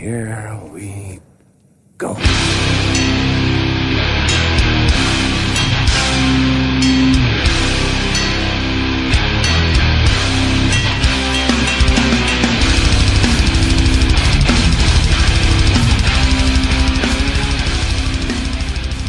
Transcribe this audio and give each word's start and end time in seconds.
here 0.00 0.58
we 0.72 1.20
go. 1.98 2.16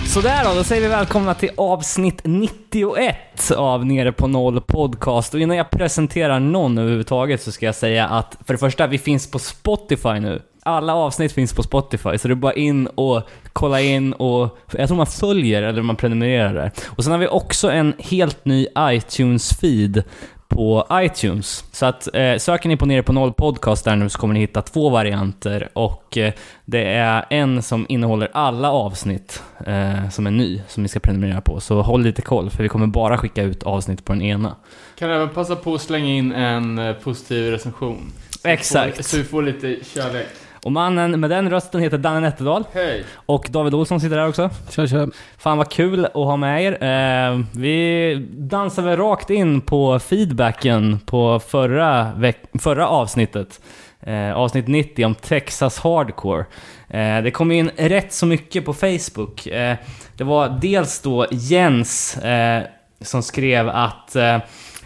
Sådär 0.05 0.43
då, 0.43 0.53
då 0.53 0.63
säger 0.63 0.81
vi 0.81 0.87
välkomna 0.87 1.33
till 1.33 1.49
avsnitt 1.57 2.21
91 2.23 3.15
av 3.57 3.85
Nere 3.85 4.11
på 4.11 4.27
Noll 4.27 4.61
Podcast. 4.61 5.33
Och 5.33 5.39
innan 5.39 5.57
jag 5.57 5.69
presenterar 5.69 6.39
någon 6.39 6.77
överhuvudtaget 6.77 7.41
så 7.41 7.51
ska 7.51 7.65
jag 7.65 7.75
säga 7.75 8.07
att 8.07 8.37
för 8.45 8.53
det 8.53 8.57
första, 8.57 8.87
vi 8.87 8.97
finns 8.97 9.31
på 9.31 9.39
Spotify 9.39 10.19
nu. 10.19 10.41
Alla 10.63 10.95
avsnitt 10.95 11.31
finns 11.31 11.53
på 11.53 11.63
Spotify, 11.63 12.17
så 12.17 12.27
det 12.27 12.33
är 12.33 12.35
bara 12.35 12.53
in 12.53 12.88
och 12.88 13.21
kolla 13.53 13.81
in 13.81 14.13
och... 14.13 14.57
Jag 14.71 14.88
tror 14.88 14.97
man 14.97 15.05
följer 15.05 15.63
eller 15.63 15.81
man 15.81 15.95
prenumererar 15.95 16.53
där. 16.53 16.71
Och 16.88 17.03
sen 17.03 17.11
har 17.11 17.19
vi 17.19 17.27
också 17.27 17.71
en 17.71 17.93
helt 17.99 18.45
ny 18.45 18.67
iTunes-feed 18.77 20.03
på 20.52 20.88
iTunes. 20.91 21.66
Så 21.71 21.85
att 21.85 22.16
eh, 22.16 22.38
söker 22.38 22.69
ni 22.69 22.77
på 22.77 22.85
Nere 22.85 23.03
på 23.03 23.13
Noll 23.13 23.33
Podcast 23.33 23.85
där 23.85 23.95
nu 23.95 24.09
så 24.09 24.19
kommer 24.19 24.33
ni 24.33 24.39
hitta 24.39 24.61
två 24.61 24.89
varianter 24.89 25.69
och 25.73 26.17
eh, 26.17 26.33
det 26.66 26.83
är 26.83 27.25
en 27.30 27.61
som 27.61 27.85
innehåller 27.89 28.30
alla 28.33 28.71
avsnitt 28.71 29.43
eh, 29.66 30.09
som 30.09 30.27
är 30.27 30.31
ny, 30.31 30.61
som 30.67 30.83
ni 30.83 30.89
ska 30.89 30.99
prenumerera 30.99 31.41
på. 31.41 31.59
Så 31.59 31.81
håll 31.81 32.03
lite 32.03 32.21
koll, 32.21 32.49
för 32.49 32.63
vi 32.63 32.69
kommer 32.69 32.88
bara 32.88 33.17
skicka 33.17 33.43
ut 33.43 33.63
avsnitt 33.63 34.05
på 34.05 34.13
den 34.13 34.21
ena. 34.21 34.55
Kan 34.99 35.11
även 35.11 35.30
passa 35.30 35.55
på 35.55 35.73
att 35.73 35.81
slänga 35.81 36.09
in 36.09 36.31
en 36.31 36.80
eh, 36.80 36.93
positiv 36.93 37.52
recension. 37.52 38.11
Så 38.30 38.39
vi 38.43 38.53
Exakt. 38.53 38.95
Får, 38.95 39.03
så 39.03 39.17
vi 39.17 39.23
får 39.23 39.43
lite 39.43 39.77
kärlek. 39.95 40.27
Och 40.63 40.71
mannen 40.71 41.20
med 41.20 41.29
den 41.29 41.49
rösten 41.49 41.81
heter 41.81 41.97
Danne 41.97 42.20
Nätterdal. 42.20 42.63
Hej! 42.73 43.03
Och 43.15 43.47
David 43.49 43.73
Olsson 43.73 44.02
sitter 44.02 44.15
där 44.17 44.27
också. 44.27 44.49
Kör, 44.69 44.88
kör. 44.88 45.09
Fan 45.38 45.58
vad 45.58 45.72
kul 45.72 46.05
att 46.05 46.13
ha 46.13 46.36
med 46.36 46.63
er. 46.63 46.72
Eh, 46.83 47.39
vi 47.52 48.27
dansar 48.31 48.83
väl 48.83 48.97
rakt 48.97 49.30
in 49.30 49.61
på 49.61 49.99
feedbacken 49.99 50.99
på 50.99 51.39
förra, 51.39 52.11
förra 52.59 52.88
avsnittet. 52.88 53.61
Eh, 54.02 54.33
avsnitt 54.33 54.67
90 54.67 55.05
om 55.05 55.16
Texas 55.16 55.80
Hardcore. 55.80 56.45
Eh, 56.89 57.23
det 57.23 57.31
kom 57.31 57.52
in 57.52 57.71
rätt 57.77 58.14
så 58.14 58.25
mycket 58.25 58.66
på 58.66 58.73
Facebook. 58.73 59.47
Eh, 59.47 59.75
det 60.17 60.23
var 60.23 60.59
dels 60.61 61.02
då 61.02 61.25
Jens 61.31 62.17
eh, 62.17 62.64
som 63.02 63.23
skrev 63.23 63.69
att 63.69 64.16
eh, 64.16 64.38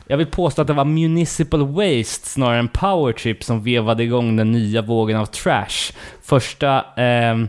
jag 0.08 0.18
vill 0.18 0.28
påstå 0.28 0.62
att 0.62 0.68
det 0.68 0.74
var 0.74 0.86
Municipal 0.86 1.68
Waste 1.68 2.28
snarare 2.28 2.60
än 2.60 2.68
Power 2.68 3.14
Trip 3.14 3.44
som 3.44 3.64
vevade 3.64 4.04
igång 4.04 4.36
den 4.36 4.52
nya 4.52 4.82
vågen 4.82 5.18
av 5.18 5.26
trash. 5.26 5.94
Första 6.22 6.86
ehm, 6.98 7.48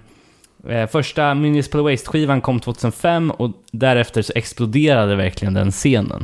Eh, 0.69 0.87
första 0.87 1.35
Municipal 1.35 1.81
Waste-skivan 1.81 2.41
kom 2.41 2.61
2005 2.61 3.31
och 3.31 3.51
därefter 3.73 4.23
så 4.23 4.33
exploderade 4.35 5.17
verkligen 5.17 5.55
den 5.55 5.71
scenen. 5.71 6.23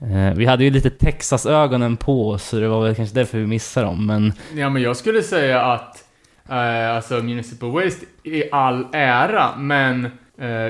Eh, 0.00 0.34
vi 0.34 0.46
hade 0.46 0.64
ju 0.64 0.70
lite 0.70 0.90
Texas-ögonen 0.90 1.96
på 1.96 2.28
oss, 2.28 2.48
så 2.48 2.56
det 2.56 2.68
var 2.68 2.84
väl 2.84 2.94
kanske 2.94 3.14
därför 3.14 3.38
vi 3.38 3.46
missade 3.46 3.86
dem, 3.86 4.06
men 4.06 4.32
Ja, 4.54 4.70
men 4.70 4.82
jag 4.82 4.96
skulle 4.96 5.22
säga 5.22 5.62
att 5.62 6.04
eh, 6.48 6.96
alltså 6.96 7.14
Municipal 7.14 7.70
Waste 7.70 8.06
i 8.22 8.50
all 8.52 8.86
ära, 8.92 9.56
men 9.56 10.10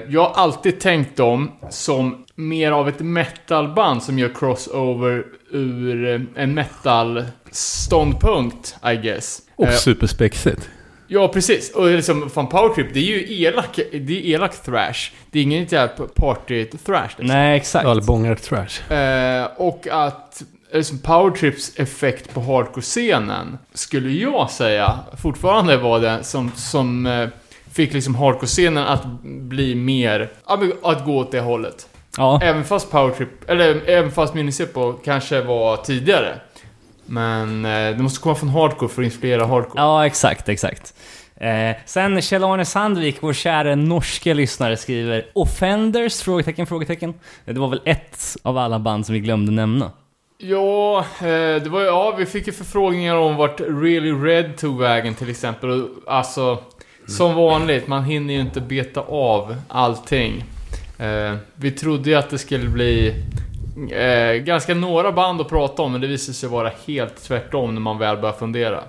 jag 0.08 0.20
har 0.20 0.32
alltid 0.42 0.80
tänkt 0.80 1.16
dem 1.16 1.50
som 1.70 2.24
mer 2.34 2.72
av 2.72 2.88
ett 2.88 3.00
metalband 3.00 4.02
som 4.02 4.18
gör 4.18 4.30
crossover 4.34 5.24
ur 5.50 6.08
eh, 6.14 6.20
en 6.42 6.54
metal-ståndpunkt, 6.54 8.76
I 8.92 8.96
guess. 8.96 9.42
Och 9.56 9.68
Eh, 9.68 9.74
superspexigt. 9.74 10.68
Ja, 11.06 11.28
precis. 11.28 11.74
Och 11.74 11.86
liksom, 11.86 12.30
fan 12.30 12.46
Powertrip, 12.48 12.94
det 12.94 13.00
är 13.00 13.04
ju 13.04 13.42
elak, 13.44 13.76
det 13.92 13.96
är 13.96 14.10
elak 14.34 14.62
thrash. 14.64 15.10
Det 15.30 15.38
är 15.38 15.42
ingen 15.42 15.64
jävla 15.64 16.04
party-thrash. 16.06 17.02
Liksom. 17.08 17.26
nej 17.26 17.56
exakt. 17.56 17.86
Eller 17.86 18.02
bångar 18.02 18.34
trash. 18.34 18.92
Eh, 18.94 19.48
och 19.56 19.86
att 19.90 20.42
liksom, 20.72 20.98
Powertrips 20.98 21.72
effekt 21.76 22.34
på 22.34 22.40
hardcore-scenen 22.40 23.58
skulle 23.74 24.10
jag 24.10 24.50
säga 24.50 24.98
fortfarande 25.22 25.76
var 25.76 26.00
det 26.00 26.24
som, 26.24 26.52
som 26.56 27.06
eh, 27.06 27.28
fick 27.72 27.92
liksom 27.92 28.14
hardcore-scenen 28.14 28.84
att 28.84 29.06
bli 29.22 29.74
mer, 29.74 30.30
att 30.82 31.04
gå 31.04 31.18
åt 31.18 31.32
det 31.32 31.40
hållet. 31.40 31.88
Ja, 32.16 32.40
Även 32.42 32.64
fast 32.64 32.90
Powertrip, 32.90 33.50
eller 33.50 33.88
även 33.88 34.10
fast 34.10 34.34
Municipal 34.34 34.94
kanske 35.04 35.40
var 35.42 35.76
tidigare. 35.76 36.40
Men 37.06 37.64
eh, 37.64 37.96
det 37.96 38.02
måste 38.02 38.20
komma 38.20 38.34
från 38.34 38.48
hardcore 38.48 38.88
för 38.88 39.02
att 39.02 39.06
inspirera 39.06 39.46
hardcore. 39.46 39.82
ja 39.82 40.06
exakt, 40.06 40.48
exakt. 40.48 40.94
Eh, 41.36 41.76
sen 41.86 42.20
Kjell-Arne 42.22 42.64
Sandvik, 42.64 43.16
vår 43.20 43.32
kära 43.32 43.74
norske 43.74 44.34
lyssnare, 44.34 44.76
skriver 44.76 45.26
Offenders? 45.32 46.20
Frågetecken, 46.22 46.66
frågetecken. 46.66 47.14
Det 47.44 47.60
var 47.60 47.68
väl 47.68 47.80
ett 47.84 48.36
av 48.42 48.58
alla 48.58 48.78
band 48.78 49.06
som 49.06 49.12
vi 49.12 49.20
glömde 49.20 49.52
nämna. 49.52 49.90
Ja, 50.38 50.98
eh, 50.98 51.62
det 51.62 51.68
var 51.68 51.80
ju, 51.80 51.86
ja, 51.86 52.14
vi 52.18 52.26
fick 52.26 52.46
ju 52.46 52.52
förfrågningar 52.52 53.14
om 53.14 53.36
vart 53.36 53.60
Really 53.60 54.12
Red 54.12 54.56
tog 54.56 54.78
vägen 54.80 55.14
till 55.14 55.30
exempel. 55.30 55.88
Alltså, 56.06 56.58
som 57.10 57.34
vanligt, 57.34 57.86
man 57.86 58.04
hinner 58.04 58.34
ju 58.34 58.40
inte 58.40 58.60
beta 58.60 59.00
av 59.00 59.56
allting. 59.68 60.44
Eh, 60.98 61.34
vi 61.54 61.70
trodde 61.70 62.10
ju 62.10 62.16
att 62.16 62.30
det 62.30 62.38
skulle 62.38 62.68
bli 62.68 63.14
eh, 63.90 64.42
ganska 64.42 64.74
några 64.74 65.12
band 65.12 65.40
att 65.40 65.48
prata 65.48 65.82
om, 65.82 65.92
men 65.92 66.00
det 66.00 66.06
visade 66.06 66.34
sig 66.34 66.48
vara 66.48 66.70
helt 66.86 67.22
tvärtom 67.22 67.74
när 67.74 67.80
man 67.80 67.98
väl 67.98 68.16
börjar 68.16 68.34
fundera. 68.34 68.80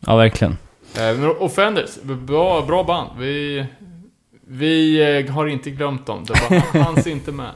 Ja, 0.00 0.16
verkligen. 0.16 0.56
Eh, 0.98 1.42
Offenders, 1.42 2.02
bra, 2.02 2.62
bra 2.62 2.84
band. 2.84 3.10
Vi, 3.18 3.66
vi 4.46 5.02
eh, 5.26 5.34
har 5.34 5.46
inte 5.46 5.70
glömt 5.70 6.06
dem, 6.06 6.24
det 6.26 6.32
var, 6.32 6.80
hanns 6.84 7.06
inte 7.06 7.32
med. 7.32 7.50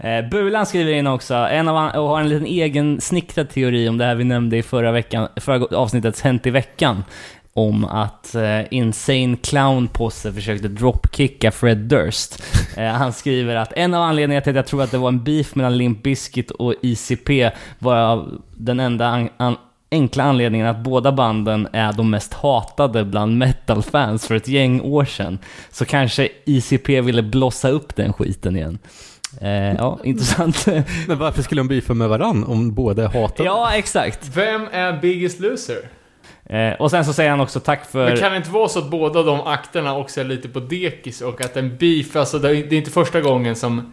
Eh, 0.00 0.30
Bulan 0.30 0.66
skriver 0.66 0.92
in 0.92 1.06
också, 1.06 1.34
en 1.34 1.68
av 1.68 1.96
och 1.96 2.08
har 2.08 2.20
en 2.20 2.28
liten 2.28 2.46
egen 2.46 3.00
snickrad 3.00 3.50
teori 3.50 3.88
om 3.88 3.98
det 3.98 4.04
här 4.04 4.14
vi 4.14 4.24
nämnde 4.24 4.56
i 4.56 4.62
förra, 4.62 4.92
veckan, 4.92 5.28
förra 5.36 5.76
avsnittets 5.76 6.22
Hänt 6.22 6.46
i 6.46 6.50
veckan. 6.50 7.04
Om 7.54 7.84
att 7.84 8.34
eh, 8.34 8.60
Insane 8.70 9.36
Clown 9.42 9.88
Posse 9.88 10.32
försökte 10.32 10.68
dropkicka 10.68 11.50
Fred 11.50 11.78
Durst. 11.78 12.42
Eh, 12.76 12.84
han 12.92 13.12
skriver 13.12 13.56
att 13.56 13.72
en 13.72 13.94
av 13.94 14.02
anledningarna 14.02 14.44
till 14.44 14.50
att 14.50 14.56
jag 14.56 14.66
tror 14.66 14.82
att 14.82 14.90
det 14.90 14.98
var 14.98 15.08
en 15.08 15.24
beef 15.24 15.54
mellan 15.54 15.76
Limp 15.78 16.02
Bizkit 16.02 16.50
och 16.50 16.74
ICP 16.82 17.50
var 17.78 17.96
av 17.96 18.42
den 18.56 18.80
enda 18.80 19.06
an- 19.06 19.28
an- 19.36 19.56
enkla 19.90 20.24
anledningen 20.24 20.66
att 20.66 20.78
båda 20.84 21.12
banden 21.12 21.68
är 21.72 21.92
de 21.92 22.10
mest 22.10 22.34
hatade 22.34 23.04
bland 23.04 23.38
metal-fans 23.38 24.26
för 24.26 24.34
ett 24.34 24.48
gäng 24.48 24.80
år 24.80 25.04
sedan. 25.04 25.38
Så 25.70 25.84
kanske 25.84 26.28
ICP 26.44 27.00
ville 27.00 27.22
blossa 27.22 27.68
upp 27.68 27.96
den 27.96 28.12
skiten 28.12 28.56
igen. 28.56 28.78
Eh, 29.40 29.50
ja, 29.74 29.98
intressant. 30.04 30.66
Men 31.06 31.18
varför 31.18 31.42
skulle 31.42 31.60
de 31.60 31.68
beefa 31.68 31.94
med 31.94 32.08
varann 32.08 32.44
om 32.44 32.74
båda 32.74 33.08
hatar 33.08 33.44
ja, 33.44 33.74
exakt. 33.74 34.30
Vem 34.36 34.66
är 34.72 35.00
Biggest 35.00 35.40
Loser? 35.40 35.78
Eh, 36.48 36.72
och 36.72 36.90
sen 36.90 37.04
så 37.04 37.12
säger 37.12 37.30
han 37.30 37.40
också 37.40 37.60
tack 37.60 37.90
för... 37.90 38.04
Men 38.08 38.16
kan 38.16 38.30
det 38.30 38.36
inte 38.36 38.50
vara 38.50 38.68
så 38.68 38.78
att 38.78 38.90
båda 38.90 39.22
de 39.22 39.40
akterna 39.40 39.96
också 39.96 40.20
är 40.20 40.24
lite 40.24 40.48
på 40.48 40.60
dekis 40.60 41.20
och 41.20 41.40
att 41.40 41.56
en 41.56 41.76
beef, 41.76 42.16
alltså 42.16 42.38
det 42.38 42.48
är 42.48 42.72
inte 42.72 42.90
första 42.90 43.20
gången 43.20 43.56
som 43.56 43.92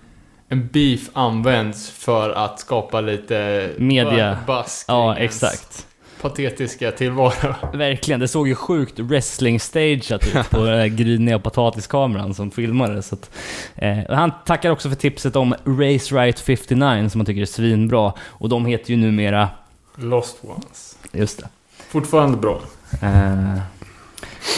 en 0.50 0.68
beef 0.68 1.10
används 1.14 1.90
för 1.90 2.30
att 2.30 2.60
skapa 2.60 3.02
lite 3.02 3.70
Media. 3.78 4.38
buzz 4.48 4.86
Ja, 4.88 5.16
exakt. 5.18 5.88
patetiska 6.22 6.92
tillvaro. 6.92 7.56
Verkligen, 7.74 8.20
det 8.20 8.28
såg 8.28 8.48
ju 8.48 8.56
sjukt 8.56 9.00
wrestling-stageat 9.00 10.28
ut 10.28 10.50
på 10.50 10.66
den 10.66 10.96
gryniga 10.96 11.40
potatiskameran 11.40 12.34
som 12.34 12.52
filmade. 12.52 13.02
Så 13.02 13.16
att, 13.16 13.30
eh, 13.76 13.98
han 14.10 14.32
tackar 14.46 14.70
också 14.70 14.90
för 14.90 14.96
tipset 14.96 15.36
om 15.36 15.56
Race 15.66 16.16
Right 16.16 16.40
59 16.40 17.10
som 17.10 17.22
han 17.22 17.26
tycker 17.26 17.42
är 17.42 17.46
svinbra. 17.46 18.14
Och 18.20 18.50
de 18.50 18.66
heter 18.66 18.92
ju 18.92 18.98
numera... 18.98 19.50
Lost 19.96 20.38
Ones. 20.44 20.98
Just 21.12 21.40
det. 21.40 21.48
Fortfarande 21.90 22.38
bra. 22.38 22.62
Eh, 23.02 23.58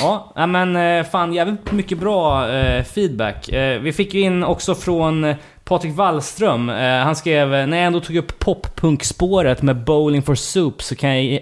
ja, 0.02 0.46
men 0.48 0.76
eh, 0.76 1.06
fan 1.06 1.34
jävligt 1.34 1.72
mycket 1.72 1.98
bra 1.98 2.50
eh, 2.50 2.84
feedback. 2.84 3.50
Eh, 3.50 3.80
vi 3.80 3.94
fick 3.94 4.14
ju 4.14 4.22
in 4.22 4.44
också 4.44 4.76
från 4.76 5.36
Patrik 5.64 5.96
Wallström. 5.96 6.70
Eh, 6.70 7.00
han 7.00 7.16
skrev, 7.16 7.54
eh, 7.54 7.68
när 7.68 7.78
jag 7.78 7.86
ändå 7.86 8.00
tog 8.00 8.16
upp 8.16 8.40
poppunkspåret 8.40 9.62
med 9.62 9.84
Bowling 9.84 10.22
for 10.22 10.36
Soup 10.36 10.82
så 10.82 10.96
kan 10.96 11.26
jag 11.26 11.42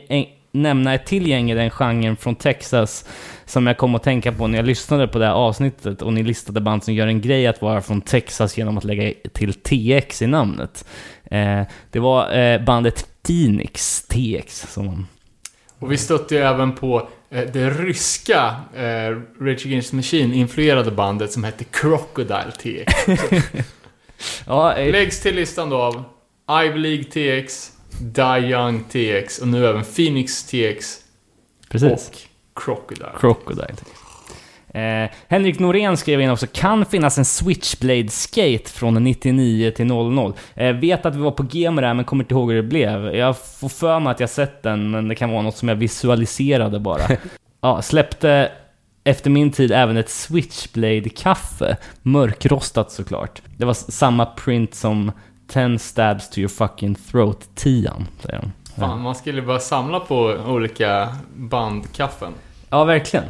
nämna 0.51 0.93
ett 0.93 1.05
till 1.05 1.27
gäng 1.27 1.51
i 1.51 1.55
den 1.55 1.69
genren 1.69 2.15
från 2.15 2.35
Texas 2.35 3.05
som 3.45 3.67
jag 3.67 3.77
kom 3.77 3.95
att 3.95 4.03
tänka 4.03 4.31
på 4.31 4.47
när 4.47 4.57
jag 4.57 4.65
lyssnade 4.65 5.07
på 5.07 5.19
det 5.19 5.25
här 5.25 5.33
avsnittet 5.33 6.01
och 6.01 6.13
ni 6.13 6.23
listade 6.23 6.61
band 6.61 6.83
som 6.83 6.93
gör 6.93 7.07
en 7.07 7.21
grej 7.21 7.47
att 7.47 7.61
vara 7.61 7.81
från 7.81 8.01
Texas 8.01 8.57
genom 8.57 8.77
att 8.77 8.83
lägga 8.83 9.13
till 9.33 9.53
TX 9.53 10.21
i 10.21 10.27
namnet. 10.27 10.85
Eh, 11.23 11.61
det 11.91 11.99
var 11.99 12.38
eh, 12.38 12.61
bandet 12.61 13.07
Phoenix 13.27 14.03
TX 14.07 14.73
som 14.73 15.07
och 15.80 15.92
vi 15.92 15.98
stötte 15.98 16.36
ju 16.36 16.42
även 16.42 16.72
på 16.75 17.07
eh, 17.30 17.51
det 17.54 17.69
ryska 17.69 18.56
eh, 18.75 19.10
Rage 19.39 19.66
Against 19.66 19.89
the 19.89 19.95
Machine-influerade 19.95 20.92
bandet 20.92 21.31
som 21.31 21.44
hette 21.44 21.63
Crocodile 21.63 22.51
TX. 22.51 22.94
Ja, 24.48 24.75
eh, 24.75 24.92
Läggs 24.92 25.22
till 25.22 25.36
listan 25.36 25.69
då 25.69 25.77
av 25.77 26.04
Ivy 26.66 26.77
League 26.80 27.04
TX, 27.04 27.72
Die 28.00 28.48
Young 28.51 28.83
TX 28.83 29.39
och 29.39 29.48
nu 29.48 29.68
även 29.68 29.83
Phoenix 29.83 30.44
TX 30.44 31.00
precis. 31.69 31.92
och 31.92 32.18
Crocodile. 32.63 33.12
Crocodile. 33.19 33.74
Eh, 34.75 35.10
Henrik 35.27 35.60
Norén 35.60 35.98
skrev 35.98 36.22
in 36.22 36.30
också, 36.30 36.48
kan 36.54 36.86
finnas 36.86 37.18
en 37.18 37.25
Switchblade 37.25 38.10
Skate 38.10 38.69
från 38.72 39.04
99 39.04 39.72
till 39.72 39.86
00. 39.86 40.33
Eh, 40.56 40.74
vet 40.74 41.06
att 41.06 41.16
vi 41.16 41.19
var 41.19 41.31
på 41.31 41.44
G 41.44 41.72
med 41.72 41.83
det 41.83 41.88
här, 41.88 41.94
men 41.94 42.06
kommer 42.06 42.24
inte 42.24 42.33
ihåg 42.33 42.51
hur 42.51 42.62
det 42.62 42.68
blev. 42.68 43.16
Jag 43.16 43.38
får 43.38 43.69
för 43.69 44.00
mig 44.00 44.12
att 44.12 44.19
jag 44.19 44.30
sett 44.30 44.63
den, 44.63 44.92
men 44.92 45.07
det 45.07 45.16
kan 45.16 45.31
vara 45.31 45.42
något 45.42 45.57
som 45.57 45.69
jag 45.69 45.75
visualiserade 45.75 46.80
bara. 46.80 47.01
ja, 47.62 47.81
släppte 47.81 48.51
efter 49.04 49.30
min 49.30 49.51
tid 49.51 49.72
även 49.72 49.98
ett 49.98 50.10
Switchblade-kaffe. 50.10 51.77
Mörkrostat 52.01 52.92
såklart. 52.92 53.42
Det 53.57 53.66
var 53.66 53.74
samma 53.74 54.25
print 54.25 54.75
som 54.75 55.12
10 55.48 55.80
stabs 55.80 56.30
to 56.30 56.39
your 56.39 56.50
fucking 56.50 56.95
throat 56.95 57.50
10 57.56 57.92
säger 58.19 58.42
de. 58.42 58.51
Fan, 58.80 59.01
man 59.01 59.16
skulle 59.16 59.42
bara 59.42 59.60
samla 59.60 60.00
på 60.00 60.16
olika 60.48 61.16
bandkaffen. 61.36 62.33
Ja, 62.69 62.83
verkligen. 62.83 63.25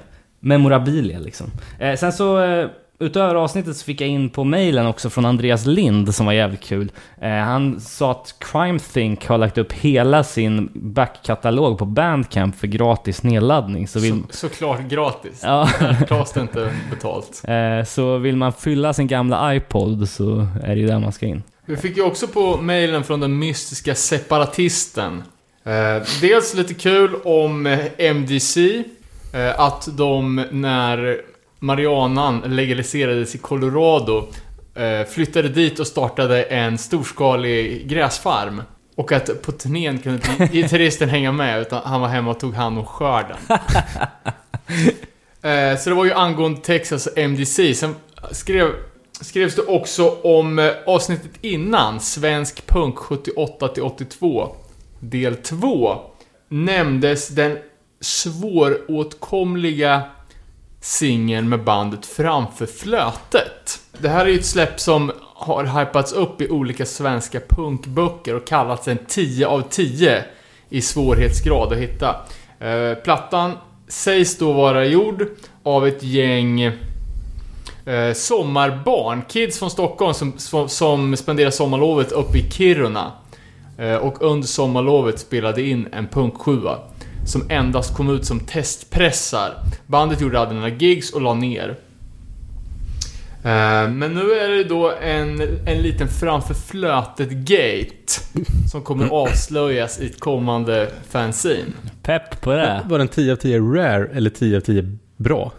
Memorabilia 0.46 1.20
liksom. 1.20 1.52
Eh, 1.80 1.96
sen 1.96 2.14
så, 2.14 2.42
eh, 2.44 2.68
utöver 3.00 3.36
avsnittet 3.36 3.78
så 3.78 3.86
fick 3.86 4.02
jag 4.02 4.10
in 4.10 4.30
på 4.30 4.44
mailen 4.44 4.88
också 4.88 5.10
från 5.10 5.26
Andreas 5.26 5.66
Lind 5.66 6.16
som 6.16 6.26
var 6.26 6.34
jävligt 6.34 6.62
kul. 6.64 6.92
Eh, 7.22 7.30
han 7.30 7.80
sa 7.82 8.12
att 8.12 8.36
Crime 8.40 8.80
Think 8.80 9.26
har 9.28 9.38
lagt 9.38 9.58
upp 9.58 9.74
hela 9.74 10.24
sin 10.24 10.70
backkatalog 10.74 11.78
på 11.78 11.86
Bandcamp 11.86 12.56
för 12.56 12.68
gratis 12.68 13.24
nedladdning. 13.24 13.88
Så 13.88 14.00
vill, 14.00 14.24
Så, 14.30 14.38
såklart 14.50 14.82
gratis. 14.90 15.40
ja, 15.44 15.70
tas 16.08 16.32
det 16.34 16.42
inte 16.42 16.72
betalt. 16.90 17.42
eh, 17.48 17.86
så 17.86 18.18
vill 18.18 18.36
man 18.38 18.54
fylla 18.54 18.94
sin 18.94 19.08
gamla 19.08 19.56
iPod 19.56 20.10
så 20.10 20.48
är 20.64 20.76
det 20.76 20.82
ju 20.82 20.88
där 20.88 21.00
man 21.00 21.12
ska 21.12 21.26
in. 21.26 21.44
Vi 21.66 21.78
fick 21.78 21.98
ju 21.98 22.04
också 22.04 22.28
på 22.28 22.58
mailen 22.62 23.04
från 23.04 23.20
den 23.20 23.40
mystiska 23.40 23.96
separatisten. 23.96 25.24
Eh, 25.64 26.04
dels 26.22 26.54
lite 26.56 26.74
kul 26.74 27.16
om 27.24 27.66
eh, 27.66 27.80
MDC. 27.98 28.84
Eh, 29.36 29.60
att 29.60 29.98
de, 29.98 30.46
när 30.52 31.22
marijuanan 31.60 32.40
legaliserades 32.46 33.36
i 33.36 33.38
Colorado, 33.38 34.28
eh, 34.76 35.08
flyttade 35.08 35.50
dit 35.50 35.80
och 35.80 35.88
startade 35.88 36.44
en 36.44 36.78
storskalig 36.78 37.88
gräsfarm. 37.88 38.62
Och 38.96 39.12
att 39.12 39.42
på 39.42 39.52
turnén 39.52 40.00
kunde 40.00 40.22
inte 40.32 40.46
gitarristen 40.54 41.10
hänga 41.10 41.32
med, 41.32 41.62
utan 41.62 41.82
han 41.86 42.02
var 42.02 42.08
hemma 42.08 42.32
och 42.32 42.40
tog 42.40 42.54
hand 42.54 42.78
om 42.78 42.86
skörden. 42.86 43.38
Eh, 45.42 45.78
så 45.78 45.90
det 45.90 45.96
var 45.96 46.06
ju 46.06 46.14
angående 46.14 46.62
Texas 46.62 47.08
MDC. 47.16 47.76
Sen 47.76 47.96
skrev, 48.32 48.68
skrevs 49.22 49.56
det 49.56 49.62
också 49.62 50.10
om 50.24 50.72
avsnittet 50.86 51.32
innan, 51.42 52.00
Svensk 52.00 52.68
punk 52.68 52.96
78-82, 52.96 54.56
del 55.00 55.36
2. 55.36 56.00
Nämndes 56.50 57.28
den 57.28 57.58
svåråtkomliga 58.06 60.02
singeln 60.82 61.50
med 61.50 61.64
bandet 61.64 62.06
Framför 62.06 62.66
flötet. 62.66 63.80
Det 63.98 64.10
här 64.10 64.26
är 64.26 64.30
ju 64.30 64.40
ett 64.40 64.46
släpp 64.46 64.80
som 64.80 65.12
har 65.36 65.80
hypats 65.80 66.14
upp 66.14 66.42
i 66.42 66.50
olika 66.50 66.86
svenska 66.86 67.40
punkböcker 67.50 68.36
och 68.36 68.48
kallats 68.48 68.88
en 68.88 68.98
10 69.08 69.48
av 69.48 69.62
10 69.70 70.24
i 70.70 70.82
svårighetsgrad 70.82 71.74
att 71.74 71.80
hitta. 71.80 72.16
Eh, 72.60 72.94
plattan 73.04 73.52
sägs 73.88 74.38
då 74.38 74.54
vara 74.54 74.86
gjord 74.86 75.28
av 75.64 75.88
ett 75.88 76.04
gäng 76.04 76.62
eh, 76.62 78.14
sommarbarn, 78.14 79.22
kids 79.30 79.60
från 79.60 79.72
Stockholm 79.72 80.14
som, 80.14 80.34
som, 80.38 80.70
som 80.70 81.16
spenderar 81.18 81.52
sommarlovet 81.52 82.12
uppe 82.12 82.38
i 82.38 82.52
Kiruna. 82.52 83.12
Eh, 83.78 83.96
och 83.96 84.22
under 84.22 84.48
sommarlovet 84.48 85.20
spelade 85.20 85.62
in 85.62 85.88
en 85.92 86.08
punksjua 86.08 86.80
som 87.26 87.46
endast 87.50 87.96
kom 87.96 88.10
ut 88.10 88.26
som 88.26 88.40
testpressar. 88.40 89.54
Bandet 89.88 90.22
gjorde 90.22 90.40
aldrig 90.40 90.56
några 90.62 90.76
gigs 90.76 91.12
och 91.14 91.22
la 91.22 91.34
ner. 91.34 91.70
Eh, 93.44 93.90
Men 93.90 94.14
nu 94.14 94.32
är 94.32 94.50
det 94.50 94.64
då 94.64 94.92
en, 94.92 95.42
en 95.66 95.82
liten 95.82 96.08
framför 96.08 96.54
flötet-gate 96.54 98.22
som 98.72 98.82
kommer 98.84 99.08
avslöjas 99.10 100.00
i 100.00 100.06
ett 100.06 100.20
kommande 100.20 100.90
fanzine. 101.10 101.72
Pepp 102.04 102.42
på 102.42 102.52
det. 102.54 102.82
Var 102.86 102.98
den 102.98 103.08
10 103.08 103.32
av 103.32 103.36
10 103.36 103.60
rare 103.60 104.08
eller 104.14 104.30
10 104.30 104.58
av 104.58 104.62
10 104.62 104.98
bra? 105.18 105.52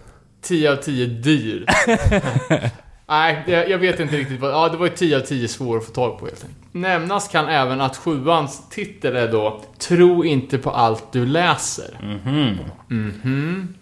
10 0.42 0.72
av 0.72 0.76
10 0.76 1.06
dyr. 1.06 1.64
Nej, 3.08 3.42
jag, 3.46 3.70
jag 3.70 3.78
vet 3.78 4.00
inte 4.00 4.16
riktigt 4.16 4.40
vad... 4.40 4.50
Ja, 4.50 4.68
det 4.68 4.76
var 4.76 4.86
ju 4.86 4.92
10 4.92 5.16
av 5.16 5.20
10 5.20 5.48
svår 5.48 5.76
att 5.78 5.84
få 5.86 5.92
tag 5.92 6.18
på 6.18 6.24
helt 6.26 6.44
enkelt. 6.44 6.58
Nämnas 6.72 7.28
kan 7.28 7.48
även 7.48 7.80
att 7.80 7.96
sjuans 7.96 8.68
titel 8.70 9.16
är 9.16 9.32
då 9.32 9.60
Tro 9.78 10.24
inte 10.24 10.58
på 10.58 10.70
allt 10.70 11.12
du 11.12 11.26
läser. 11.26 11.98
Mhm. 12.02 12.58
Mhm. 12.88 13.74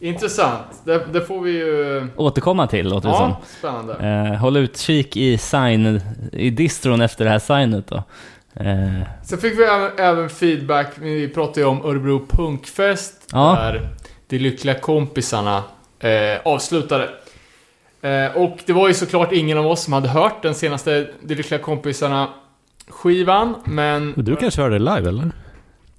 Intressant. 0.00 0.66
Det, 0.84 1.06
det 1.12 1.20
får 1.20 1.40
vi 1.40 1.50
ju... 1.50 2.06
Återkomma 2.16 2.66
till 2.66 2.88
låter 2.88 3.08
det 3.08 3.14
som. 3.14 3.30
Ja, 3.30 3.40
spännande. 3.58 3.94
Eh, 3.94 4.34
håll 4.40 4.56
utkik 4.56 5.16
i 5.16 5.38
sign, 5.38 6.00
i 6.32 6.50
distron 6.50 7.00
efter 7.00 7.24
det 7.24 7.30
här 7.30 7.38
signet 7.38 7.86
då. 7.88 7.96
Eh, 8.60 9.02
Sen 9.24 9.38
fick 9.38 9.58
vi 9.58 9.64
även, 9.64 9.90
även 9.98 10.28
feedback, 10.30 10.86
vi 10.96 11.28
pratade 11.28 11.60
ju 11.60 11.66
om 11.66 11.84
Örebro 11.84 12.26
Punkfest, 12.28 13.28
Ja. 13.32 13.54
där 13.60 13.88
de 14.28 14.38
lyckliga 14.38 14.74
kompisarna 14.78 15.62
eh, 16.00 16.10
avslutade. 16.44 17.08
Eh, 18.02 18.36
och 18.36 18.58
det 18.66 18.72
var 18.72 18.88
ju 18.88 18.94
såklart 18.94 19.32
ingen 19.32 19.58
av 19.58 19.66
oss 19.66 19.82
som 19.82 19.92
hade 19.92 20.08
hört 20.08 20.42
den 20.42 20.54
senaste 20.54 21.08
De 21.22 21.34
lyckliga 21.34 21.60
kompisarna 21.60 22.28
skivan, 22.88 23.54
men... 23.64 24.14
Du 24.16 24.36
kanske 24.36 24.62
hörde 24.62 24.78
det 24.78 24.96
live 24.96 25.08
eller? 25.08 25.30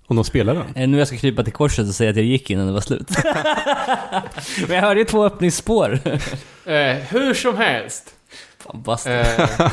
Om 0.09 0.15
de 0.15 0.25
spelar 0.25 0.53
den? 0.53 0.63
är 0.75 0.81
det 0.81 0.87
nu 0.87 0.97
jag 0.97 1.07
ska 1.07 1.17
krypa 1.17 1.43
till 1.43 1.53
korset 1.53 1.87
och 1.87 1.95
säga 1.95 2.09
att 2.09 2.15
jag 2.15 2.25
gick 2.25 2.49
innan 2.49 2.67
det 2.67 2.73
var 2.73 2.81
slut? 2.81 3.09
Men 4.67 4.75
jag 4.75 4.81
hörde 4.81 4.99
ju 4.99 5.05
två 5.05 5.25
öppningsspår. 5.25 5.99
Eh, 6.65 6.95
hur 6.95 7.33
som 7.33 7.57
helst. 7.57 8.15
Fan. 8.59 9.13
Eh, 9.13 9.71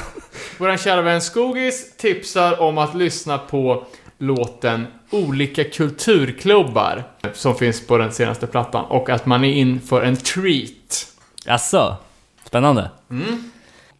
våran 0.58 0.78
kära 0.78 1.02
vän 1.02 1.20
Skogis 1.20 1.96
tipsar 1.96 2.60
om 2.60 2.78
att 2.78 2.94
lyssna 2.94 3.38
på 3.38 3.86
låten 4.18 4.86
Olika 5.10 5.64
kulturklubbar 5.64 7.04
som 7.32 7.54
finns 7.54 7.86
på 7.86 7.98
den 7.98 8.12
senaste 8.12 8.46
plattan 8.46 8.84
och 8.84 9.10
att 9.10 9.26
man 9.26 9.44
är 9.44 9.52
in 9.52 9.80
för 9.80 10.02
en 10.02 10.16
treat. 10.16 11.06
Jaså? 11.46 11.96
Spännande. 12.54 12.90
Mm. 13.10 13.50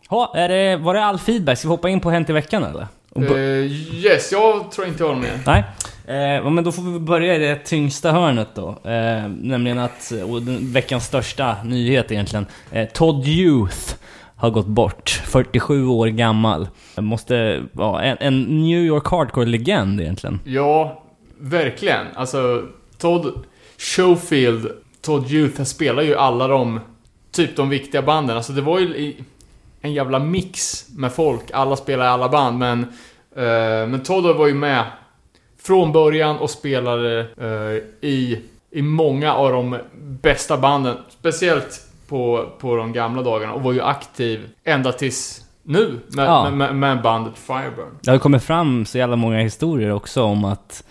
Ha, 0.08 0.32
är 0.36 0.48
det, 0.48 0.76
var 0.76 0.94
det 0.94 1.04
all 1.04 1.18
feedback? 1.18 1.58
Ska 1.58 1.68
vi 1.68 1.70
hoppa 1.70 1.88
in 1.88 2.00
på 2.00 2.10
Hänt 2.10 2.30
i 2.30 2.32
veckan 2.32 2.64
eller? 2.64 2.86
Och 3.10 3.22
Eh, 3.22 3.64
yes, 3.94 4.32
jag 4.32 4.70
tror 4.70 4.86
inte 4.86 5.02
jag 5.02 5.08
har 5.08 5.16
mer. 5.16 5.40
Nej. 5.46 5.64
Eh, 6.06 6.50
men 6.50 6.64
då 6.64 6.72
får 6.72 6.82
vi 6.82 6.98
börja 6.98 7.34
i 7.34 7.38
det 7.38 7.56
tyngsta 7.56 8.12
hörnet 8.12 8.48
då. 8.54 8.68
Eh, 8.68 9.28
nämligen 9.28 9.78
att, 9.78 10.12
och 10.28 10.42
den, 10.42 10.72
veckans 10.72 11.04
största 11.04 11.56
nyhet 11.64 12.12
egentligen. 12.12 12.46
Eh, 12.70 12.88
Todd 12.88 13.26
Youth 13.26 13.94
har 14.36 14.50
gått 14.50 14.66
bort. 14.66 15.10
47 15.24 15.86
år 15.86 16.06
gammal. 16.06 16.68
Måste 16.96 17.62
vara 17.72 18.02
en, 18.02 18.16
en 18.20 18.42
New 18.42 18.84
York 18.84 19.06
Hardcore-legend 19.06 20.00
egentligen. 20.00 20.40
Ja, 20.44 21.02
verkligen. 21.38 22.06
Alltså, 22.14 22.62
Todd 22.98 23.32
Schofield, 23.78 24.68
Todd 25.02 25.30
Youth, 25.30 25.56
han 25.56 25.66
spelar 25.66 26.02
ju 26.02 26.16
alla 26.16 26.48
de, 26.48 26.80
typ 27.34 27.56
de 27.56 27.68
viktiga 27.68 28.02
banden. 28.02 28.36
Alltså 28.36 28.52
det 28.52 28.62
var 28.62 28.78
ju 28.78 29.14
en 29.80 29.92
jävla 29.92 30.18
mix 30.18 30.86
med 30.96 31.12
folk. 31.12 31.42
Alla 31.52 31.76
spelar 31.76 32.04
i 32.04 32.08
alla 32.08 32.28
band, 32.28 32.58
men, 32.58 32.80
eh, 33.36 33.86
men 33.88 34.02
Todd 34.02 34.36
var 34.36 34.46
ju 34.46 34.54
med 34.54 34.84
från 35.62 35.92
början 35.92 36.36
och 36.36 36.50
spelade 36.50 37.20
eh, 37.40 38.08
i, 38.08 38.40
i 38.70 38.82
många 38.82 39.34
av 39.34 39.52
de 39.52 39.78
bästa 40.02 40.56
banden. 40.58 40.96
Speciellt 41.08 41.80
på, 42.08 42.48
på 42.60 42.76
de 42.76 42.92
gamla 42.92 43.22
dagarna 43.22 43.52
och 43.52 43.62
var 43.62 43.72
ju 43.72 43.80
aktiv 43.80 44.48
ända 44.64 44.92
tills 44.92 45.40
nu 45.62 46.00
med, 46.08 46.26
Ja. 46.26 46.50
med, 46.50 46.52
med, 46.58 46.76
med 46.76 47.02
bandet 47.02 47.38
Fireburn. 47.38 47.98
Det 48.00 48.10
har 48.10 48.18
kommit 48.18 48.42
fram 48.42 48.84
så 48.86 48.98
jävla 48.98 49.16
många 49.16 49.38
historier 49.38 49.92
också 49.92 50.22
om 50.22 50.44
att 50.44 50.84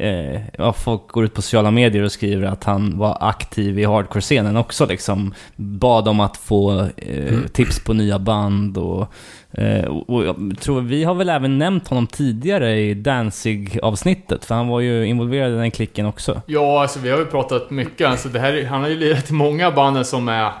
eh, 0.00 0.40
ja, 0.58 0.72
folk 0.72 1.08
går 1.08 1.24
ut 1.24 1.34
på 1.34 1.42
sociala 1.42 1.70
medier 1.70 2.02
och 2.02 2.12
skriver 2.12 2.46
att 2.46 2.64
han 2.64 2.98
var 2.98 3.16
aktiv 3.20 3.78
i 3.78 3.84
hardcore-scenen 3.84 4.56
också 4.56 4.86
liksom. 4.86 5.34
Bad 5.56 6.08
om 6.08 6.20
att 6.20 6.36
få 6.36 6.80
eh, 6.96 7.38
tips 7.52 7.84
på 7.84 7.92
nya 7.92 8.18
band 8.18 8.78
och, 8.78 9.12
eh, 9.52 9.84
och 9.84 10.24
jag 10.24 10.56
tror 10.60 10.80
vi 10.80 11.04
har 11.04 11.14
väl 11.14 11.28
även 11.28 11.58
nämnt 11.58 11.88
honom 11.88 12.06
tidigare 12.06 12.80
i 12.80 12.94
Danzig-avsnittet, 12.94 14.44
för 14.44 14.54
han 14.54 14.68
var 14.68 14.80
ju 14.80 15.06
involverad 15.06 15.52
i 15.52 15.56
den 15.56 15.70
klicken 15.70 16.06
också. 16.06 16.42
Ja, 16.46 16.82
alltså 16.82 16.98
vi 17.00 17.10
har 17.10 17.18
ju 17.18 17.26
pratat 17.26 17.70
mycket. 17.70 18.06
Alltså, 18.08 18.28
det 18.28 18.38
här, 18.40 18.52
är- 18.52 18.66
han 18.66 18.80
har 18.82 18.88
ju 18.88 18.96
lirat 18.98 19.30
i 19.30 19.32
många 19.32 19.66
av 19.66 19.74
banden 19.74 20.04
som 20.04 20.28
är... 20.28 20.52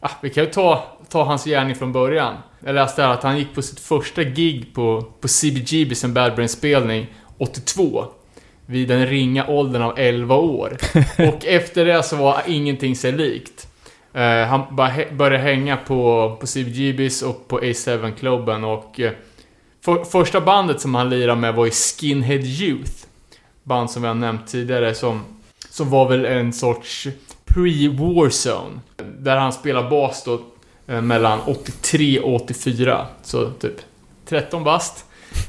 Ah, 0.00 0.10
vi 0.22 0.30
kan 0.30 0.44
ju 0.44 0.50
ta, 0.50 0.84
ta 1.08 1.24
hans 1.24 1.44
gärning 1.44 1.74
från 1.74 1.92
början. 1.92 2.34
Jag 2.64 2.74
läste 2.74 3.02
här 3.02 3.08
att 3.10 3.22
han 3.22 3.38
gick 3.38 3.54
på 3.54 3.62
sitt 3.62 3.80
första 3.80 4.22
gig 4.24 4.74
på, 4.74 5.04
på 5.20 5.28
CBGBs, 5.28 6.04
en 6.04 6.14
Bad 6.14 6.34
Brain-spelning, 6.34 7.06
82. 7.38 8.04
Vid 8.66 8.88
den 8.88 9.06
ringa 9.06 9.46
åldern 9.46 9.82
av 9.82 9.98
11 9.98 10.36
år. 10.36 10.76
Och 11.18 11.46
efter 11.46 11.84
det 11.84 12.02
så 12.02 12.16
var 12.16 12.42
ingenting 12.46 12.96
sig 12.96 13.12
likt. 13.12 13.68
Eh, 14.12 14.46
han 14.46 14.62
bara 14.70 14.92
började 15.12 15.38
hänga 15.38 15.76
på, 15.76 16.36
på 16.40 16.46
CBGBs 16.46 17.22
och 17.22 17.48
på 17.48 17.60
A7-klubben 17.60 18.64
och... 18.64 19.00
eh, 19.00 19.12
för, 19.84 20.04
första 20.04 20.40
bandet 20.40 20.80
som 20.80 20.94
han 20.94 21.10
lirade 21.10 21.40
med 21.40 21.54
var 21.54 21.64
ju 21.64 21.70
Skinhead 21.70 22.38
Youth. 22.38 22.92
Band 23.62 23.90
som 23.90 24.02
vi 24.02 24.08
har 24.08 24.14
nämnt 24.14 24.46
tidigare 24.46 24.94
som 24.94 25.24
som 25.76 25.90
var 25.90 26.08
väl 26.08 26.24
en 26.24 26.52
sorts 26.52 27.08
pre-Warzone. 27.44 28.80
Där 29.18 29.36
han 29.36 29.52
spelar 29.52 29.90
bas 29.90 30.24
då 30.24 30.40
eh, 30.86 31.00
mellan 31.00 31.40
83 31.46 32.20
och 32.20 32.34
84. 32.34 33.06
Så 33.22 33.50
typ 33.50 33.76
13 34.28 34.64
bast. 34.64 35.05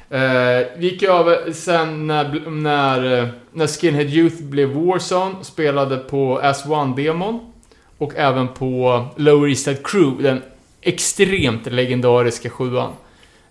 Eh, 0.10 0.82
gick 0.82 1.03
över 1.03 1.51
sen 1.51 2.08
när, 2.08 2.50
när, 2.50 3.20
eh, 3.24 3.27
när 3.51 3.67
Skinhead 3.67 4.03
Youth 4.08 4.44
blev 4.44 4.70
Warzone, 4.70 5.36
spelade 5.41 5.98
på 5.98 6.41
S1-demon. 6.41 7.39
Och 7.98 8.13
även 8.15 8.48
på 8.48 9.06
Lower 9.15 9.50
East 9.50 9.63
Side 9.65 9.84
Crew, 9.88 10.24
den 10.29 10.41
extremt 10.82 11.65
legendariska 11.65 12.50
sjuan. 12.50 12.91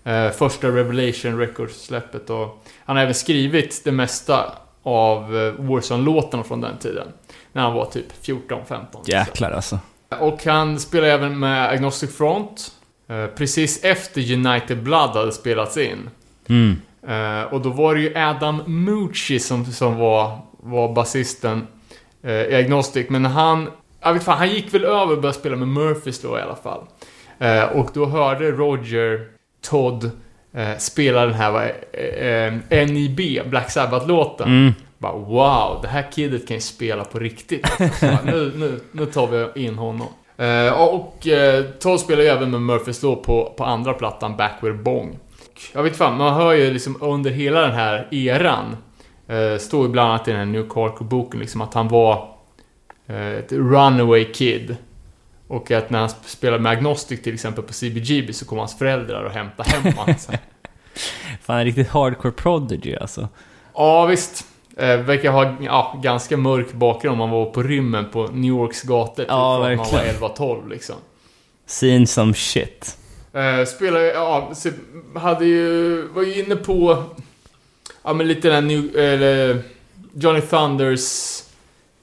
Eh, 0.03 0.29
första 0.29 0.67
Revelation 0.67 1.39
Records-släppet 1.39 2.29
och 2.29 2.63
han 2.85 2.95
har 2.95 3.03
även 3.03 3.13
skrivit 3.15 3.81
det 3.83 3.91
mesta 3.91 4.53
av 4.83 5.37
eh, 5.37 5.53
Warzone-låtarna 5.53 6.43
från 6.43 6.61
den 6.61 6.77
tiden. 6.77 7.07
När 7.53 7.61
han 7.61 7.73
var 7.73 7.85
typ 7.85 8.05
14-15. 8.25 8.85
Jäklar 9.05 9.51
alltså. 9.51 9.79
Och 10.19 10.45
han 10.45 10.79
spelade 10.79 11.11
även 11.13 11.39
med 11.39 11.69
Agnostic 11.69 12.17
Front. 12.17 12.71
eh, 13.09 13.25
Precis 13.25 13.83
efter 13.83 14.33
United 14.33 14.83
Blood 14.83 15.09
hade 15.09 15.31
spelats 15.31 15.77
in. 15.77 16.09
Mm. 16.49 16.75
Eh, 17.07 17.53
och 17.53 17.61
då 17.61 17.69
var 17.69 17.95
det 17.95 18.01
ju 18.01 18.17
Adam 18.17 18.61
Mucci 18.65 19.39
som, 19.39 19.65
som 19.65 19.97
var, 19.97 20.39
var 20.51 20.93
basisten 20.93 21.67
eh, 22.23 22.31
i 22.31 22.55
Agnostic. 22.55 23.09
Men 23.09 23.25
han, 23.25 23.69
jag 24.01 24.13
vet 24.13 24.23
fan, 24.23 24.37
han 24.37 24.49
gick 24.49 24.73
väl 24.73 24.85
över 24.85 25.15
och 25.15 25.21
började 25.21 25.39
spela 25.39 25.55
med 25.55 25.67
Murphys 25.67 26.21
då 26.21 26.37
i 26.37 26.41
alla 26.41 26.55
fall. 26.55 26.81
Eh, 27.39 27.63
och 27.63 27.89
då 27.93 28.05
hörde 28.05 28.51
Roger 28.51 29.27
Todd 29.61 30.11
spela 30.77 31.25
den 31.25 31.33
här 31.33 31.73
eh, 32.69 32.87
NIB, 32.87 33.49
Black 33.49 33.71
Sabbath-låten. 33.71 34.47
Mm. 34.47 34.73
Bara 34.97 35.13
wow, 35.13 35.79
det 35.81 35.87
här 35.87 36.05
kidet 36.15 36.47
kan 36.47 36.57
ju 36.57 36.61
spela 36.61 37.03
på 37.03 37.19
riktigt. 37.19 37.77
Bara, 38.01 38.19
nu, 38.25 38.51
nu, 38.55 38.79
nu 38.91 39.05
tar 39.05 39.27
vi 39.27 39.65
in 39.65 39.77
honom. 39.77 40.07
Och 40.77 41.27
eh, 41.27 41.63
Todd 41.63 41.99
spelar 41.99 42.23
ju 42.23 42.29
även 42.29 42.51
med 42.51 42.61
Murphys 42.61 43.01
då 43.01 43.15
på, 43.15 43.53
på 43.57 43.63
andra 43.63 43.93
plattan, 43.93 44.37
Backward 44.37 44.83
Bong. 44.83 45.19
Jag 45.73 45.83
vet 45.83 45.97
fan, 45.97 46.17
man 46.17 46.33
hör 46.33 46.53
ju 46.53 46.71
liksom 46.73 46.97
under 47.01 47.31
hela 47.31 47.61
den 47.61 47.71
här 47.75 48.07
eran, 48.11 48.77
eh, 49.27 49.57
står 49.59 49.85
ju 49.85 49.91
bland 49.91 50.09
annat 50.09 50.27
i 50.27 50.31
den 50.31 50.39
här 50.39 50.45
New 50.45 50.69
Carco-boken 50.69 51.39
liksom 51.39 51.61
att 51.61 51.73
han 51.73 51.87
var 51.87 52.35
eh, 53.07 53.27
ett 53.31 53.51
runaway 53.51 54.25
kid. 54.33 54.77
Och 55.47 55.71
att 55.71 55.89
när 55.89 55.99
han 55.99 56.07
sp- 56.07 56.25
spelade 56.25 56.63
med 56.63 56.71
Agnostic 56.71 57.21
till 57.21 57.33
exempel 57.33 57.63
på 57.63 57.73
CBGB 57.73 58.33
så 58.33 58.45
kom 58.45 58.57
hans 58.57 58.77
föräldrar 58.77 59.23
och 59.23 59.31
hämtade 59.31 59.69
hem 59.69 59.93
honom. 59.93 60.15
Så 60.19 60.31
här. 60.31 60.39
Fan, 61.41 61.57
en 61.57 61.65
riktigt 61.65 61.89
hardcore 61.89 62.31
prodigy 62.31 62.95
alltså. 62.95 63.27
Ja, 63.73 64.05
visst. 64.05 64.45
Eh, 64.77 64.97
verkar 64.97 65.31
ha 65.31 65.55
ja, 65.61 65.99
ganska 66.03 66.37
mörk 66.37 66.73
bakgrund 66.73 67.17
man 67.17 67.29
var 67.29 67.45
på 67.45 67.63
rymmen 67.63 68.05
på 68.11 68.27
New 68.27 68.49
Yorks 68.49 68.83
gator. 68.83 69.15
Typ, 69.23 69.25
Ja, 69.29 69.69
att 69.71 69.77
man 69.77 69.87
var 70.21 70.29
11-12 70.29 70.69
liksom. 70.69 70.95
Seen 71.65 72.07
some 72.07 72.33
shit. 72.33 72.97
Eh, 73.33 73.65
spelade, 73.65 74.05
ja, 74.05 74.53
hade 75.15 75.45
ju, 75.45 76.01
var 76.07 76.23
ju 76.23 76.43
inne 76.43 76.55
på, 76.55 77.03
ja 78.03 78.13
men 78.13 78.27
lite 78.27 78.49
den 78.49 78.67
new, 78.67 78.95
eller 78.95 79.61
Johnny 80.13 80.41
Thunders 80.41 81.37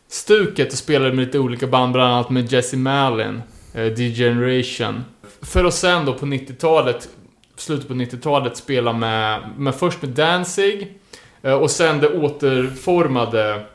stuket 0.09 0.73
och 0.73 0.79
spelade 0.79 1.13
med 1.13 1.27
lite 1.27 1.39
olika 1.39 1.67
band, 1.67 1.93
bland 1.93 2.13
annat 2.13 2.31
med 2.31 2.53
Jesse 2.53 2.77
Malin, 2.77 3.43
eh, 3.75 3.87
Degeneration. 3.87 5.05
För 5.43 5.65
att 5.65 5.75
sen 5.75 6.05
då 6.05 6.15
på 6.15 6.27
90-talet, 6.27 7.09
slutet 7.57 7.89
på 7.89 7.95
90-talet 7.95 8.57
spela 8.57 8.93
med, 8.93 9.51
med 9.59 9.75
först 9.75 10.03
med 10.03 10.11
Danzig, 10.11 10.95
eh, 11.43 11.55
och 11.55 11.71
sen 11.71 12.01
det 12.01 12.09
återformade 12.09 13.67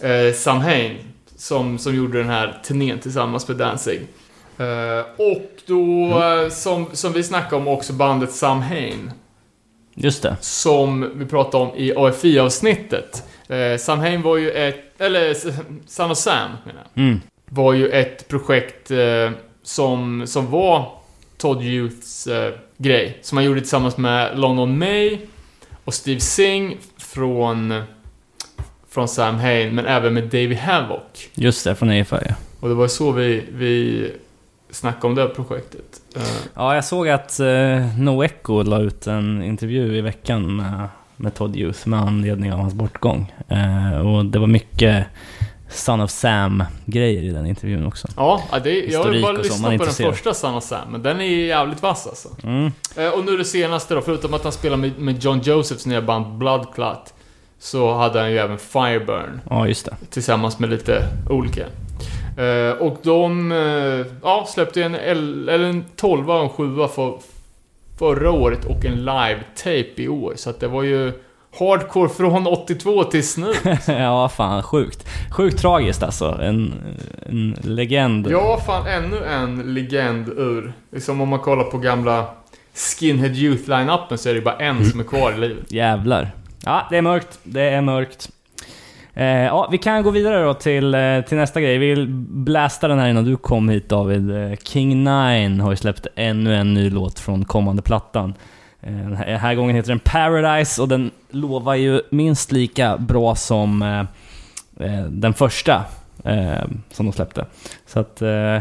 eh, 0.00 0.34
Samhain, 0.34 0.96
som, 1.36 1.78
som 1.78 1.94
gjorde 1.94 2.18
den 2.18 2.28
här 2.28 2.62
turnén 2.64 2.98
tillsammans 2.98 3.48
med 3.48 3.56
Danzig. 3.56 4.06
Eh, 4.58 5.04
och 5.16 5.50
då, 5.66 6.08
eh, 6.22 6.48
som, 6.48 6.86
som 6.92 7.12
vi 7.12 7.22
snackade 7.22 7.56
om 7.56 7.68
också, 7.68 7.92
bandet 7.92 8.32
Samhain. 8.32 9.10
Just 9.94 10.22
det. 10.22 10.36
Som 10.40 11.10
vi 11.18 11.26
pratade 11.26 11.64
om 11.64 11.76
i 11.76 11.92
AFI-avsnittet. 11.96 13.24
Eh, 13.48 13.76
Samhain 13.78 14.22
var 14.22 14.36
ju 14.36 14.50
ett, 14.50 15.00
eller 15.00 15.30
S- 15.30 15.46
Son 15.86 16.10
of 16.10 16.18
Sam 16.18 16.50
menar 16.66 16.82
jag. 16.94 17.02
Mm. 17.04 17.20
Var 17.50 17.72
ju 17.72 17.88
ett 17.88 18.28
projekt 18.28 18.90
eh, 18.90 19.30
som, 19.62 20.26
som 20.26 20.50
var 20.50 20.92
Todd 21.38 21.62
Youths 21.62 22.26
eh, 22.26 22.52
grej. 22.76 23.18
Som 23.22 23.38
han 23.38 23.44
gjorde 23.44 23.60
tillsammans 23.60 23.96
med 23.96 24.38
London 24.38 24.78
May 24.78 25.18
och 25.84 25.94
Steve 25.94 26.20
Singh 26.20 26.76
från, 26.98 27.82
från 28.90 29.08
Sam 29.08 29.34
Hain, 29.34 29.74
men 29.74 29.86
även 29.86 30.14
med 30.14 30.24
David 30.24 30.56
Havoc. 30.58 31.02
Just 31.34 31.64
det, 31.64 31.74
från 31.74 31.88
AFI 32.00 32.16
ja. 32.28 32.34
Och 32.60 32.68
det 32.68 32.74
var 32.74 32.88
så 32.88 33.12
vi, 33.12 33.44
vi 33.52 34.10
snackade 34.70 35.06
om 35.06 35.14
det 35.14 35.22
här 35.22 35.28
projektet. 35.28 36.00
Eh, 36.16 36.22
Ja, 36.54 36.74
jag 36.74 36.84
såg 36.84 37.08
att 37.08 37.38
No 37.98 38.24
Echo 38.24 38.62
la 38.62 38.78
ut 38.80 39.06
en 39.06 39.42
intervju 39.42 39.96
i 39.96 40.00
veckan 40.00 40.56
med, 40.56 40.88
med 41.16 41.34
Todd 41.34 41.56
Youth 41.56 41.88
med 41.88 42.00
anledning 42.00 42.52
av 42.52 42.58
hans 42.58 42.74
bortgång. 42.74 43.32
Eh, 43.48 43.98
och 44.06 44.24
det 44.24 44.38
var 44.38 44.46
mycket 44.46 45.06
Son 45.70 46.00
of 46.00 46.10
Sam-grejer 46.10 47.22
i 47.22 47.28
den 47.30 47.46
intervjun 47.46 47.86
också. 47.86 48.08
Ja, 48.16 48.42
det, 48.64 48.70
jag 48.84 49.04
har 49.04 49.22
bara 49.22 49.32
lyssnat 49.32 49.78
på 49.78 49.84
den 49.84 49.92
första 49.94 50.34
Son 50.34 50.54
of 50.54 50.64
Sam, 50.64 50.92
men 50.92 51.02
den 51.02 51.20
är 51.20 51.24
jävligt 51.24 51.82
vass 51.82 52.06
alltså. 52.06 52.28
Mm. 52.42 52.72
Eh, 52.96 53.08
och 53.08 53.24
nu 53.24 53.36
det 53.36 53.44
senaste 53.44 53.94
då, 53.94 54.00
förutom 54.00 54.34
att 54.34 54.42
han 54.42 54.52
spelar 54.52 54.76
med, 54.76 54.98
med 54.98 55.24
John 55.24 55.40
Josephs 55.40 55.86
nya 55.86 56.02
band 56.02 56.38
Blood 56.38 56.66
Clot, 56.74 57.14
så 57.58 57.94
hade 57.94 58.20
han 58.20 58.30
ju 58.30 58.38
även 58.38 58.58
Fireburn 58.58 59.40
Ja, 59.50 59.66
just 59.66 59.84
det. 59.84 59.96
tillsammans 60.10 60.58
med 60.58 60.70
lite 60.70 61.04
olika. 61.30 61.66
Eh, 62.38 62.70
och 62.82 62.96
de 63.02 63.52
eh, 63.52 64.06
ja, 64.22 64.46
släppte 64.48 64.82
en, 64.82 64.94
el- 64.94 65.48
eller 65.48 65.64
en 65.64 65.84
12 65.96 66.30
och 66.30 66.42
en 66.42 66.48
7 66.48 66.76
för, 66.94 67.18
förra 67.98 68.30
året 68.30 68.64
och 68.64 68.84
en 68.84 69.04
live-tape 69.04 70.02
i 70.02 70.08
år. 70.08 70.32
Så 70.36 70.50
att 70.50 70.60
det 70.60 70.68
var 70.68 70.82
ju 70.82 71.12
hardcore 71.58 72.08
från 72.08 72.46
82 72.46 73.04
tills 73.04 73.36
nu. 73.36 73.52
ja, 73.86 74.28
fan 74.28 74.62
sjukt. 74.62 75.08
Sjukt 75.30 75.58
tragiskt 75.58 76.02
alltså. 76.02 76.38
En, 76.42 76.74
en 77.26 77.56
legend. 77.62 78.28
Ja, 78.30 78.60
fan 78.66 78.86
ännu 78.86 79.24
en 79.24 79.74
legend 79.74 80.28
ur... 80.28 80.72
Liksom 80.92 81.20
om 81.20 81.28
man 81.28 81.38
kollar 81.38 81.64
på 81.64 81.78
gamla 81.78 82.26
Skinhead 82.74 83.32
Youth-line-upen 83.34 84.18
så 84.18 84.28
är 84.28 84.34
det 84.34 84.40
bara 84.40 84.56
en 84.56 84.84
som 84.84 85.00
är 85.00 85.04
kvar 85.04 85.32
i 85.32 85.38
livet. 85.38 85.72
Jävlar. 85.72 86.30
Ja, 86.64 86.86
det 86.90 86.96
är 86.96 87.02
mörkt. 87.02 87.38
Det 87.42 87.62
är 87.62 87.80
mörkt. 87.80 88.30
Eh, 89.18 89.26
ja, 89.26 89.68
vi 89.70 89.78
kan 89.78 90.02
gå 90.02 90.10
vidare 90.10 90.42
då 90.44 90.54
till, 90.54 90.94
eh, 90.94 91.20
till 91.20 91.36
nästa 91.36 91.60
grej. 91.60 91.78
Vi 91.78 91.86
vill 91.86 92.06
blästa 92.28 92.88
den 92.88 92.98
här 92.98 93.08
innan 93.08 93.24
du 93.24 93.36
kom 93.36 93.68
hit 93.68 93.88
David. 93.88 94.30
Eh, 94.30 94.56
King 94.56 95.04
Nine 95.04 95.60
har 95.60 95.70
ju 95.70 95.76
släppt 95.76 96.06
ännu 96.16 96.54
en 96.54 96.74
ny 96.74 96.90
låt 96.90 97.18
från 97.18 97.44
kommande 97.44 97.82
plattan. 97.82 98.34
Eh, 98.80 98.92
den 98.92 99.16
här, 99.16 99.54
gången 99.54 99.76
heter 99.76 99.88
den 99.88 99.98
Paradise 99.98 100.82
och 100.82 100.88
den 100.88 101.10
lovar 101.30 101.74
ju 101.74 102.00
minst 102.10 102.52
lika 102.52 102.96
bra 102.96 103.34
som 103.34 103.82
eh, 104.80 105.04
den 105.08 105.34
första 105.34 105.84
eh, 106.24 106.64
som 106.90 107.06
de 107.06 107.12
släppte. 107.12 107.46
Så 107.86 108.00
att, 108.00 108.22
eh, 108.22 108.58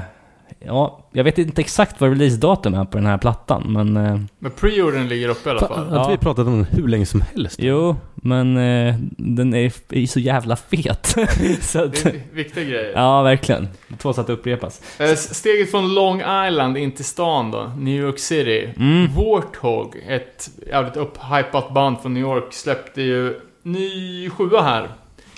ja, 0.59 0.99
jag 1.11 1.23
vet 1.23 1.37
inte 1.37 1.61
exakt 1.61 2.01
vad 2.01 2.09
releasedatum 2.09 2.73
är 2.73 2.85
på 2.85 2.97
den 2.97 3.05
här 3.07 3.17
plattan, 3.17 3.63
men... 3.67 3.97
Eh, 3.97 4.19
Men 4.39 4.51
preordern 4.51 5.07
ligger 5.07 5.29
uppe 5.29 5.49
i 5.49 5.51
alla 5.51 5.59
fall. 5.59 5.77
Har 5.77 5.97
inte 5.97 6.09
vi 6.09 6.13
Ja. 6.13 6.17
pratat 6.17 6.47
om 6.47 6.53
den 6.53 6.63
hur 6.63 6.87
länge 6.87 7.05
som 7.05 7.21
helst? 7.21 7.59
Jo, 7.61 7.95
men 8.15 8.57
eh, 8.57 8.95
den 9.17 9.53
är, 9.53 9.73
är 9.89 9.99
ju 9.99 10.07
så 10.07 10.19
jävla 10.19 10.55
fet. 10.55 11.15
så 11.61 11.83
att, 11.83 12.03
Det 12.03 12.09
är 12.09 12.21
viktiga 12.33 12.63
grejer. 12.63 12.91
ja, 12.95 13.21
verkligen. 13.21 13.67
Två 13.97 14.09
att 14.09 14.29
upprepas. 14.29 14.99
Eh, 14.99 15.15
Steget 15.15 15.71
från 15.71 15.93
Long 15.93 16.21
Island 16.47 16.77
in 16.77 16.91
till 16.91 17.05
stan 17.05 17.51
då, 17.51 17.71
New 17.77 18.01
York 18.01 18.19
City. 18.19 18.69
Mm. 18.77 19.13
Warthog, 19.15 19.95
ett 20.07 20.49
jävligt 20.67 20.97
upphypat 20.97 21.73
band 21.73 21.99
från 22.01 22.13
New 22.13 22.23
York, 22.23 22.53
släppte 22.53 23.01
ju 23.01 23.39
ny 23.63 24.29
sjua 24.29 24.61
här. 24.61 24.89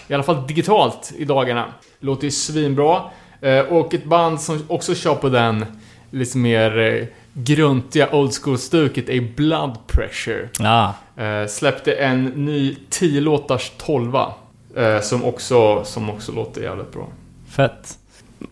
I 0.07 0.13
alla 0.13 0.23
fall 0.23 0.47
digitalt 0.47 1.13
i 1.17 1.25
dagarna. 1.25 1.65
Låter 1.99 2.23
ju 2.25 2.31
svinbra. 2.31 3.01
Eh, 3.41 3.59
och 3.59 3.93
ett 3.93 4.05
band 4.05 4.41
som 4.41 4.63
också 4.67 4.95
kör 4.95 5.15
på 5.15 5.29
den 5.29 5.65
lite 6.11 6.37
mer 6.37 6.77
eh, 6.79 7.05
gruntiga 7.33 8.09
old 8.15 8.33
school-stuket 8.33 9.09
är 9.09 9.21
Blood 9.35 9.77
Pressure. 9.87 10.49
Ja, 10.59 10.93
Eh, 11.19 11.47
släppte 11.47 11.93
en 11.93 12.25
ny 12.25 12.75
10 12.89 13.21
låtars 13.21 13.71
12 13.77 14.15
eh, 14.15 15.01
som, 15.01 15.23
också, 15.25 15.83
som 15.85 16.09
också 16.09 16.31
låter 16.31 16.61
jävligt 16.61 16.91
bra. 16.93 17.07
fett. 17.49 17.97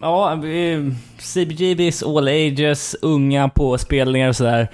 Ja, 0.02 0.40
CBGBs 1.20 2.04
All 2.04 2.28
Ages, 2.28 2.96
unga 3.02 3.50
på 3.50 3.78
spelningar 3.78 4.30
och 4.30 4.36
sådär. 4.36 4.68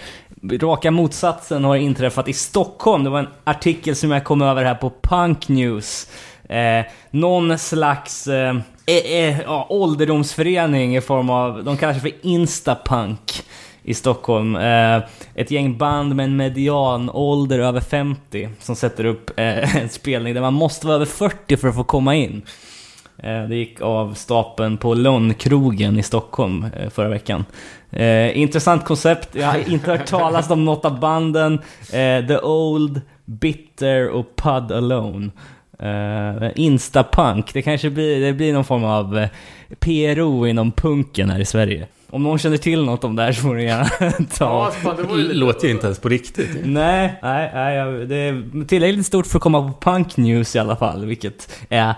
Raka 0.51 0.91
motsatsen 0.91 1.63
har 1.63 1.75
inträffat 1.75 2.27
i 2.27 2.33
Stockholm. 2.33 3.03
Det 3.03 3.09
var 3.09 3.19
en 3.19 3.27
artikel 3.43 3.95
som 3.95 4.11
jag 4.11 4.23
kom 4.23 4.41
över 4.41 4.63
här 4.63 4.75
på 4.75 4.91
Punk 5.01 5.47
News. 5.47 6.07
Eh, 6.53 6.85
någon 7.11 7.57
slags 7.57 8.27
eh, 8.27 8.55
eh, 8.85 9.41
ja, 9.41 9.67
ålderdomsförening 9.69 10.95
i 10.95 11.01
form 11.01 11.29
av, 11.29 11.63
de 11.63 11.77
kallar 11.77 11.93
sig 11.93 12.01
för 12.01 12.27
Instapunk 12.27 13.43
i 13.83 13.93
Stockholm. 13.93 14.55
Eh, 14.55 15.01
ett 15.35 15.51
gäng 15.51 15.77
band 15.77 16.15
med 16.15 16.23
en 16.23 16.37
medianålder 16.37 17.59
över 17.59 17.81
50 17.81 18.49
som 18.59 18.75
sätter 18.75 19.05
upp 19.05 19.39
eh, 19.39 19.75
en 19.75 19.89
spelning 19.89 20.33
där 20.33 20.41
man 20.41 20.53
måste 20.53 20.87
vara 20.87 20.95
över 20.95 21.05
40 21.05 21.57
för 21.57 21.67
att 21.67 21.75
få 21.75 21.83
komma 21.83 22.15
in. 22.15 22.41
Eh, 23.17 23.43
det 23.43 23.55
gick 23.55 23.81
av 23.81 24.13
stapeln 24.13 24.77
på 24.77 24.93
Lönnkrogen 24.93 25.99
i 25.99 26.03
Stockholm 26.03 26.65
eh, 26.77 26.89
förra 26.89 27.09
veckan. 27.09 27.45
Eh, 27.91 28.37
intressant 28.37 28.85
koncept, 28.85 29.35
jag 29.35 29.47
har 29.47 29.69
inte 29.69 29.91
hört 29.91 30.05
talas 30.05 30.49
om 30.49 30.65
något 30.65 30.85
av 30.85 30.99
banden. 30.99 31.53
Eh, 31.93 32.27
The 32.27 32.37
Old, 32.37 33.01
Bitter 33.25 34.09
och 34.09 34.35
Pud 34.35 34.71
Alone. 34.71 35.29
Eh, 35.79 36.49
Instapunk, 36.55 37.53
det 37.53 37.61
kanske 37.61 37.89
blir, 37.89 38.21
det 38.21 38.33
blir 38.33 38.53
någon 38.53 38.65
form 38.65 38.83
av 38.83 39.17
eh, 39.17 39.29
PRO 39.79 40.47
inom 40.47 40.71
punken 40.71 41.29
här 41.29 41.39
i 41.39 41.45
Sverige. 41.45 41.87
Om 42.09 42.23
någon 42.23 42.39
känner 42.39 42.57
till 42.57 42.85
något 42.85 43.03
om 43.03 43.15
det 43.15 43.23
här 43.23 43.31
så 43.31 43.41
får 43.41 43.55
ni 43.55 43.63
gärna 43.63 44.11
ta... 44.37 44.45
Ja, 44.45 44.71
fan, 44.71 44.95
det 44.95 45.15
lite... 45.15 45.33
låter 45.33 45.67
ju 45.67 45.73
inte 45.73 45.85
ens 45.85 45.99
på 45.99 46.09
riktigt. 46.09 46.49
Nej, 46.63 47.19
nej, 47.21 47.51
nej 47.53 48.05
det 48.05 48.15
är 48.15 48.65
tillräckligt 48.65 49.05
stort 49.05 49.27
för 49.27 49.37
att 49.37 49.43
komma 49.43 49.71
på 49.71 49.91
Punk 49.91 50.17
News 50.17 50.55
i 50.55 50.59
alla 50.59 50.75
fall, 50.75 51.05
vilket 51.05 51.65
är 51.69 51.93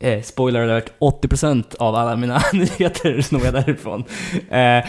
eh, 0.00 0.22
spoiler 0.22 0.60
alert, 0.60 0.92
80% 0.98 1.76
av 1.78 1.94
alla 1.94 2.16
mina 2.16 2.42
nyheter 2.52 3.20
snor 3.20 3.44
jag 3.44 3.54
därifrån. 3.54 4.04
Eh, 4.50 4.84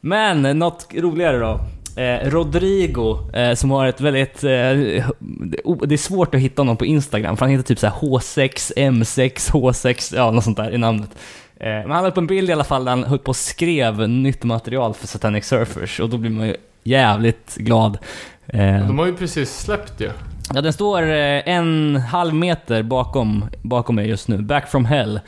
men 0.00 0.58
något 0.58 0.88
roligare 0.94 1.38
då. 1.38 1.60
Eh, 1.96 2.30
Rodrigo, 2.30 3.18
eh, 3.32 3.54
som 3.54 3.70
har 3.70 3.86
ett 3.86 4.00
väldigt... 4.00 4.44
Eh, 4.44 4.50
det 4.50 5.94
är 5.94 5.96
svårt 5.96 6.34
att 6.34 6.40
hitta 6.40 6.62
honom 6.62 6.76
på 6.76 6.84
Instagram, 6.86 7.36
för 7.36 7.44
han 7.46 7.50
heter 7.50 7.64
typ 7.64 7.78
så 7.78 7.86
här 7.86 7.94
H6, 7.94 8.72
M6, 8.76 9.52
H6, 9.52 10.16
ja 10.16 10.30
något 10.30 10.44
sånt 10.44 10.56
där 10.56 10.70
i 10.74 10.78
namnet. 10.78 11.10
Eh, 11.56 11.68
men 11.68 11.90
han 11.90 12.02
la 12.02 12.08
upp 12.08 12.16
en 12.16 12.26
bild 12.26 12.50
i 12.50 12.52
alla 12.52 12.64
fall 12.64 12.84
där 12.84 12.90
han 12.92 13.04
höll 13.04 13.18
på 13.18 13.28
och 13.28 13.36
skrev 13.36 14.08
nytt 14.08 14.44
material 14.44 14.94
för 14.94 15.06
Satanic 15.06 15.46
Surfers, 15.46 16.00
och 16.00 16.08
då 16.08 16.16
blir 16.16 16.30
man 16.30 16.46
ju 16.46 16.56
jävligt 16.84 17.56
glad. 17.56 17.98
Eh, 18.46 18.86
De 18.86 18.98
har 18.98 19.06
ju 19.06 19.14
precis 19.16 19.58
släppt 19.58 20.00
ju. 20.00 20.10
Ja, 20.54 20.60
den 20.60 20.72
står 20.72 21.02
eh, 21.02 21.48
en 21.48 21.96
halv 21.96 22.34
meter 22.34 22.82
bakom, 22.82 23.44
bakom 23.62 23.94
mig 23.94 24.08
just 24.08 24.28
nu. 24.28 24.38
Back 24.38 24.68
from 24.70 24.84
Hell. 24.84 25.20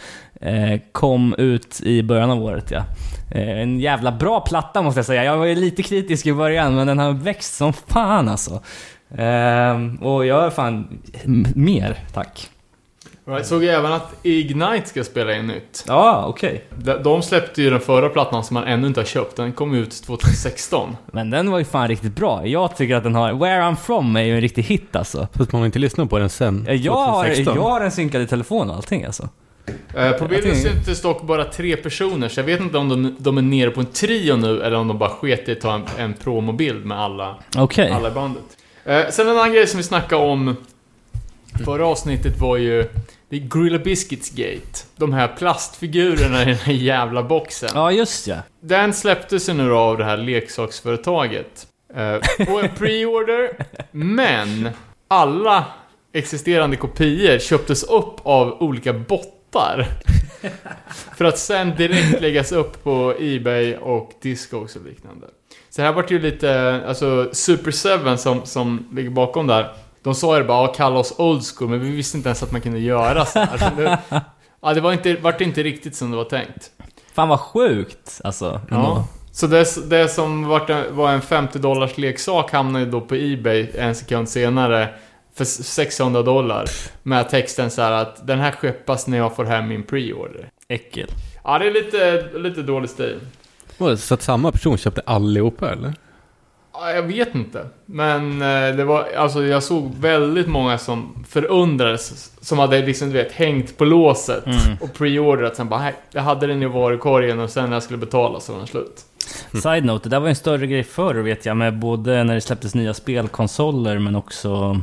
Eh, 0.44 0.80
kom 0.92 1.34
ut 1.38 1.80
i 1.82 2.02
början 2.02 2.30
av 2.30 2.42
året 2.42 2.70
ja. 2.70 2.82
Eh, 3.30 3.48
en 3.60 3.80
jävla 3.80 4.12
bra 4.12 4.40
platta 4.40 4.82
måste 4.82 4.98
jag 4.98 5.06
säga. 5.06 5.24
Jag 5.24 5.36
var 5.36 5.44
ju 5.44 5.54
lite 5.54 5.82
kritisk 5.82 6.26
i 6.26 6.32
början, 6.32 6.74
men 6.74 6.86
den 6.86 6.98
har 6.98 7.12
växt 7.12 7.54
som 7.54 7.72
fan 7.72 8.28
alltså. 8.28 8.62
Eh, 9.16 10.04
och 10.06 10.26
jag 10.26 10.44
är 10.46 10.50
fan... 10.50 10.98
Mer, 11.54 11.98
tack. 12.14 12.50
Jag 13.26 13.46
såg 13.46 13.64
även 13.64 13.92
att 13.92 14.14
Ignite 14.22 14.82
ska 14.88 15.04
spela 15.04 15.34
in 15.36 15.46
nytt. 15.46 15.84
Ja, 15.88 16.24
okej. 16.28 16.64
De- 16.78 17.02
De 17.02 17.22
släppte 17.22 17.62
ju 17.62 17.70
den 17.70 17.80
förra 17.80 18.08
plattan 18.08 18.44
som 18.44 18.54
man 18.54 18.64
ännu 18.64 18.86
inte 18.86 19.00
har 19.00 19.04
köpt. 19.06 19.36
Den 19.36 19.52
kom 19.52 19.74
ut 19.74 20.02
2016. 20.06 20.96
Men 21.12 21.30
den 21.30 21.50
var 21.50 21.58
ju 21.58 21.64
fan 21.64 21.88
riktigt 21.88 22.16
bra. 22.16 22.46
Jag 22.46 22.76
tycker 22.76 22.94
att 22.96 23.02
den 23.02 23.14
har... 23.14 23.32
Where 23.32 23.62
I'm 23.62 23.76
From 23.76 24.16
är 24.16 24.22
ju 24.22 24.34
en 24.34 24.40
riktig 24.40 24.62
hit 24.62 24.96
alltså. 24.96 25.28
Fast 25.32 25.52
man 25.52 25.60
har 25.60 25.66
inte 25.66 25.78
lyssnat 25.78 26.10
på 26.10 26.18
den 26.18 26.28
sen 26.30 26.66
Eh, 26.68 26.74
Jag 26.74 26.92
har, 26.92 27.22
2016. 27.22 27.54
jag 27.56 27.62
har 27.62 27.80
den 27.80 27.90
synkad 27.90 28.22
i 28.22 28.26
telefon 28.26 28.70
och 28.70 28.76
allting 28.76 29.04
alltså. 29.04 29.28
Eh, 29.94 30.12
på 30.12 30.28
bilden 30.28 30.56
syntes 30.56 31.02
dock 31.02 31.23
bara 31.23 31.44
tre 31.44 31.76
personer, 31.76 32.28
så 32.28 32.40
jag 32.40 32.44
vet 32.44 32.61
inte 32.61 32.78
om 32.78 32.88
de, 32.88 33.16
de 33.18 33.38
är 33.38 33.42
nere 33.42 33.71
på 33.71 33.80
en 33.80 33.87
trio 33.87 34.37
nu 34.37 34.62
eller 34.62 34.76
om 34.76 34.88
de 34.88 34.99
bara 34.99 35.11
sket 35.11 35.49
i 35.49 35.52
att 35.52 35.61
ta 35.61 35.75
en, 35.75 35.85
en 35.99 36.14
promobild 36.14 36.85
med 36.85 37.00
alla, 37.00 37.37
Okej. 37.56 37.90
alla 37.90 38.09
i 38.09 38.11
bandet. 38.11 38.42
Eh, 38.85 39.09
sen 39.11 39.28
en 39.28 39.33
annan 39.33 39.52
grej 39.52 39.66
som 39.66 39.78
vi 39.78 39.85
snackade 39.85 40.25
om 40.25 40.56
förra 41.64 41.87
avsnittet 41.87 42.40
var 42.40 42.56
ju 42.56 42.88
det 43.28 43.37
är 43.37 43.40
Gorilla 43.40 43.78
Biscuits 43.78 44.30
Gate. 44.30 44.78
De 44.97 45.12
här 45.12 45.28
plastfigurerna 45.28 46.42
i 46.42 46.44
den 46.44 46.54
här 46.54 46.73
jävla 46.73 47.23
boxen. 47.23 47.71
Ja, 47.75 47.92
just 47.92 48.26
ja. 48.26 48.37
Den 48.61 48.94
släpptes 48.94 49.49
ju 49.49 49.52
nu 49.52 49.68
då 49.68 49.78
av 49.78 49.99
det 49.99 50.04
här 50.04 50.16
leksaksföretaget. 50.16 51.66
Eh, 51.94 52.47
på 52.47 52.61
en 52.61 52.68
pre-order, 52.68 53.66
men 53.90 54.68
alla 55.09 55.64
existerande 56.12 56.76
kopior 56.76 57.38
köptes 57.38 57.83
upp 57.83 58.16
av 58.23 58.62
olika 58.62 58.92
bottar. 58.92 59.35
För 61.16 61.25
att 61.25 61.38
sen 61.38 61.76
direkt 61.76 62.20
läggas 62.20 62.52
upp 62.52 62.84
på 62.84 63.14
Ebay 63.20 63.76
och 63.76 64.12
Discogs 64.23 64.76
och 64.76 64.84
liknande. 64.84 65.26
Så 65.70 65.83
här 65.83 65.92
vart 65.92 66.11
ju 66.11 66.18
lite, 66.18 66.81
alltså 66.88 67.29
Super 67.33 67.72
7 68.11 68.16
som, 68.16 68.40
som 68.46 68.88
ligger 68.92 69.11
bakom 69.11 69.46
där. 69.46 69.72
De 70.02 70.14
sa 70.14 70.38
ju 70.38 70.44
bara 70.44 70.66
"Ja, 70.66 70.72
kalla 70.72 70.98
oss 70.98 71.14
old 71.18 71.42
school, 71.44 71.68
men 71.68 71.81
vi 71.81 71.90
visste 71.90 72.16
inte 72.16 72.29
ens 72.29 72.42
att 72.42 72.52
man 72.52 72.61
kunde 72.61 72.79
göra 72.79 73.24
så 73.24 73.38
här. 73.38 73.59
Så 73.59 73.70
det, 73.76 73.98
ja, 74.62 74.74
det 74.74 74.81
var 74.81 74.92
inte, 74.92 75.14
vart 75.16 75.40
inte 75.40 75.62
riktigt 75.62 75.96
som 75.96 76.11
det 76.11 76.16
var 76.16 76.24
tänkt. 76.24 76.70
Fan 77.14 77.29
vad 77.29 77.40
sjukt 77.40 78.20
alltså. 78.24 78.61
Ja. 78.70 79.09
Så 79.33 79.46
det, 79.46 79.90
det 79.90 80.09
som 80.09 80.48
var 80.90 81.12
en 81.12 81.20
50 81.22 81.59
dollars 81.59 81.98
leksak 81.98 82.52
hamnade 82.52 82.85
ju 82.85 82.90
då 82.90 83.00
på 83.00 83.14
Ebay 83.14 83.70
en 83.74 83.94
sekund 83.94 84.29
senare 84.29 84.88
för 85.37 85.44
600 85.44 86.23
dollar. 86.23 86.64
Med 87.03 87.29
texten 87.29 87.70
så 87.70 87.83
här 87.83 87.92
att 87.92 88.27
den 88.27 88.38
här 88.40 88.51
skeppas 88.53 89.07
när 89.07 89.18
jag 89.18 89.37
får 89.37 89.44
hem 89.44 89.68
min 89.68 89.83
pre-order. 89.83 90.49
Äckel. 90.68 91.09
Ja, 91.44 91.59
det 91.59 91.66
är 91.66 91.70
lite, 91.73 92.29
lite 92.38 92.62
dålig 92.62 92.90
stil. 92.90 93.18
Var 93.79 93.97
Så 93.97 94.14
att 94.14 94.23
samma 94.23 94.53
person 94.53 94.79
köpte 94.79 95.03
allihopa 95.07 95.73
eller? 95.73 95.94
Ja, 96.73 96.90
jag 96.90 97.03
vet 97.03 97.35
inte. 97.35 97.66
Men 97.87 98.42
eh, 98.42 98.77
det 98.77 98.85
var, 98.85 99.07
alltså 99.16 99.44
jag 99.44 99.62
såg 99.62 99.94
väldigt 100.01 100.47
många 100.49 100.79
som 100.79 101.25
förundrades. 101.29 102.33
Som 102.40 102.59
hade 102.59 102.83
liksom, 102.87 103.09
du 103.09 103.14
vet, 103.14 103.33
hängt 103.33 103.79
på 103.79 103.85
låset 103.85 104.47
Mm. 104.47 104.59
och 104.81 104.92
pre-orderat. 104.99 105.57
Sen 105.57 105.68
bara, 105.68 105.81
"Nej, 105.81 105.94
jag 106.12 106.23
hade 106.23 106.47
den 106.47 106.62
i 106.62 106.66
varukorgen 106.66 107.40
och 107.40 107.51
sen 107.51 107.64
när 107.70 107.77
jag 107.77 107.83
skulle 107.83 107.99
betala 107.99 108.40
så 108.40 108.53
var 108.53 108.59
den 108.59 108.68
slut. 108.68 109.01
Side 109.62 109.85
note, 109.85 110.09
det 110.09 110.16
där 110.16 110.20
var 110.20 110.29
en 110.29 110.37
större 110.37 110.66
grej 110.66 110.85
förr 110.85 111.14
vet 111.14 111.47
jag, 111.47 111.57
med 111.57 111.79
både 111.79 112.25
när 112.25 112.35
det 112.35 112.40
släpptes 112.40 112.75
nya 112.75 112.94
spelkonsoler 112.94 113.99
men 113.99 114.16
också 114.16 114.81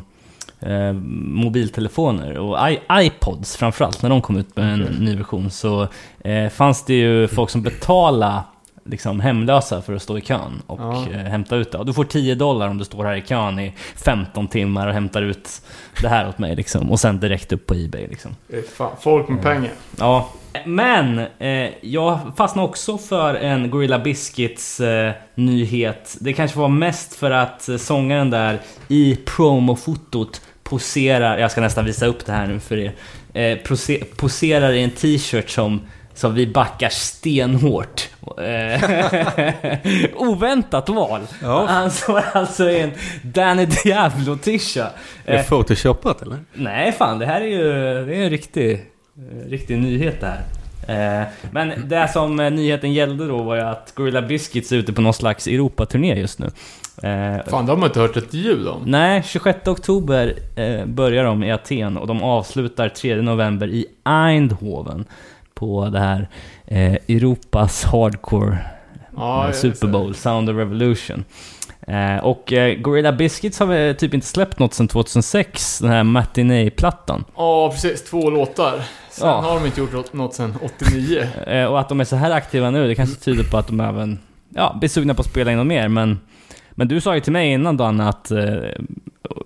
eh, 0.62 0.94
mobiltelefoner 1.36 2.38
och 2.38 2.70
I 2.72 2.80
iPods 2.94 3.56
framförallt, 3.58 4.02
när 4.02 4.10
de 4.10 4.22
kom 4.22 4.38
ut 4.38 4.56
med 4.56 4.74
en 4.74 4.80
ny 4.80 5.16
version 5.16 5.50
så 5.52 5.88
eh, 6.24 6.50
fanns 6.50 6.86
det 6.86 6.94
ju 6.94 7.28
folk 7.28 7.50
som 7.50 7.62
betalade 7.62 8.42
liksom 8.86 9.20
hemlösa 9.20 9.82
för 9.82 9.94
att 9.94 10.02
stå 10.02 10.18
i 10.18 10.22
kön 10.22 10.62
och 10.68 10.80
Ja. 10.82 11.06
eh, 11.14 11.18
hämta 11.20 11.56
ut 11.56 11.72
det. 11.72 11.78
Och 11.78 11.86
du 11.86 11.94
får 11.94 12.04
10 12.04 12.36
dollar 12.36 12.68
om 12.68 12.78
du 12.78 12.86
står 12.86 13.04
här 13.06 13.16
i 13.16 13.22
kön 13.22 13.60
i 13.60 13.74
15 13.96 14.48
timmar 14.48 14.88
och 14.88 14.94
hämtar 14.94 15.22
ut 15.22 15.62
det 16.02 16.08
här 16.08 16.30
åt 16.30 16.38
mig 16.40 16.56
liksom. 16.56 16.92
Och 16.92 17.00
sen 17.00 17.20
direkt 17.20 17.54
upp 17.54 17.66
på 17.68 17.74
Ebay 17.74 18.08
liksom. 18.08 18.36
Fan, 18.78 18.92
folk 19.02 19.28
med 19.30 19.42
pengar. 19.42 19.72
Ja. 20.00 20.30
Men 20.66 21.20
eh, 21.40 21.70
jag 21.82 22.20
fastnade 22.38 22.68
också 22.68 22.98
för 22.98 23.36
en 23.36 23.70
Gorilla 23.72 24.00
Biscuits 24.00 24.80
eh, 24.80 25.12
nyhet. 25.36 26.18
Det 26.22 26.34
kanske 26.34 26.60
var 26.60 26.68
mest 26.68 27.16
för 27.16 27.32
att 27.32 27.70
eh, 27.70 27.78
sångaren 27.78 28.30
där 28.30 28.60
i 28.88 29.16
promofotot 29.26 30.42
poserar, 30.72 31.38
jag 31.38 31.52
ska 31.52 31.62
nästan 31.62 31.86
visa 31.86 32.06
upp 32.06 32.26
det 32.26 32.32
här 32.32 32.48
nu 32.48 32.60
för 32.60 32.78
er, 32.78 32.94
eh, 33.34 33.58
pose, 33.58 33.98
poserar 34.16 34.72
i 34.72 34.84
en 34.84 34.92
t-shirt 34.92 35.50
som 35.50 35.82
som 36.14 36.34
vi 36.36 36.48
backar 36.48 36.90
stenhårt. 36.90 38.10
Eh, 38.38 38.84
Oväntat 40.16 40.90
val. 40.90 41.22
Ja. 41.42 41.66
Han 41.66 41.92
står 41.92 42.24
alltså 42.34 42.70
i 42.70 42.80
en 42.80 42.92
Danny 43.22 43.66
Diablo-tisha. 43.66 44.88
Är 45.26 45.34
det 45.34 45.40
Eh, 45.40 45.46
photoshopat 45.46 46.22
eller? 46.22 46.40
Nej 46.54 46.92
fan, 46.92 47.20
det 47.20 47.26
här 47.26 47.42
är 47.42 47.46
ju 47.46 47.64
det 48.06 48.16
är 48.16 48.24
en 48.24 48.30
riktig, 48.30 48.72
eh, 48.72 49.50
riktig 49.50 49.78
nyhet 49.78 50.20
det 50.20 50.28
här. 50.28 50.42
Eh, 50.88 51.24
Men 51.52 51.88
det 51.88 52.08
som 52.08 52.40
eh, 52.40 52.52
nyheten 52.52 52.94
gällde 52.94 53.28
då 53.28 53.44
var 53.44 53.56
ju 53.56 53.62
att 53.62 53.92
Gorilla 53.96 54.22
Biscuits 54.22 54.72
är 54.72 54.76
ute 54.76 54.94
på 54.94 55.02
någon 55.02 55.14
slags 55.14 55.48
Europaturné 55.48 56.20
just 56.20 56.40
nu. 56.40 56.46
Eh, 57.04 57.46
Fan, 57.50 57.66
de 57.66 57.80
har 57.82 57.88
inte 57.88 58.00
hört 58.00 58.18
ett 58.18 58.34
ljud 58.34 58.68
om. 58.68 58.82
Nej, 58.86 59.24
26 59.26 59.68
oktober 59.68 60.36
börjar 60.86 61.24
de 61.24 61.44
i 61.44 61.52
Aten 61.52 61.98
och 61.98 62.08
de 62.08 62.24
avslutar 62.24 62.90
3 62.90 63.16
november 63.22 63.68
i 63.68 63.86
Eindhoven. 64.06 65.06
På 65.54 65.90
det 65.90 66.00
här 66.00 66.28
Europas 67.08 67.84
hardcore 67.84 68.58
Ja, 69.18 69.50
Super. 69.54 69.88
Bowl, 69.88 70.16
Sound 70.16 70.50
of 70.50 70.56
Revolution. 70.56 71.24
Eh, 71.88 72.18
och 72.18 72.54
eh, 72.54 72.76
Gorilla 72.76 73.12
Biscuits 73.12 73.60
har 73.60 73.66
väl 73.66 73.96
typ 73.96 74.14
inte 74.14 74.28
släppt 74.28 74.60
något 74.60 74.74
sedan 74.74 74.88
2006, 74.88 75.80
den 75.80 75.90
här 75.92 76.04
Matinee-plattan. 76.04 77.24
Ja, 77.36 77.70
precis. 77.72 78.04
Två 78.04 78.30
låtar. 78.30 78.82
Sen 79.12 79.28
Ja. 79.28 79.42
har 79.42 79.56
de 79.60 79.66
inte 79.66 79.80
gjort 79.82 80.14
något 80.14 80.34
sedan 80.34 80.56
89. 80.64 81.28
Eh, 81.48 81.66
och 81.66 81.80
att 81.80 81.90
de 81.90 82.00
är 82.00 82.04
så 82.04 82.16
här 82.16 82.32
aktiva 82.32 82.70
nu, 82.72 82.88
det 82.88 82.96
kanske 82.96 83.16
tyder 83.16 83.44
på 83.44 83.58
att 83.58 83.68
de 83.68 83.80
även 83.80 84.20
ja, 84.50 84.76
blir 84.80 84.90
sugna 84.90 85.14
på 85.14 85.22
att 85.22 85.28
spela 85.30 85.52
in 85.52 85.58
något 85.58 85.68
mer. 85.68 85.88
Men, 85.88 86.20
men 86.72 86.88
du 86.88 87.02
sa 87.02 87.16
ju 87.16 87.22
till 87.22 87.32
mig 87.34 87.52
innan 87.52 87.78
Dan 87.78 88.02
att 88.02 88.32
eh, 88.32 88.46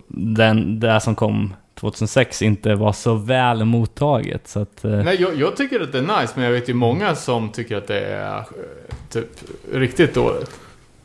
den, 0.07 0.79
det 0.79 0.99
som 1.01 1.15
kom 1.15 1.53
2006 1.79 2.41
inte 2.41 2.75
var 2.75 2.93
så 2.93 3.13
väl 3.15 3.65
mottaget. 3.65 4.47
Så 4.47 4.59
att, 4.59 4.85
eh, 4.85 4.91
Nej, 4.91 5.21
jag, 5.21 5.35
jag 5.35 5.55
tycker 5.55 5.79
att 5.81 5.91
det 5.91 5.97
är 5.97 6.21
nice, 6.21 6.33
men 6.35 6.45
jag 6.45 6.51
vet 6.51 6.69
ju 6.69 6.73
många 6.73 7.15
som 7.15 7.49
tycker 7.49 7.77
att 7.77 7.87
det 7.87 7.99
är 7.99 8.37
eh, 8.37 8.43
typ 9.09 9.29
riktigt 9.73 10.13
dåligt. 10.13 10.51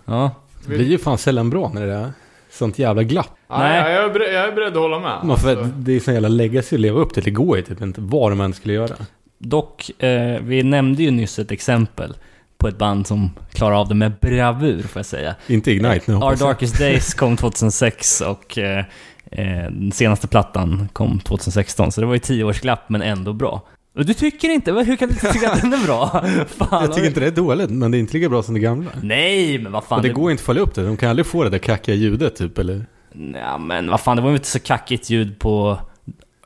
ja. 0.05 0.31
Det 0.67 0.69
blir 0.69 0.87
ju 0.87 0.99
fan 0.99 1.19
sällan 1.19 1.51
bra 1.51 1.71
när 1.75 1.87
det 1.87 1.93
är 1.93 2.13
sånt 2.51 2.79
jävla 2.79 3.03
glapp. 3.03 3.31
Nej. 3.51 3.59
Nej, 3.83 3.93
jag, 3.93 4.05
är 4.05 4.09
beredd, 4.13 4.35
jag 4.35 4.49
är 4.49 4.53
beredd 4.53 4.73
att 4.73 4.83
hålla 4.83 4.99
med. 4.99 5.19
Man 5.25 5.39
får, 5.39 5.49
Alltså, 5.49 5.65
det 5.65 5.93
är 5.93 6.01
sån 6.01 6.15
jävla 6.15 6.29
legacy 6.29 6.77
att 6.77 6.81
leva 6.81 7.01
upp 7.01 7.15
till. 7.15 7.23
Det 7.25 7.31
går 7.31 7.57
ju 7.57 7.63
typ 7.63 7.83
inte 7.83 8.01
vad 8.01 8.33
de 8.33 8.41
än 8.41 8.53
skulle 8.53 8.75
göra. 8.75 8.95
Dock, 9.39 10.03
eh, 10.03 10.41
vi 10.43 10.63
nämnde 10.63 11.03
ju 11.03 11.11
nyss 11.11 11.39
ett 11.39 11.51
exempel 11.51 12.15
på 12.59 12.69
ett 12.69 12.79
band 12.79 13.07
som 13.07 13.31
klarar 13.53 13.75
av 13.81 13.89
det 13.89 13.95
med 13.95 14.13
bravur, 14.21 14.83
får 14.83 14.99
jag 14.99 15.07
säga. 15.07 15.35
Inte 15.47 15.71
Ignite 15.73 16.01
nu 16.07 16.15
Our 16.15 16.21
hoppas 16.21 16.41
jag. 16.41 16.49
Darkest 16.49 16.79
Days 16.79 17.15
kom 17.15 17.37
2006 17.37 18.21
och 18.21 18.59
eh, 18.59 18.85
eh, 19.31 19.71
den 19.71 19.93
senaste 19.93 20.29
plattan 20.29 20.89
kom 20.93 21.21
2016. 21.21 21.93
Så 21.93 22.01
det 22.01 22.07
var 22.07 22.15
ju 22.15 22.21
tio 22.21 22.45
års 22.45 22.61
glapp, 22.61 22.89
men 22.89 23.03
ändå 23.03 23.33
bra. 23.33 23.63
Och 23.95 24.05
Du 24.05 24.15
tycker 24.15 24.49
inte? 24.51 24.73
Hur 24.73 24.97
kan 24.97 25.09
du 25.09 25.15
inte 25.15 25.33
tycka 25.33 25.51
att 25.51 25.61
den 25.61 25.73
är 25.73 25.85
bra? 25.87 26.09
Fan, 26.49 26.83
Jag 26.85 26.93
tycker 26.95 27.07
inte 27.09 27.21
det 27.21 27.27
är 27.27 27.31
dåligt, 27.31 27.71
men 27.71 27.91
det 27.91 27.97
är 27.97 28.01
inte 28.01 28.15
lika 28.17 28.29
bra 28.29 28.43
som 28.43 28.55
det 28.55 28.61
gamla. 28.61 28.91
Nej, 29.03 29.59
men 29.59 29.73
vad 29.73 29.85
fan. 29.85 29.97
Och 29.99 30.03
det 30.03 30.09
går 30.09 30.31
inte 30.31 30.41
att 30.41 30.45
följa 30.47 30.63
upp 30.63 30.75
det. 30.75 30.83
De 30.87 30.97
kan 30.97 31.11
aldrig 31.11 31.27
få 31.27 31.45
det 31.45 31.51
där 31.51 31.59
kackiga 31.59 31.95
ljudet 31.95 32.37
typ, 32.37 32.59
eller? 32.59 32.87
Ja, 33.35 33.59
men 33.59 33.91
vad 33.91 34.01
fan, 34.01 34.17
det 34.17 34.23
var 34.23 34.31
ju 34.31 34.37
inte 34.37 34.49
så 34.49 34.59
kackigt 34.61 35.11
ljud 35.11 35.39
på 35.39 35.79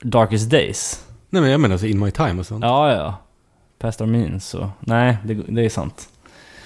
Darkest 0.03 0.51
Days. 0.51 1.05
Nej 1.31 1.43
men 1.43 1.51
jag 1.51 1.61
menar 1.61 1.73
alltså 1.75 1.87
In 1.87 1.99
My 2.01 2.11
Time 2.11 2.41
och 2.41 2.47
sånt. 2.47 2.65
Ja, 2.65 2.93
ja. 2.93 3.15
Past 3.79 4.01
Our 4.01 4.07
Means 4.07 4.49
så. 4.49 4.71
Nej, 4.81 5.17
det, 5.25 5.35
det 5.35 5.65
är 5.65 5.69
sant. 5.69 6.09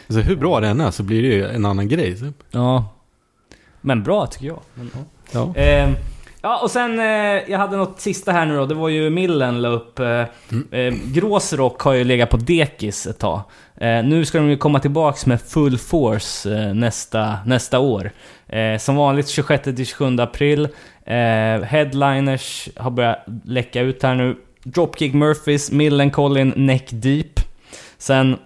Alltså 0.06 0.20
hur 0.20 0.36
bra 0.36 0.60
det 0.60 0.68
än 0.68 0.80
är 0.80 0.90
så 0.90 1.02
blir 1.02 1.22
det 1.22 1.28
ju 1.28 1.46
en 1.48 1.64
annan 1.66 1.88
grej 1.88 2.16
typ. 2.20 2.34
Ja. 2.50 2.84
Men 3.80 4.02
bra 4.02 4.26
tycker 4.26 4.46
jag. 4.46 4.60
Men, 4.74 4.90
ja. 5.32 5.52
Ja. 5.54 5.60
Eh, 5.62 5.90
ja, 6.42 6.60
och 6.62 6.70
sen, 6.70 6.98
eh, 6.98 7.50
jag 7.50 7.58
hade 7.58 7.76
något 7.76 8.00
sista 8.00 8.32
här 8.32 8.46
nu 8.46 8.56
då. 8.56 8.66
Det 8.66 8.74
var 8.74 8.88
ju 8.88 9.10
Millen 9.10 9.62
la 9.62 9.68
upp. 9.68 9.98
Eh, 9.98 10.20
eh, 10.70 10.94
Gråsrock 11.04 11.80
har 11.80 11.92
ju 11.92 12.04
legat 12.04 12.30
på 12.30 12.36
dekis 12.36 13.06
ett 13.06 13.18
tag. 13.18 13.40
Eh, 13.76 14.04
nu 14.04 14.24
ska 14.24 14.38
de 14.38 14.50
ju 14.50 14.56
komma 14.56 14.80
tillbaks 14.80 15.26
med 15.26 15.40
full 15.40 15.78
force 15.78 16.54
eh, 16.54 16.74
nästa, 16.74 17.38
nästa 17.46 17.78
år. 17.78 18.10
Eh, 18.48 18.78
som 18.78 18.96
vanligt 18.96 19.26
26-27 19.26 20.22
april. 20.22 20.68
Eh, 21.04 21.62
headliners 21.64 22.68
har 22.76 22.90
börjat 22.90 23.24
läcka 23.44 23.80
ut 23.80 24.02
här 24.02 24.14
nu. 24.14 24.36
Dropkick 24.64 25.14
Murphys, 25.14 25.70
Millencolin, 25.70 26.52
Neck 26.56 26.88
Deep. 26.90 27.40
Sen, 27.98 28.36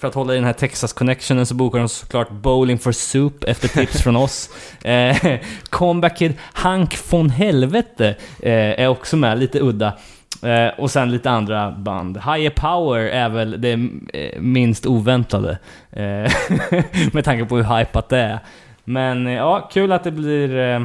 för 0.00 0.08
att 0.08 0.14
hålla 0.14 0.32
i 0.32 0.36
den 0.36 0.44
här 0.44 0.52
Texas 0.52 0.92
connectionen 0.92 1.46
så 1.46 1.54
bokar 1.54 1.78
de 1.78 1.88
såklart 1.88 2.30
Bowling 2.30 2.78
for 2.78 2.92
Soup 2.92 3.44
efter 3.44 3.68
tips 3.68 4.02
från 4.02 4.16
oss. 4.16 4.50
Eh, 4.84 5.40
Comeback 5.70 6.18
Kid, 6.18 6.34
Hank 6.52 6.98
von 7.10 7.30
Helvete 7.30 8.16
eh, 8.42 8.80
är 8.80 8.88
också 8.88 9.16
med, 9.16 9.38
lite 9.38 9.60
udda. 9.60 9.98
Eh, 10.42 10.68
och 10.78 10.90
sen 10.90 11.10
lite 11.10 11.30
andra 11.30 11.70
band. 11.70 12.16
Higher 12.16 12.50
Power 12.50 13.00
är 13.00 13.28
väl 13.28 13.60
det 13.60 13.72
eh, 13.72 14.40
minst 14.40 14.86
oväntade. 14.86 15.58
Eh, 15.90 16.02
med 17.12 17.24
tanke 17.24 17.44
på 17.44 17.56
hur 17.56 17.78
hypat 17.78 18.08
det 18.08 18.18
är. 18.18 18.38
Men 18.84 19.26
eh, 19.26 19.32
ja, 19.32 19.68
kul 19.72 19.92
att 19.92 20.04
det 20.04 20.10
blir, 20.10 20.58
eh, 20.58 20.84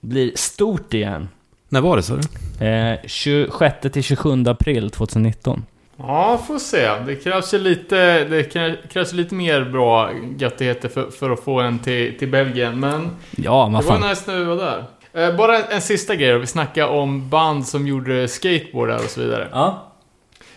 blir 0.00 0.32
stort 0.34 0.94
igen. 0.94 1.28
När 1.68 1.80
var 1.80 1.96
det 1.96 2.02
så? 2.02 2.18
Eh, 2.64 2.98
26 3.06 3.76
till 3.92 4.02
27 4.02 4.44
april 4.46 4.90
2019. 4.90 5.64
Ja, 6.02 6.38
får 6.46 6.58
se. 6.58 6.88
Det 7.06 7.16
krävs 7.16 7.54
ju 7.54 7.58
lite, 7.58 8.24
det 8.24 8.54
krä- 8.54 8.88
krävs 8.92 9.12
lite 9.12 9.34
mer 9.34 9.64
bra 9.64 10.10
göttigheter 10.38 10.88
för, 10.88 11.10
för 11.10 11.30
att 11.30 11.44
få 11.44 11.60
en 11.60 11.78
till, 11.78 12.18
till 12.18 12.28
Belgien. 12.28 12.80
Men 12.80 13.10
Ja, 13.30 13.80
det 13.82 13.86
var 13.88 14.08
nice 14.08 14.22
när 14.32 14.38
vi 14.38 14.44
var 14.44 14.56
där. 14.56 14.84
Eh, 15.12 15.36
bara 15.36 15.58
en, 15.58 15.64
en 15.70 15.80
sista 15.80 16.14
grej 16.14 16.32
då. 16.32 16.38
Vi 16.38 16.46
snackade 16.46 16.86
om 16.92 17.28
band 17.28 17.66
som 17.66 17.86
gjorde 17.86 18.28
skateboardar 18.28 18.96
och 18.96 19.10
så 19.10 19.20
vidare. 19.20 19.48
Ja. 19.52 19.92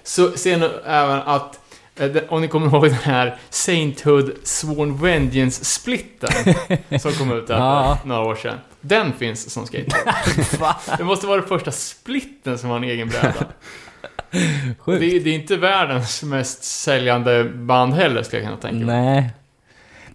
Så 0.04 0.32
ser 0.32 0.58
ni 0.58 0.70
även 0.86 1.20
att, 1.26 1.60
eh, 1.96 2.10
om 2.30 2.42
ni 2.42 2.48
kommer 2.48 2.68
ihåg 2.68 2.84
den 2.84 2.94
här 2.94 3.38
Sainthood 3.50 4.32
Sworn 4.44 4.98
Vengeance-splitten 4.98 6.30
som 7.00 7.12
kom 7.12 7.32
ut 7.32 7.48
där 7.48 7.58
Ja. 7.58 7.98
några 8.06 8.22
år 8.22 8.36
sedan. 8.36 8.58
Den 8.82 9.14
finns 9.14 9.50
som 9.54 9.66
skateboard. 9.66 10.16
Det 10.98 11.04
måste 11.04 11.28
vara 11.28 11.38
den 11.40 11.48
första 11.48 11.72
splitten 11.72 12.58
som 12.58 12.70
har 12.70 12.78
en 12.78 12.84
egen 12.84 13.10
bräda. 13.10 13.34
Sjukt. 14.80 15.00
Det, 15.00 15.16
är- 15.16 15.20
det 15.20 15.30
är 15.30 15.36
inte 15.36 15.58
världens 15.58 16.24
mest 16.24 16.64
säljande 16.64 17.44
band 17.44 17.94
heller, 17.94 18.24
skulle 18.24 18.42
jag 18.42 18.50
kunna 18.50 18.62
tänka 18.62 18.86
mig. 18.86 18.96
Nej. 19.06 19.30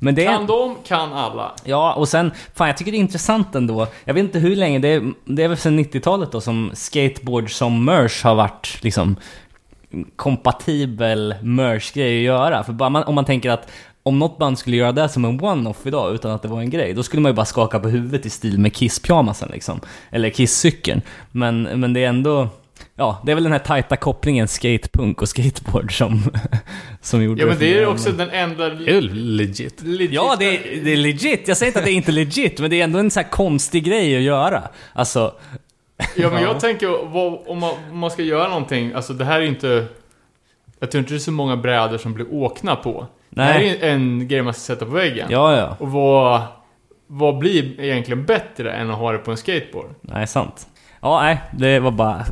Men 0.01 0.15
det. 0.15 0.25
Kan 0.25 0.47
de, 0.47 0.77
kan 0.87 1.13
alla. 1.13 1.53
Ja, 1.65 1.93
och 1.95 2.09
sen, 2.09 2.31
fan 2.55 2.67
jag 2.69 2.77
tycker 2.77 2.93
det 2.93 2.99
är 2.99 3.01
intressant 3.01 3.55
ändå. 3.55 3.87
Jag 4.05 4.15
vet 4.15 4.23
inte 4.25 4.39
hur 4.39 4.57
länge, 4.57 4.79
det 4.79 4.89
är, 4.89 5.13
det 5.25 5.43
är 5.43 5.49
väl 5.49 5.57
sedan 5.57 5.79
90-talet 5.79 6.33
då 6.33 6.41
som 6.41 6.71
skateboard 6.75 7.51
som 7.55 7.85
merch 7.85 8.25
har 8.25 8.35
varit 8.35 8.79
liksom 8.83 9.17
kompatibel 10.17 11.35
merch-grej 11.43 12.19
att 12.19 12.25
göra. 12.25 12.65
För 12.65 12.73
bara 12.73 12.89
man, 12.91 13.03
om 13.05 13.15
man 13.15 13.25
tänker 13.25 13.51
att 13.51 13.71
om 14.03 14.19
något 14.19 14.39
band 14.39 14.59
skulle 14.59 14.77
göra 14.77 14.93
det 14.93 15.09
som 15.09 15.25
en 15.25 15.41
one-off 15.41 15.87
idag 15.87 16.15
utan 16.15 16.31
att 16.31 16.43
det 16.43 16.49
var 16.49 16.61
en 16.61 16.71
grej, 16.71 16.95
då 16.95 17.03
skulle 17.03 17.23
man 17.23 17.31
ju 17.33 17.37
bara 17.37 17.47
skaka 17.47 17.79
på 17.81 17.89
huvudet 17.89 18.27
i 18.27 18.31
stil 18.31 18.59
med 18.59 18.73
Kiss-pyjamasen 18.73 19.51
liksom. 19.53 19.81
Eller 20.11 20.31
Kiss-cykeln. 20.31 21.03
Men, 21.33 21.63
men 21.63 21.93
det 21.93 22.05
är 22.05 22.09
ändå, 22.09 22.49
ja, 22.99 23.23
det 23.25 23.31
är 23.33 23.35
väl 23.35 23.45
den 23.45 23.53
här 23.53 23.59
tajta 23.59 23.97
kopplingen 23.97 24.49
skatepunk 24.49 25.23
och 25.23 25.29
skateboard 25.29 25.99
som, 25.99 26.23
som 27.01 27.23
gjorde 27.23 27.41
Ja, 27.41 27.47
men 27.47 27.59
det 27.59 27.79
är 27.79 27.87
också 27.87 28.13
den 28.13 28.31
enda... 28.31 28.69
Det 28.69 28.97
är 28.97 29.01
legit. 29.01 29.83
legit- 29.83 30.13
Ja, 30.13 30.37
det 30.39 30.45
är, 30.45 30.85
det 30.85 30.93
är 30.93 30.97
legit. 30.97 31.49
Jag 31.49 31.57
säger 31.57 31.71
inte 31.71 31.79
att 31.79 31.85
det 31.85 31.93
är 31.93 31.95
inte 31.95 32.13
legit, 32.13 32.61
men 32.61 32.71
det 32.71 32.81
är 32.81 32.85
ändå 32.85 32.99
en 32.99 33.11
så 33.11 33.21
här 33.21 33.29
konstig 33.31 33.85
grej 33.85 34.17
att 34.17 34.23
göra. 34.23 34.63
Alltså, 34.93 35.35
Ja, 36.17 36.31
men 36.31 36.33
Ja. 36.43 36.49
jag 36.49 36.61
tänker, 36.61 36.89
vad, 37.07 37.39
om, 37.47 37.59
man, 37.59 37.75
om 37.91 37.99
man 37.99 38.11
ska 38.11 38.23
göra 38.23 38.49
någonting, 38.49 38.93
alltså 38.93 39.13
det 39.13 39.25
här 39.25 39.37
är 39.37 39.43
ju 39.43 39.49
inte... 39.49 39.87
Jag 40.81 40.91
tror 40.91 40.99
inte 40.99 41.13
det 41.13 41.17
är 41.17 41.21
så 41.21 41.33
många 41.33 41.57
brädor 41.57 41.99
som 41.99 42.15
blir 42.15 42.33
åkna 42.35 42.77
på. 42.77 43.07
Det 43.31 43.43
här 43.43 43.55
är 43.55 43.59
nej. 43.59 43.69
ju 43.69 43.89
en 43.89 44.29
grej 44.29 44.43
man 44.43 44.55
ska 44.55 44.61
sätta 44.61 44.85
på 44.85 44.91
väggen. 44.91 45.29
Ja, 45.31 45.57
ja. 45.57 45.77
Och 45.79 45.91
vad, 45.93 46.43
vad 47.07 47.39
blir 47.39 47.81
egentligen 47.81 48.25
bättre 48.25 48.73
än 48.73 48.91
att 48.91 48.99
ha 48.99 49.13
det 49.13 49.19
på 49.19 49.31
en 49.31 49.37
skateboard? 49.37 49.91
Nej, 50.01 50.27
sant. 50.27 50.67
Ja, 51.01 51.21
nej, 51.23 51.41
det 51.53 51.81
var 51.81 51.91
bara 51.91 52.25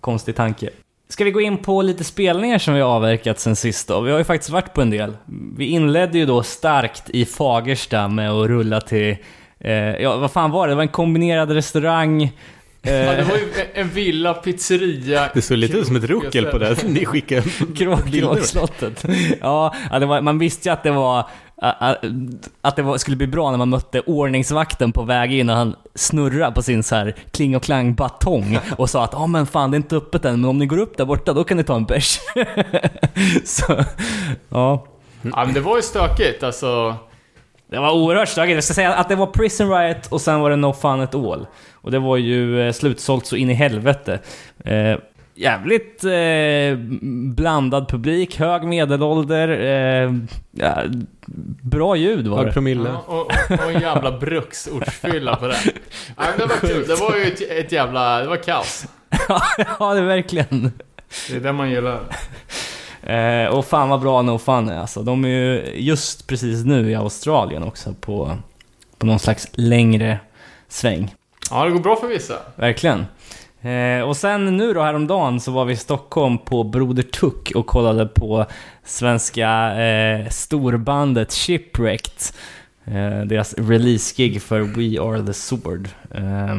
konstig 0.00 0.36
tanke. 0.36 0.70
Ska 1.08 1.24
vi 1.24 1.30
gå 1.30 1.40
in 1.40 1.58
på 1.58 1.82
lite 1.82 2.04
spelningar 2.04 2.58
som 2.58 2.74
vi 2.74 2.80
har 2.80 2.88
avverkat 2.88 3.38
sen 3.40 3.56
sist 3.56 3.88
då? 3.88 4.00
Vi 4.00 4.10
har 4.10 4.18
ju 4.18 4.24
faktiskt 4.24 4.50
varit 4.50 4.74
på 4.74 4.82
en 4.82 4.90
del. 4.90 5.16
Vi 5.56 5.64
inledde 5.66 6.18
ju 6.18 6.26
då 6.26 6.42
starkt 6.42 7.10
i 7.10 7.24
Fagersta 7.24 8.08
med 8.08 8.30
att 8.30 8.48
rulla 8.48 8.80
till, 8.80 9.16
eh, 9.60 9.72
ja 9.74 10.16
vad 10.16 10.30
fan 10.32 10.50
var 10.50 10.66
det? 10.66 10.70
Det 10.72 10.76
var 10.76 10.82
en 10.82 10.88
kombinerad 10.88 11.50
restaurang. 11.50 12.22
Eh, 12.22 12.92
Ja, 12.94 13.12
det 13.12 13.22
var 13.22 13.36
ju 13.36 13.44
en 13.74 13.88
villa, 13.88 14.34
pizzeria... 14.34 15.30
Det 15.34 15.42
såg 15.42 15.58
lite 15.58 15.76
ut 15.76 15.86
som 15.86 15.96
ett 15.96 16.04
ruckel 16.04 16.44
på 16.46 16.58
det 16.58 16.82
ni 16.88 17.04
skickade. 17.04 17.42
Kråkslottet. 17.76 19.04
Ja, 19.40 19.74
det 20.00 20.06
var, 20.06 20.20
man 20.20 20.38
visste 20.38 20.68
ju 20.68 20.72
att 20.72 20.82
det 20.82 20.90
var 20.90 21.28
att 22.62 22.76
det 22.76 22.82
var, 22.82 22.98
skulle 22.98 23.16
bli 23.16 23.26
bra 23.26 23.50
när 23.50 23.58
man 23.58 23.68
mötte 23.68 24.00
ordningsvakten 24.00 24.92
på 24.92 25.02
väg 25.02 25.32
in 25.32 25.50
och 25.50 25.56
han 25.56 25.76
snurrade 25.94 26.52
på 26.52 26.62
sin 26.62 26.82
så 26.82 26.94
här 26.94 27.14
kling 27.30 27.56
och 27.56 27.62
klang 27.62 27.94
batong 27.94 28.58
och 28.78 28.90
sa 28.90 29.04
att 29.04 29.12
ja 29.12 29.26
men 29.26 29.46
fan 29.46 29.70
det 29.70 29.74
är 29.74 29.78
inte 29.78 29.96
öppet 29.96 30.24
än 30.24 30.40
men 30.40 30.50
om 30.50 30.58
ni 30.58 30.66
går 30.66 30.78
upp 30.78 30.96
där 30.96 31.04
borta 31.04 31.32
då 31.32 31.44
kan 31.44 31.56
ni 31.56 31.64
ta 31.64 31.76
en 31.76 31.84
bärs. 31.84 32.18
så, 33.44 33.84
ja. 34.48 34.86
Ja, 35.22 35.44
men 35.44 35.54
det 35.54 35.60
var 35.60 35.76
ju 35.76 35.82
stökigt 35.82 36.42
alltså. 36.42 36.96
Det 37.70 37.78
var 37.78 37.92
oerhört 37.92 38.28
stökigt. 38.28 38.54
Jag 38.54 38.64
ska 38.64 38.74
säga 38.74 38.94
att 38.94 39.08
det 39.08 39.16
var 39.16 39.26
Prison 39.26 39.70
Riot 39.70 40.06
och 40.06 40.20
sen 40.20 40.40
var 40.40 40.50
det 40.50 40.56
No 40.56 40.72
Fun 40.72 41.00
At 41.00 41.14
All. 41.14 41.46
Och 41.72 41.90
det 41.90 41.98
var 41.98 42.16
ju 42.16 42.66
eh, 42.66 42.72
slutsålt 42.72 43.26
så 43.26 43.36
in 43.36 43.50
i 43.50 43.54
helvete. 43.54 44.18
Jävligt 45.40 46.04
eh, 46.04 46.78
blandad 47.34 47.88
publik, 47.88 48.38
hög 48.38 48.64
medelålder, 48.64 49.48
eh, 49.48 50.14
ja, 50.50 50.82
bra 51.62 51.96
ljud 51.96 52.26
var 52.26 52.36
Hög 52.38 52.46
det. 52.46 52.52
promille. 52.52 52.88
Ja, 52.88 53.04
och, 53.06 53.20
och, 53.20 53.30
och 53.50 53.72
en 53.72 53.80
jävla 53.80 54.18
bruksortsfylla 54.18 55.36
på 55.36 55.46
det. 55.46 55.56
Ja, 56.16 56.22
men 56.30 56.38
det 56.38 56.46
var 56.46 56.56
kul. 56.68 56.84
Det 56.88 56.94
var 56.94 57.16
ju 57.16 57.22
ett, 57.22 57.40
ett 57.66 57.72
jävla... 57.72 58.18
Det 58.20 58.28
var 58.28 58.36
kaos. 58.36 58.86
ja, 59.78 59.94
det 59.94 60.00
är 60.00 60.04
verkligen. 60.04 60.72
Det 61.30 61.36
är 61.36 61.40
det 61.40 61.52
man 61.52 61.70
gillar. 61.70 62.00
Eh, 63.02 63.46
och 63.46 63.66
fan 63.66 63.88
vad 63.88 64.00
bra 64.00 64.22
No 64.22 64.38
Fun 64.38 64.68
är 64.68 64.78
alltså. 64.78 65.02
De 65.02 65.24
är 65.24 65.28
ju 65.28 65.72
just 65.76 66.26
precis 66.26 66.64
nu 66.64 66.90
i 66.90 66.94
Australien 66.94 67.62
också 67.62 67.94
på, 68.00 68.36
på 68.98 69.06
någon 69.06 69.18
slags 69.18 69.48
längre 69.52 70.18
sväng. 70.68 71.14
Ja, 71.50 71.64
det 71.64 71.70
går 71.70 71.80
bra 71.80 71.96
för 71.96 72.08
vissa. 72.08 72.34
Verkligen. 72.56 73.06
Eh, 73.62 74.02
och 74.08 74.16
sen 74.16 74.56
nu 74.56 74.72
då 74.74 74.82
häromdagen 74.82 75.40
så 75.40 75.50
var 75.52 75.64
vi 75.64 75.72
i 75.72 75.76
Stockholm 75.76 76.38
på 76.38 76.64
Broder 76.64 77.02
Tuck 77.02 77.52
och 77.54 77.66
kollade 77.66 78.06
på 78.06 78.46
svenska 78.84 79.80
eh, 79.82 80.28
storbandet 80.28 81.32
Shipwrecked. 81.32 82.12
Eh, 82.84 83.20
deras 83.26 83.54
release-gig 83.58 84.42
för 84.42 84.60
We 84.60 85.00
Are 85.02 85.26
The 85.26 85.32
Sword. 85.32 85.88
Eh, 86.14 86.56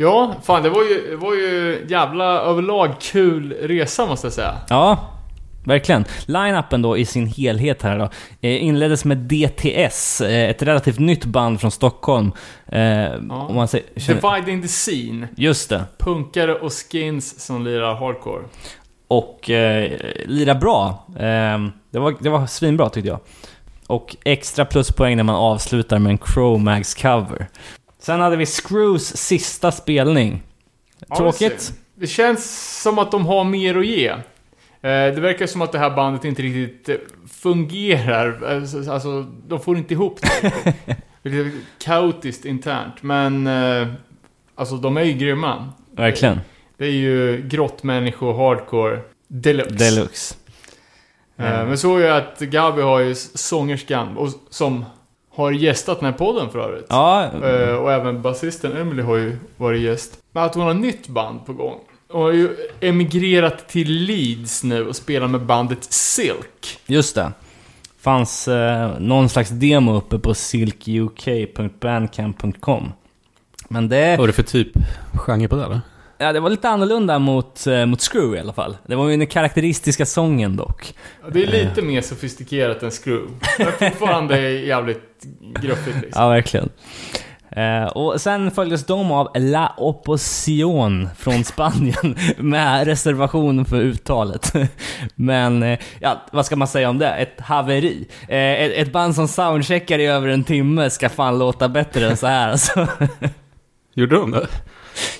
Ja, 0.00 0.34
fan 0.42 0.62
det 0.62 0.70
var 0.70 0.82
ju, 0.84 1.16
var 1.16 1.34
ju 1.34 1.86
jävla 1.88 2.24
överlag 2.24 2.90
kul 3.00 3.52
resa 3.52 4.06
måste 4.06 4.26
jag 4.26 4.32
säga. 4.34 4.54
ja, 4.68 5.10
verkligen. 5.68 6.04
Line-upen 6.26 6.82
då 6.82 6.98
i 6.98 7.04
sin 7.04 7.26
helhet 7.26 7.82
här 7.82 7.98
då. 7.98 8.10
Eh, 8.40 8.64
inleddes 8.64 9.04
med 9.04 9.18
DTS, 9.18 10.20
eh, 10.20 10.50
ett 10.50 10.62
relativt 10.62 10.98
nytt 10.98 11.24
band 11.24 11.60
från 11.60 11.70
Stockholm. 11.70 12.32
Eh, 12.66 13.12
om 13.30 13.54
man 13.54 13.68
säger, 13.68 13.86
känner, 13.96 14.20
Dividing 14.20 14.62
the 14.62 14.68
Scene. 14.68 15.28
just 15.36 15.68
det. 15.68 15.84
Punkare 15.98 16.54
och 16.54 16.72
skins 16.72 17.40
som 17.40 17.64
lirar 17.64 17.94
hardcore. 17.94 18.42
Och 19.08 19.50
eh, 19.50 19.92
lira 20.26 20.54
bra. 20.54 21.06
Eh, 21.08 21.58
det, 21.90 21.98
var, 21.98 22.14
det 22.20 22.30
var 22.30 22.46
svinbra 22.46 22.88
tyckte 22.88 23.08
jag. 23.08 23.20
Och 23.86 24.16
extra 24.24 24.64
pluspoäng 24.64 25.16
när 25.16 25.24
man 25.24 25.34
avslutar 25.34 25.98
med 25.98 26.10
en 26.10 26.18
Chromags 26.18 26.94
cover. 26.94 27.48
Sen 28.00 28.20
hade 28.20 28.36
vi 28.36 28.46
Screws 28.46 29.16
sista 29.16 29.72
spelning. 29.72 30.42
Ja, 31.08 31.16
Tråkigt. 31.16 31.72
Det, 31.94 32.00
det 32.00 32.06
känns 32.06 32.82
som 32.82 32.98
att 32.98 33.10
de 33.10 33.26
har 33.26 33.44
mer 33.44 33.78
att 33.78 33.86
ge. 33.86 34.14
Eh, 34.88 35.14
Det 35.14 35.20
verkar 35.20 35.46
som 35.46 35.62
att 35.62 35.72
det 35.72 35.78
här 35.78 35.90
bandet 35.96 36.24
inte 36.24 36.42
riktigt 36.42 36.88
eh, 36.88 36.96
fungerar. 37.30 38.42
Alltså, 38.56 38.90
Alltså, 38.92 39.22
de 39.48 39.60
får 39.60 39.76
inte 39.78 39.94
ihop 39.94 40.20
det. 40.22 40.52
Det 41.22 41.38
är 41.38 41.50
kaotiskt 41.78 42.44
internt, 42.44 43.02
men... 43.02 43.46
eh, 43.46 43.88
Alltså, 44.54 44.76
de 44.76 44.96
är 44.96 45.02
ju 45.02 45.12
grymma. 45.12 45.68
Verkligen. 45.92 46.40
Det 46.76 46.84
är 46.86 46.90
ju 46.90 47.42
grottmänniskor 47.48 48.34
hardcore 48.34 49.00
deluxe. 49.28 49.74
Deluxe. 49.74 50.34
Eh, 51.36 51.44
Men 51.66 51.78
så 51.78 51.96
är 51.96 52.00
ju 52.00 52.08
att 52.08 52.38
Gabi 52.40 52.82
har 52.82 53.00
ju 53.00 53.14
sångerskan 53.14 54.16
och, 54.16 54.28
som 54.50 54.84
har 55.34 55.50
gästat 55.52 56.00
den 56.00 56.12
här 56.12 56.18
podden 56.18 56.50
för 56.50 56.58
övrigt. 56.58 56.86
Ja, 56.88 57.24
Eh, 57.42 57.74
Och 57.74 57.92
även 57.92 58.22
basisten 58.22 58.76
Emily 58.76 59.02
har 59.02 59.16
ju 59.16 59.36
varit 59.56 59.80
gäst. 59.80 60.18
Men 60.32 60.44
att 60.44 60.54
hon 60.54 60.64
har 60.64 60.74
nytt 60.74 61.08
band 61.08 61.46
på 61.46 61.52
gång. 61.52 61.78
Hon 62.12 62.22
har 62.22 62.32
ju 62.32 62.56
emigrerat 62.80 63.68
till 63.68 63.92
Leeds 63.92 64.64
nu 64.64 64.86
och 64.86 64.96
spelar 64.96 65.28
med 65.28 65.40
bandet 65.40 65.84
Silk. 65.92 66.78
just 66.86 67.14
det. 67.14 67.32
Fanns 68.00 68.48
eh, 68.48 68.98
någon 69.00 69.28
slags 69.28 69.50
demo 69.50 69.96
uppe 69.96 70.18
på 70.18 70.34
silkuk.bandcamp.com. 70.34 72.92
Men 73.68 73.88
det... 73.88 74.10
Vad 74.10 74.18
var 74.18 74.26
det 74.26 74.32
för 74.32 74.42
typ 74.42 74.68
genre 75.14 75.48
på 75.48 75.56
det 75.56 75.62
då? 75.62 75.80
Ja, 76.18 76.32
det 76.32 76.40
var 76.40 76.50
lite 76.50 76.68
annorlunda 76.68 77.18
mot, 77.18 77.66
eh, 77.66 77.86
mot 77.86 78.00
Screw 78.00 78.36
i 78.36 78.40
alla 78.40 78.52
fall. 78.52 78.76
Det 78.86 78.96
var 78.96 79.08
ju 79.08 79.16
den 79.16 79.26
karaktäristiska 79.26 80.06
sången 80.06 80.56
dock. 80.56 80.94
Ja, 81.22 81.28
Det 81.30 81.42
är 81.42 81.46
lite 81.46 81.82
mer 81.82 82.00
sofistikerat 82.00 82.82
än 82.82 82.90
Screw. 82.90 83.26
Men 83.58 83.72
fortfarande 83.72 84.50
jävligt 84.66 85.02
gruffigt 85.62 85.96
liksom. 86.02 86.22
Ja, 86.22 86.28
verkligen. 86.28 86.68
Eh, 87.50 87.84
och 87.84 88.20
sen 88.20 88.50
följdes 88.50 88.86
de 88.86 89.12
av 89.12 89.30
La 89.34 89.74
Opposition 89.76 91.08
från 91.18 91.44
Spanien 91.44 92.16
med 92.36 92.86
reservation 92.86 93.64
för 93.64 93.80
uttalet. 93.80 94.52
Men, 95.14 95.62
eh, 95.62 95.78
ja, 96.00 96.22
vad 96.32 96.46
ska 96.46 96.56
man 96.56 96.68
säga 96.68 96.90
om 96.90 96.98
det? 96.98 97.10
Ett 97.10 97.40
haveri. 97.40 98.08
Eh, 98.28 98.52
ett, 98.52 98.72
ett 98.72 98.92
band 98.92 99.14
som 99.14 99.28
soundcheckar 99.28 99.98
i 99.98 100.06
över 100.06 100.28
en 100.28 100.44
timme 100.44 100.90
ska 100.90 101.08
fan 101.08 101.38
låta 101.38 101.68
bättre 101.68 102.06
än 102.06 102.16
så 102.16 102.26
här 102.26 102.48
alltså. 102.48 102.86
Gjorde 103.94 104.16
de 104.16 104.30
det? 104.30 104.46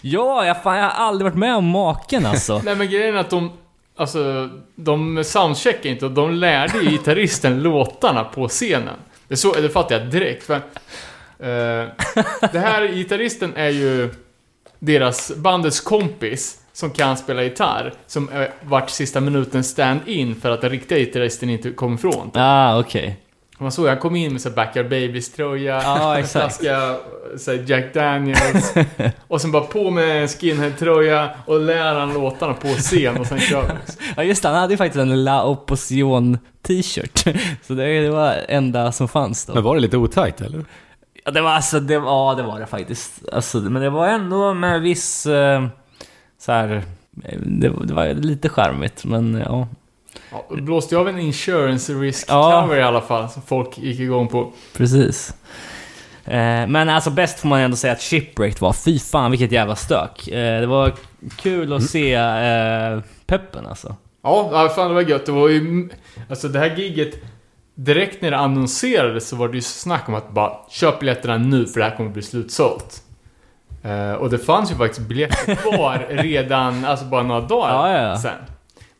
Ja, 0.01 0.47
jag, 0.47 0.63
fan, 0.63 0.77
jag 0.77 0.85
har 0.85 1.07
aldrig 1.07 1.25
varit 1.25 1.39
med 1.39 1.57
om 1.57 1.65
maken 1.65 2.27
alltså. 2.27 2.61
Nej 2.65 2.75
men 2.75 2.91
grejen 2.91 3.15
är 3.15 3.21
att 3.21 3.31
de... 3.31 3.53
Alltså, 3.97 4.49
de 4.77 5.25
soundcheckade 5.25 5.89
inte 5.89 6.07
och 6.07 6.13
de 6.13 6.35
lärde 6.35 6.79
ju 6.79 6.91
gitarristen 6.91 7.63
låtarna 7.63 8.25
på 8.25 8.49
scenen. 8.49 8.95
Det, 9.29 9.37
så, 9.37 9.53
det 9.53 9.69
fattar 9.69 9.99
jag 9.99 10.11
direkt. 10.11 10.47
För, 10.47 10.61
det 12.53 12.59
här 12.59 12.89
gitarristen 12.89 13.53
är 13.57 13.69
ju 13.69 14.11
deras 14.79 15.33
bandets 15.37 15.81
kompis 15.81 16.59
som 16.73 16.91
kan 16.91 17.17
spela 17.17 17.43
gitarr. 17.43 17.93
Som 18.07 18.29
eh, 18.29 18.47
vart 18.63 18.91
sista 18.91 19.21
minuten 19.21 19.65
stand-in 19.65 20.35
för 20.35 20.51
att 20.51 20.61
den 20.61 20.71
riktiga 20.71 20.99
gitarristen 20.99 21.51
inte 21.51 21.71
kom 21.71 21.95
ifrån. 21.95 22.31
ah, 22.35 22.79
okej. 22.81 23.21
Man 23.61 23.73
såg 23.73 23.87
han 23.89 23.99
kom 23.99 24.17
in 24.17 24.33
med 24.33 24.41
så 24.41 24.51
Backyard 24.51 24.89
Babies 24.89 25.33
tröja, 25.33 25.83
Ja, 25.83 26.15
en 26.15 26.21
exakt. 26.25 26.57
flaska 26.61 26.97
Jack 27.67 27.95
Daniels 27.95 28.75
och 29.29 29.41
sen 29.41 29.53
bara 29.53 29.63
på 29.63 29.91
med 29.91 30.23
en 30.23 30.29
skinhead 30.29 30.71
tröja 30.79 31.31
och 31.47 31.61
lär 31.61 31.95
han 31.95 32.15
låtarna 32.15 32.55
på 32.55 32.69
scen 32.69 33.17
och 33.17 33.27
sen 33.27 33.41
kör. 33.41 33.79
Ja 34.17 34.23
just 34.23 34.43
det, 34.43 34.49
han 34.49 34.59
hade 34.59 34.73
ju 34.73 34.77
faktiskt 34.77 35.01
en 35.01 35.25
La 35.25 35.45
Opposition 35.45 36.39
t-shirt. 36.63 37.25
Så 37.67 37.73
det, 37.75 38.01
det 38.01 38.11
var 38.11 38.35
enda 38.49 38.93
som 38.93 39.09
fanns 39.09 39.47
då. 39.47 39.55
Men 39.55 39.63
var 39.63 39.75
det 39.75 39.81
lite 39.81 39.97
otajt 39.97 40.41
eller? 40.41 40.65
Ja, 41.29 41.33
det 41.33 41.41
var 41.41 41.51
alltså, 41.51 41.81
det, 41.81 41.95
ja 41.95 42.35
det 42.37 42.43
var 42.43 42.61
det 42.61 42.67
faktiskt. 42.67 43.29
Alltså, 43.33 43.59
men 43.59 43.83
det 43.83 43.91
var 43.91 44.07
ändå 44.09 44.55
med 44.55 44.81
viss, 44.81 45.27
eh, 45.27 45.67
så 46.39 46.53
här, 46.53 46.83
eh, 47.25 47.39
det, 47.41 47.73
det 47.85 47.95
var 47.95 48.15
lite 48.15 48.49
charmigt, 48.49 49.05
men 49.05 49.43
ja. 49.47 49.69
Ja, 50.33 50.47
det 50.57 50.63
blåste 50.63 50.95
ju 50.95 51.01
av 51.01 51.09
en 51.09 51.19
insurance 51.19 51.93
risk 51.93 52.27
Ja. 52.31 52.63
cover 52.63 52.77
i 52.77 52.83
alla 52.83 53.01
fall 53.01 53.29
som 53.29 53.43
folk 53.43 53.79
gick 53.79 54.01
igång 54.01 54.29
på. 54.29 54.53
Precis. 54.77 55.35
Eh, 56.25 56.67
men 56.67 56.89
alltså 56.89 57.11
bäst 57.11 57.39
får 57.39 57.49
man 57.49 57.61
ändå 57.61 57.77
säga 57.77 57.93
att 57.93 58.01
Shipwrecked 58.03 58.61
var. 58.61 58.73
Fy 58.73 58.99
fan 58.99 59.31
vilket 59.31 59.53
jävla 59.53 59.77
stök. 59.77 60.29
Eh, 60.29 60.61
det 60.61 60.67
var 60.67 60.93
kul 61.37 61.73
att 61.73 61.85
se 61.85 62.15
eh, 62.15 63.01
peppen 63.27 63.67
alltså. 63.67 63.97
Ja, 64.23 64.49
ja, 64.53 64.69
fan 64.69 64.89
det 64.89 64.95
var 64.95 65.03
gött. 65.03 65.27
Det 65.27 65.33
var 65.33 65.49
ju... 65.49 65.89
Alltså 66.31 66.49
det 66.49 66.59
här 66.59 66.77
giget 66.77 67.15
Direkt 67.81 68.23
när 68.23 68.31
det 68.31 68.37
annonserades 68.39 69.29
så 69.29 69.37
var 69.37 69.49
det 69.49 69.55
ju 69.55 69.61
snack 69.63 70.09
om 70.09 70.15
att 70.15 70.31
bara 70.31 70.53
köp 70.71 70.99
biljetterna 71.01 71.37
nu 71.39 71.67
för 71.67 71.81
det 71.81 71.87
här 71.87 71.97
kommer 71.97 72.11
bli 72.11 72.23
slutsålt. 72.23 73.03
Eh, 73.83 74.13
och 74.13 74.31
det 74.31 74.39
fanns 74.39 74.71
ju 74.71 74.75
faktiskt 74.75 75.09
biljetter 75.09 75.55
kvar 75.75 76.07
redan, 76.09 76.85
alltså 76.85 77.05
bara 77.05 77.23
några 77.23 77.41
dagar 77.41 77.71
Ja, 77.75 77.93
ja, 78.03 78.09
ja. 78.09 78.17
sen. 78.19 78.33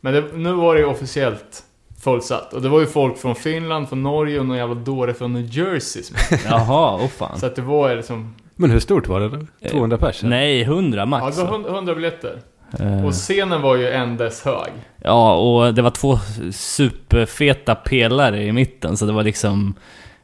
Men 0.01 0.13
det, 0.13 0.23
nu 0.33 0.51
var 0.53 0.75
det 0.75 0.81
ju 0.81 0.85
officiellt 0.87 1.63
fullsatt. 2.03 2.53
Och 2.53 2.61
det 2.61 2.69
var 2.69 2.79
ju 2.79 2.85
folk 2.85 3.17
från 3.17 3.35
Finland, 3.35 3.89
från 3.89 4.03
Norge 4.03 4.39
och 4.39 4.45
någon 4.45 4.57
jävla 4.57 4.75
dåre 4.75 5.13
från 5.13 5.33
New 5.33 5.45
Jersey. 5.57 6.03
som- 6.03 6.15
Jaha, 6.45 6.99
åh 7.01 7.07
fan. 7.07 7.39
Så 7.39 7.45
att 7.45 7.55
det 7.55 7.61
var 7.61 7.95
liksom... 7.95 8.35
Men 8.55 8.71
hur 8.71 8.79
stort 8.79 9.07
var 9.07 9.19
det 9.19 9.29
då? 9.29 9.69
200 9.69 9.97
pers? 9.97 10.19
eller? 10.23 10.29
Nej, 10.29 10.61
100 10.61 10.99
Ja, 10.99 11.05
max. 11.05 11.37
det 11.37 11.43
var 11.43 11.51
100 11.51 11.69
100 11.69 11.95
biljetter. 11.95 12.41
Eh, 12.79 13.05
Och 13.05 13.11
scenen 13.13 13.61
var 13.61 13.75
ju 13.75 13.89
en 13.89 14.17
dess 14.17 14.41
hög. 14.45 14.71
Ja, 15.03 15.35
och 15.35 15.73
det 15.73 15.81
var 15.81 15.89
två 15.91 16.19
superfeta 16.51 17.75
pelare 17.75 18.43
i 18.43 18.51
mitten, 18.51 18.97
så 18.97 19.05
det 19.05 19.11
var 19.13 19.23
liksom... 19.23 19.73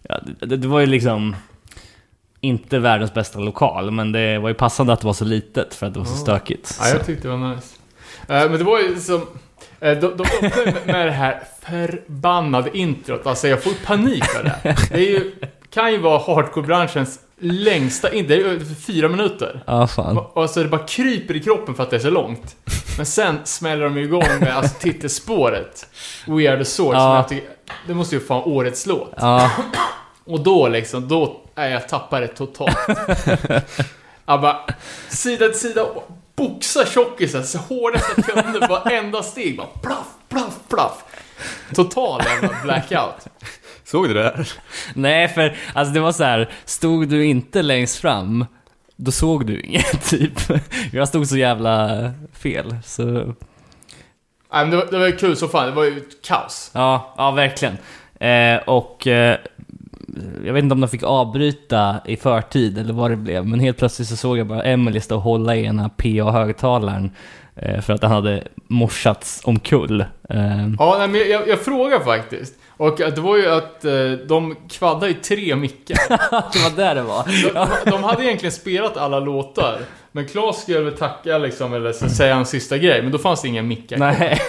Ja, 0.10 0.20
det, 0.40 0.58
det 0.58 0.68
var 0.68 0.80
ju 0.80 0.86
liksom... 0.86 1.36
Inte 2.42 2.80
världens 2.80 3.14
bästa 3.14 3.40
lokal, 3.40 3.92
men 3.92 4.12
det 4.12 4.40
var 4.40 4.50
ju 4.50 4.56
passande 4.56 4.94
att 4.94 5.02
det 5.02 5.08
var 5.08 5.14
så 5.14 5.26
litet 5.26 5.74
för 5.74 5.86
att 5.88 5.94
det 5.94 6.00
var 6.00 6.06
så 6.06 6.14
Ja. 6.14 6.18
stökigt. 6.18 6.76
Ja, 6.80 6.86
Så. 6.86 6.96
jag 6.98 7.06
tyckte 7.06 7.28
det 7.28 7.38
var 7.38 7.56
nice. 7.56 7.76
Eh, 8.28 8.50
men 8.50 8.52
det 8.52 8.64
var 8.64 8.80
ju 8.80 9.00
som... 9.00 9.22
eh, 9.80 9.98
de, 9.98 10.18
de 10.18 10.26
med- 10.42 10.74
med 10.86 11.06
det 11.08 11.12
här 11.12 11.44
förbannade 11.62 12.78
introt. 12.78 13.28
Alltså 13.28 13.48
jag 13.48 13.64
får 13.64 13.86
panik 13.86 14.24
av 14.38 14.44
det. 14.44 14.76
Det 14.92 14.96
är 15.08 15.10
ju, 15.12 15.32
kan 15.70 15.92
ju 15.92 15.98
vara 15.98 16.20
hardcore-branschens 16.20 17.20
längsta 17.40 18.14
intro. 18.14 18.28
Det 18.28 18.44
är 18.44 18.52
ju 18.52 18.66
fyra 18.76 19.10
minuter. 19.10 19.64
Ja, 19.68 19.88
fan. 19.88 20.18
Och 20.18 20.42
alltså 20.42 20.64
det 20.64 20.70
bara 20.70 20.88
kryper 20.88 21.36
i 21.36 21.40
kroppen 21.40 21.76
för 21.76 21.84
att 21.84 21.90
det 21.90 21.96
är 21.96 22.00
så 22.00 22.10
långt. 22.10 22.56
Men 22.98 23.06
sen 23.06 23.40
smäller 23.44 23.84
de 23.84 23.98
igång 23.98 24.40
med 24.40 24.58
alltså, 24.58 24.76
titelspåret. 24.80 25.88
We 26.28 26.52
are 26.52 26.58
the 26.58 26.66
source. 26.66 26.98
Jag 26.98 27.28
tycker, 27.28 27.50
det 27.88 27.94
måste 27.94 28.16
ju 28.16 28.22
fan 28.22 28.44
årets 28.44 28.86
låt. 28.86 29.14
Ja, 29.18 29.52
Och 30.26 30.40
då 30.40 30.68
liksom, 30.68 31.08
då 31.08 31.42
är 31.56 31.70
jag 31.70 31.90
tappare 31.90 32.28
totalt. 32.28 32.78
jag 34.26 34.42
bara, 34.42 34.60
sida 35.10 35.48
till 35.50 35.60
sida, 35.60 35.86
boxa 36.36 36.86
tjockisar 36.86 37.42
så 37.42 37.58
hårdast 37.58 38.14
jag 38.18 38.44
kunde, 38.44 38.68
varenda 38.68 39.24
steg 39.24 39.58
bara 39.58 39.68
plaff, 39.68 40.08
plaff, 40.30 40.54
plaff. 40.70 41.04
Total 41.76 42.22
jävla 42.26 42.50
blackout. 42.64 43.28
Såg 43.86 44.08
du 44.08 44.14
det 44.14 44.24
här? 44.24 44.48
nej 44.94 45.28
för 45.28 45.56
alltså 45.74 45.94
det 45.94 46.00
var 46.00 46.12
så 46.12 46.24
här. 46.24 46.50
stod 46.66 47.08
du 47.10 47.26
inte 47.26 47.62
längst 47.62 47.98
fram, 47.98 48.46
då 48.96 49.12
såg 49.12 49.46
du 49.46 49.60
inget 49.62 50.10
typ. 50.10 50.40
Jag 50.92 51.08
stod 51.08 51.28
så 51.28 51.38
jävla 51.38 52.12
fel, 52.34 52.76
så... 52.86 53.04
Nej, 54.54 54.66
men 54.66 54.70
det, 54.70 54.78
var, 54.78 54.86
det 54.92 55.00
var 55.00 55.06
ju 55.06 55.16
kul 55.16 55.36
så 55.36 55.48
fan, 55.48 55.66
det 55.66 55.72
var 55.72 55.84
ju 55.84 55.98
ett 55.98 56.22
kaos. 56.28 56.72
Ja, 56.74 57.14
ja 57.18 57.32
verkligen. 57.32 57.78
Eh, 58.20 58.58
och 58.70 59.08
eh, 59.08 59.38
jag 60.46 60.54
vet 60.54 60.64
inte 60.64 60.74
om 60.74 60.82
de 60.82 60.88
fick 60.88 61.04
avbryta 61.04 61.96
i 62.06 62.18
förtid 62.18 62.78
eller 62.78 62.94
vad 62.94 63.12
det 63.12 63.16
blev, 63.18 63.46
men 63.48 63.60
helt 63.60 63.78
plötsligt 63.78 64.08
så 64.08 64.16
såg 64.16 64.38
jag 64.38 64.48
bara 64.48 64.64
Emily 64.64 65.00
stå 65.00 65.16
och 65.16 65.22
hålla 65.22 65.56
i 65.56 65.66
ena 65.66 65.90
PA-högtalaren 65.90 67.12
eh, 67.56 67.82
för 67.82 67.94
att 67.94 68.02
den 68.02 68.12
hade 68.12 68.44
morsats 68.68 69.42
omkull. 69.44 70.02
Eh, 70.30 70.68
Ja, 70.80 70.96
nej, 71.00 71.08
men 71.08 71.30
jag, 71.30 71.48
jag 71.48 71.60
frågar 71.62 72.00
faktiskt. 72.00 72.54
Och 72.78 73.02
att 73.02 73.16
det 73.16 73.22
var 73.22 73.38
ju 73.38 73.50
att 73.50 73.86
eh, 73.86 74.12
de 74.12 74.56
kvaddade 74.70 75.12
i 75.12 75.14
tre 75.14 75.56
mickar. 75.56 75.98
det 76.54 76.60
var 76.64 76.78
där 76.78 76.96
det 76.96 77.02
var. 77.02 77.26
De, 77.54 77.92
de 77.92 78.04
hade 78.04 78.24
egentligen 78.24 78.52
spelat 78.52 78.98
alla 78.98 79.20
låtar. 79.20 79.80
Men 80.12 80.28
Claes 80.28 80.62
skulle 80.62 80.80
väl 80.80 80.98
tacka 80.98 81.38
liksom, 81.38 81.74
eller 81.74 81.94
säga 81.94 82.36
en 82.36 82.46
sista 82.46 82.78
grej. 82.78 83.02
Men 83.02 83.12
då 83.12 83.18
fanns 83.18 83.42
det 83.42 83.48
inga 83.48 83.62
mickar. 83.62 83.98
Nej. 83.98 84.42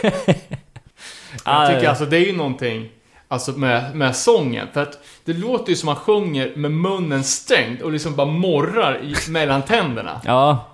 Jag 1.45 1.71
tycker 1.75 1.89
alltså 1.89 2.05
det 2.05 2.17
är 2.17 2.27
ju 2.27 2.37
någonting 2.37 2.89
Alltså 3.29 3.53
med, 3.53 3.97
med 3.97 4.17
sången, 4.17 4.67
för 4.73 4.83
att 4.83 4.99
det 5.25 5.33
låter 5.33 5.71
ju 5.71 5.77
som 5.77 5.87
man 5.87 5.97
sjunger 5.97 6.53
med 6.57 6.71
munnen 6.71 7.25
stängd 7.25 7.83
och 7.83 7.93
liksom 7.93 8.17
bara 8.17 8.27
morrar 8.27 9.01
i, 9.03 9.31
mellan 9.31 9.62
tänderna. 9.62 10.21
Ja, 10.25 10.65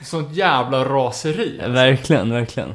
Sånt 0.00 0.32
jävla 0.32 0.84
raseri. 0.84 1.60
verkligen, 1.66 2.30
verkligen. 2.30 2.74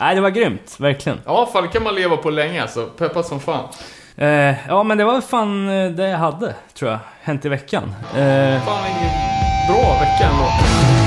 Nej, 0.00 0.14
det 0.14 0.20
var 0.20 0.30
grymt, 0.30 0.76
verkligen. 0.78 1.20
Ja, 1.26 1.46
fall 1.52 1.68
kan 1.68 1.82
man 1.82 1.94
leva 1.94 2.16
på 2.16 2.30
länge 2.30 2.62
alltså. 2.62 2.86
Peppat 2.86 3.26
som 3.26 3.40
fan. 3.40 3.68
Eh, 4.16 4.54
ja, 4.68 4.82
men 4.82 4.98
det 4.98 5.04
var 5.04 5.20
fan 5.20 5.68
eh, 5.68 5.90
det 5.90 6.08
jag 6.08 6.18
hade, 6.18 6.54
tror 6.74 6.90
jag, 6.90 6.98
hänt 7.22 7.44
i 7.44 7.48
veckan. 7.48 7.94
Eh, 8.16 8.62
Fan, 8.62 8.84
ingen 8.86 9.12
bra 9.68 9.92
vecka 10.00 10.24
ändå. 10.32 10.99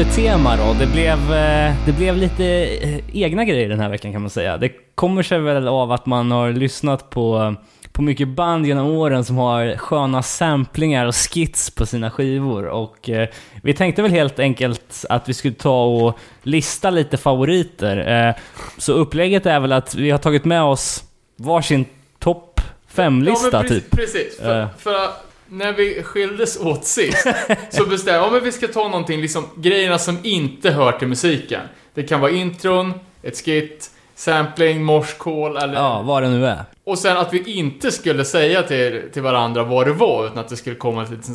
Huvudtema 0.00 0.56
då. 0.56 0.76
Det 0.78 0.86
blev, 0.86 1.32
eh, 1.32 1.74
det 1.86 1.92
blev 1.92 2.16
lite 2.16 2.44
eh, 2.82 3.00
egna 3.12 3.44
grejer 3.44 3.68
den 3.68 3.80
här 3.80 3.88
veckan 3.88 4.12
kan 4.12 4.20
man 4.20 4.30
säga. 4.30 4.56
Det 4.56 4.72
kommer 4.94 5.22
sig 5.22 5.38
väl 5.38 5.68
av 5.68 5.92
att 5.92 6.06
man 6.06 6.30
har 6.30 6.52
lyssnat 6.52 7.10
på, 7.10 7.54
på 7.92 8.02
mycket 8.02 8.28
band 8.28 8.66
genom 8.66 8.86
åren 8.86 9.24
som 9.24 9.36
har 9.36 9.76
sköna 9.76 10.22
samplingar 10.22 11.06
och 11.06 11.14
skits 11.14 11.70
på 11.70 11.86
sina 11.86 12.10
skivor. 12.10 12.66
Och 12.66 13.10
eh, 13.10 13.28
vi 13.62 13.74
tänkte 13.74 14.02
väl 14.02 14.10
helt 14.10 14.38
enkelt 14.38 15.04
att 15.08 15.28
vi 15.28 15.34
skulle 15.34 15.54
ta 15.54 15.84
och 15.84 16.18
lista 16.42 16.90
lite 16.90 17.16
favoriter. 17.16 18.34
Så 18.78 18.92
upplägget 18.92 19.46
är 19.46 19.60
väl 19.60 19.72
att 19.72 19.94
vi 19.94 20.10
har 20.10 20.18
tagit 20.18 20.44
med 20.44 20.62
oss 20.62 21.04
varsin 21.36 21.84
topp 22.18 22.60
fem-lista 22.88 23.48
ja, 23.52 23.60
precis, 23.62 23.82
typ. 23.82 23.90
Precis, 23.90 24.38
för, 24.38 24.68
för 24.78 25.29
när 25.50 25.72
vi 25.72 26.02
skildes 26.02 26.56
åt 26.60 26.84
sist 26.84 27.26
så 27.70 27.86
bestämde 27.86 28.20
jag 28.20 28.36
att 28.36 28.42
vi 28.42 28.52
ska 28.52 28.68
ta 28.68 28.88
någonting, 28.88 29.20
liksom 29.20 29.44
grejerna 29.56 29.98
som 29.98 30.18
inte 30.22 30.70
hör 30.70 30.92
till 30.92 31.08
musiken. 31.08 31.60
Det 31.94 32.02
kan 32.02 32.20
vara 32.20 32.30
intron, 32.30 32.94
ett 33.22 33.44
skit, 33.44 33.90
sampling, 34.14 34.84
morskål 34.84 35.56
eller... 35.56 35.74
Ja, 35.74 36.02
vad 36.02 36.22
det 36.22 36.28
nu 36.28 36.46
är. 36.46 36.64
Och 36.84 36.98
sen 36.98 37.16
att 37.16 37.32
vi 37.32 37.52
inte 37.52 37.92
skulle 37.92 38.24
säga 38.24 38.62
till, 38.62 39.02
till 39.12 39.22
varandra 39.22 39.64
vad 39.64 39.86
det 39.86 39.92
var, 39.92 40.26
utan 40.26 40.38
att 40.38 40.48
det 40.48 40.56
skulle 40.56 40.76
komma 40.76 41.02
en 41.06 41.10
liten, 41.10 41.34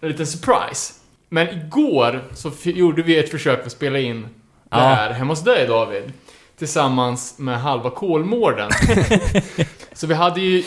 en 0.00 0.08
liten 0.08 0.26
surprise. 0.26 0.92
Men 1.28 1.48
igår 1.48 2.24
så 2.34 2.50
gjorde 2.64 3.02
vi 3.02 3.18
ett 3.18 3.30
försök 3.30 3.66
att 3.66 3.72
spela 3.72 3.98
in 3.98 4.22
det 4.22 4.28
Ja. 4.70 4.78
här 4.78 5.10
hemma 5.10 5.32
hos 5.32 5.44
dig 5.44 5.66
David. 5.66 6.12
Tillsammans 6.58 7.38
med 7.38 7.60
halva 7.60 7.90
Kolmården. 7.90 8.70
så 9.92 10.06
vi 10.06 10.14
hade 10.14 10.40
ju 10.40 10.62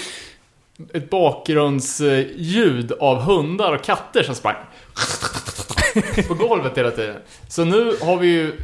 ett 0.94 1.10
bakgrundsljud 1.10 2.92
av 2.92 3.18
hundar 3.22 3.74
och 3.76 3.84
katter 3.84 4.24
som 4.24 4.36
sprang 4.36 4.56
på 6.28 6.34
golvet 6.34 6.78
hela 6.78 6.92
tiden. 6.92 7.16
Så 7.48 7.66
nu 7.66 7.98
har 8.02 8.18
vi 8.18 8.28
ju 8.28 8.62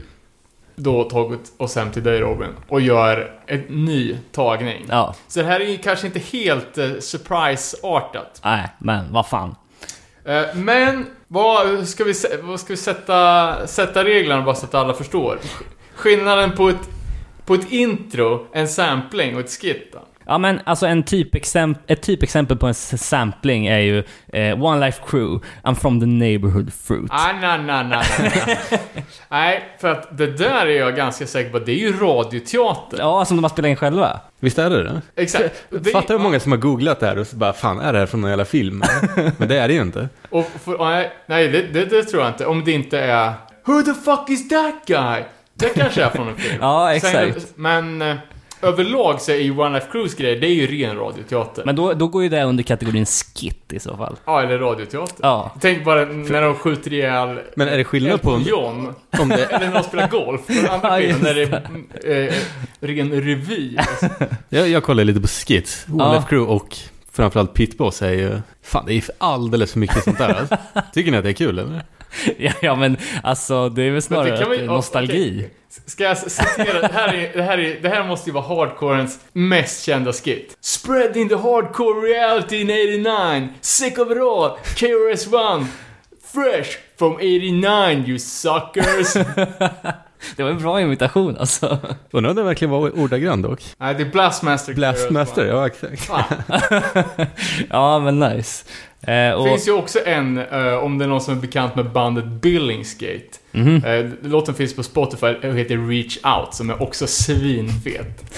då 0.76 1.04
tagit 1.04 1.54
oss 1.58 1.76
hem 1.76 1.92
till 1.92 2.04
dig 2.04 2.20
Robin 2.20 2.50
och 2.68 2.82
gör 2.82 3.40
en 3.48 3.60
ny 3.62 4.18
tagning. 4.32 4.86
Ja, 4.90 5.16
Så 5.28 5.40
det 5.40 5.46
här 5.46 5.60
är 5.60 5.66
ju 5.66 5.78
kanske 5.78 6.08
inte 6.08 6.20
helt 6.20 6.78
eh, 6.78 6.92
surprise-artat. 7.00 8.42
nej, 8.44 8.70
men 8.80 9.14
vad 9.14 9.28
fan. 9.28 9.56
Eh, 10.26 10.44
men 10.56 11.06
vad 11.28 11.88
ska 11.88 12.04
vi, 12.04 12.12
sä- 12.14 12.42
vad 12.42 12.60
ska 12.60 12.74
vi 12.74 12.78
sätta, 12.78 13.68
sätta 13.68 14.04
reglerna 14.04 14.42
bara 14.42 14.56
så 14.56 14.66
att 14.66 14.74
alla 14.76 14.94
förstår? 14.94 15.40
Skillnaden 15.96 16.52
på 16.56 16.70
ett, 16.70 16.90
på 17.46 17.54
ett 17.54 17.72
intro, 17.72 18.48
en 18.54 18.68
sampling 18.68 19.36
och 19.36 19.42
ett 19.42 19.52
skit 19.62 19.90
då? 19.94 20.00
Ja 20.26 20.38
men 20.38 20.60
alltså 20.64 20.86
en 20.86 21.04
typexem- 21.04 21.76
ett 21.88 22.02
typexempel 22.02 22.58
på 22.58 22.68
en 22.68 22.74
sampling 22.74 23.68
är 23.68 23.80
ju 23.80 24.04
eh, 24.34 24.64
One 24.64 24.86
Life 24.86 25.02
Crew, 25.08 25.46
I'm 25.64 25.76
from 25.76 26.00
the 26.00 26.06
neighborhood 26.06 26.74
fruit. 26.74 27.12
Ah, 27.14 27.32
nej, 27.42 27.60
nej, 27.64 27.84
nej, 27.84 28.06
nej. 28.20 28.60
Nej, 29.30 29.64
för 29.82 29.92
att 29.92 30.18
det 30.18 30.28
där 30.38 30.66
är 30.66 30.80
jag 30.80 30.96
ganska 30.96 31.28
säker 31.28 31.50
på, 31.52 31.60
det 31.60 31.72
är 31.72 31.76
ju 31.80 31.94
radioteater. 32.00 32.98
Ja, 33.00 33.26
som 33.26 33.38
de 33.38 33.44
har 33.44 33.50
spelat 33.50 33.70
in 33.70 33.76
själva. 33.76 34.20
Visst 34.40 34.58
är 34.60 34.70
det 34.70 34.84
det? 34.84 35.02
Exakt. 35.16 35.64
Det 35.70 35.90
Fattar 35.90 36.14
hur 36.14 36.22
många 36.24 36.40
som 36.40 36.52
har 36.52 36.60
googlat 36.60 37.00
det 37.00 37.06
här 37.06 37.18
och 37.18 37.28
så 37.28 37.36
bara 37.36 37.54
fan 37.54 37.80
är 37.80 37.94
det 37.94 38.00
här 38.00 38.06
från 38.06 38.22
någon 38.22 38.30
jävla 38.30 38.46
film? 38.46 38.84
Men 39.38 39.48
det 39.48 39.58
är 39.60 39.68
det 39.68 39.74
ju 39.74 39.82
inte. 39.82 40.10
Och 40.30 40.52
för, 40.64 40.78
nej, 41.28 41.48
det, 41.48 41.62
det, 41.62 41.86
det 41.86 42.04
tror 42.04 42.22
jag 42.24 42.32
inte. 42.32 42.46
Om 42.46 42.64
det 42.64 42.72
inte 42.72 43.00
är 43.00 43.34
Who 43.66 43.82
the 43.82 43.94
fuck 43.94 44.30
is 44.30 44.50
that 44.50 44.76
guy? 44.86 45.22
Det 45.54 45.70
kanske 45.76 46.04
är 46.04 46.10
från 46.10 46.28
en 46.28 46.36
film. 46.38 46.58
Ja, 46.62 47.00
Sen- 47.02 47.30
exakt. 47.30 47.52
men 47.56 48.02
eh, 48.02 48.16
överlag 48.62 49.22
så 49.22 49.32
är 49.32 49.36
ju 49.36 49.52
One 49.52 49.70
Life 49.70 49.88
Cruise 49.92 50.18
grejer, 50.18 50.40
det 50.42 50.48
är 50.48 50.54
ju 50.54 50.68
ren 50.68 50.96
radioteater. 50.98 51.64
Men 51.66 51.76
då, 51.76 51.94
då 51.94 52.08
går 52.08 52.24
ju 52.24 52.30
det 52.30 52.44
under 52.44 52.64
kategorin 52.64 53.06
skit 53.06 53.74
i 53.74 53.80
så 53.80 53.98
fall. 53.98 54.16
Ja, 54.26 54.42
eller 54.42 54.58
radioteater. 54.60 55.16
Ja. 55.22 55.52
Tänk 55.62 55.86
bara 55.86 56.06
när 56.06 56.42
de 56.42 56.56
skjuter 56.56 56.94
ihjäl 56.94 57.40
Men 57.56 57.68
är 57.68 57.78
det 57.78 57.84
skillnad 57.84 58.22
på 58.22 58.40
John, 58.46 58.94
om 59.20 59.30
det... 59.30 59.46
eller 59.46 59.68
när 59.68 59.74
de 59.74 59.84
spelar 59.84 60.08
golf. 60.08 60.48
På 60.48 60.54
den 60.54 60.70
andra 60.70 61.02
Ja, 61.02 61.08
filmen 61.08 61.22
när 61.22 61.34
det 61.34 62.08
är 62.08 62.28
eh, 62.28 62.34
ren 62.80 63.22
revy. 63.22 63.78
Jag, 64.50 64.70
jag 64.70 64.84
kollar 64.84 65.04
lite 65.04 65.22
på 65.22 65.28
skits. 65.28 65.86
Ja. 65.88 65.94
One 65.94 66.16
Life 66.16 66.28
Crew 66.30 66.54
och 66.54 66.78
framförallt 67.14 67.54
Pitboss 67.54 68.02
är 68.02 68.12
ju... 68.14 68.42
Fan, 68.64 68.86
det 68.86 68.94
är 68.94 69.04
alldeles 69.18 69.72
för 69.72 69.80
mycket 69.80 70.04
sånt 70.04 70.18
där. 70.18 70.34
Alltså. 70.34 70.58
Tycker 70.94 71.12
ni 71.12 71.18
att 71.18 71.24
det 71.24 71.30
är 71.30 71.34
kul 71.34 71.60
eller? 71.60 71.82
Ja, 72.38 72.52
ja 72.62 72.76
men 72.76 72.98
alltså 73.24 73.70
det 73.70 73.84
är 73.84 73.92
väl 73.92 74.02
snarare 74.02 74.50
vi- 74.50 74.66
ja, 74.66 74.72
nostalgi. 74.72 75.36
okej. 75.38 75.54
Ska 75.86 76.04
jag 76.04 76.18
citera? 76.18 76.82
Det 76.82 76.94
här, 76.94 77.14
är, 77.14 77.32
det, 77.34 77.42
här 77.44 77.58
är, 77.58 77.82
det 77.82 77.90
här 77.90 78.08
måste 78.08 78.30
ju 78.30 78.34
vara 78.34 78.44
hardcorens 78.44 79.20
mest 79.34 79.84
kända 79.84 80.14
skit. 80.14 80.58
Spread 80.62 81.18
in 81.18 81.30
the 81.30 81.36
hardcore 81.36 82.08
reality 82.08 82.62
in 82.62 82.70
89. 82.70 83.48
Sick 83.62 84.00
of 84.00 84.12
it 84.12 84.18
all. 84.18 84.58
KRS-One. 84.76 85.66
Fresh 86.34 86.78
from 87.00 87.14
89 87.20 88.04
you 88.08 88.20
suckers. 88.20 89.14
Det 90.36 90.44
var 90.44 90.50
en 90.50 90.58
bra 90.60 90.82
imitation 90.82 91.38
alltså. 91.38 91.78
Undrar 92.12 92.30
om 92.30 92.36
det 92.36 92.44
verkligen 92.44 92.72
var 92.72 93.00
ordagrann 93.00 93.42
dock. 93.42 93.64
Nej, 93.78 93.96
det 93.96 94.04
är 94.04 94.10
Blastmaster. 94.12 94.74
Blastmaster, 94.74 95.46
ja 95.46 95.68
exakt. 95.68 96.12
Ja 97.70 98.00
men 98.04 98.20
nice. 98.20 98.66
Eh, 99.02 99.08
Det 99.08 99.34
och, 99.36 99.48
finns 99.48 99.68
ju 99.68 99.72
också 99.72 100.00
en, 100.06 100.38
eh, 100.38 100.74
om 100.74 100.98
det 100.98 101.06
är 101.06 101.10
någon 101.10 101.22
som 101.22 101.38
är 101.38 101.42
bekant 101.42 101.76
med 101.76 101.92
bandet 101.92 102.26
Billingsgate. 102.26 103.38
Mhm. 103.52 103.86
Eh, 103.86 104.06
låten 104.22 104.56
finns 104.56 104.76
på 104.76 104.84
Spotify 104.84 105.28
och 105.28 105.44
heter 105.58 105.88
Reach 105.90 106.18
Out, 106.26 106.54
som 106.54 106.70
är 106.70 106.82
också 106.84 107.08
svinfet. 107.08 108.34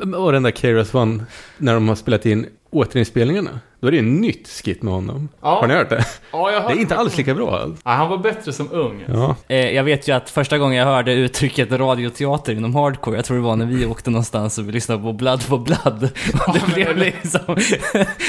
Och 0.16 0.32
den 0.32 0.42
där 0.42 0.50
KRS 0.50 0.94
One, 0.94 1.24
när 1.58 1.74
de 1.74 1.88
har 1.88 1.94
spelat 1.94 2.26
in 2.26 2.46
återinspelningarna. 2.70 3.60
Då 3.80 3.86
är 3.86 3.90
det 3.90 3.96
ju 3.96 4.02
en 4.02 4.20
nytt 4.20 4.48
skit 4.48 4.82
med 4.82 4.94
honom. 4.94 5.28
Ja. 5.42 5.60
Har 5.60 5.66
ni 5.66 5.74
hört 5.74 5.90
det? 5.90 6.04
Ja, 6.32 6.50
jag 6.52 6.62
Det 6.62 6.72
är 6.72 6.80
inte 6.80 6.96
alls 6.96 7.16
lika 7.16 7.34
bra. 7.34 7.68
Ja, 7.84 7.90
han 7.90 8.08
var 8.08 8.18
bättre 8.18 8.52
som 8.52 8.72
ung. 8.72 9.04
Ja. 9.08 9.36
eh, 9.48 9.70
jag 9.70 9.84
vet 9.84 10.08
ju 10.08 10.12
att 10.12 10.30
första 10.30 10.58
gången 10.58 10.78
jag 10.78 10.86
hörde 10.86 11.12
uttrycket 11.12 11.72
radioteater 11.72 12.52
inom 12.52 12.74
hardcore, 12.74 13.16
jag 13.16 13.24
tror 13.24 13.36
det 13.36 13.42
var 13.42 13.56
när 13.56 13.66
vi 13.66 13.86
åkte 13.86 14.10
någonstans 14.10 14.58
och 14.58 14.68
vi 14.68 14.72
lyssnade 14.72 15.02
på 15.02 15.12
Blood 15.12 15.42
for 15.42 15.58
Blood. 15.58 16.02
Och 16.46 16.54
det 16.54 16.74
blev 16.74 16.96
liksom, 16.96 17.40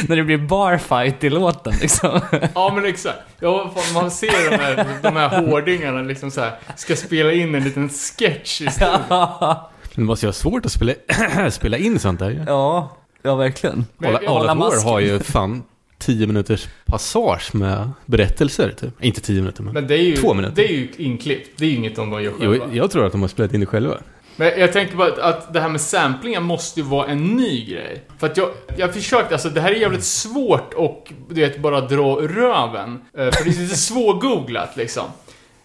när 0.08 0.16
det 0.16 0.24
blir 0.24 0.38
barfight 0.38 1.24
i 1.24 1.30
låten 1.30 1.74
liksom. 1.82 2.20
Ja 2.56 2.72
men 2.76 2.86
exakt. 2.86 3.20
Ja, 3.40 3.72
man 3.94 4.12
ser 4.12 4.52
de 4.52 4.58
här, 4.58 4.86
de 5.02 5.16
här 5.16 5.46
hårdingarna 5.46 6.02
liksom 6.02 6.32
så 6.32 6.42
här, 6.42 6.52
ska 6.76 6.96
spela 6.96 7.32
in 7.32 7.56
en 7.56 7.64
liten 7.64 7.90
sketch 7.90 8.62
istället. 8.62 9.02
ja, 9.10 9.70
Men 9.96 10.04
det 10.04 10.08
måste 10.08 10.26
ju 10.26 10.28
vara 10.28 10.34
svårt 10.34 10.66
att 10.66 10.72
spela, 10.72 10.94
spela 11.52 11.78
in 11.78 12.00
sånt 12.00 12.20
där 12.20 12.30
ju. 12.30 12.44
ja, 12.48 12.98
ja 13.28 13.36
verkligen. 13.36 13.86
Men 13.98 14.16
All, 14.16 14.24
jag- 14.24 14.32
hålla 14.32 14.52
All 14.52 14.58
of 14.58 14.64
War 14.64 14.70
masken. 14.72 14.90
har 14.92 15.00
ju 15.00 15.20
fan 15.20 15.64
10 16.00 16.28
minuters 16.28 16.68
passage 16.86 17.50
med 17.56 17.90
berättelser 18.06 18.74
typ. 18.80 19.04
Inte 19.04 19.22
10 19.22 19.40
minuter 19.42 19.64
men... 19.64 19.74
Men 19.74 19.88
det 19.88 19.94
är 19.96 20.02
ju, 20.04 20.16
Två 20.16 20.34
minuter. 20.34 20.56
det 20.56 20.66
är 20.66 20.74
ju 20.74 20.88
inklippt. 20.98 21.60
Det 21.60 21.66
är 21.66 21.70
ju 21.70 21.76
inget 21.76 21.96
de 21.96 22.12
gör 22.12 22.20
Jo, 22.22 22.32
själva. 22.52 22.66
jag 22.72 22.92
tror 22.92 23.06
att 23.06 23.12
de 23.12 23.22
har 23.22 23.28
spelat 23.28 23.54
in 23.54 23.60
det 23.60 23.66
själva. 23.66 23.98
Men 24.36 24.60
jag 24.60 24.74
tänker 24.74 24.96
bara 24.96 25.24
att, 25.24 25.54
det 25.54 25.60
här 25.60 25.70
med 25.70 25.82
samplingar 25.82 26.42
måste 26.42 26.80
ju 26.80 26.86
vara 26.86 27.08
en 27.08 27.24
ny 27.26 27.66
grej. 27.66 28.02
För 28.20 28.28
att 28.28 28.38
jag, 28.38 28.50
jag 28.78 28.94
försökte, 28.94 29.36
alltså 29.36 29.50
det 29.50 29.62
här 29.62 29.72
är 29.72 29.76
jävligt 29.76 30.04
svårt 30.04 30.74
och 30.74 31.14
du 31.30 31.42
vet, 31.42 31.60
bara 31.60 31.82
dra 31.82 32.16
röven. 32.22 33.02
Eh, 33.18 33.32
För 33.32 33.44
det 33.44 33.50
är 33.50 33.62
lite 33.62 33.76
svårgooglat 34.22 34.78
liksom. 34.78 35.04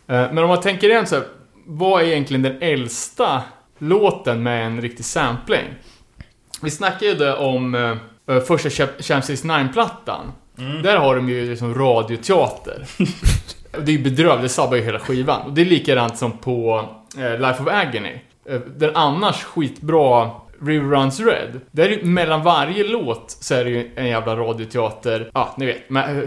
Eh, 0.07 0.15
Men 0.33 0.39
om 0.39 0.49
man 0.49 0.61
tänker 0.61 0.89
igen 0.89 1.07
så 1.07 1.15
här, 1.15 1.25
vad 1.67 2.03
är 2.03 2.07
egentligen 2.07 2.43
den 2.43 2.57
äldsta 2.63 3.43
låten 3.79 4.43
med 4.43 4.67
en 4.67 4.81
riktig 4.81 5.05
sampling? 5.05 5.65
Vi 6.63 6.71
snackade 6.71 7.25
ju 7.25 7.33
om 7.33 7.75
eh, 8.29 8.41
första 8.41 8.71
Champions 8.71 9.45
9-plattan. 9.45 10.33
Där 10.83 10.97
har 10.97 11.17
de 11.17 11.29
ju 11.29 11.51
liksom 11.51 11.75
radioteater. 11.75 12.85
Det 13.85 13.93
är 13.93 13.97
ju 13.97 14.03
bedrövligt, 14.03 14.43
det 14.43 14.49
sabbar 14.49 14.77
ju 14.77 14.83
hela 14.83 14.99
skivan. 14.99 15.43
Och 15.43 15.53
det 15.53 15.61
är 15.61 15.65
likadant 15.65 16.19
som 16.19 16.33
på 16.39 16.89
eh, 17.19 17.39
Life 17.41 17.63
of 17.63 17.69
Agony. 17.69 18.13
Eh, 18.49 18.61
den 18.77 18.97
annars 18.97 19.43
skitbra 19.45 20.31
River 20.63 20.91
Runs 20.91 21.21
Red. 21.21 21.61
Där 21.71 21.85
är 21.85 21.89
ju, 21.91 22.05
mellan 22.05 22.43
varje 22.43 22.85
låt 22.89 23.31
så 23.41 23.55
är 23.55 23.65
det 23.65 23.71
ju 23.71 23.91
en 23.97 24.07
jävla 24.07 24.37
radioteater. 24.37 25.31
Ja, 25.35 25.55
ni 25.59 25.67
vet, 25.67 25.77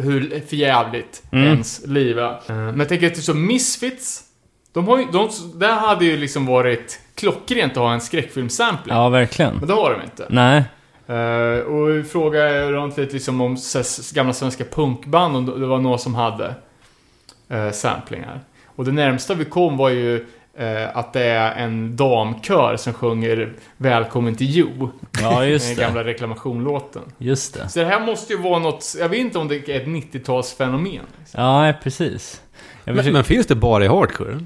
hur 0.06 0.42
förjävligt 0.48 1.24
Mm. 1.32 1.46
ens 1.48 1.88
liv 1.88 2.20
är. 2.20 2.30
Eh, 2.32 2.38
Men 2.48 2.80
jag 2.80 2.90
tänker 2.90 3.08
att 3.08 3.14
det 3.14 3.20
är 3.20 3.22
så 3.22 3.34
Misfits. 3.34 4.22
De 4.76 4.88
har 4.88 5.00
ju, 5.00 5.06
de, 5.06 5.30
där 5.54 5.74
hade 5.74 6.06
ju 6.06 6.18
liksom 6.18 6.46
varit 6.46 7.00
klockrent 7.16 7.72
att 7.72 7.78
ha 7.78 7.94
en 7.94 8.02
skräckfilmsampling. 8.02 8.96
Ja, 8.96 9.10
verkligen. 9.10 9.56
Men 9.56 9.68
det 9.68 9.74
har 9.74 9.92
de 9.92 10.02
inte. 10.02 10.26
Nej. 10.30 10.64
Uh, 11.10 11.60
och 11.60 11.90
vi 11.90 12.04
frågade 12.04 12.72
runt 12.72 12.98
lite 12.98 13.14
liksom 13.14 13.42
om 13.42 13.58
gamla 14.14 14.34
svenska 14.34 14.64
punkband, 14.64 15.36
om 15.36 15.46
det 15.46 15.68
var 15.68 15.78
någon 15.78 16.00
som 16.00 16.16
hade 16.16 16.56
uh, 17.54 17.72
samplingar. 17.72 18.40
Och 18.66 18.86
det 18.86 18.92
närmsta 18.92 19.34
vi 19.34 19.46
kom 19.46 19.78
var 19.78 19.90
ju 19.90 20.26
eh, 20.58 20.98
att 20.98 21.14
det 21.14 21.24
är 21.24 21.56
en 21.56 21.96
damkör 21.96 22.78
som 22.78 22.94
sjunger 22.94 23.54
Välkommen 23.78 24.36
till 24.36 24.58
Jo. 24.58 24.92
Ja, 25.22 25.40
Den 25.40 25.50
just 25.50 25.76
det. 25.76 25.82
gamla 25.82 26.04
reklamationlåten. 26.04 27.02
Just 27.18 27.54
det. 27.54 27.70
Så 27.70 27.80
det 27.80 27.86
här 27.86 28.06
måste 28.06 28.34
ju 28.34 28.40
vara 28.40 28.60
något, 28.60 28.96
jag 29.00 29.10
vet 29.10 29.20
inte 29.20 29.40
om 29.40 29.48
det 29.48 29.70
är 29.70 29.82
ett 29.82 29.88
90-talsfenomen. 29.88 31.02
Liksom. 31.20 31.44
Ja, 31.44 31.74
precis. 31.84 32.42
Men, 32.84 32.96
försöker... 32.96 33.14
men 33.14 33.24
finns 33.24 33.48
det 33.48 33.56
bara 33.56 33.86
i 33.86 33.88
hardcore? 33.88 34.40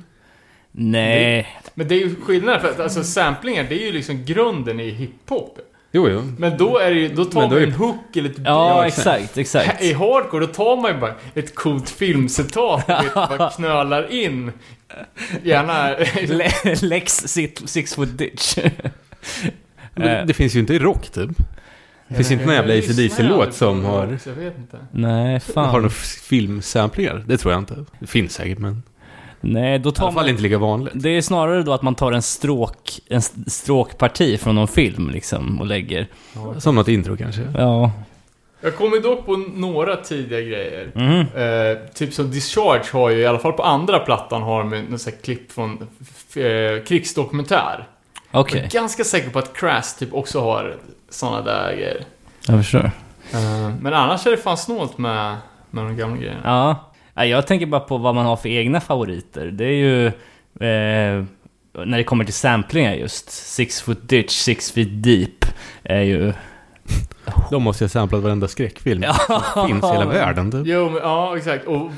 Nej. 0.81 1.47
Men 1.73 1.87
det 1.87 1.95
är 1.95 1.99
ju 1.99 2.15
skillnaden, 2.15 2.61
för 2.61 2.69
att 2.69 2.79
alltså 2.79 3.03
samplingar, 3.03 3.63
det 3.69 3.81
är 3.81 3.85
ju 3.85 3.91
liksom 3.91 4.25
grunden 4.25 4.79
i 4.79 4.89
hiphop. 4.89 5.59
Jo, 5.91 6.09
jo. 6.09 6.21
Men 6.37 6.57
då 6.57 6.77
är 6.77 6.89
det 6.89 6.99
ju, 6.99 7.07
då 7.09 7.25
tar 7.25 7.41
Men 7.41 7.49
då 7.49 7.55
man 7.55 7.63
en 7.63 7.71
hook 7.71 8.15
eller 8.15 8.29
ett 8.29 8.35
Ja, 8.37 8.43
Ja, 8.45 8.87
exakt, 8.87 9.37
exakt. 9.37 9.83
I 9.83 9.93
hardcore, 9.93 10.45
då 10.45 10.53
tar 10.53 10.81
man 10.81 10.91
ju 10.93 10.97
bara 10.99 11.13
ett 11.33 11.55
coolt 11.55 11.89
filmcitat 11.89 12.89
och 12.89 13.27
bara 13.37 13.49
knölar 13.55 14.11
in. 14.13 14.51
Gärna... 15.43 15.89
Le- 16.27 16.75
Lex 16.81 17.13
six, 17.65 17.95
foot 17.95 18.17
ditch. 18.17 18.57
Men 19.95 20.07
det, 20.07 20.23
det 20.27 20.33
finns 20.33 20.55
ju 20.55 20.59
inte 20.59 20.73
i 20.73 20.79
rock 20.79 21.09
typ. 21.09 21.29
Det 22.07 22.15
finns 22.15 22.31
inte 22.31 22.45
någon 22.45 22.55
jävla 22.55 22.73
AC/DC-låt 22.73 23.53
som 23.53 23.85
har, 23.85 24.17
Jag 24.25 24.33
vet 24.33 24.57
inte. 24.57 24.77
Nej, 24.91 25.41
har 25.55 25.63
några 25.71 25.89
fan. 25.89 26.19
filmsamplingar. 26.23 27.23
Det 27.27 27.37
tror 27.37 27.53
jag 27.53 27.61
inte. 27.61 27.85
Det 27.99 28.07
finns 28.07 28.33
säkert, 28.33 28.57
men 28.57 28.83
Nej, 29.41 29.79
då 29.79 29.89
i 29.89 29.93
tar 29.93 30.03
alla 30.03 30.13
fall 30.13 30.23
man... 30.23 30.29
inte 30.29 30.41
lika 30.43 30.57
vanligt. 30.57 30.93
Det 30.95 31.09
är 31.09 31.21
snarare 31.21 31.63
då 31.63 31.73
att 31.73 31.81
man 31.81 31.95
tar 31.95 32.11
en 32.11 32.21
stråk, 32.21 32.99
en 33.09 33.17
st- 33.17 33.49
stråkparti 33.49 34.39
från 34.39 34.55
någon 34.55 34.67
film 34.67 35.09
liksom 35.09 35.59
och 35.59 35.65
lägger. 35.65 36.07
Som 36.57 36.75
något 36.75 36.87
intro 36.87 37.17
kanske. 37.17 37.41
Ja. 37.57 37.91
Jag 38.61 38.75
kommer 38.75 38.99
dock 39.01 39.25
på 39.25 39.37
några 39.37 39.95
tidiga 39.95 40.41
grejer. 40.41 40.91
Mhm. 40.95 41.19
Eh, 41.19 41.93
typ 41.93 42.13
som 42.13 42.31
Discharge 42.31 42.83
har 42.93 43.09
ju, 43.09 43.17
i 43.19 43.25
alla 43.25 43.39
fall 43.39 43.53
på 43.53 43.63
andra 43.63 43.99
plattan, 43.99 44.41
har 44.41 44.63
de 44.63 44.69
något 44.81 45.01
sånt 45.01 45.15
här 45.15 45.21
klipp 45.23 45.51
från 45.51 45.87
eh, 46.35 46.83
krigsdokumentär. 46.87 47.87
Okej, 48.31 48.57
Jag 48.59 48.65
är 48.65 48.71
ganska 48.71 49.03
säker 49.03 49.29
på 49.29 49.39
att 49.39 49.53
Crash 49.57 49.99
typ 49.99 50.13
också 50.13 50.41
har 50.41 50.75
såna 51.09 51.41
där 51.41 51.73
grejer. 51.73 52.03
jag 52.47 52.57
förstår. 52.57 52.91
Eh, 53.33 53.69
men 53.81 53.93
annars 53.93 54.27
är 54.27 54.31
det 54.31 54.37
fan 54.37 54.57
snålt 54.57 54.97
med, 54.97 55.35
med 55.69 55.83
de 55.85 55.97
gamla 55.97 56.17
grejerna. 56.17 56.39
Ja. 56.43 56.88
Ja, 57.19 57.25
Jag 57.25 57.47
tänker 57.47 57.65
bara 57.65 57.81
på 57.81 57.97
vad 57.97 58.15
man 58.15 58.25
har 58.25 58.35
för 58.35 58.49
egna 58.49 58.81
favoriter. 58.81 59.45
Det 59.45 59.65
är 59.65 59.73
ju... 59.73 60.05
Eh, 60.07 61.23
när 61.85 61.97
det 61.97 62.03
kommer 62.03 62.25
till 62.25 62.33
samplingar 62.33 62.93
just. 62.93 63.29
Six 63.29 63.81
foot 63.81 64.09
ditch, 64.09 64.31
six 64.31 64.71
feet 64.71 65.03
deep. 65.03 65.45
Är 65.83 66.01
ju... 66.01 66.33
De 67.51 67.63
måste 67.63 67.83
ju 67.83 67.85
ha 67.85 67.89
samplat 67.89 68.21
varenda 68.23 68.47
skräckfilm 68.47 69.03
som 69.03 69.67
finns 69.67 69.83
i 69.83 69.87
hela 69.87 70.05
världen 70.05 70.51
typ. 70.51 70.61
Jo, 70.65 70.89
men, 70.89 71.01
ja 71.01 71.37
exakt. 71.37 71.67
Och 71.67 71.91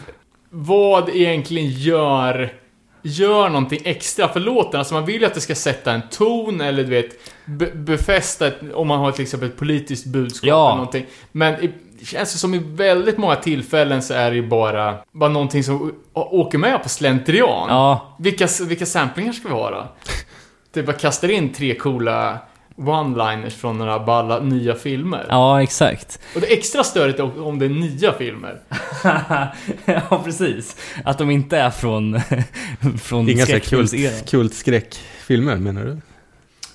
vad 0.49 1.09
egentligen 1.09 1.69
gör, 1.69 2.53
gör 3.01 3.49
någonting 3.49 3.79
extra 3.85 4.27
för 4.27 4.39
låten? 4.39 4.79
Alltså 4.79 4.93
man 4.93 5.05
vill 5.05 5.21
ju 5.21 5.27
att 5.27 5.33
det 5.33 5.41
ska 5.41 5.55
sätta 5.55 5.91
en 5.91 6.01
ton 6.11 6.61
eller 6.61 6.83
du 6.83 6.89
vet, 6.89 7.09
be, 7.45 7.65
befästa 7.65 8.47
ett, 8.47 8.59
om 8.73 8.87
man 8.87 8.99
har 8.99 9.11
till 9.11 9.23
exempel 9.23 9.49
ett 9.49 9.57
politiskt 9.57 10.05
budskap 10.05 10.47
Ja. 10.47 10.65
eller 10.67 10.75
någonting. 10.77 11.05
Men 11.31 11.63
i, 11.63 11.71
känns 12.05 12.33
det 12.33 12.39
som 12.39 12.53
i 12.53 12.57
väldigt 12.65 13.17
många 13.17 13.35
tillfällen 13.35 14.01
så 14.01 14.13
är 14.13 14.29
det 14.29 14.35
ju 14.35 14.47
bara, 14.47 14.97
bara 15.11 15.29
någonting 15.29 15.63
som 15.63 15.93
åker 16.13 16.57
med 16.57 16.83
på 16.83 16.89
slentrian. 16.89 17.69
Ja, 17.69 18.15
Vilka, 18.19 18.47
vilka 18.67 18.85
samplingar 18.85 19.33
ska 19.33 19.47
vi 19.47 19.53
ha 19.53 19.69
då? 19.71 19.87
Det 20.73 20.83
bara 20.83 20.93
kastar 20.97 21.31
in 21.31 21.53
tre 21.53 21.75
coola 21.75 22.37
one-liners 22.75 23.49
från 23.49 23.77
några 23.77 23.99
balla 23.99 24.39
nya 24.39 24.75
filmer. 24.75 25.25
ja 25.29 25.63
exakt. 25.63 26.19
Och 26.35 26.41
det 26.41 26.47
extra 26.53 26.83
störigt 26.83 27.19
är 27.19 27.41
om 27.43 27.59
det 27.59 27.65
är 27.65 27.69
nya 27.69 28.13
filmer. 28.13 28.59
ja, 29.85 30.21
precis. 30.25 30.77
Att 31.05 31.17
de 31.17 31.31
inte 31.31 31.57
är 31.57 31.69
från, 31.69 32.19
från 33.01 33.29
Inga 33.29 33.45
skräckfilmseran. 33.45 34.11
kult, 34.13 34.29
kult 34.31 34.53
skräckfilmer 34.53 35.55
menar 35.55 35.83
du? 35.83 35.97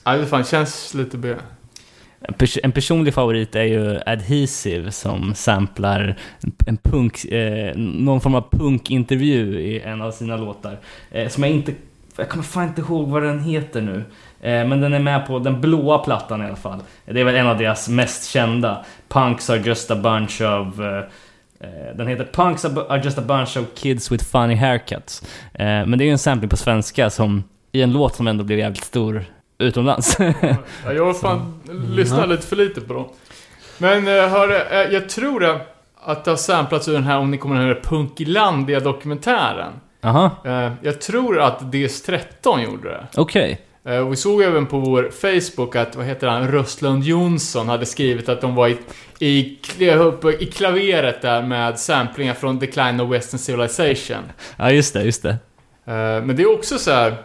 Nej, 0.06 0.18
det 0.18 0.26
fan 0.26 0.44
känns 0.44 0.94
lite 0.94 1.18
B. 1.18 1.34
En, 2.20 2.34
pers- 2.34 2.58
en 2.62 2.72
personlig 2.72 3.14
favorit 3.14 3.56
är 3.56 3.62
ju 3.62 4.00
Adhesive 4.06 4.92
som 4.92 5.34
samplar 5.34 6.16
en, 6.40 6.52
en 6.66 6.76
punk, 6.76 7.24
eh, 7.24 7.76
någon 7.76 8.20
form 8.20 8.34
av 8.34 8.50
punkintervju 8.50 9.60
i 9.60 9.80
en 9.80 10.02
av 10.02 10.10
sina 10.12 10.36
låtar. 10.36 10.78
Eh, 11.10 11.28
som 11.28 11.42
jag 11.42 11.52
inte, 11.52 11.72
jag 12.16 12.28
kommer 12.28 12.44
fan 12.44 12.68
inte 12.68 12.80
ihåg 12.80 13.08
vad 13.08 13.22
den 13.22 13.40
heter 13.40 13.80
nu. 13.80 14.04
Eh, 14.46 14.66
men 14.66 14.80
den 14.80 14.94
är 14.94 14.98
med 14.98 15.26
på 15.26 15.38
den 15.38 15.60
blåa 15.60 15.98
plattan 15.98 16.42
i 16.42 16.46
alla 16.46 16.56
fall. 16.56 16.80
Det 17.04 17.20
är 17.20 17.24
väl 17.24 17.34
en 17.34 17.46
av 17.46 17.58
deras 17.58 17.88
mest 17.88 18.30
kända. 18.30 18.84
Punks 19.08 19.50
are 19.50 19.58
just 19.58 19.90
a 19.90 19.96
bunch 19.96 20.40
of... 20.40 20.80
Eh, 20.80 20.98
eh, 21.60 21.96
den 21.96 22.06
heter 22.06 22.24
Punks 22.32 22.64
are 22.64 23.00
just 23.04 23.18
a 23.18 23.22
bunch 23.26 23.56
of 23.56 23.64
kids 23.74 24.12
with 24.12 24.24
funny 24.24 24.54
haircuts. 24.54 25.22
Men 25.58 25.98
det 25.98 26.04
är 26.04 26.06
ju 26.06 26.12
en 26.12 26.18
sampling 26.18 26.48
på 26.48 26.56
svenska 26.56 27.10
som, 27.10 27.44
i 27.72 27.82
en 27.82 27.92
låt 27.92 28.14
som 28.14 28.26
ändå 28.26 28.44
blev 28.44 28.58
jävligt 28.58 28.84
stor 28.84 29.24
utomlands. 29.58 30.16
Ja, 30.18 30.52
jag 30.92 31.06
har 31.06 31.14
fan 31.14 31.60
lyssnat 31.90 32.28
lite 32.28 32.46
för 32.46 32.56
lite 32.56 32.80
på 32.80 32.94
dem. 32.94 33.04
Men 33.78 34.06
hörru, 34.06 34.54
jag 34.92 35.08
tror 35.08 35.40
det, 35.40 35.60
att 36.00 36.24
det 36.24 36.30
har 36.30 36.36
samplats 36.36 36.88
ur 36.88 36.92
den 36.92 37.04
här, 37.04 37.18
om 37.18 37.30
ni 37.30 37.38
kommer 37.38 37.66
ihåg 37.66 37.82
Punkilandia-dokumentären. 37.82 39.72
Aha, 40.02 40.30
jag 40.82 41.00
tror 41.00 41.40
att 41.40 41.60
DS13 41.60 42.62
gjorde 42.64 42.88
det. 42.88 43.06
okej. 43.16 43.50
Eh, 43.52 43.65
och 43.86 44.12
vi 44.12 44.16
såg 44.16 44.42
även 44.42 44.66
på 44.66 44.78
vår 44.78 45.10
Facebook 45.10 45.76
att, 45.76 45.96
vad 45.96 46.06
heter 46.06 46.26
han, 46.28 46.48
Röstlund 46.48 47.04
Jonsson 47.04 47.68
hade 47.68 47.86
skrivit 47.86 48.28
att 48.28 48.40
de 48.40 48.54
var 48.54 48.68
i, 48.68 48.76
i, 49.18 49.58
i 50.40 50.46
klaveret 50.46 51.22
där 51.22 51.42
med 51.42 51.78
samplingar 51.78 52.34
från 52.34 52.58
Decline 52.58 53.00
of 53.00 53.12
Western 53.12 53.38
Civilization. 53.38 54.22
Ja, 54.56 54.70
just 54.70 54.94
det, 54.94 55.02
just 55.02 55.22
det. 55.22 55.30
Eh, 55.84 56.22
men 56.24 56.36
det 56.36 56.42
är 56.42 56.52
också 56.54 56.78
så 56.78 56.90
här, 56.90 57.16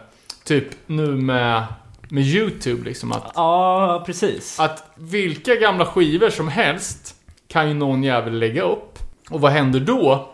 typ 0.44 0.64
nu 0.86 1.06
med, 1.06 1.64
med 2.08 2.24
YouTube 2.24 2.84
liksom 2.84 3.12
att, 3.12 3.32
Ja, 3.34 4.02
precis. 4.06 4.60
att 4.60 4.84
vilka 4.94 5.54
gamla 5.54 5.86
skivor 5.86 6.30
som 6.30 6.48
helst 6.48 7.14
kan 7.48 7.68
ju 7.68 7.74
någon 7.74 8.02
jävel 8.02 8.38
lägga 8.38 8.62
upp. 8.62 8.98
Och 9.30 9.40
vad 9.40 9.52
händer 9.52 9.80
då? 9.80 10.31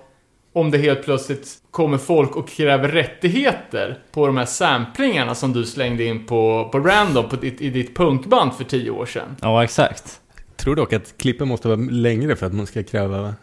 Om 0.58 0.70
det 0.70 0.78
helt 0.78 1.02
plötsligt 1.02 1.48
kommer 1.70 1.98
folk 1.98 2.36
och 2.36 2.48
kräver 2.48 2.88
rättigheter 2.88 3.98
på 4.12 4.26
de 4.26 4.36
här 4.36 4.44
samplingarna 4.44 5.34
som 5.34 5.52
du 5.52 5.64
slängde 5.64 6.04
in 6.04 6.26
på, 6.26 6.68
på 6.72 6.78
random 6.78 7.28
på 7.28 7.36
ditt, 7.36 7.60
i 7.60 7.70
ditt 7.70 7.96
punkband 7.96 8.54
för 8.54 8.64
tio 8.64 8.90
år 8.90 9.06
sedan. 9.06 9.36
Ja, 9.42 9.64
exakt. 9.64 10.20
Tror 10.56 10.76
dock 10.76 10.92
att 10.92 11.14
klippen 11.18 11.48
måste 11.48 11.68
vara 11.68 11.80
längre 11.90 12.36
för 12.36 12.46
att 12.46 12.52
man 12.52 12.66
ska 12.66 12.82
kräva... 12.82 13.34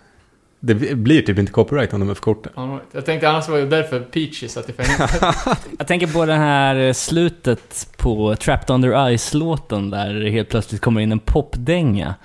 Det 0.59 0.95
blir 0.95 1.22
typ 1.22 1.39
inte 1.39 1.51
copyright 1.51 1.93
om 1.93 1.99
de 1.99 2.09
är 2.09 2.13
för 2.13 2.22
korta. 2.22 2.49
Right. 2.55 2.82
Jag 2.91 3.05
tänkte 3.05 3.30
annars 3.30 3.49
var 3.49 3.57
det 3.57 3.66
därför 3.66 3.99
Peaches 3.99 4.57
att 4.57 4.68
det 4.68 4.74
fängelse. 4.74 5.36
Jag 5.78 5.88
tänker 5.88 6.07
på 6.07 6.26
det 6.26 6.34
här 6.34 6.93
slutet 6.93 7.88
på 7.97 8.36
Trapped 8.36 8.70
Under 8.70 9.18
Ice-låten 9.18 9.89
där 9.89 10.13
det 10.13 10.30
helt 10.30 10.49
plötsligt 10.49 10.82
kommer 10.82 11.01
in 11.01 11.11
en 11.11 11.20
popdänga. 11.20 12.16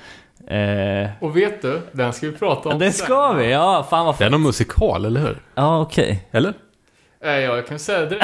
Eh, 0.51 1.09
Och 1.21 1.37
vet 1.37 1.63
du, 1.63 1.81
den 1.93 2.13
ska 2.13 2.27
vi 2.27 2.33
prata 2.33 2.69
om 2.69 2.79
det 2.79 2.93
sen. 2.93 3.05
ska 3.07 3.33
vi, 3.33 3.51
ja 3.51 3.87
fan 3.91 4.07
vad 4.07 4.15
Det 4.15 4.17
är 4.17 4.25
fett. 4.25 4.33
någon 4.33 4.43
musikal, 4.43 5.05
eller 5.05 5.21
hur? 5.21 5.37
Ja, 5.55 5.81
okej. 5.81 6.29
Eller? 6.31 6.49
Eh, 7.25 7.31
Ja, 7.31 7.57
jag 7.57 7.67
kan 7.67 7.79
säga 7.79 8.01
det. 8.01 8.19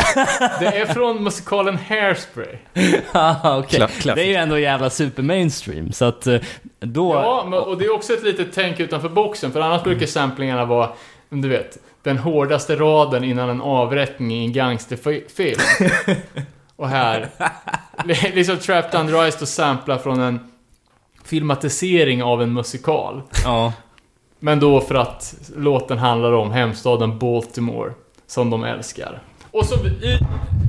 Det 0.60 0.66
är 0.66 0.86
från 0.86 1.22
musikalen 1.24 1.78
Hairspray. 1.88 2.56
Ja, 3.12 3.58
okej. 3.58 3.80
Kla- 3.80 3.86
klassiskt. 3.86 4.14
Det 4.14 4.22
är 4.22 4.26
ju 4.28 4.34
ändå 4.34 4.58
jävla 4.58 4.90
super 4.90 5.22
mainstream, 5.22 5.92
så 5.92 6.04
att 6.04 6.26
eh, 6.26 6.40
då... 6.80 7.14
Ja, 7.14 7.46
men, 7.48 7.58
och 7.58 7.78
det 7.78 7.84
är 7.84 7.94
också 7.94 8.12
ett 8.12 8.22
litet 8.22 8.48
tänk 8.54 8.80
utanför 8.80 9.08
boxen, 9.08 9.52
för 9.52 9.60
annars 9.60 9.82
brukar 9.82 10.06
samplingarna 10.06 10.64
vara, 10.64 10.90
du 11.28 11.48
vet, 11.48 11.78
den 12.02 12.18
hårdaste 12.18 12.76
raden 12.76 13.24
innan 13.24 13.48
en 13.48 13.60
avrättning 13.60 14.32
i 14.32 14.44
en 14.44 14.52
gangsterfilm. 14.52 15.60
och 16.76 16.88
här, 16.88 17.28
liksom 18.34 18.56
Trapped 18.56 19.00
Under 19.00 19.30
Ice 19.30 19.42
och 19.42 19.48
sampla 19.48 19.98
från 19.98 20.20
en 20.20 20.40
filmatisering 21.26 22.22
av 22.22 22.42
en 22.42 22.52
musikal. 22.52 23.22
Ja. 23.44 23.72
Men 24.38 24.60
då 24.60 24.80
för 24.80 24.94
att 24.94 25.34
låten 25.56 25.98
handlar 25.98 26.32
om 26.32 26.50
hemstaden 26.50 27.18
Baltimore, 27.18 27.92
som 28.26 28.50
de 28.50 28.64
älskar. 28.64 29.22
Och 29.50 29.64
som 29.66 29.78
vi 29.82 30.18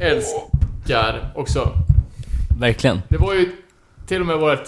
älskar 0.01 1.31
också. 1.35 1.69
Verkligen. 2.59 3.01
Det 3.09 3.17
var 3.17 3.33
ju 3.33 3.51
till 4.07 4.21
och 4.21 4.27
med 4.27 4.37
vårt 4.37 4.63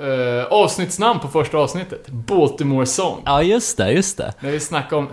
eh, 0.00 0.44
avsnittsnamn 0.52 1.20
på 1.20 1.28
första 1.28 1.58
avsnittet. 1.58 2.08
Baltimore 2.08 2.86
Song. 2.86 3.22
Ja, 3.24 3.42
just 3.42 3.76
det, 3.76 3.92
just 3.92 4.16
det. 4.16 4.32
När 4.40 4.50
vi 4.50 4.60
snackade 4.60 4.96
om 4.96 5.08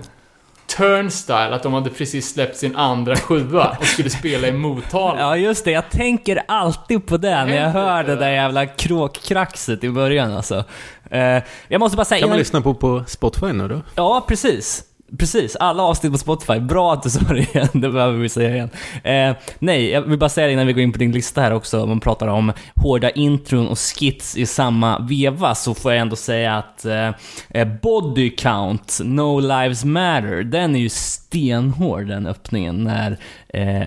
Turnstyle, 0.78 1.56
att 1.56 1.64
de 1.64 1.74
hade 1.74 1.90
precis 1.90 2.34
släppt 2.34 2.58
sin 2.58 2.76
andra 2.76 3.16
sjua 3.16 3.78
och 3.80 3.86
skulle 3.86 4.10
spela 4.10 4.48
i 4.48 4.52
Motala. 4.52 5.20
Ja, 5.20 5.38
just 5.38 5.66
det. 5.66 5.72
Jag 5.72 5.90
tänker 5.90 6.44
alltid 6.48 7.08
på 7.08 7.18
det 7.18 7.46
när 7.46 7.56
jag 7.62 7.70
hör 7.70 8.04
det 8.04 8.16
där 8.16 8.26
det? 8.28 8.34
jävla 8.34 8.66
kråkkraxet 8.66 9.84
i 9.84 9.90
början 9.90 10.34
alltså. 10.34 10.64
Eh, 11.12 11.44
jag 11.68 11.80
måste 11.80 11.98
bara 11.98 12.06
säga... 12.06 12.20
Kan 12.20 12.30
man 12.30 12.34
innan- 12.36 12.40
lyssna 12.40 12.62
på 12.62 12.74
på 12.74 13.04
Spotify 13.08 13.46
nu 13.54 13.68
då? 13.68 13.82
Ja, 13.96 14.26
precis. 14.28 14.84
Precis, 15.18 15.56
alla 15.56 15.84
avsnitt 15.84 16.12
på 16.12 16.18
Spotify. 16.18 16.60
Bra 16.60 16.94
att 16.94 17.04
du 17.04 17.10
sa 17.10 17.20
det 17.20 17.40
igen, 17.40 17.68
det 17.74 17.90
behöver 17.90 18.18
vi 18.18 18.30
säga 18.30 18.56
igen. 18.56 18.70
Eh, 19.04 19.36
nej, 19.60 19.90
jag 19.90 20.02
vill 20.02 20.20
bara 20.20 20.30
säga 20.30 20.48
det 20.48 20.54
innan 20.54 20.68
vi 20.68 20.74
går 20.74 20.84
in 20.84 20.92
på 20.92 20.98
din 20.98 21.12
lista 21.12 21.42
här 21.42 21.54
också, 21.54 21.86
man 21.86 22.00
pratar 22.00 22.28
om 22.28 22.54
hårda 22.76 23.10
intron 23.10 23.68
och 23.68 23.80
skits 23.80 24.38
i 24.38 24.46
samma 24.46 25.00
veva, 25.00 25.56
så 25.56 25.74
får 25.74 25.92
jag 25.92 26.02
ändå 26.02 26.16
säga 26.16 26.58
att 26.58 26.86
eh, 26.86 27.10
eh 27.50 27.68
Body 27.82 28.30
Count, 28.30 29.00
No 29.04 29.40
Lives 29.40 29.86
Matter, 29.86 30.44
den 30.44 30.76
är 30.76 30.80
ju 30.80 30.90
stenhård 30.90 32.08
den 32.08 32.28
öppningen 32.28 32.84
när 32.84 33.18
eh, 33.48 33.84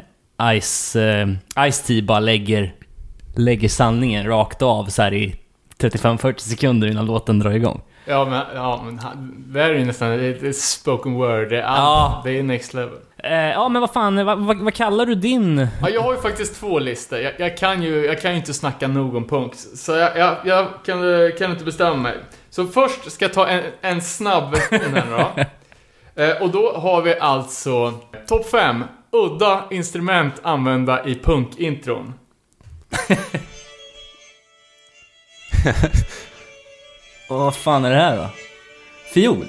Ice, 0.60 0.96
eh, 0.96 1.28
Ice-T 1.70 2.02
bara 2.02 2.20
lägger, 2.20 2.74
lägger 3.36 3.68
sanningen 3.68 4.26
rakt 4.26 4.62
av 4.62 4.84
så 4.86 5.02
här 5.02 5.14
i 5.14 5.34
35-40 5.78 6.38
sekunder 6.38 6.88
innan 6.88 7.06
låten 7.06 7.38
drar 7.38 7.50
igång. 7.50 7.80
Ja 8.08 8.24
men, 8.24 8.42
ja, 8.54 8.82
men 8.84 9.00
det 9.52 9.62
här 9.62 9.70
är 9.70 9.74
ju 9.74 9.84
nästan 9.84 10.12
ett, 10.12 10.42
ett 10.42 10.56
spoken 10.56 11.14
word. 11.14 11.48
Det 11.48 11.56
är, 11.56 11.62
Ja. 11.62 12.20
det 12.24 12.38
är 12.38 12.42
next 12.42 12.74
level. 12.74 12.98
Eh, 13.18 13.32
ja, 13.32 13.68
men 13.68 13.80
vad 13.80 13.92
fan, 13.92 14.26
vad, 14.26 14.38
vad, 14.38 14.58
vad 14.58 14.74
kallar 14.74 15.06
du 15.06 15.14
din? 15.14 15.68
Ja, 15.82 15.88
jag 15.88 16.00
har 16.02 16.14
ju 16.14 16.20
faktiskt 16.20 16.60
två 16.60 16.78
listor. 16.78 17.18
Jag, 17.18 17.32
jag, 17.38 17.56
kan, 17.58 17.82
ju, 17.82 18.06
jag 18.06 18.20
kan 18.20 18.30
ju 18.30 18.36
inte 18.36 18.54
snacka 18.54 18.88
nog 18.88 19.16
om 19.16 19.28
punk. 19.28 19.52
Så 19.54 19.92
jag, 19.92 20.16
jag, 20.18 20.36
jag 20.44 20.66
kan, 20.86 21.22
eh, 21.24 21.30
kan 21.38 21.50
inte 21.50 21.64
bestämma 21.64 21.96
mig. 21.96 22.16
Så 22.50 22.66
först 22.66 23.12
ska 23.12 23.24
jag 23.24 23.32
ta 23.32 23.46
en, 23.46 23.62
en 23.80 24.02
snabb 24.02 24.54
här 24.70 25.04
då. 25.36 25.44
Eh, 26.22 26.42
och 26.42 26.50
då 26.50 26.72
har 26.72 27.02
vi 27.02 27.18
alltså 27.18 27.92
topp 28.28 28.50
5 28.50 28.84
udda 29.12 29.64
instrument 29.70 30.34
använda 30.42 31.04
i 31.06 31.14
punkintron. 31.14 32.14
Och 37.28 37.38
vad 37.38 37.56
fan 37.56 37.84
är 37.84 37.90
det 37.90 37.96
här 37.96 38.16
då? 38.16 38.28
Fiol? 39.14 39.46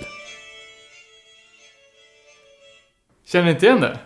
Känner 3.27 3.45
ni 3.45 3.51
inte 3.51 3.65
igen 3.65 3.81
det? 3.81 3.97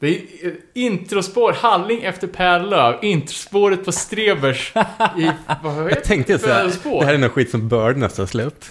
Det 0.00 0.08
är 0.08 0.20
eh, 0.46 0.52
introspår, 0.74 1.52
Halling 1.52 2.02
efter 2.02 2.26
Per 2.26 2.60
Löv, 2.60 2.98
introspåret 3.04 3.84
på 3.84 3.92
Strebers 3.92 4.72
i, 5.18 5.30
vad 5.62 5.74
heter 5.74 5.88
Jag 5.90 6.04
tänkte 6.04 6.38
så 6.38 6.46
här, 6.48 6.54
Födelspår. 6.54 7.00
det 7.00 7.06
här 7.06 7.14
är 7.14 7.18
någon 7.18 7.30
skit 7.30 7.50
som 7.50 7.68
Bird 7.68 7.96
nästan 7.96 8.26
släppt. 8.26 8.70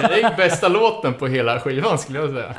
Det 0.00 0.22
är 0.22 0.36
bästa 0.36 0.68
låten 0.68 1.14
på 1.14 1.26
hela 1.26 1.60
skivan 1.60 1.98
skulle 1.98 2.18
jag 2.18 2.30
säga. 2.30 2.54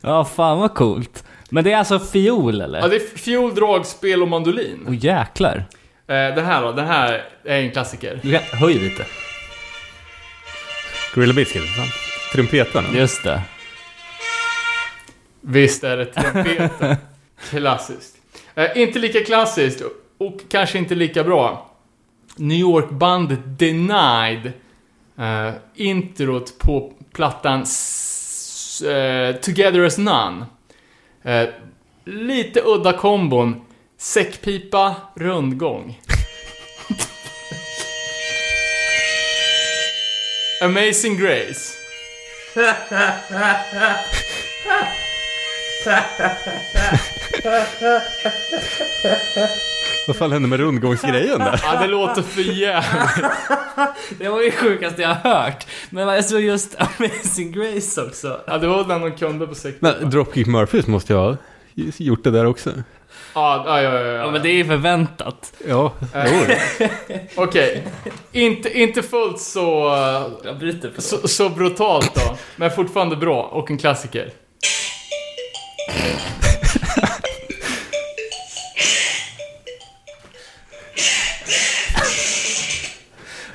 Ja, 0.00 0.24
fan 0.24 0.58
vad 0.58 0.74
coolt. 0.74 1.24
Men 1.50 1.64
det 1.64 1.72
är 1.72 1.76
alltså 1.76 1.98
fiol 1.98 2.60
eller? 2.60 2.78
Ja, 2.80 2.88
det 2.88 2.96
är 2.96 3.16
fiol, 3.18 3.54
dragspel 3.54 4.22
och 4.22 4.28
mandolin. 4.28 4.84
Åh 4.88 4.94
jäklar. 5.04 5.56
Eh, 5.56 6.14
den 6.14 6.44
här 6.44 6.62
då, 6.62 6.72
den 6.72 6.86
här 6.86 7.24
är 7.44 7.58
en 7.60 7.70
klassiker. 7.70 8.20
Höj 8.52 8.74
lite. 8.74 9.04
Gorilla 11.14 11.32
Biscuit. 11.34 11.64
Trumpeten. 12.32 12.84
Just 12.94 13.22
det. 13.24 13.42
Visst 15.40 15.84
är 15.84 15.96
det 15.96 16.04
trumpeten. 16.06 16.96
Klassiskt. 17.50 18.16
Eh, 18.54 18.78
inte 18.82 18.98
lika 18.98 19.24
klassiskt 19.24 19.82
och 20.18 20.40
kanske 20.48 20.78
inte 20.78 20.94
lika 20.94 21.24
bra. 21.24 21.70
New 22.36 22.58
York-bandet 22.58 23.38
Denied. 23.44 24.52
Eh, 25.18 25.50
introt 25.74 26.58
på 26.58 26.92
plattan 27.12 27.62
S- 27.62 28.82
eh, 28.82 29.36
Together 29.36 29.80
as 29.84 29.98
None. 29.98 30.46
Eh, 31.22 31.48
lite 32.04 32.60
udda 32.64 32.92
kombon. 32.92 33.60
Säckpipa, 33.98 34.94
rundgång. 35.14 36.00
Amazing 40.62 41.16
Grace. 41.16 41.74
Vad 50.06 50.16
fan 50.16 50.32
hände 50.32 50.48
med 50.48 50.60
rundgångsgrejen 50.60 51.38
där? 51.38 51.60
Ja, 51.62 51.80
det 51.80 51.86
låter 51.86 52.22
för 52.22 52.40
jävligt. 52.40 53.24
Det 54.18 54.28
var 54.28 54.42
ju 54.42 54.50
sjukaste 54.50 55.02
jag 55.02 55.08
har 55.08 55.30
hört. 55.34 55.66
Men 55.90 56.08
jag 56.08 56.24
såg 56.24 56.40
just 56.40 56.76
Amazing 56.78 57.52
Grace 57.52 58.02
också. 58.02 58.40
Ja, 58.46 58.58
det 58.58 58.66
var 58.66 58.84
den 58.84 59.00
de 59.00 59.12
kunde 59.12 59.46
på 59.46 59.54
säckpipa. 59.54 59.94
Men 60.00 60.10
Dropkick 60.10 60.46
Murphys 60.46 60.86
måste 60.86 61.12
jag 61.12 61.20
ha 61.20 61.36
gjort 61.98 62.24
det 62.24 62.30
där 62.30 62.46
också. 62.46 62.70
Ja, 63.34 63.64
ja, 63.66 63.82
ja, 63.82 63.92
ja, 63.92 64.00
Ja 64.00 64.12
ja. 64.12 64.30
men 64.30 64.42
det 64.42 64.48
är 64.48 64.54
ju 64.54 64.64
förväntat. 64.64 65.52
Ja, 65.68 65.92
Eh, 66.14 66.24
jo. 66.32 66.86
Okej. 67.44 67.82
Inte, 68.32 68.80
inte 68.80 69.02
fullt 69.02 69.40
så, 69.40 69.94
eh, 69.94 70.22
Jag 70.44 70.58
bryter 70.58 70.90
på 70.90 71.02
så, 71.02 71.28
så 71.28 71.48
brutalt 71.48 72.14
då. 72.14 72.36
Men 72.56 72.70
fortfarande 72.70 73.16
bra 73.16 73.42
och 73.42 73.70
en 73.70 73.78
klassiker. 73.78 74.30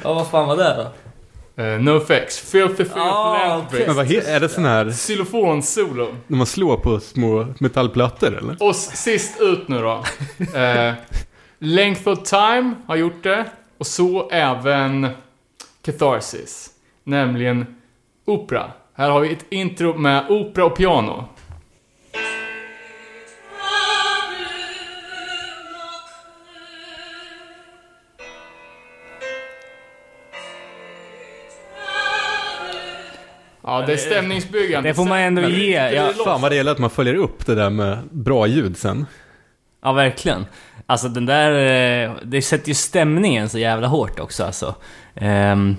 Ja 0.04 0.14
vad 0.14 0.28
fan 0.28 0.48
var 0.48 0.58
det 0.58 0.76
då? 0.78 1.09
Uh, 1.60 1.66
NoFX. 1.66 2.40
Filthy 2.52 2.76
Filth 2.76 2.98
Ah, 2.98 3.40
Philanthropist. 3.40 3.88
Men 3.88 3.96
vad 3.96 4.06
he- 4.06 4.28
är 4.30 4.40
det 4.40 4.50
sån 4.50 4.66
här, 4.66 4.86
Xylofon-solo. 4.86 6.08
när 6.28 6.38
man 6.38 6.48
slår 6.48 6.78
på 6.78 7.00
små 7.00 7.48
metallplattor 7.60 8.38
eller? 8.38 8.64
Och 8.64 8.76
sist 8.76 9.42
ut 9.42 9.68
nu 9.68 9.80
då. 9.82 10.04
Eh, 10.60 10.94
Length 11.60 12.08
of 12.08 12.24
Time 12.24 12.74
har 12.88 12.96
gjort 12.96 13.24
det. 13.24 13.46
Och 13.78 13.88
så 13.88 14.30
även 14.30 15.08
Catharsis. 15.86 16.70
Nämligen 17.04 17.66
opera. 18.26 18.72
Här 18.94 19.10
har 19.10 19.20
vi 19.20 19.34
ett 19.34 19.46
intro 19.50 19.98
med 19.98 20.26
opera 20.30 20.66
och 20.66 20.78
piano. 20.78 21.26
Ja, 33.70 33.84
det 33.86 33.94
är 33.94 33.98
stämningsbyggande. 33.98 34.90
Det 34.90 34.94
får 34.94 35.06
man 35.06 35.20
ändå 35.20 35.42
Men- 35.42 35.52
ge. 35.52 35.76
Ja. 35.90 36.12
Fan 36.26 36.42
vad 36.42 36.52
det 36.52 36.56
gäller 36.56 36.72
att 36.72 36.80
man 36.80 36.90
följer 36.90 37.16
upp 37.16 37.46
det 37.46 37.56
där 37.56 37.70
med 37.70 37.98
bra 38.12 38.48
ljud 38.48 38.78
sen. 38.78 39.06
ja 39.84 39.92
verkligen. 39.92 40.46
Alltså 40.86 41.08
den 41.10 41.26
där, 41.26 41.52
eh, 42.06 42.12
det 42.24 42.42
sätter 42.42 42.68
ju 42.68 42.74
stämningen 42.74 43.50
så 43.50 43.60
jävla 43.60 43.88
hårt 43.88 44.20
också 44.20 44.44
alltså. 44.44 44.76
Ehm, 45.16 45.76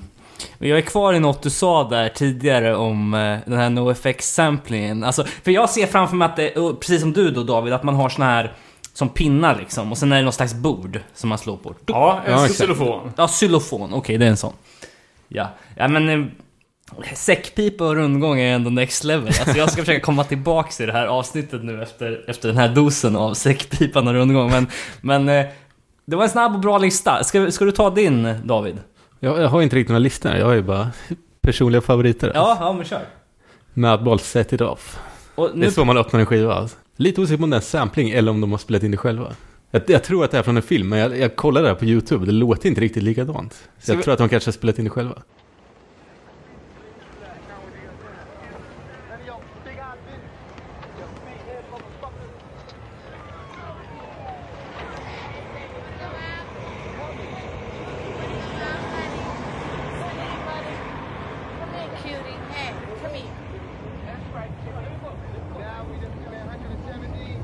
jag 0.58 0.78
är 0.78 0.82
kvar 0.82 1.14
i 1.14 1.20
något 1.20 1.42
du 1.42 1.50
sa 1.50 1.88
där 1.88 2.08
tidigare 2.08 2.76
om 2.76 3.14
eh, 3.14 3.38
den 3.46 3.58
här 3.58 3.70
NoFX-samplingen. 3.70 5.04
Alltså, 5.04 5.24
för 5.24 5.50
jag 5.50 5.70
ser 5.70 5.86
framför 5.86 6.16
mig 6.16 6.26
att 6.26 6.36
det, 6.36 6.50
precis 6.80 7.00
som 7.00 7.12
du 7.12 7.30
då 7.30 7.42
David, 7.42 7.72
att 7.72 7.82
man 7.82 7.94
har 7.94 8.08
såna 8.08 8.26
här 8.26 8.52
som 8.92 9.08
pinnar 9.08 9.56
liksom. 9.56 9.92
Och 9.92 9.98
sen 9.98 10.12
är 10.12 10.16
det 10.16 10.22
någon 10.22 10.32
slags 10.32 10.54
bord 10.54 11.00
som 11.14 11.28
man 11.28 11.38
slår 11.38 11.56
på. 11.56 11.74
Ja, 11.86 12.20
en 12.26 12.32
Ja, 12.32 12.48
xylofon. 12.48 13.12
Ja, 13.16 13.28
xylofon. 13.28 13.94
Okej, 13.94 14.18
det 14.18 14.26
är 14.26 14.30
en 14.30 14.36
sån. 14.36 14.52
Ja, 15.28 15.48
ja 15.76 15.88
men... 15.88 16.30
Säckpipa 17.14 17.84
och 17.84 17.94
rundgång 17.94 18.40
är 18.40 18.54
ändå 18.54 18.70
next 18.70 19.04
level. 19.04 19.26
Alltså 19.28 19.58
jag 19.58 19.70
ska 19.72 19.82
försöka 19.82 20.00
komma 20.00 20.24
tillbaks 20.24 20.80
i 20.80 20.86
det 20.86 20.92
här 20.92 21.06
avsnittet 21.06 21.64
nu 21.64 21.82
efter, 21.82 22.24
efter 22.30 22.48
den 22.48 22.56
här 22.56 22.68
dosen 22.74 23.16
av 23.16 23.34
säckpipan 23.34 24.08
och 24.08 24.14
rundgång. 24.14 24.50
Men, 24.50 24.66
men 25.00 25.28
eh, 25.28 25.46
det 26.06 26.16
var 26.16 26.22
en 26.24 26.30
snabb 26.30 26.54
och 26.54 26.60
bra 26.60 26.78
lista. 26.78 27.24
Ska, 27.24 27.50
ska 27.50 27.64
du 27.64 27.72
ta 27.72 27.90
din, 27.90 28.34
David? 28.44 28.78
Jag, 29.20 29.40
jag 29.40 29.48
har 29.48 29.62
inte 29.62 29.76
riktigt 29.76 29.88
några 29.88 29.98
listor, 29.98 30.32
jag 30.34 30.46
har 30.46 30.54
ju 30.54 30.62
bara 30.62 30.90
personliga 31.40 31.80
favoriter. 31.80 32.32
Ja, 32.34 32.56
ja 32.60 32.72
men 32.72 32.84
kör. 32.84 33.02
Madball 33.74 34.20
Set 34.20 34.52
It 34.52 34.60
Off. 34.60 34.98
Och 35.34 35.48
Det 35.50 35.56
nu, 35.58 35.66
är 35.66 35.70
så 35.70 35.84
man 35.84 35.96
öppnar 35.98 36.20
en 36.20 36.26
skiva. 36.26 36.54
alltså. 36.54 36.76
Lite 36.96 37.20
osäker 37.20 37.36
på 37.38 37.44
om 37.44 37.50
det 37.50 37.54
är 37.56 37.58
en 37.58 37.62
sampling 37.62 38.10
eller 38.10 38.30
om 38.30 38.40
de 38.40 38.50
har 38.50 38.58
spelat 38.58 38.82
in 38.82 38.90
det 38.90 38.96
själva. 38.96 39.32
Jag, 39.70 39.82
jag 39.86 40.04
tror 40.04 40.24
att 40.24 40.30
det 40.30 40.38
är 40.38 40.42
från 40.42 40.56
en 40.56 40.62
film, 40.62 40.88
men 40.88 40.98
jag, 40.98 41.18
jag 41.18 41.36
kollade 41.36 41.66
det 41.66 41.68
här 41.72 41.78
på 41.78 41.84
YouTube. 41.84 42.26
Det 42.26 42.32
låter 42.32 42.68
inte 42.68 42.80
riktigt 42.80 43.02
likadant. 43.02 43.68
Så 43.78 43.90
jag 43.92 43.96
vi- 43.96 44.02
tror 44.02 44.12
att 44.12 44.18
de 44.18 44.28
kanske 44.28 44.48
har 44.48 44.52
spelat 44.52 44.78
in 44.78 44.84
det 44.84 44.90
själva. 44.90 45.14
Come 61.58 61.72
here, 61.72 61.88
cutie. 62.02 62.99
Hey, 63.12 63.24
come 63.24 64.84
here. 67.14 67.40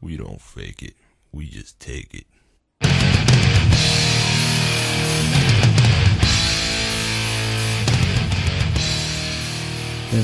We 0.00 0.16
don't 0.16 0.40
fake 0.40 0.82
it. 0.82 0.94
We 1.32 1.46
just 1.48 1.78
take 1.80 2.14
it. 2.14 2.24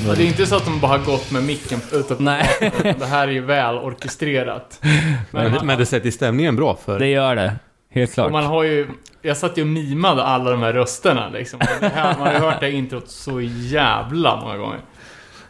Ja, 0.07 0.15
det 0.15 0.23
är 0.23 0.27
inte 0.27 0.47
så 0.47 0.57
att 0.57 0.65
de 0.65 0.81
bara 0.81 0.99
har 0.99 1.05
gått 1.05 1.31
med 1.31 1.43
micken 1.43 1.81
ute 1.93 2.15
på 2.15 2.23
Nej, 2.23 2.47
Det 2.99 3.07
här 3.07 3.29
är 3.29 3.33
ju 3.33 3.41
väl 3.41 3.75
orkestrerat. 3.79 4.79
Men, 4.83 5.23
Men, 5.31 5.53
det- 5.53 5.65
men 5.65 5.79
det 5.79 5.87
sätter 5.87 6.11
stämningen 6.11 6.57
bra 6.57 6.77
för... 6.85 6.99
det 6.99 7.07
gör 7.09 7.37
det. 7.37 7.57
Helt 7.91 8.11
och 8.11 8.15
klart. 8.15 8.33
man 8.33 8.45
har 8.45 8.63
ju... 8.63 8.89
Jag 9.23 9.37
satt 9.37 9.59
ju 9.59 9.63
och 9.63 9.69
mimade 9.69 10.23
alla 10.25 10.51
de 10.51 10.63
här 10.63 10.73
rösterna 10.73 11.29
liksom. 11.29 11.61
Det 11.81 11.89
här, 11.89 12.19
man 12.19 12.27
har 12.27 12.33
ju 12.35 12.39
hört 12.39 12.61
det 12.61 12.67
här 12.67 12.73
introt 12.73 13.09
så 13.09 13.41
jävla 13.41 14.41
många 14.41 14.57
gånger. 14.57 14.79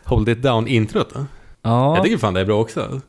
Hold 0.05 0.29
It 0.29 0.39
Down-introt 0.43 1.15
då? 1.15 1.25
Ja. 1.63 1.95
Jag 1.97 2.05
tycker 2.05 2.19
fan 2.19 2.35
det 2.35 2.41
är 2.41 2.45
bra 2.45 2.61
också. 2.61 3.01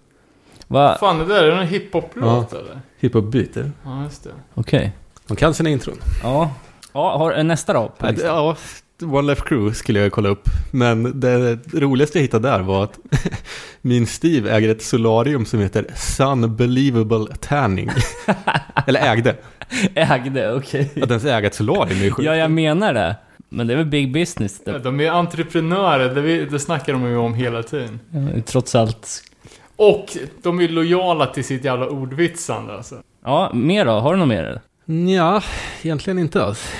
Va? 0.68 0.98
Fan 1.00 1.18
det 1.20 1.26
där, 1.26 1.44
är 1.44 1.48
det 1.56 1.62
en 1.62 1.68
hiphop-låt 1.68 2.54
eller? 2.54 2.80
Hiphop-beater. 3.00 3.72
Ja, 3.86 4.04
just 4.04 4.24
det. 4.24 4.30
Okej. 4.54 4.92
De 5.28 5.38
kan 5.38 5.54
sina 5.54 5.70
intron. 5.70 5.98
Ja. 6.24 6.52
Ja, 6.94 7.18
har, 7.18 7.44
nästa 7.44 7.74
då? 7.74 7.92
Ja, 8.24 8.56
One 9.02 9.22
Left 9.28 9.44
Crew 9.44 9.74
skulle 9.76 10.00
jag 10.00 10.12
kolla 10.12 10.30
upp. 10.30 10.50
Men 10.72 11.20
det 11.20 11.60
roligaste 11.74 12.18
jag 12.18 12.22
hittade 12.24 12.50
där 12.50 12.60
var 12.60 12.84
att 12.84 13.00
min 13.82 14.08
Steve 14.08 14.52
äger 14.52 14.70
ett 14.70 14.82
solarium 14.82 15.46
som 15.46 15.60
heter 15.60 15.86
Sunbelievable 15.96 17.36
Tanning. 17.40 17.90
Eller 18.88 19.00
ägde. 19.12 19.36
Ägde, 19.96 20.54
okej. 20.54 20.92
Att 21.02 21.10
ens 21.10 21.26
äga 21.26 21.48
ett 21.48 21.56
solarium 21.56 22.00
är 22.00 22.04
ju 22.04 22.12
sjukt. 22.12 22.26
Ja, 22.26 22.36
jag 22.36 22.52
menar 22.52 22.94
det. 22.94 23.16
Men 23.50 23.68
det 23.68 23.74
är 23.74 23.78
väl 23.78 23.86
big 23.86 24.14
business 24.14 24.62
Ja. 24.66 24.78
De 24.78 25.00
är 25.00 25.12
entreprenörer, 25.12 26.16
det, 26.16 26.22
vi, 26.22 26.46
det 26.46 26.60
snackar 26.60 26.94
de 26.94 27.06
ju 27.06 27.18
om 27.18 27.34
hela 27.34 27.64
tiden. 27.64 28.00
Trots 28.46 28.76
allt. 28.76 29.24
Och 29.76 30.18
de 30.44 30.62
är 30.62 30.68
lojala 30.68 31.26
till 31.26 31.44
sitt 31.44 31.64
jävla 31.66 31.88
ordvitsande 31.90 32.74
alltså. 32.74 32.96
Ja, 33.26 33.52
mer 33.54 33.86
då? 33.86 33.92
Har 33.92 34.14
du 34.14 34.20
något 34.20 34.28
mer? 34.28 34.62
Ja, 35.16 35.42
egentligen 35.82 36.20
inte 36.20 36.44
alls. 36.44 36.72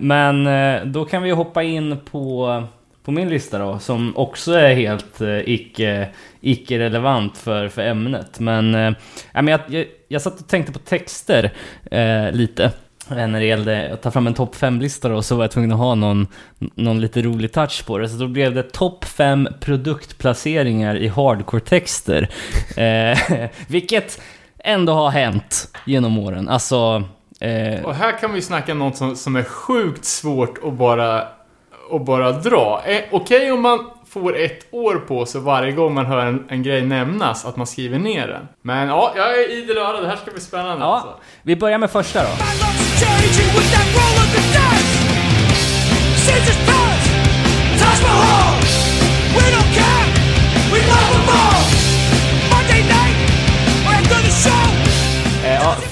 Men 0.00 0.46
eh, 0.46 0.84
då 0.84 1.04
kan 1.04 1.22
vi 1.22 1.30
hoppa 1.30 1.62
in 1.62 1.96
på, 2.10 2.62
på 3.04 3.10
min 3.10 3.28
lista 3.28 3.58
då, 3.58 3.78
som 3.78 4.16
också 4.16 4.52
är 4.52 4.74
helt 4.74 5.20
eh, 5.20 5.38
icke, 5.38 6.08
icke-relevant 6.40 7.38
för, 7.38 7.68
för 7.68 7.82
ämnet. 7.82 8.40
Men, 8.40 8.74
eh, 8.74 8.92
men 9.32 9.48
jag, 9.48 9.60
jag, 9.68 9.86
jag 10.08 10.22
satt 10.22 10.40
och 10.40 10.48
tänkte 10.48 10.72
på 10.72 10.78
texter 10.78 11.52
eh, 11.90 12.32
lite. 12.32 12.72
När 13.08 13.40
det 13.40 13.46
gällde 13.46 13.92
att 13.92 14.02
ta 14.02 14.10
fram 14.10 14.26
en 14.26 14.34
topp 14.34 14.54
5-lista 14.56 15.08
då, 15.08 15.22
så 15.22 15.36
var 15.36 15.44
jag 15.44 15.50
tvungen 15.50 15.72
att 15.72 15.78
ha 15.78 15.94
någon, 15.94 16.26
någon 16.58 17.00
lite 17.00 17.22
rolig 17.22 17.52
touch 17.52 17.86
på 17.86 17.98
det. 17.98 18.08
Så 18.08 18.16
då 18.16 18.28
blev 18.28 18.54
det 18.54 18.62
topp 18.62 19.04
5 19.04 19.48
produktplaceringar 19.60 20.96
i 20.96 21.08
hardcore-texter. 21.08 22.28
Eh, 22.76 23.48
vilket 23.68 24.20
ändå 24.58 24.92
har 24.92 25.10
hänt 25.10 25.68
genom 25.86 26.18
åren. 26.18 26.48
Alltså... 26.48 27.04
Eh, 27.44 27.84
Och 27.84 27.94
här 27.94 28.18
kan 28.18 28.32
vi 28.32 28.42
snacka 28.42 28.74
något 28.74 28.96
som, 28.96 29.16
som 29.16 29.36
är 29.36 29.42
sjukt 29.44 30.04
svårt 30.04 30.58
att 30.66 30.72
bara, 30.72 31.18
att 31.92 32.04
bara 32.06 32.32
dra. 32.32 32.82
Eh, 32.86 33.00
Okej 33.10 33.52
om 33.52 33.62
man 33.62 33.90
får 34.08 34.36
ett 34.36 34.66
år 34.70 34.94
på 34.94 35.26
sig 35.26 35.40
varje 35.40 35.72
gång 35.72 35.94
man 35.94 36.06
hör 36.06 36.26
en, 36.26 36.44
en 36.48 36.62
grej 36.62 36.82
nämnas, 36.82 37.44
att 37.44 37.56
man 37.56 37.66
skriver 37.66 37.98
ner 37.98 38.26
den. 38.28 38.48
Men 38.62 38.88
ja, 38.88 39.12
jag 39.16 39.28
är 39.38 39.50
idel 39.50 39.78
öra, 39.78 40.00
det 40.00 40.08
här 40.08 40.16
ska 40.16 40.30
bli 40.30 40.40
spännande 40.40 40.84
alltså. 40.84 41.08
Ja, 41.08 41.18
vi 41.42 41.56
börjar 41.56 41.78
med 41.78 41.90
första 41.90 42.22
då. 42.22 42.28
Caesar's 46.26 46.60
Palace, 46.66 47.10
Taj 47.78 48.02
Mahal. 48.02 48.43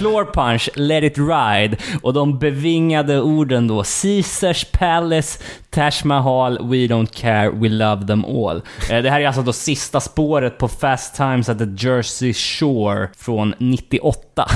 Floor 0.02 0.24
Punch, 0.24 0.68
Let 0.74 1.04
It 1.04 1.18
Ride 1.18 1.76
och 2.02 2.12
de 2.12 2.38
bevingade 2.38 3.20
orden 3.20 3.68
då 3.68 3.84
Caesars 4.02 4.64
Palace, 4.64 5.38
Taj 5.70 5.92
Mahal, 6.04 6.58
We 6.58 6.76
Don't 6.76 7.20
Care, 7.20 7.50
We 7.50 7.68
Love 7.68 8.06
Them 8.06 8.24
All. 8.24 8.62
Eh, 8.90 9.02
det 9.02 9.10
här 9.10 9.20
är 9.20 9.26
alltså 9.26 9.42
då 9.42 9.52
sista 9.52 10.00
spåret 10.00 10.58
på 10.58 10.68
Fast 10.68 11.16
Times 11.16 11.48
at 11.48 11.58
the 11.58 11.86
Jersey 11.86 12.32
Shore 12.34 13.08
från 13.16 13.54
98. 13.58 14.46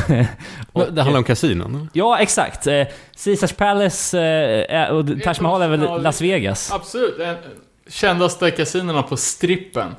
Och, 0.72 0.82
Det 0.92 1.02
handlar 1.02 1.18
om 1.18 1.24
kasinon. 1.24 1.90
Ja, 1.92 2.18
exakt. 2.18 2.66
Eh, 2.66 2.86
Caesars 3.24 3.52
Palace 3.52 4.20
eh, 4.64 4.88
och 4.88 5.06
Taj 5.24 5.34
Mahal 5.40 5.62
är 5.62 5.68
väl 5.68 6.02
Las 6.02 6.20
Vegas? 6.20 6.72
Absolut. 6.72 7.18
En, 7.18 7.36
kändaste 7.88 8.50
kasinerna 8.50 9.02
på 9.02 9.16
strippen. 9.16 9.94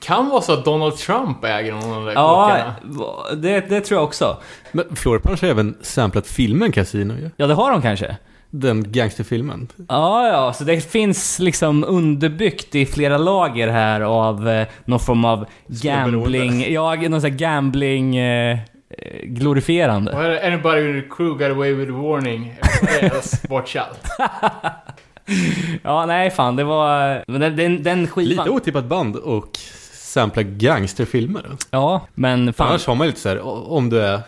Kan 0.00 0.28
vara 0.28 0.40
så 0.42 0.52
att 0.52 0.64
Donald 0.64 0.96
Trump 0.96 1.44
äger 1.44 1.72
någon 1.72 1.84
av 1.84 1.96
de 1.96 2.04
där 2.04 2.12
Ja, 2.12 2.50
kåkarna. 2.84 3.34
det, 3.36 3.60
det 3.68 3.80
tror 3.80 3.98
jag 4.00 4.04
också. 4.04 4.36
Men 4.72 4.96
Floor 4.96 5.18
Punch 5.18 5.42
har 5.42 5.48
även 5.48 5.76
samplat 5.82 6.26
filmen 6.26 6.72
Casino 6.72 7.12
ju. 7.14 7.30
Ja, 7.36 7.46
det 7.46 7.54
har 7.54 7.70
de 7.70 7.82
kanske. 7.82 8.16
Den 8.50 8.92
gangsterfilmen. 8.92 9.68
Ja, 9.88 10.28
ja, 10.28 10.52
så 10.52 10.64
det 10.64 10.80
finns 10.90 11.38
liksom 11.38 11.84
underbyggt 11.84 12.74
i 12.74 12.86
flera 12.86 13.18
lager 13.18 13.68
här 13.68 14.00
av 14.00 14.48
eh, 14.48 14.66
någon 14.84 15.00
form 15.00 15.24
av 15.24 15.46
gambling, 15.68 16.72
ja, 16.72 16.94
någon 16.94 17.20
sån 17.20 17.30
här 17.30 17.38
gambling 17.38 18.16
eh, 18.16 18.52
eh, 18.52 18.58
glorifierande. 19.24 20.12
Är 20.12 20.46
anybody 20.52 20.80
in 20.90 21.02
the 21.02 21.08
crew 21.16 21.38
got 21.38 21.56
away 21.56 21.72
with 21.74 21.92
a 21.92 21.96
warning. 22.02 22.54
Watch 23.48 23.76
out. 23.76 24.28
Ja, 25.82 26.06
nej 26.06 26.30
fan, 26.30 26.56
det 26.56 26.64
var... 26.64 27.24
men 27.26 27.40
Den, 27.40 27.56
den, 27.56 27.82
den 27.82 28.06
skivan... 28.06 28.28
Lite 28.46 28.50
otippat 28.50 28.84
band 28.84 29.16
och 29.16 29.58
sampla 30.10 30.42
gangsterfilmer. 30.42 31.56
Ja, 31.70 32.06
men 32.14 32.52
fan. 32.52 32.68
Annars 32.68 32.86
har 32.86 32.94
man 32.94 33.06
ju 33.06 33.10
lite 33.10 33.20
så 33.20 33.28
här, 33.28 33.40
om 33.72 33.90
du 33.90 34.00
är, 34.00 34.20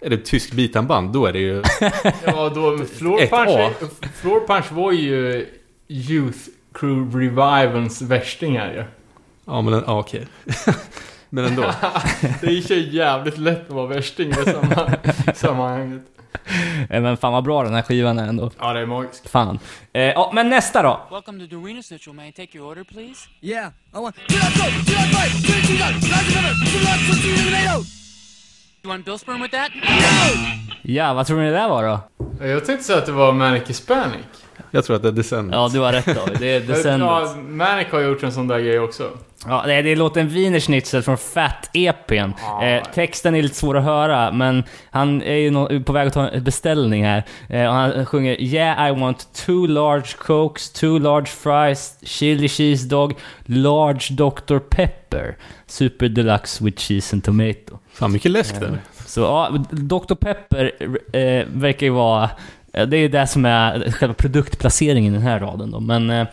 är 0.00 0.10
det 0.10 0.16
tysk 0.16 0.52
bitanband, 0.52 1.12
då 1.12 1.26
är 1.26 1.32
det 1.32 1.38
ju... 1.38 1.62
Ja, 2.24 2.48
då, 2.54 2.78
Floor 2.78 3.26
Punch, 3.26 3.90
Floor 4.14 4.46
Punch 4.46 4.72
var 4.72 4.92
ju 4.92 5.46
Youth 5.88 6.38
Crew 6.74 7.18
Revivens 7.18 8.02
värstingar 8.02 8.72
ju. 8.72 8.84
Ja, 9.44 9.62
men 9.62 9.72
ja, 9.86 9.98
okej. 9.98 10.26
men 11.30 11.44
ändå. 11.44 11.62
Det 12.40 12.46
är 12.46 12.72
ju 12.72 12.90
jävligt 12.96 13.38
lätt 13.38 13.68
att 13.68 13.74
vara 13.74 13.86
värsting 13.86 14.28
i 14.30 14.32
det 14.32 15.34
sammanhanget. 15.34 16.02
Eh, 16.90 17.02
Men 17.02 17.16
fan 17.16 17.32
vad 17.32 17.44
bra 17.44 17.62
den 17.62 17.74
här 17.74 17.82
skivan 17.82 18.18
är 18.18 18.28
ändå. 18.28 18.50
Ja, 18.58 18.72
det 18.72 18.80
är 18.80 18.86
magiskt. 18.86 19.30
Fan. 19.30 19.58
Eh, 19.92 20.02
ja, 20.02 20.30
men 20.34 20.48
nästa 20.50 20.82
då. 20.82 21.00
Welcome 21.10 21.48
to 21.48 21.56
Dorina 21.56 21.82
Central. 21.82 22.16
May 22.16 22.28
I 22.28 22.32
take 22.32 22.58
your 22.58 22.70
order, 22.70 22.84
please? 22.84 23.28
Yeah, 23.40 23.68
I 23.68 24.00
want. 24.00 24.16
You 28.82 28.88
want 28.90 29.04
Bill 29.04 29.18
Sperm 29.18 29.42
with 29.42 29.52
that? 29.52 29.70
Ja, 30.82 31.14
vad 31.14 31.26
tror 31.26 31.38
ni 31.40 31.44
det 31.44 31.50
där 31.56 31.68
var 31.68 31.82
då? 31.82 32.00
Jag 32.46 32.64
tänkte 32.64 32.84
säga 32.84 32.98
att 32.98 33.06
det 33.06 33.12
var 33.12 33.32
Manic 33.32 33.62
Hispanic. 33.68 34.26
Jag 34.70 34.84
tror 34.84 34.96
att 34.96 35.02
det 35.02 35.08
är 35.08 35.12
Descendants. 35.12 35.74
Ja, 35.74 35.80
du 35.80 35.84
har 35.84 35.92
rätt 35.92 36.06
då. 36.26 36.32
Det 36.38 36.46
är 36.56 36.60
Descendants. 36.66 37.32
Ja, 37.36 37.40
Manic 37.42 37.86
har 37.92 38.00
gjort 38.00 38.22
en 38.22 38.32
sån 38.32 38.48
där 38.48 38.58
grej 38.60 38.78
också. 38.80 39.10
Ja, 39.46 39.62
det 39.66 39.74
är, 39.74 39.96
låten 39.96 40.28
Wiener 40.28 40.60
Schnitzel 40.60 41.02
från 41.02 41.18
Fat 41.18 41.70
EPn. 41.72 42.32
Eh, 42.62 42.82
texten 42.94 43.34
är 43.34 43.42
lite 43.42 43.54
svår 43.54 43.76
att 43.76 43.84
höra, 43.84 44.32
men 44.32 44.64
han 44.90 45.22
är 45.22 45.34
ju 45.34 45.82
på 45.84 45.92
väg 45.92 46.06
att 46.08 46.14
ta 46.14 46.28
en 46.28 46.44
beställning 46.44 47.04
här. 47.04 47.24
Eh, 47.48 47.66
och 47.66 47.72
han 47.74 48.06
sjunger 48.06 48.40
Yeah 48.42 48.88
I 48.88 49.00
want 49.00 49.28
two 49.32 49.66
large 49.66 50.06
cokes, 50.18 50.70
two 50.72 50.98
large 50.98 51.26
fries, 51.26 51.98
chili 52.02 52.48
cheese 52.48 52.88
dog, 52.88 53.14
large 53.46 54.06
Dr 54.10 54.58
Pepper, 54.58 55.36
super 55.66 56.08
deluxe 56.08 56.64
with 56.64 56.78
cheese 56.82 57.16
and 57.16 57.24
tomato. 57.24 57.78
Fan, 57.92 58.12
mycket 58.12 58.30
läsk 58.30 58.60
där. 58.60 58.78
Så 59.06 59.20
ja, 59.20 59.50
Dr 59.70 60.14
Pepper 60.14 60.72
eh, 61.12 61.46
verkar 61.52 61.86
ju 61.86 61.92
vara... 61.92 62.30
eh, 62.72 62.86
Det 62.86 62.96
är 62.96 63.08
det 63.08 63.26
som 63.26 63.44
är 63.44 63.90
själva 63.92 64.14
produktplaceringen 64.14 65.12
i 65.14 65.16
den 65.16 65.26
här 65.26 65.40
raden 65.40 65.70
då. 65.70 65.80
Men 65.80 66.10
eh, 66.10 66.26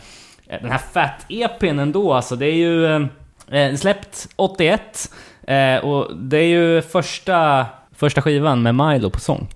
den 0.48 0.70
här 0.70 0.78
Fat 0.78 1.26
EPn 1.28 1.78
ändå 1.78 2.12
alltså, 2.12 2.36
det 2.36 2.46
är 2.46 2.54
ju... 2.54 2.86
Eh, 2.86 3.06
eh, 3.50 3.74
släppt 3.76 4.28
81. 4.36 5.12
Eh, 5.46 5.76
och 5.76 6.16
det 6.16 6.36
är 6.38 6.46
ju 6.46 6.82
första, 6.82 7.66
första 7.94 8.22
skivan 8.22 8.62
med 8.62 8.74
Milo 8.74 9.10
på 9.10 9.20
sång. 9.20 9.48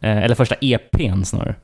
Eh, 0.00 0.24
eller 0.24 0.34
första 0.34 0.54
EPn 0.60 1.24
snarare. 1.24 1.54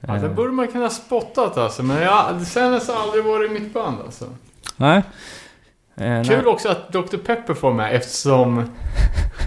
Ja, 0.00 0.14
det 0.14 0.28
borde 0.28 0.52
man 0.52 0.68
kunna 0.68 0.90
spottat 0.90 1.56
alltså, 1.56 1.82
men 1.82 2.02
jag, 2.02 2.40
sen 2.40 2.72
har 2.72 3.02
aldrig 3.02 3.24
varit 3.24 3.52
mitt 3.52 3.74
band 3.74 4.00
alltså. 4.04 4.24
Nej. 4.76 5.02
Eh, 5.96 6.22
Kul 6.22 6.36
nej. 6.36 6.46
också 6.46 6.68
att 6.68 6.92
Dr. 6.92 7.16
Pepper 7.16 7.54
får 7.54 7.72
med 7.72 7.94
eftersom 7.94 8.70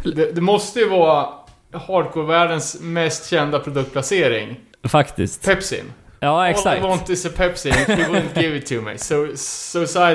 det, 0.03 0.35
det 0.35 0.41
måste 0.41 0.79
ju 0.79 0.89
vara 0.89 1.27
hardcore-världens 1.71 2.81
mest 2.81 3.29
kända 3.29 3.59
produktplacering. 3.59 4.59
Faktiskt. 4.83 5.45
Pepsi. 5.45 5.83
Ja, 6.19 6.41
All 6.41 6.47
I 6.47 6.51
exakt. 6.51 6.83
want 6.83 7.09
is 7.09 7.25
a 7.25 7.29
Pepsi 7.35 7.71
and 7.71 7.85
she 7.85 7.95
wouldn't 8.07 8.41
give 8.41 8.57
it 8.57 8.65
to 8.65 8.81
me. 8.81 8.97
So, 8.97 9.27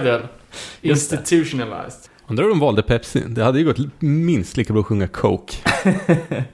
det. 0.01 0.23
Institutionalized. 0.83 2.09
Undrar 2.27 2.45
om 2.45 2.51
de 2.51 2.61
valde 2.61 2.83
Pepsi. 2.83 3.23
Det 3.27 3.45
hade 3.45 3.59
ju 3.59 3.65
gått 3.65 3.79
minst 3.99 4.57
lika 4.57 4.73
bra 4.73 4.81
att 4.81 4.87
sjunga 4.87 5.09
Coke. 5.09 5.57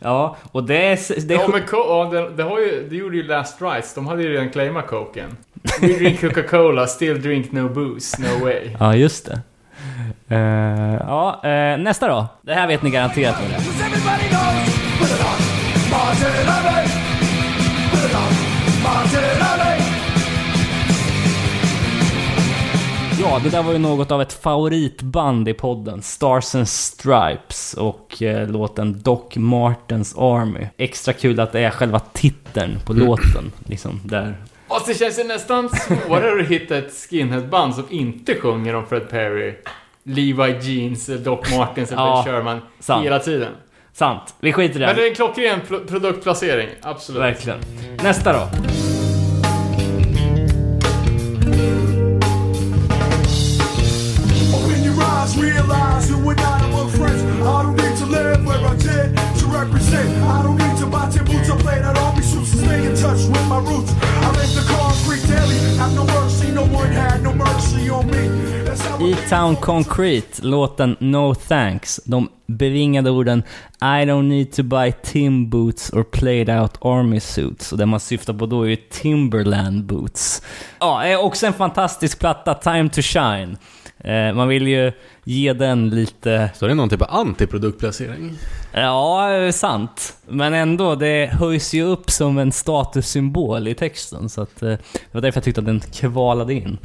Ja, 0.00 0.36
och 0.52 0.64
det 0.64 0.76
är... 0.86 1.20
Det 1.26 1.34
Ja 1.34 1.48
men 1.48 1.62
ja, 1.72 2.08
det, 2.12 2.30
det, 2.36 2.42
har 2.42 2.58
ju, 2.58 2.86
det 2.90 2.96
gjorde 2.96 3.16
ju 3.16 3.22
Last 3.22 3.62
Rights. 3.62 3.94
De 3.94 4.06
hade 4.06 4.22
ju 4.22 4.32
redan 4.32 4.50
claimat 4.50 4.86
coken. 4.86 5.36
We 5.80 5.86
drink 5.86 6.20
Coca-Cola, 6.20 6.86
still 6.86 7.22
drink 7.22 7.52
no 7.52 7.68
booze, 7.68 8.22
no 8.22 8.44
way. 8.44 8.70
Ja, 8.80 8.96
just 8.96 9.26
det. 9.26 9.40
Eh, 10.28 10.94
ja, 11.00 11.40
eh, 11.44 11.78
nästa 11.78 12.08
då. 12.08 12.26
Det 12.42 12.54
här 12.54 12.66
vet 12.66 12.82
ni 12.82 12.90
garanterat 12.90 13.36
vad 13.40 13.50
det 13.50 13.56
är. 13.56 13.60
Ja, 23.24 23.40
det 23.44 23.50
där 23.50 23.62
var 23.62 23.72
ju 23.72 23.78
något 23.78 24.10
av 24.12 24.22
ett 24.22 24.32
favoritband 24.32 25.48
i 25.48 25.54
podden. 25.54 26.02
Stars 26.02 26.54
and 26.54 26.68
Stripes 26.68 27.74
och 27.74 28.22
eh, 28.22 28.48
låten 28.48 29.00
Doc 29.02 29.20
Martens 29.36 30.14
Army. 30.18 30.66
Extra 30.76 31.12
kul 31.12 31.40
att 31.40 31.52
det 31.52 31.60
är 31.60 31.70
själva 31.70 32.00
titeln 32.00 32.78
på 32.86 32.92
låten. 32.92 33.52
Liksom, 33.66 34.00
där. 34.04 34.36
Och 34.68 34.80
det 34.86 34.94
känns 34.94 35.18
ju 35.18 35.24
nästan 35.24 35.68
svårare 35.68 36.40
att 36.42 36.48
hitta 36.48 36.76
ett 36.78 36.92
skinheadband 37.10 37.74
som 37.74 37.84
inte 37.90 38.34
sjunger 38.34 38.74
om 38.74 38.86
Fred 38.86 39.08
Perry 39.10 39.54
Levi 40.02 40.58
Jeans, 40.60 41.06
Doc 41.06 41.56
Martens 41.56 41.92
eller 41.92 42.02
Ja, 42.02 42.22
Sherman 42.26 42.60
sant. 42.80 43.06
hela 43.06 43.18
tiden. 43.18 43.52
Sant. 43.92 44.34
Vi 44.40 44.52
skiter 44.52 44.76
i 44.76 44.78
det. 44.78 44.86
Men 44.86 44.96
det 44.96 45.02
är 45.04 45.08
en 45.08 45.14
klockren 45.14 45.60
pl- 45.68 45.86
produktplacering, 45.88 46.68
absolut. 46.82 47.22
Verkligen. 47.22 47.58
Nästa 48.02 48.32
då. 48.32 48.48
Realize 55.54 56.10
you 56.10 56.18
and 56.30 56.40
I 56.40 56.72
are 56.72 56.88
friends. 56.88 57.22
I 57.22 57.62
don't 57.62 57.76
need 57.76 57.96
to 57.98 58.06
live 58.06 58.44
where 58.46 58.62
I 58.72 58.76
did 58.76 59.16
to 59.40 59.46
represent. 59.46 60.08
I 60.22 60.42
don't 60.42 60.58
need 60.58 60.76
to 60.78 60.86
buy 60.86 61.10
tin 61.10 61.24
boots 61.24 61.50
or 61.50 61.58
play 61.58 61.78
that 61.80 61.96
army 61.98 62.22
suits 62.22 62.50
to 62.52 62.56
stay 62.58 62.86
in 62.86 62.94
touch 62.96 63.22
with 63.32 63.46
my 63.48 63.58
roots. 63.58 63.92
I 64.26 64.30
live 64.38 64.52
the 64.58 64.64
concrete 64.76 65.24
daily, 65.28 65.58
have 65.78 65.94
no 65.94 66.04
mercy, 66.04 66.50
no 66.50 66.64
one 66.80 66.92
had 66.92 67.22
no 67.22 67.32
mercy 67.34 67.90
on 67.90 68.06
me. 68.10 68.24
I 69.00 69.10
E-Town 69.10 69.56
Concrete, 69.56 70.42
låten 70.42 70.96
No 71.00 71.34
Thanks. 71.34 72.00
De 72.04 72.28
bevingade 72.46 73.10
orden 73.10 73.42
I 73.80 74.04
don't 74.04 74.28
need 74.28 74.52
to 74.52 74.62
buy 74.62 74.92
tim 75.02 75.50
boots 75.50 75.90
or 75.90 76.04
played 76.04 76.50
out 76.50 76.78
army 76.80 77.20
suits. 77.20 77.72
Och 77.72 77.78
det 77.78 77.86
man 77.86 78.00
syftar 78.00 78.34
på 78.34 78.46
då 78.46 78.62
är 78.62 78.68
ju 78.68 78.76
Timberland 78.76 79.84
boots. 79.84 80.42
Ja, 80.80 81.18
också 81.18 81.46
en 81.46 81.52
fantastisk 81.52 82.18
platta, 82.18 82.54
Time 82.54 82.88
to 82.88 83.02
Shine. 83.02 83.56
Eh, 84.04 84.34
man 84.34 84.48
vill 84.48 84.68
ju 84.68 84.92
ge 85.24 85.52
den 85.52 85.90
lite... 85.90 86.50
Så 86.54 86.66
det 86.66 86.72
är 86.72 86.74
någon 86.74 86.88
typ 86.88 87.02
av 87.02 87.08
antiproduktplacering. 87.10 88.32
Ja, 88.72 89.52
sant. 89.52 90.16
Men 90.28 90.54
ändå, 90.54 90.94
det 90.94 91.26
höjs 91.26 91.74
ju 91.74 91.82
upp 91.82 92.10
som 92.10 92.38
en 92.38 92.52
statussymbol 92.52 93.68
i 93.68 93.74
texten. 93.74 94.28
Så 94.28 94.42
att, 94.42 94.62
eh, 94.62 94.68
det 94.68 95.12
var 95.12 95.20
därför 95.20 95.38
jag 95.38 95.44
tyckte 95.44 95.60
att 95.60 95.66
den 95.66 95.80
kvalade 95.80 96.54
in. 96.54 96.78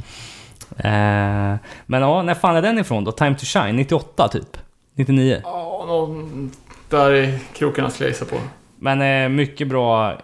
Eh, 0.76 1.54
men 1.86 2.02
ja, 2.02 2.22
när 2.22 2.34
fan 2.34 2.56
är 2.56 2.62
den 2.62 2.78
ifrån 2.78 3.04
då? 3.04 3.12
Time 3.12 3.34
to 3.34 3.44
Shine? 3.44 3.76
98 3.76 4.28
typ? 4.28 4.56
99? 4.94 5.40
Ja, 5.44 5.84
någon 5.86 6.50
där 6.88 7.14
i 7.14 7.38
krokarna 7.52 7.90
skulle 7.90 8.08
jag 8.08 8.12
gissa 8.12 8.24
på. 8.24 8.36
Men 8.78 9.34
mycket 9.34 9.68
bra, 9.68 10.18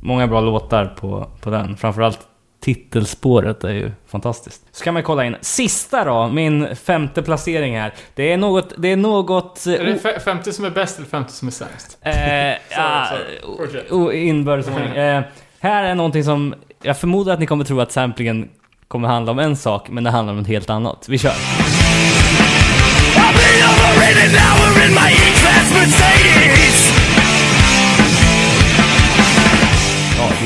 många 0.00 0.26
bra 0.26 0.40
låtar 0.40 0.86
på, 0.86 1.26
på 1.40 1.50
den. 1.50 1.76
Framförallt 1.76 2.29
titelspåret 2.60 3.64
är 3.64 3.72
ju 3.72 3.90
fantastiskt. 4.08 4.62
Så 4.72 4.84
kan 4.84 4.94
man 4.94 5.02
kolla 5.02 5.24
in. 5.24 5.36
Sista 5.40 6.04
då, 6.04 6.28
min 6.28 6.76
femte 6.76 7.22
placering 7.22 7.78
här. 7.78 7.94
Det 8.14 8.32
är 8.32 8.36
något... 8.36 8.72
Det 8.78 8.88
är 8.88 8.96
något... 8.96 9.66
Är 9.66 9.84
det 9.84 10.02
fe- 10.04 10.20
femte 10.20 10.52
som 10.52 10.64
är 10.64 10.70
bäst 10.70 10.98
eller 10.98 11.08
femte 11.08 11.32
som 11.32 11.48
är 11.48 11.52
sämst? 11.52 11.98
Eh, 12.00 12.12
sorry. 13.10 13.56
Fortsätt. 13.58 13.92
o- 13.92 14.12
inbördesordning. 14.12 14.88
Eh, 14.96 15.22
här 15.60 15.84
är 15.84 15.94
någonting 15.94 16.24
som... 16.24 16.54
Jag 16.82 16.98
förmodar 16.98 17.32
att 17.34 17.40
ni 17.40 17.46
kommer 17.46 17.64
tro 17.64 17.80
att 17.80 17.92
samplingen 17.92 18.48
kommer 18.88 19.08
handla 19.08 19.32
om 19.32 19.38
en 19.38 19.56
sak, 19.56 19.88
men 19.88 20.04
det 20.04 20.10
handlar 20.10 20.32
om 20.32 20.38
något 20.38 20.48
helt 20.48 20.70
annat. 20.70 21.06
Vi 21.08 21.18
kör. 21.18 21.32
Ja, 23.16 23.22
det 23.36 23.60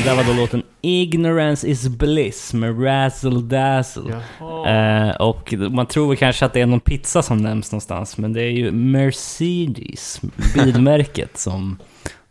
där 0.05 0.15
var 0.15 0.23
då 0.23 0.33
låten 0.33 0.63
Ignorance 0.81 1.67
is 1.67 1.87
bliss 1.87 2.53
med 2.53 2.83
Razzle 2.85 3.41
Dazzle. 3.41 4.21
Jaha. 4.39 5.09
Eh, 5.09 5.15
och 5.15 5.53
man 5.53 5.85
tror 5.85 6.07
väl 6.07 6.17
kanske 6.17 6.45
att 6.45 6.53
det 6.53 6.61
är 6.61 6.65
någon 6.65 6.79
pizza 6.79 7.21
som 7.21 7.37
nämns 7.37 7.71
någonstans, 7.71 8.17
men 8.17 8.33
det 8.33 8.41
är 8.41 8.49
ju 8.51 8.71
Mercedes, 8.71 10.21
bilmärket, 10.55 11.37
som, 11.37 11.77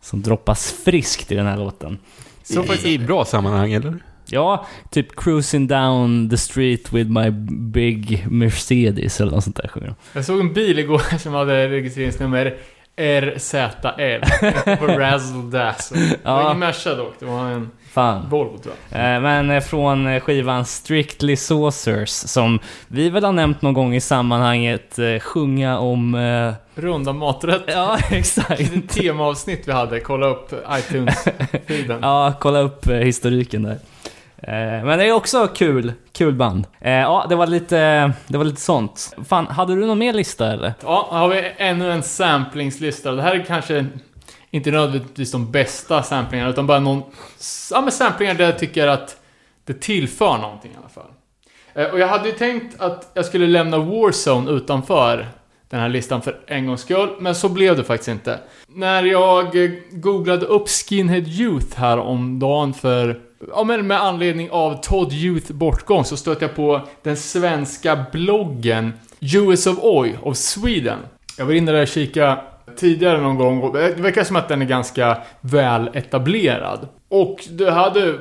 som 0.01 0.21
droppas 0.21 0.71
friskt 0.85 1.31
i 1.31 1.35
den 1.35 1.45
här 1.45 1.57
låten. 1.57 1.97
Så 2.43 2.63
faktiskt- 2.63 2.85
I, 2.85 2.93
I 2.93 2.99
bra 2.99 3.25
sammanhang, 3.25 3.73
eller? 3.73 3.99
Ja, 4.27 4.65
typ 4.91 5.15
cruising 5.15 5.67
down 5.67 6.29
the 6.29 6.37
street 6.37 6.93
with 6.93 7.09
my 7.09 7.29
big 7.71 8.25
Mercedes 8.29 9.21
eller 9.21 9.31
något 9.31 9.43
sånt 9.43 9.55
där 9.55 9.67
sjunger. 9.67 9.95
Jag 10.13 10.25
såg 10.25 10.39
en 10.39 10.53
bil 10.53 10.79
igår 10.79 11.17
som 11.19 11.33
hade 11.33 11.69
registreringsnummer 11.69 12.55
RZL. 12.97 14.19
på 14.79 14.87
Razzle 14.87 15.41
Dazzle. 15.59 15.97
Det 15.99 16.17
var 16.23 16.41
Ja. 16.41 16.45
ingen 16.45 16.59
Merca 16.59 16.95
dock, 16.95 17.13
det 17.19 17.25
var 17.25 17.45
en 17.49 17.71
Fan. 17.91 18.29
Volvo 18.29 18.57
tror 18.57 18.75
jag. 18.89 19.15
Eh, 19.15 19.21
Men 19.21 19.51
eh, 19.51 19.61
från 19.61 20.07
eh, 20.07 20.19
skivan 20.19 20.65
Strictly 20.65 21.35
Saucers, 21.35 22.09
som 22.09 22.59
vi 22.87 23.09
väl 23.09 23.23
har 23.23 23.31
nämnt 23.31 23.61
någon 23.61 23.73
gång 23.73 23.95
i 23.95 24.01
sammanhanget, 24.01 24.99
eh, 24.99 25.19
sjunga 25.19 25.79
om... 25.79 26.15
eh, 26.15 26.81
Runda 26.81 27.13
maträtter. 27.13 27.73
Ja, 27.73 27.97
exakt. 28.11 28.71
temaavsnitt 28.89 29.67
vi 29.67 29.71
hade, 29.71 29.99
kolla 29.99 30.27
upp 30.27 30.51
iTunes-feeden. 30.51 31.99
Ja, 32.01 32.33
kolla 32.39 32.59
upp 32.59 32.87
historiken 32.89 33.63
där. 33.63 33.77
Eh, 34.47 34.85
men 34.85 34.99
det 34.99 35.05
är 35.05 35.11
också 35.11 35.47
kul, 35.47 35.93
kul 36.11 36.33
band. 36.33 36.67
Eh, 36.79 36.91
ja, 36.91 37.25
det 37.29 37.35
var 37.35 37.47
lite, 37.47 38.11
det 38.27 38.37
var 38.37 38.45
lite 38.45 38.61
sånt. 38.61 39.15
Fan, 39.27 39.47
hade 39.47 39.75
du 39.75 39.85
någon 39.85 39.99
mer 39.99 40.13
lista 40.13 40.51
eller? 40.51 40.73
Ja, 40.83 41.09
här 41.11 41.19
har 41.19 41.29
vi 41.29 41.53
ännu 41.57 41.91
en 41.91 42.03
samplingslista. 42.03 43.11
Det 43.11 43.21
här 43.21 43.35
är 43.35 43.43
kanske 43.43 43.85
inte 44.51 44.71
nödvändigtvis 44.71 45.31
de 45.31 45.51
bästa 45.51 46.03
samplingarna, 46.03 46.49
utan 46.49 46.67
bara 46.67 46.79
någon... 46.79 47.03
Ja, 47.71 47.81
men 47.81 47.91
samplingar 47.91 48.33
där 48.33 48.45
jag 48.45 48.59
tycker 48.59 48.87
att 48.87 49.17
det 49.63 49.81
tillför 49.81 50.37
någonting 50.37 50.71
i 50.71 50.75
alla 50.79 50.89
fall. 50.89 51.11
Eh, 51.73 51.93
och 51.93 51.99
jag 51.99 52.07
hade 52.07 52.29
ju 52.29 52.35
tänkt 52.35 52.81
att 52.81 53.11
jag 53.13 53.25
skulle 53.25 53.47
lämna 53.47 53.77
Warzone 53.77 54.51
utanför 54.51 55.27
den 55.69 55.79
här 55.79 55.89
listan 55.89 56.21
för 56.21 56.39
en 56.47 56.67
gångs 56.67 56.81
skull, 56.81 57.09
men 57.19 57.35
så 57.35 57.49
blev 57.49 57.77
det 57.77 57.83
faktiskt 57.83 58.09
inte. 58.09 58.39
När 58.67 59.03
jag 59.03 59.71
googlade 59.91 60.45
upp 60.45 60.69
Skinhead 60.69 61.27
Youth 61.27 61.79
här 61.79 61.97
om 61.97 62.39
dagen 62.39 62.73
för 62.73 63.19
Ja 63.47 63.63
men 63.63 63.87
med 63.87 64.01
anledning 64.01 64.51
av 64.51 64.81
Todd 64.81 65.13
Youth 65.13 65.53
bortgång 65.53 66.05
så 66.05 66.17
stötte 66.17 66.45
jag 66.45 66.55
på 66.55 66.81
den 67.03 67.17
svenska 67.17 68.05
bloggen 68.11 68.93
US 69.35 69.67
of 69.67 69.77
Oi 69.81 70.15
of 70.21 70.37
Sweden. 70.37 70.99
Jag 71.37 71.45
var 71.45 71.53
inne 71.53 71.71
där 71.71 71.81
och 71.81 71.87
kika 71.87 72.39
tidigare 72.77 73.21
någon 73.21 73.35
gång 73.35 73.61
och 73.61 73.73
det 73.73 73.95
verkar 73.95 74.23
som 74.23 74.35
att 74.35 74.47
den 74.47 74.61
är 74.61 74.65
ganska 74.65 75.17
väl 75.41 75.89
etablerad. 75.93 76.87
Och 77.09 77.39
du 77.49 77.69
hade, 77.69 78.15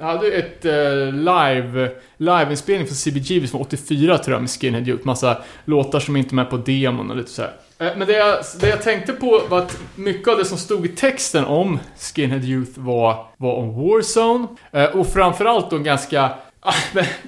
hade 0.00 0.32
ett 0.32 0.64
eh, 0.64 1.12
live, 1.12 1.90
liveinspelning 2.16 2.86
från 2.86 2.96
CBGB 2.96 3.46
från 3.46 3.60
84 3.60 4.18
tror 4.18 4.34
jag 4.34 4.40
med 4.40 4.50
Skinhead 4.50 4.82
Youth. 4.82 5.06
Massa 5.06 5.38
låtar 5.64 6.00
som 6.00 6.16
inte 6.16 6.32
är 6.32 6.36
med 6.36 6.50
på 6.50 6.56
demon 6.56 7.10
och 7.10 7.16
lite 7.16 7.30
så 7.30 7.42
här. 7.42 7.52
Eh, 7.78 7.96
men 7.96 8.06
det 8.06 8.12
jag, 8.12 8.38
det 8.60 8.68
jag 8.68 8.82
tänkte 8.82 9.12
på 9.12 9.42
var 9.48 9.58
att 9.58 9.80
mycket 9.94 10.28
av 10.28 10.38
det 10.38 10.44
som 10.44 10.58
stod 10.58 10.86
i 10.86 10.88
texten 10.88 11.44
om 11.44 11.78
Skinhead 11.98 12.44
Youth 12.44 12.80
var, 12.80 13.26
var 13.36 13.54
om 13.54 13.74
Warzone. 13.74 14.48
Eh, 14.72 14.84
och 14.84 15.06
framförallt 15.06 15.70
då 15.70 15.78
ganska, 15.78 16.32
ah, 16.60 16.74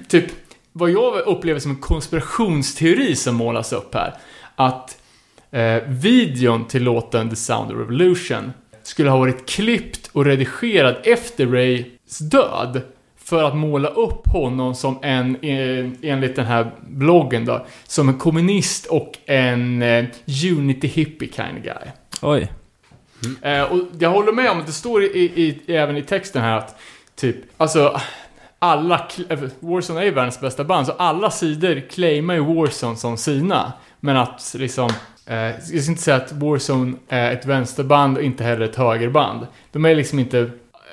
typ, 0.07 0.25
vad 0.71 0.89
jag 0.89 1.27
upplever 1.27 1.59
som 1.59 1.71
en 1.71 1.77
konspirationsteori 1.77 3.15
som 3.15 3.35
målas 3.35 3.73
upp 3.73 3.93
här. 3.93 4.13
Att 4.55 4.97
eh, 5.51 5.83
videon 5.87 6.67
till 6.67 6.83
låten 6.83 7.29
The 7.29 7.35
Sound 7.35 7.71
of 7.71 7.77
Revolution 7.77 8.53
skulle 8.83 9.09
ha 9.09 9.17
varit 9.17 9.49
klippt 9.49 10.09
och 10.13 10.25
redigerad 10.25 10.95
efter 11.03 11.47
Rays 11.47 12.17
död. 12.19 12.81
För 13.31 13.43
att 13.43 13.55
måla 13.55 13.87
upp 13.87 14.27
honom 14.27 14.75
som 14.75 14.99
en, 15.01 15.35
eh, 15.35 15.89
enligt 16.01 16.35
den 16.35 16.45
här 16.45 16.71
bloggen 16.81 17.45
då, 17.45 17.65
som 17.87 18.09
en 18.09 18.17
kommunist 18.17 18.85
och 18.85 19.17
en 19.25 19.81
eh, 19.81 20.05
unity 20.57 20.87
hippie 20.87 21.29
kind 21.31 21.57
of 21.57 21.63
guy. 21.63 21.91
Oj. 22.21 22.51
Eh, 23.41 23.61
och 23.61 23.79
jag 23.99 24.09
håller 24.09 24.31
med 24.31 24.51
om 24.51 24.59
att 24.59 24.65
det 24.65 24.71
står 24.71 25.03
i, 25.03 25.07
i, 25.17 25.73
även 25.75 25.97
i 25.97 26.01
texten 26.01 26.41
här 26.41 26.57
att 26.57 26.75
typ, 27.15 27.35
alltså 27.57 27.99
alla, 28.59 29.07
Warzone 29.59 29.99
är 29.99 30.05
ju 30.05 30.11
världens 30.11 30.41
bästa 30.41 30.63
band, 30.63 30.87
så 30.87 30.91
alla 30.91 31.31
sidor 31.31 31.89
claimar 31.89 32.33
ju 32.33 32.55
Warzone 32.55 32.95
som 32.95 33.17
sina. 33.17 33.73
Men 33.99 34.17
att 34.17 34.55
liksom, 34.57 34.89
eh, 35.25 35.37
jag 35.37 35.63
ska 35.63 35.91
inte 35.91 36.01
säga 36.01 36.17
att 36.17 36.31
Warzone 36.31 36.93
är 37.09 37.31
ett 37.31 37.45
vänsterband 37.45 38.17
och 38.17 38.23
inte 38.23 38.43
heller 38.43 38.65
ett 38.65 38.75
högerband. 38.75 39.47
De 39.71 39.85
är 39.85 39.95
liksom 39.95 40.19
inte, 40.19 40.51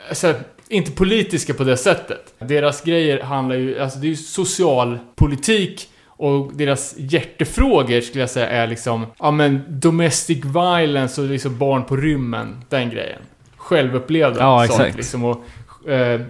alltså, 0.08 0.34
inte 0.68 0.90
politiska 0.90 1.54
på 1.54 1.64
det 1.64 1.76
sättet. 1.76 2.34
Deras 2.38 2.82
grejer 2.82 3.22
handlar 3.22 3.56
ju, 3.56 3.78
alltså 3.80 3.98
det 3.98 4.06
är 4.06 4.08
ju 4.08 4.16
social 4.16 4.98
politik 5.14 5.88
och 6.06 6.52
deras 6.54 6.94
hjärtefrågor 6.98 8.00
skulle 8.00 8.22
jag 8.22 8.30
säga 8.30 8.48
är 8.48 8.66
liksom, 8.66 9.06
ja 9.18 9.30
men 9.30 9.64
domestic 9.68 10.44
violence 10.44 11.20
och 11.20 11.28
liksom 11.28 11.58
barn 11.58 11.84
på 11.84 11.96
rymmen, 11.96 12.64
den 12.68 12.90
grejen. 12.90 13.22
Självupplevda 13.56 14.40
Ja, 14.40 14.66
sånt 14.66 14.80
exakt. 14.80 14.96
liksom. 14.96 15.24
Och, 15.24 15.88
eh, 15.88 16.20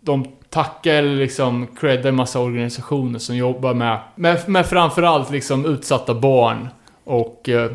de 0.00 0.26
tackar 0.50 0.94
eller 0.94 1.16
liksom 1.16 1.66
creddar 1.66 2.08
en 2.08 2.14
massa 2.14 2.40
organisationer 2.40 3.18
som 3.18 3.36
jobbar 3.36 3.74
med, 3.74 3.98
med, 4.14 4.48
med 4.48 4.66
framförallt 4.66 5.30
liksom 5.30 5.66
utsatta 5.66 6.14
barn 6.14 6.68
och 7.04 7.48
eh, 7.48 7.70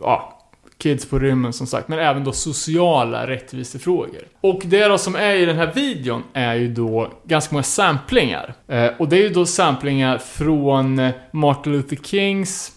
ja, 0.00 0.35
kids 0.78 1.06
på 1.06 1.18
rymmen 1.18 1.52
som 1.52 1.66
sagt, 1.66 1.88
men 1.88 1.98
även 1.98 2.24
då 2.24 2.32
sociala 2.32 3.26
rättvisefrågor. 3.26 4.22
Och 4.40 4.62
det 4.64 4.84
då 4.88 4.98
som 4.98 5.14
är 5.16 5.34
i 5.34 5.44
den 5.46 5.56
här 5.56 5.72
videon 5.74 6.22
är 6.32 6.54
ju 6.54 6.68
då 6.74 7.12
ganska 7.24 7.54
många 7.54 7.62
samplingar. 7.62 8.54
Eh, 8.68 8.86
och 8.98 9.08
det 9.08 9.16
är 9.16 9.22
ju 9.22 9.28
då 9.28 9.46
samplingar 9.46 10.18
från 10.18 11.10
Martin 11.30 11.72
Luther 11.72 11.96
Kings 11.96 12.72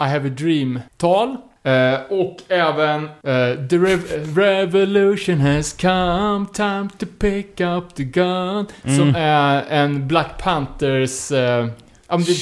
I 0.00 0.02
have 0.02 0.28
a 0.28 0.32
dream-tal. 0.38 1.36
Eh, 1.62 2.00
och 2.10 2.36
även 2.48 3.04
eh, 3.04 3.66
The 3.68 3.76
rev- 3.76 4.34
revolution 4.38 5.40
has 5.40 5.72
come, 5.72 6.46
time 6.52 6.88
to 6.98 7.06
pick 7.18 7.60
up 7.60 7.94
the 7.94 8.04
gun. 8.04 8.66
Som 8.82 9.14
är 9.16 9.64
en 9.68 10.08
Black 10.08 10.42
Panthers... 10.42 11.32
Eh, 11.32 11.66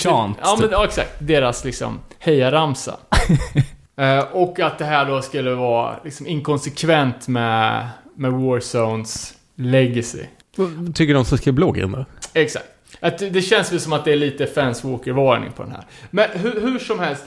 Chant, 0.02 0.38
ja, 0.42 0.50
men, 0.50 0.62
typ. 0.62 0.72
ja, 0.72 0.84
exakt. 0.84 1.10
Deras 1.18 1.64
liksom 1.64 2.00
hejaramsa. 2.18 2.96
Eh, 3.98 4.18
och 4.32 4.60
att 4.60 4.78
det 4.78 4.84
här 4.84 5.06
då 5.06 5.22
skulle 5.22 5.54
vara 5.54 5.96
liksom 6.04 6.26
inkonsekvent 6.26 7.28
med, 7.28 7.88
med 8.14 8.32
Warzones 8.32 9.34
legacy. 9.54 10.22
Vad 10.56 10.94
Tycker 10.94 11.14
de 11.14 11.24
som 11.24 11.38
skrev 11.38 11.54
bloggen 11.54 11.92
då? 11.92 12.04
Exakt. 12.34 12.66
Att 13.00 13.18
det 13.18 13.42
känns 13.42 13.72
väl 13.72 13.80
som 13.80 13.92
att 13.92 14.04
det 14.04 14.12
är 14.12 14.16
lite 14.16 14.46
Fans 14.46 14.84
Walker-varning 14.84 15.52
på 15.52 15.62
den 15.62 15.72
här. 15.72 15.84
Men 16.10 16.28
hur, 16.32 16.60
hur 16.60 16.78
som 16.78 16.98
helst, 16.98 17.24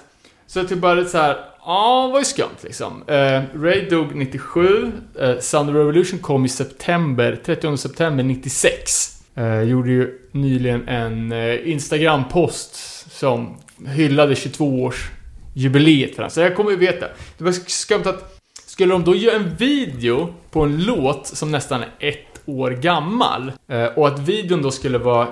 så 0.48 0.60
att 0.60 0.70
det 0.70 0.76
började 0.76 1.06
så 1.06 1.18
här, 1.18 1.38
ja, 1.66 2.10
vad 2.14 2.22
är 2.22 2.26
skumt 2.26 2.58
liksom. 2.64 3.04
Eh, 3.08 3.42
Ray 3.54 3.90
dog 3.90 4.16
97, 4.16 4.92
eh, 5.20 5.40
Sound 5.40 5.70
of 5.70 5.76
Revolution 5.76 6.20
kom 6.20 6.46
i 6.46 6.50
september, 6.50 7.40
30 7.46 7.78
september 7.78 8.24
96. 8.24 9.24
Eh, 9.36 9.62
gjorde 9.62 9.90
ju 9.90 10.20
nyligen 10.32 10.88
en 10.88 11.32
eh, 11.32 11.70
Instagram-post 11.70 12.76
som 13.12 13.58
hyllade 13.88 14.34
22-års 14.34 15.10
jubileet 15.54 16.16
för 16.16 16.22
den. 16.22 16.32
Så 16.32 16.42
jag 16.42 16.56
kommer 16.56 16.72
ju 16.72 16.78
veta. 16.78 17.06
Det 17.38 17.44
var 17.44 17.52
skumt 17.52 18.04
att, 18.06 18.42
skulle 18.66 18.94
de 18.94 19.04
då 19.04 19.16
göra 19.16 19.36
en 19.36 19.56
video 19.56 20.34
på 20.52 20.62
en 20.62 20.84
låt 20.84 21.28
som 21.28 21.52
nästan 21.52 21.82
är 21.82 22.10
ett 22.10 22.42
år 22.46 22.72
gammal 22.72 23.52
eh, 23.68 23.86
och 23.86 24.08
att 24.08 24.20
videon 24.20 24.62
då 24.62 24.72
skulle 24.72 24.98
vara 24.98 25.28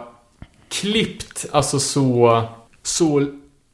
klippt, 0.70 1.46
alltså 1.52 1.80
så, 1.80 2.44
så 2.84 3.26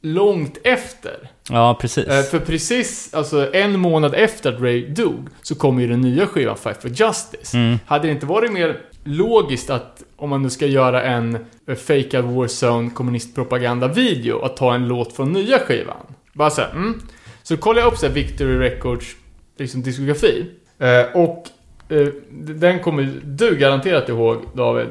långt 0.02 0.58
efter. 0.64 1.32
Ja, 1.50 1.78
precis. 1.82 2.08
Eh, 2.08 2.24
för 2.24 2.40
precis, 2.40 3.14
alltså 3.14 3.54
en 3.54 3.80
månad 3.80 4.14
efter 4.14 4.54
att 4.54 4.62
Ray 4.62 4.88
dog, 4.88 5.28
så 5.42 5.56
kom 5.56 5.80
ju 5.80 5.88
den 5.88 6.02
nya 6.02 6.28
skivan 6.28 6.58
Fight 6.58 6.82
for 6.82 6.90
Justice. 6.90 7.58
Mm. 7.58 7.80
Hade 7.86 8.08
det 8.08 8.12
inte 8.12 8.26
varit 8.26 8.52
mer 8.52 8.82
logiskt 9.04 9.70
att, 9.70 10.04
om 10.16 10.30
man 10.30 10.42
nu 10.42 10.50
ska 10.50 10.66
göra 10.66 11.04
en 11.04 11.38
eh, 11.68 11.76
fejkad 11.76 12.26
Warzone 12.26 12.90
kommunistpropaganda-video, 12.90 14.42
att 14.42 14.58
ta 14.58 14.74
en 14.76 14.88
låt 14.88 15.14
från 15.14 15.34
nya 15.34 15.60
skivan? 15.60 16.06
Bara 16.36 16.50
såhär, 16.50 16.72
mm. 16.72 17.02
Så 17.44 17.58
kollade 17.58 17.82
jag 17.82 17.94
upp 17.94 18.00
såhär 18.00 18.14
Victory 18.14 18.58
Records 18.58 19.16
liksom 19.58 19.82
diskografi. 19.82 20.46
Eh, 20.80 21.02
och 21.14 21.50
eh, 21.90 22.08
den 22.32 22.80
kommer 22.80 23.22
du 23.24 23.56
garanterat 23.56 24.10
ihåg, 24.10 24.42
David. 24.54 24.88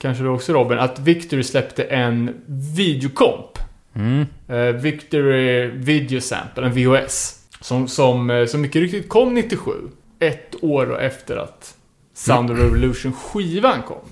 Kanske 0.00 0.22
du 0.22 0.28
också 0.28 0.52
Robin, 0.52 0.78
att 0.78 0.98
Victory 0.98 1.42
släppte 1.42 1.84
en 1.84 2.34
videokomp. 2.76 3.58
Mm. 3.94 4.26
Eh, 4.48 4.80
Victory 4.80 5.66
Video 5.66 6.20
Sample, 6.20 6.66
en 6.66 6.72
VHS. 6.72 7.40
Som, 7.60 7.88
som, 7.88 8.30
eh, 8.30 8.46
som 8.46 8.60
mycket 8.60 8.82
riktigt 8.82 9.08
kom 9.08 9.34
97. 9.34 9.72
Ett 10.18 10.54
år 10.60 11.00
efter 11.00 11.36
att 11.36 11.74
Sound 12.14 12.50
of 12.50 12.58
Revolution 12.58 13.12
skivan 13.12 13.82
kom. 13.82 14.08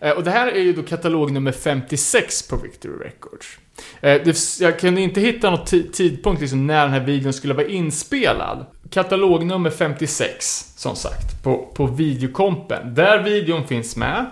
Eh, 0.00 0.10
och 0.10 0.24
det 0.24 0.30
här 0.30 0.46
är 0.46 0.60
ju 0.60 0.72
då 0.72 0.82
katalog 0.82 1.30
nummer 1.30 1.52
56 1.52 2.48
på 2.48 2.56
Victory 2.56 2.94
Records. 3.04 3.58
Eh, 4.00 4.22
jag 4.60 4.78
kunde 4.78 5.00
inte 5.00 5.20
hitta 5.20 5.50
någon 5.50 5.64
tidpunkt 5.92 6.40
liksom 6.40 6.66
när 6.66 6.82
den 6.82 6.92
här 6.92 7.04
videon 7.04 7.32
skulle 7.32 7.54
vara 7.54 7.66
inspelad. 7.66 8.66
Katalog 8.90 9.46
nummer 9.46 9.70
56, 9.70 10.72
som 10.76 10.96
sagt, 10.96 11.42
på, 11.42 11.72
på 11.74 11.86
videokompen. 11.86 12.94
Där 12.94 13.22
videon 13.22 13.66
finns 13.66 13.96
med. 13.96 14.26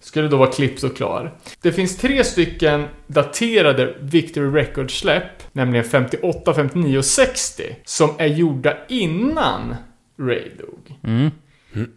Skulle 0.00 0.28
då 0.28 0.36
vara 0.36 0.50
klippt 0.50 0.82
och 0.82 0.96
klar. 0.96 1.38
Det 1.62 1.72
finns 1.72 1.96
tre 1.96 2.24
stycken 2.24 2.84
daterade 3.06 3.94
Victory 4.00 4.50
Records-släpp, 4.50 5.42
nämligen 5.52 5.84
58, 5.84 6.54
59 6.54 6.98
och 6.98 7.04
60, 7.04 7.76
som 7.84 8.10
är 8.18 8.26
gjorda 8.26 8.76
innan 8.88 9.74
Ray 10.18 10.48
dog. 10.58 10.98
Mm. 11.04 11.30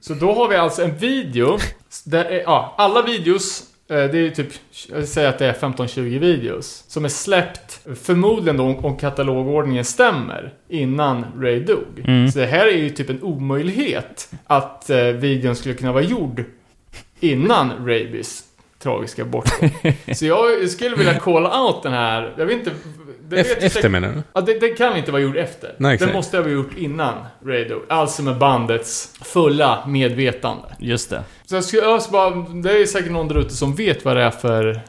Så 0.02 0.14
då 0.14 0.34
har 0.34 0.48
vi 0.48 0.56
alltså 0.56 0.84
en 0.84 0.98
video, 0.98 1.58
där 2.06 2.26
är, 2.26 2.42
ja, 2.42 2.76
alla 2.78 3.02
videos, 3.02 3.64
eh, 3.90 3.96
det 3.96 4.18
är 4.18 4.30
typ, 4.30 4.48
jag 4.90 5.08
säger 5.08 5.30
att 5.30 5.40
det 5.40 5.46
är 5.46 5.54
15-20 5.54 6.20
videos, 6.20 6.84
som 6.88 7.06
är 7.06 7.10
släppt, 7.10 7.88
förmodligen 8.04 8.58
då 8.58 8.64
om, 8.64 8.98
katalogordningen 8.98 9.86
stämmer, 9.86 10.54
innan 10.70 11.26
Ray 11.40 11.60
dog. 11.60 12.04
Mm. 12.04 12.32
Så 12.32 12.40
det 12.40 12.46
här 12.46 12.68
är 12.68 12.78
ju 12.78 12.90
typ 12.90 13.10
en 13.10 13.24
omöjlighet 13.24 14.30
att 14.46 14.90
eh, 14.90 14.98
videon 14.98 15.56
skulle 15.56 15.76
kunna 15.76 15.92
vara 15.92 16.04
gjord 16.04 16.44
innan 17.20 17.72
Rabies 17.80 18.44
tragiska 18.86 19.26
bortgång. 19.26 19.72
Så 20.16 20.26
jag 20.26 20.70
skulle 20.70 20.96
vilja 20.96 21.14
calla 21.14 21.62
out 21.62 21.84
den 21.84 21.94
här, 21.94 22.34
jag 22.38 22.46
vet 22.46 22.58
inte... 22.58 22.72
Det 23.30 23.36
vet 23.36 23.48
efter 23.48 23.70
säkert- 23.70 23.92
menar 23.92 24.08
du? 24.08 24.24
Ja, 24.34 24.42
det, 24.42 24.60
det 24.60 24.70
kan 24.70 24.98
inte 24.98 25.12
vara 25.12 25.22
gjord 25.22 25.38
efter. 25.38 25.76
Nej, 25.78 25.94
exakt. 25.96 26.10
den 26.10 26.18
måste 26.18 26.38
ha 26.38 26.48
gjort 26.50 26.78
innan 26.78 27.14
Ray 27.46 27.68
dog. 27.68 27.82
Alltså 27.90 28.24
med 28.24 28.38
bandets 28.38 29.14
fulla 29.24 29.84
medvetande. 29.88 30.64
Just 30.80 31.10
det. 31.10 31.24
Så 31.46 31.56
jag 31.56 31.64
skulle 31.64 31.82
jag 31.84 32.02
ska 32.02 32.12
bara, 32.12 32.30
det 32.64 32.82
är 32.82 32.86
säkert 32.86 33.12
någon 33.12 33.28
där 33.28 33.40
ute 33.40 33.56
som 33.56 33.76
vet 33.76 34.06
vad 34.06 34.18
det 34.18 34.24
är 34.24 34.32
för... 34.32 34.82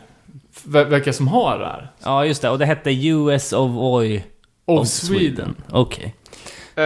Vilka 0.91 1.13
som 1.13 1.29
har 1.29 1.59
det 1.59 1.65
här. 1.67 1.91
Ja, 2.05 2.25
just 2.25 2.43
det. 2.43 2.51
Och 2.51 2.59
det 2.59 2.67
hette 2.67 2.91
US 2.91 3.53
of 3.53 3.71
Oy 3.77 4.23
Of, 4.65 4.81
of 4.81 4.89
Sweden. 4.89 5.55
Okej. 5.71 6.15
Eh, 6.77 6.85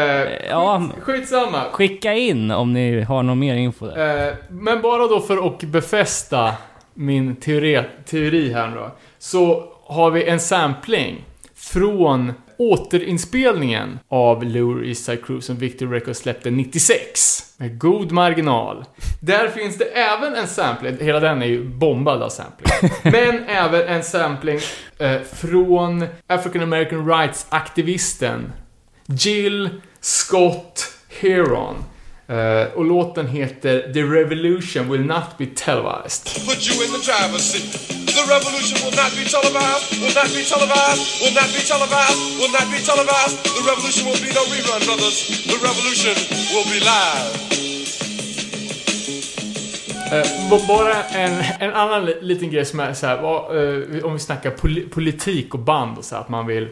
ja. 0.48 0.82
skit, 0.94 1.04
skitsamma. 1.04 1.64
Skicka 1.72 2.12
in 2.12 2.50
om 2.50 2.72
ni 2.72 3.00
har 3.00 3.22
någon 3.22 3.38
mer 3.38 3.54
info 3.54 3.86
där. 3.86 4.28
Eh, 4.28 4.34
men 4.48 4.82
bara 4.82 5.06
då 5.06 5.20
för 5.20 5.46
att 5.46 5.62
befästa 5.62 6.52
min 7.00 7.36
teori, 7.36 7.82
teori 8.04 8.52
här 8.52 8.76
då. 8.76 8.90
Så 9.18 9.72
har 9.84 10.10
vi 10.10 10.24
en 10.24 10.40
sampling 10.40 11.24
från 11.54 12.32
återinspelningen 12.56 13.98
av 14.08 14.44
Lower 14.44 14.88
East 14.88 15.04
Side 15.04 15.24
Cruise 15.24 15.46
som 15.46 15.56
Victor 15.56 15.86
Records 15.86 16.18
släppte 16.18 16.50
96. 16.50 17.54
Med 17.56 17.78
god 17.78 18.12
marginal. 18.12 18.84
Där 19.20 19.48
finns 19.48 19.78
det 19.78 19.84
även 19.84 20.34
en 20.34 20.46
sampling, 20.46 20.96
hela 21.00 21.20
den 21.20 21.42
är 21.42 21.46
ju 21.46 21.64
bombad 21.64 22.22
av 22.22 22.28
sampling. 22.28 22.90
Men 23.12 23.44
även 23.44 23.88
en 23.88 24.02
sampling 24.02 24.58
eh, 24.98 25.20
från 25.32 26.06
African 26.26 26.62
American 26.62 27.08
Rights-aktivisten 27.08 28.52
Jill 29.06 29.68
Scott 30.00 30.92
Heron. 31.20 31.74
Eh, 32.30 32.64
och 32.74 32.84
låten 32.84 33.26
heter 33.28 33.92
The 33.94 34.02
Revolution 34.02 34.88
Will 34.90 35.04
Not 35.04 35.28
Be 35.38 35.46
Televised. 35.46 36.24
Put 36.48 36.60
you 36.68 36.74
in 36.84 36.90
the 36.96 37.02
driver's 37.10 37.44
seat. 37.52 37.70
The 38.16 38.24
revolution 38.34 38.76
will 38.84 38.96
not 39.02 39.12
be 39.18 39.24
televised, 39.36 39.84
will 40.02 40.14
not 40.20 40.30
be 40.36 40.42
televised, 40.52 41.02
will 41.22 41.34
not 41.40 41.50
be 41.56 41.62
televised, 41.72 42.20
will 42.40 42.52
not 42.58 42.66
be 42.74 42.78
televised. 42.90 43.36
The 43.58 43.62
revolution 43.72 44.02
will 44.08 44.20
be 44.26 44.30
no 44.38 44.42
rerun, 44.52 44.80
brothers. 44.88 45.16
The 45.52 45.58
revolution 45.68 46.14
will 46.52 46.66
be 46.74 46.78
live. 46.92 47.28
Eh, 50.12 50.66
bara 50.68 51.02
en, 51.04 51.44
en 51.60 51.72
annan 51.74 52.04
li- 52.06 52.18
liten 52.20 52.50
grej 52.50 52.64
som 52.64 52.80
är 52.80 52.94
så 52.94 53.06
här, 53.06 53.16
eh, 53.18 54.04
om 54.04 54.12
vi 54.12 54.18
snackar 54.18 54.50
poli- 54.50 54.88
politik 54.90 55.54
och 55.54 55.60
band 55.60 55.98
och 55.98 56.04
så 56.04 56.14
här, 56.14 56.22
att 56.22 56.28
man 56.28 56.46
vill 56.46 56.68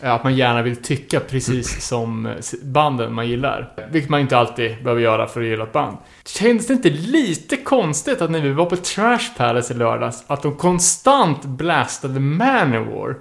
att 0.00 0.24
man 0.24 0.36
gärna 0.36 0.62
vill 0.62 0.76
tycka 0.76 1.20
precis 1.20 1.86
som 1.86 2.26
eh, 2.26 2.32
banden 2.62 3.14
man 3.14 3.28
gillar. 3.28 3.72
Vilket 3.90 4.10
man 4.10 4.20
inte 4.20 4.38
alltid 4.38 4.82
behöver 4.82 5.02
göra 5.02 5.26
för 5.26 5.40
att 5.40 5.46
gilla 5.46 5.64
ett 5.64 5.72
band. 5.72 5.96
Känns 6.26 6.66
det 6.66 6.72
inte 6.72 6.90
lite 6.90 7.56
konstigt 7.56 8.22
att 8.22 8.30
när 8.30 8.40
vi 8.40 8.52
var 8.52 8.66
på 8.66 8.76
Trash 8.76 9.36
Palace 9.36 9.74
i 9.74 9.76
lördags, 9.76 10.24
att 10.26 10.42
de 10.42 10.56
konstant 10.56 11.44
blastade 11.44 12.20
Manowar? 12.20 13.16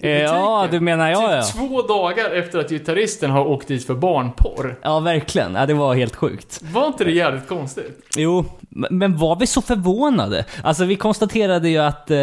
Eh, 0.00 0.10
ja, 0.10 0.68
du 0.70 0.80
menar 0.80 1.10
jag, 1.10 1.20
typ 1.20 1.54
ja. 1.56 1.68
två 1.68 1.82
dagar 1.82 2.30
efter 2.30 2.58
att 2.58 2.70
gitarristen 2.70 3.30
har 3.30 3.46
åkt 3.46 3.68
dit 3.68 3.86
för 3.86 3.94
barnporr. 3.94 4.78
Ja, 4.82 5.00
verkligen. 5.00 5.54
Ja, 5.54 5.66
det 5.66 5.74
var 5.74 5.94
helt 5.94 6.16
sjukt. 6.16 6.60
Var 6.72 6.86
inte 6.86 7.04
det 7.04 7.12
jävligt 7.12 7.48
konstigt? 7.48 8.06
Jo, 8.16 8.44
men 8.68 9.18
var 9.18 9.36
vi 9.36 9.46
så 9.46 9.62
förvånade? 9.62 10.44
Alltså 10.64 10.84
vi 10.84 10.96
konstaterade 10.96 11.68
ju 11.68 11.78
att 11.78 12.10
eh, 12.10 12.18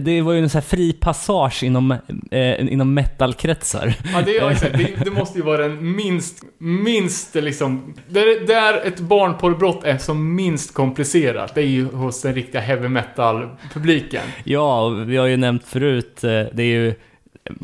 det 0.00 0.22
var 0.22 0.32
ju 0.32 0.38
en 0.38 0.50
sån 0.50 0.58
här 0.58 0.66
fri 0.66 0.92
passage 0.92 1.62
inom, 1.62 1.90
eh, 2.30 2.72
inom 2.72 2.94
metalkretsar. 2.94 3.94
Ja, 4.12 4.22
det, 4.22 4.36
är, 4.36 4.50
exakt. 4.50 4.78
det, 4.78 5.04
det 5.04 5.10
måste 5.10 5.38
ju 5.38 5.44
vara 5.44 5.68
den 5.68 5.96
minst, 5.96 6.44
minst 6.58 7.34
liksom... 7.34 7.94
Där, 8.08 8.46
där 8.46 8.86
ett 8.86 9.00
barnporrbrott 9.00 9.84
är 9.84 9.98
som 9.98 10.34
minst 10.34 10.74
komplicerat, 10.74 11.54
det 11.54 11.60
är 11.60 11.66
ju 11.66 11.84
hos 11.84 12.22
den 12.22 12.34
riktiga 12.34 12.60
heavy 12.60 12.88
metal-publiken. 12.88 14.22
Ja, 14.44 14.88
vi 14.88 15.16
har 15.16 15.26
ju 15.26 15.36
nämnt 15.36 15.64
förut, 15.64 16.24
eh, 16.24 16.30
det 16.30 16.62
är 16.62 16.66
ju 16.66 16.94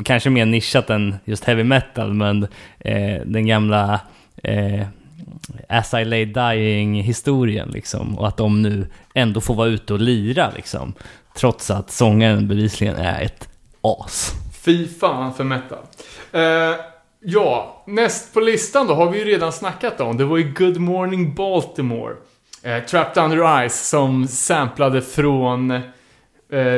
kanske 0.05 0.29
mer 0.29 0.45
nischat 0.45 0.89
än 0.89 1.15
just 1.25 1.43
heavy 1.43 1.63
metal, 1.63 2.13
men 2.13 2.47
eh, 2.79 3.21
den 3.25 3.47
gamla 3.47 3.99
eh, 4.43 4.87
As 5.69 5.93
I 5.93 6.05
Lay 6.05 6.25
Dying-historien 6.25 7.69
liksom. 7.69 8.17
Och 8.19 8.27
att 8.27 8.37
de 8.37 8.61
nu 8.61 8.87
ändå 9.13 9.41
får 9.41 9.55
vara 9.55 9.67
ute 9.67 9.93
och 9.93 9.99
lira 9.99 10.51
liksom. 10.55 10.93
Trots 11.35 11.71
att 11.71 11.91
sångaren 11.91 12.47
bevisligen 12.47 12.95
är 12.95 13.21
ett 13.21 13.47
as. 13.81 14.31
Fy 14.65 14.87
fan 14.87 15.33
för 15.33 15.43
metal. 15.43 15.77
Eh, 16.31 16.75
ja, 17.19 17.83
näst 17.87 18.33
på 18.33 18.39
listan 18.39 18.87
då 18.87 18.93
har 18.93 19.09
vi 19.09 19.19
ju 19.19 19.25
redan 19.25 19.51
snackat 19.51 20.01
om. 20.01 20.17
Det 20.17 20.25
var 20.25 20.37
ju 20.37 20.53
Good 20.53 20.77
Morning 20.77 21.35
Baltimore. 21.35 22.15
Eh, 22.63 22.83
Trapped 22.83 23.23
Under 23.23 23.69
Ice 23.69 23.89
som 23.89 24.27
samplade 24.27 25.01
från 25.01 25.71
eh, 25.71 25.81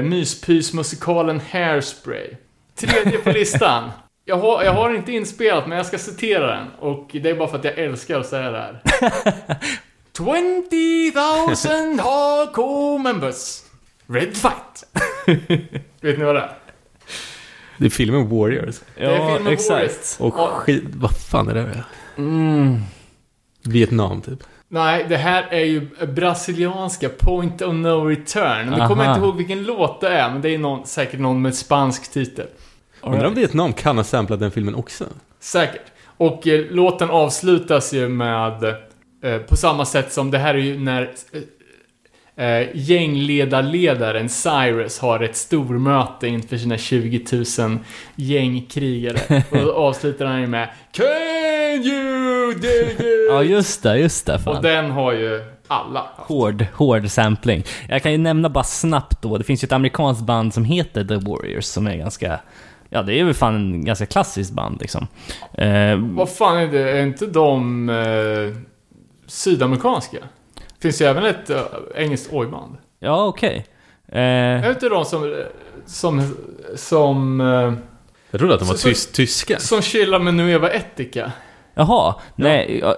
myspysmusikalen 0.03 1.41
Hairspray. 1.51 2.27
Tredje 2.75 3.17
på 3.17 3.29
listan. 3.39 3.91
Jag 4.25 4.37
har, 4.37 4.63
jag 4.63 4.73
har 4.73 4.93
inte 4.93 5.11
inspelat, 5.11 5.67
men 5.67 5.77
jag 5.77 5.85
ska 5.85 5.97
citera 5.97 6.47
den. 6.47 6.67
Och 6.79 7.09
det 7.13 7.29
är 7.29 7.35
bara 7.35 7.47
för 7.47 7.57
att 7.57 7.63
jag 7.63 7.77
älskar 7.77 8.19
att 8.19 8.25
säga 8.27 8.51
det 8.51 8.57
här. 8.57 8.81
20,000 10.17 11.99
hardcore 11.99 13.03
members. 13.03 13.64
Red 14.07 14.37
Fight. 14.37 14.83
Vet 16.01 16.17
ni 16.17 16.23
vad 16.25 16.35
det 16.35 16.41
är? 16.41 16.51
Det 17.77 17.85
är 17.85 17.89
filmen 17.89 18.29
Warriors. 18.29 18.75
Det 18.97 19.05
är 19.05 19.35
filmen 19.35 19.53
exakt. 19.53 19.69
Warriors. 19.69 20.15
Och 20.19 20.33
Ja. 20.37 20.47
skit, 20.53 20.83
vad 20.93 21.11
fan 21.17 21.47
är 21.49 21.53
det? 21.53 21.83
Mm. 22.17 22.79
Vietnam 23.63 24.21
typ. 24.21 24.39
Nej, 24.67 25.05
det 25.09 25.17
här 25.17 25.47
är 25.51 25.63
ju 25.63 25.87
brasilianska 26.07 27.09
Point 27.09 27.61
of 27.61 27.73
No 27.73 28.05
Return. 28.07 28.69
Nu 28.69 28.87
kommer 28.87 29.03
jag 29.05 29.11
inte 29.15 29.25
ihåg 29.25 29.37
vilken 29.37 29.63
låt 29.63 30.01
det 30.01 30.09
är, 30.09 30.31
men 30.31 30.41
det 30.41 30.49
är 30.49 30.57
någon, 30.57 30.85
säkert 30.85 31.19
någon 31.19 31.41
med 31.41 31.55
spansk 31.55 32.11
titel. 32.11 32.47
Undrar 33.01 33.25
om 33.27 33.33
Vietnam 33.33 33.73
kan 33.73 33.97
ha 33.97 34.03
samplat 34.03 34.39
den 34.39 34.51
filmen 34.51 34.75
också? 34.75 35.05
Säkert. 35.39 35.81
Och 36.17 36.47
eh, 36.47 36.65
låten 36.69 37.09
avslutas 37.09 37.93
ju 37.93 38.09
med, 38.09 38.63
eh, 39.23 39.37
på 39.37 39.55
samma 39.55 39.85
sätt 39.85 40.13
som 40.13 40.31
det 40.31 40.37
här 40.37 40.53
är 40.53 40.59
ju 40.59 40.79
när 40.79 41.11
eh, 42.35 42.67
gängledarledaren 42.73 44.29
Cyrus 44.29 44.99
har 44.99 45.19
ett 45.19 45.35
stormöte 45.35 46.27
inför 46.27 46.57
sina 46.57 46.77
20 46.77 47.25
000 47.59 47.77
gängkrigare. 48.15 49.43
Och 49.51 49.57
då 49.57 49.73
avslutar 49.73 50.25
han 50.25 50.41
ju 50.41 50.47
med 50.47 50.69
Can 50.91 51.05
you 51.83 52.53
dig 52.53 52.91
it? 52.91 53.05
Ja, 53.29 53.43
just 53.43 53.83
det, 53.83 53.97
just 53.97 54.25
det. 54.25 54.39
Fan. 54.39 54.55
Och 54.55 54.63
den 54.63 54.91
har 54.91 55.13
ju 55.13 55.43
alla. 55.67 56.05
Hård, 56.15 56.65
hård 56.73 57.09
sampling. 57.09 57.63
Jag 57.89 58.03
kan 58.03 58.11
ju 58.11 58.17
nämna 58.17 58.49
bara 58.49 58.63
snabbt 58.63 59.21
då, 59.21 59.37
det 59.37 59.43
finns 59.43 59.63
ju 59.63 59.65
ett 59.65 59.71
amerikanskt 59.71 60.23
band 60.23 60.53
som 60.53 60.65
heter 60.65 61.03
The 61.03 61.15
Warriors 61.15 61.65
som 61.65 61.87
är 61.87 61.95
ganska... 61.97 62.39
Ja, 62.89 63.01
det 63.01 63.19
är 63.19 63.23
väl 63.23 63.33
fan 63.33 63.55
en 63.55 63.85
ganska 63.85 64.05
klassiskt 64.05 64.53
band 64.53 64.77
liksom. 64.81 65.07
Eh, 65.53 65.95
Vad 65.97 66.29
fan 66.29 66.57
är 66.57 66.67
det? 66.67 66.91
Är 66.91 67.03
inte 67.03 67.25
de 67.25 67.89
eh, 67.89 68.61
sydamerikanska? 69.27 70.17
Finns 70.85 71.01
ju 71.01 71.05
även 71.05 71.25
ett 71.25 71.49
eh, 71.49 71.61
engelskt 71.95 72.33
ojband. 72.33 72.77
ja, 72.99 73.25
okej. 73.25 73.65
Eh, 74.07 74.19
Är 74.21 74.61
det 74.61 74.69
inte 74.69 74.89
de 74.89 75.05
som... 75.05 75.43
Som... 75.85 76.35
Som... 76.75 77.41
Eh, 77.41 77.73
Jag 78.31 78.39
trodde 78.39 78.53
att 78.53 78.59
de 78.59 78.65
var 78.67 78.75
Så- 78.75 78.79
så- 78.81 78.87
tys 78.87 79.11
tyska. 79.11 79.59
som 79.59 79.81
chillar 79.81 80.19
med 80.19 80.33
Nueva 80.33 80.69
Etica. 80.71 81.31
Jaha, 81.73 82.15
nej. 82.35 82.79
Ja. 82.81 82.95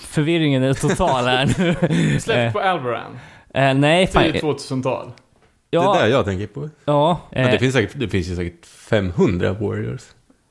Förvirringen 0.00 0.62
är 0.62 0.74
total 0.74 1.24
här 1.24 1.54
nu. 1.58 1.74
Släppt 2.20 2.38
Eh, 2.38 2.52
på 2.52 2.60
Alvaran. 2.68 3.18
eh, 3.54 3.74
nej, 3.74 4.06
fan. 4.06 4.22
Tidigt 4.22 4.42
2000-tal. 4.42 5.06
Det 5.70 5.76
är 5.76 5.82
Ja, 5.82 5.98
det 6.02 6.08
jag 6.08 6.24
tänker 6.24 6.46
på. 6.46 6.68
ja. 6.84 7.20
Men 7.30 7.44
eh, 7.44 7.50
det, 7.52 7.58
finns 7.58 7.74
säkert, 7.74 7.92
det 8.00 8.08
finns 8.08 8.26
ju 8.28 8.36
säkert 8.36 8.66
500 8.66 9.52
Warriors. 9.52 10.02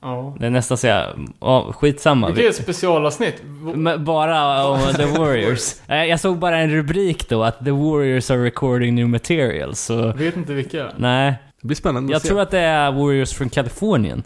Ja. 0.06 0.36
det 0.40 0.46
är 0.46 0.50
nästan 0.50 0.78
så 0.78 0.86
jag... 0.86 1.28
Ja, 1.40 1.72
skitsamma. 1.72 2.30
Det 2.30 2.44
är 2.46 2.48
ett 2.50 2.56
specialavsnitt. 2.56 3.42
Men 3.74 4.04
Bara 4.04 4.66
om 4.66 4.80
The 4.96 5.04
Warriors. 5.04 5.74
Jag 5.88 6.20
såg 6.20 6.38
bara 6.38 6.58
en 6.58 6.70
rubrik 6.70 7.28
då, 7.28 7.44
att 7.44 7.64
The 7.64 7.70
Warriors 7.70 8.30
are 8.30 8.44
recording 8.44 8.94
new 8.94 9.08
material, 9.08 9.74
så... 9.74 9.92
Jag 9.92 10.14
vet 10.14 10.36
inte 10.36 10.52
vilka. 10.52 10.86
Nej. 10.96 11.34
Det 11.60 11.66
blir 11.66 11.76
spännande 11.76 12.12
Jag 12.12 12.16
att 12.16 12.22
se. 12.22 12.28
tror 12.28 12.40
att 12.40 12.50
det 12.50 12.60
är 12.60 12.92
Warriors 12.92 13.32
från 13.32 13.50
Kalifornien. 13.50 14.22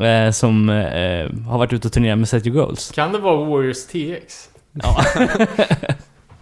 Eh, 0.00 0.30
som 0.30 0.68
eh, 0.68 1.48
har 1.48 1.58
varit 1.58 1.72
ute 1.72 1.88
och 1.88 1.92
turnerat 1.92 2.18
med 2.18 2.28
Set 2.28 2.46
Your 2.46 2.60
Goals. 2.60 2.90
Kan 2.90 3.12
det 3.12 3.18
vara 3.18 3.44
Warriors 3.44 3.86
TX? 3.86 4.48
Ja, 4.72 4.96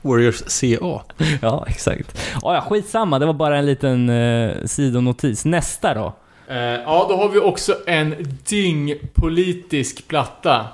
Warriors 0.03 0.43
CA. 0.61 1.03
ja 1.43 1.65
exakt. 1.69 2.19
Oh, 2.43 2.55
ja, 2.55 2.61
skitsamma, 2.61 3.19
det 3.19 3.27
var 3.27 3.33
bara 3.33 3.59
en 3.59 3.67
liten 3.67 4.09
eh, 4.09 4.51
sidonotis. 4.65 5.45
Nästa 5.45 5.95
då? 5.95 6.13
Eh, 6.49 6.57
ja, 6.57 7.07
då 7.09 7.17
har 7.17 7.29
vi 7.29 7.39
också 7.39 7.77
en 7.87 8.15
dyngpolitisk 8.49 10.09
platta. 10.09 10.67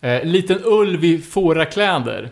Eh, 0.00 0.24
liten 0.24 0.58
ulv 0.64 1.04
i 1.04 1.18
fårakläder. 1.18 2.30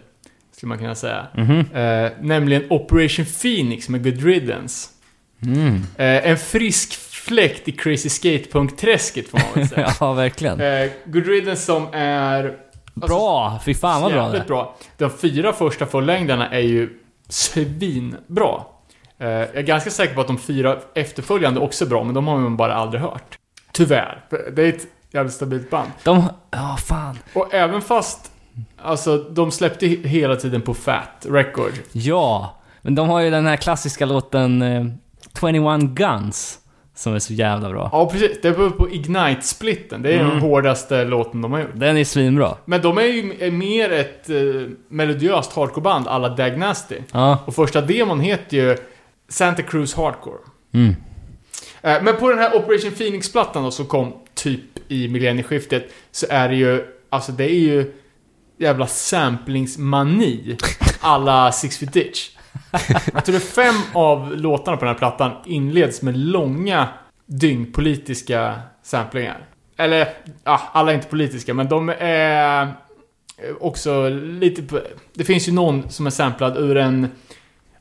Skulle 0.56 0.68
man 0.68 0.78
kunna 0.78 0.94
säga. 0.94 1.26
Mhm. 1.34 1.58
Eh, 1.74 2.10
nämligen 2.20 2.64
Operation 2.70 3.24
Phoenix 3.42 3.88
med 3.88 4.04
Good 4.04 4.22
Riddance. 4.24 4.88
Mm. 5.42 5.74
Eh, 5.96 6.30
en 6.30 6.36
frisk 6.38 6.92
fläkt 7.10 7.68
i 7.68 7.72
Crazy 7.72 8.08
Skate-punk-träsket 8.08 9.28
får 9.28 9.38
man 9.38 9.46
väl 9.54 9.68
säga. 9.68 9.92
ja, 10.00 10.12
verkligen. 10.12 10.60
eh, 10.60 10.90
Good 11.04 11.26
Riddance 11.26 11.62
som 11.62 11.86
är... 11.92 12.56
Bra! 12.94 13.60
Fy 13.64 13.74
fan 13.74 14.02
vad 14.02 14.12
bra 14.12 14.28
det 14.28 14.38
är. 14.38 14.44
bra. 14.44 14.76
De 14.98 15.10
fyra 15.10 15.52
första 15.52 15.86
fullängdarna 15.86 16.50
är 16.50 16.60
ju 16.60 16.98
svinbra. 17.28 18.60
Eh, 19.20 19.28
jag 19.28 19.56
är 19.56 19.62
ganska 19.62 19.90
säker 19.90 20.14
på 20.14 20.20
att 20.20 20.26
de 20.26 20.38
fyra 20.38 20.76
efterföljande 20.94 21.60
också 21.60 21.84
är 21.84 21.88
bra, 21.88 22.04
men 22.04 22.14
de 22.14 22.26
har 22.28 22.38
man 22.38 22.56
bara 22.56 22.74
aldrig 22.74 23.02
hört. 23.02 23.38
Tyvärr. 23.72 24.24
Det 24.52 24.62
är 24.62 24.68
ett 24.68 24.86
jävligt 25.12 25.34
stabilt 25.34 25.70
band. 25.70 25.90
De... 26.04 26.24
Ja, 26.50 26.76
fan. 26.86 27.18
Och 27.32 27.54
även 27.54 27.82
fast... 27.82 28.32
Alltså, 28.82 29.16
de 29.18 29.50
släppte 29.50 29.86
he- 29.86 30.06
hela 30.06 30.36
tiden 30.36 30.62
på 30.62 30.74
Fat 30.74 31.26
Record. 31.28 31.72
Ja, 31.92 32.60
men 32.82 32.94
de 32.94 33.08
har 33.08 33.20
ju 33.20 33.30
den 33.30 33.46
här 33.46 33.56
klassiska 33.56 34.06
låten 34.06 34.62
eh, 34.62 34.84
21 35.40 35.80
Guns. 35.80 36.56
Som 36.94 37.14
är 37.14 37.18
så 37.18 37.32
jävla 37.32 37.68
bra. 37.70 37.88
Ja, 37.92 38.10
precis. 38.10 38.38
Det 38.42 38.50
var 38.50 38.70
på 38.70 38.90
Ignite-splitten. 38.90 40.02
Det 40.02 40.12
är 40.12 40.18
Mm. 40.20 40.30
den 40.30 40.40
hårdaste 40.40 41.04
låten 41.04 41.42
de 41.42 41.52
har 41.52 41.60
gjort. 41.60 41.70
Den 41.74 41.96
är 41.96 42.04
svinbra. 42.04 42.54
Men 42.64 42.82
de 42.82 42.98
är 42.98 43.02
ju 43.02 43.36
är 43.40 43.50
mer 43.50 43.92
ett 43.92 44.30
eh, 44.30 44.36
melodiöst 44.88 45.52
hardcoreband 45.56 46.08
alla 46.08 46.28
Dag 46.28 46.58
Nasty. 46.58 46.96
Ja. 47.12 47.38
Och 47.46 47.54
första 47.54 47.80
demon 47.80 48.20
heter 48.20 48.56
ju 48.56 48.76
Santa 49.30 49.62
Cruz 49.62 49.94
Hardcore. 49.94 50.38
Mm. 50.72 50.94
Eh, 51.82 52.02
Men 52.02 52.16
på 52.16 52.28
den 52.30 52.38
här 52.38 52.56
Operation 52.56 52.90
Phoenix-plattan 52.90 53.62
då, 53.64 53.70
som 53.70 53.86
kom 53.86 54.12
typ 54.34 54.60
i 54.88 55.08
millennieskiftet, 55.08 55.92
så 56.10 56.26
är 56.30 56.48
det 56.48 56.54
ju, 56.54 56.84
alltså 57.10 57.32
det 57.32 57.44
är 57.44 57.60
ju 57.60 57.92
jävla 58.58 58.86
samplingsmani 58.86 60.56
alla 61.00 61.52
Six 61.52 61.78
Feet 61.78 61.92
Ditch. 61.92 62.30
Jag 63.14 63.24
tror 63.24 63.32
det 63.32 63.38
är 63.38 63.72
fem 63.72 63.74
av 63.92 64.36
låtarna 64.36 64.76
på 64.76 64.84
den 64.84 64.94
här 64.94 64.98
plattan 64.98 65.32
inleds 65.46 66.02
med 66.02 66.16
långa 66.18 66.88
dyngpolitiska 67.26 68.60
samplingar. 68.82 69.46
Eller, 69.76 70.08
ja, 70.44 70.60
alla 70.72 70.90
är 70.90 70.94
inte 70.94 71.08
politiska, 71.08 71.54
men 71.54 71.68
de 71.68 71.88
är 71.98 72.74
också 73.60 74.08
lite 74.08 74.82
Det 75.14 75.24
finns 75.24 75.48
ju 75.48 75.52
någon 75.52 75.90
som 75.90 76.06
är 76.06 76.10
samplad 76.10 76.56
ur 76.56 76.76
en, 76.76 77.08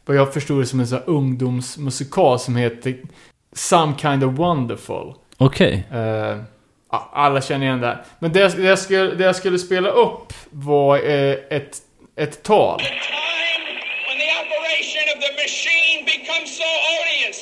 vad 0.09 0.17
jag 0.17 0.33
förstår 0.33 0.59
det 0.59 0.65
som 0.65 0.79
en 0.79 0.87
sån 0.87 0.97
här 0.97 1.09
ungdomsmusikal 1.09 2.39
som 2.39 2.55
heter 2.55 2.95
Some 3.53 3.93
Kind 4.01 4.23
of 4.23 4.33
Wonderful. 4.37 5.13
Okej. 5.37 5.83
Eh, 5.93 6.37
ja, 6.91 7.09
alla 7.13 7.41
känner 7.41 7.65
igen 7.65 7.81
det. 7.81 7.97
Men 8.19 8.33
det, 8.33 8.39
jag- 8.39 8.57
det, 8.57 8.63
jag 8.63 8.79
skulle, 8.79 9.15
det 9.15 9.23
jag 9.23 9.35
skulle 9.35 9.59
spela 9.59 9.89
upp 9.89 10.33
var 10.49 10.97
eh, 10.97 11.35
ett, 11.57 11.77
ett 12.15 12.43
tal. 12.43 12.79
time 12.79 12.95
when 14.07 14.17
the 14.23 14.29
operation 14.43 15.05
of 15.13 15.17
the 15.25 15.31
machine 15.43 15.99
becomes 16.15 16.47
so 16.61 16.69
odious, 16.97 17.39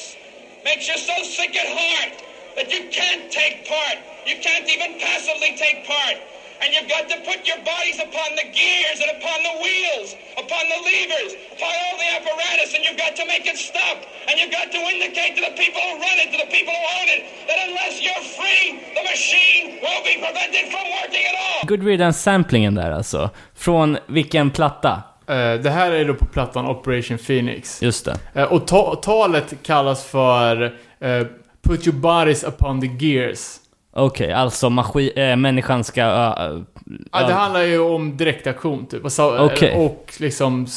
makes 0.69 0.85
you 0.89 0.97
so 1.09 1.15
sick 1.37 1.51
at 1.63 1.69
heart 1.81 2.13
that 2.57 2.67
you 2.73 2.81
can't 2.99 3.23
take 3.39 3.55
part. 3.73 3.97
You 4.29 4.35
can't 4.47 4.67
even 4.75 4.91
passively 5.07 5.51
take 5.65 5.77
part. 5.93 6.17
And 6.61 6.73
you've 6.73 6.89
got 6.89 7.05
to 7.13 7.17
put 7.29 7.39
your 7.49 7.61
bodies 7.63 7.99
upon 8.07 8.29
the 8.39 8.47
gears 8.57 8.97
and 9.03 9.09
upon 9.17 9.37
the 9.47 9.55
wheels, 9.63 10.09
upon 10.43 10.63
the 10.73 10.79
levers, 10.89 11.31
upon 11.55 11.73
all 11.83 11.95
the 12.03 12.09
apparatus, 12.17 12.69
and 12.75 12.81
you've 12.85 12.97
got 13.05 13.13
to 13.15 13.25
make 13.33 13.45
it 13.51 13.57
stop. 13.57 13.97
And 14.27 14.33
you've 14.39 14.55
got 14.59 14.67
to 14.75 14.79
indicate 14.93 15.31
to 15.37 15.41
the 15.47 15.53
people 15.61 15.81
who 15.87 15.93
run 16.07 16.17
it, 16.23 16.27
to 16.35 16.39
the 16.45 16.51
people 16.57 16.73
who 16.79 16.85
own 16.99 17.07
it, 17.15 17.21
that 17.49 17.59
unless 17.67 17.95
you're 18.05 18.25
free, 18.39 18.63
the 18.97 19.03
machine 19.13 19.63
will 19.83 20.01
be 20.09 20.15
prevented 20.25 20.65
from 20.73 20.85
working 20.99 21.23
at 21.31 21.35
all. 21.45 21.67
Good 21.67 21.83
Riddance-samplingen 21.83 22.75
där 22.75 22.91
alltså. 22.91 23.29
Från 23.55 23.97
vilken 24.07 24.51
platta? 24.51 25.03
Eh, 25.29 25.53
det 25.53 25.69
här 25.69 25.91
är 25.91 26.05
då 26.05 26.13
på 26.13 26.25
plattan 26.25 26.65
Operation 26.67 27.17
Phoenix. 27.17 27.81
Just 27.81 28.05
det. 28.05 28.19
Eh, 28.35 28.43
och 28.43 28.67
ta, 28.67 28.95
talet 28.95 29.53
kallas 29.63 30.05
för 30.05 30.63
eh, 31.01 31.27
Put 31.61 31.87
your 31.87 31.97
bodies 31.97 32.43
upon 32.43 32.81
the 32.81 33.05
gears. 33.05 33.59
Okej, 33.97 34.31
alltså 34.33 34.69
maskin, 34.69 35.11
äh, 35.15 35.35
människan 35.35 35.83
ska... 35.83 36.01
ö- 36.01 36.33
ö- 36.37 36.63
Ja, 37.11 37.27
det 37.27 37.33
handlar 37.33 37.61
ju 37.61 37.79
om 37.79 38.17
direktaktion 38.17 38.85
typ. 38.87 39.03
Och, 39.05 39.11
så, 39.11 39.45
Okej. 39.45 39.75
och 39.75 40.13
liksom 40.19 40.67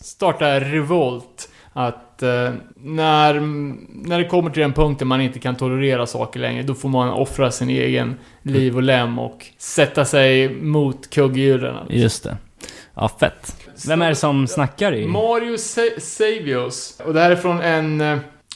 starta 0.00 0.60
revolt. 0.60 1.48
Att 1.72 2.22
när, 2.76 3.40
när 4.08 4.18
det 4.18 4.24
kommer 4.24 4.50
till 4.50 4.60
den 4.62 4.72
punkten 4.72 5.08
man 5.08 5.20
inte 5.20 5.38
kan 5.38 5.56
tolerera 5.56 6.06
saker 6.06 6.40
längre, 6.40 6.62
då 6.62 6.74
får 6.74 6.88
man 6.88 7.08
offra 7.10 7.50
sin 7.50 7.70
egen 7.70 8.16
liv 8.42 8.76
och 8.76 8.82
lem 8.82 9.18
och 9.18 9.46
sätta 9.58 10.04
sig 10.04 10.48
mot 10.54 11.10
kugghjulen. 11.10 11.76
Just 11.88 12.24
det. 12.24 12.36
Ja, 12.94 13.08
fett. 13.20 13.56
Vem 13.88 14.02
är 14.02 14.08
det 14.08 14.14
som 14.14 14.46
snackar 14.46 14.94
i? 14.94 15.06
Mario 15.06 15.56
Sa- 15.58 15.98
Savios. 16.00 17.00
Och 17.06 17.14
det 17.14 17.20
här 17.20 17.30
är 17.30 17.36
från 17.36 17.60
en, 17.60 18.00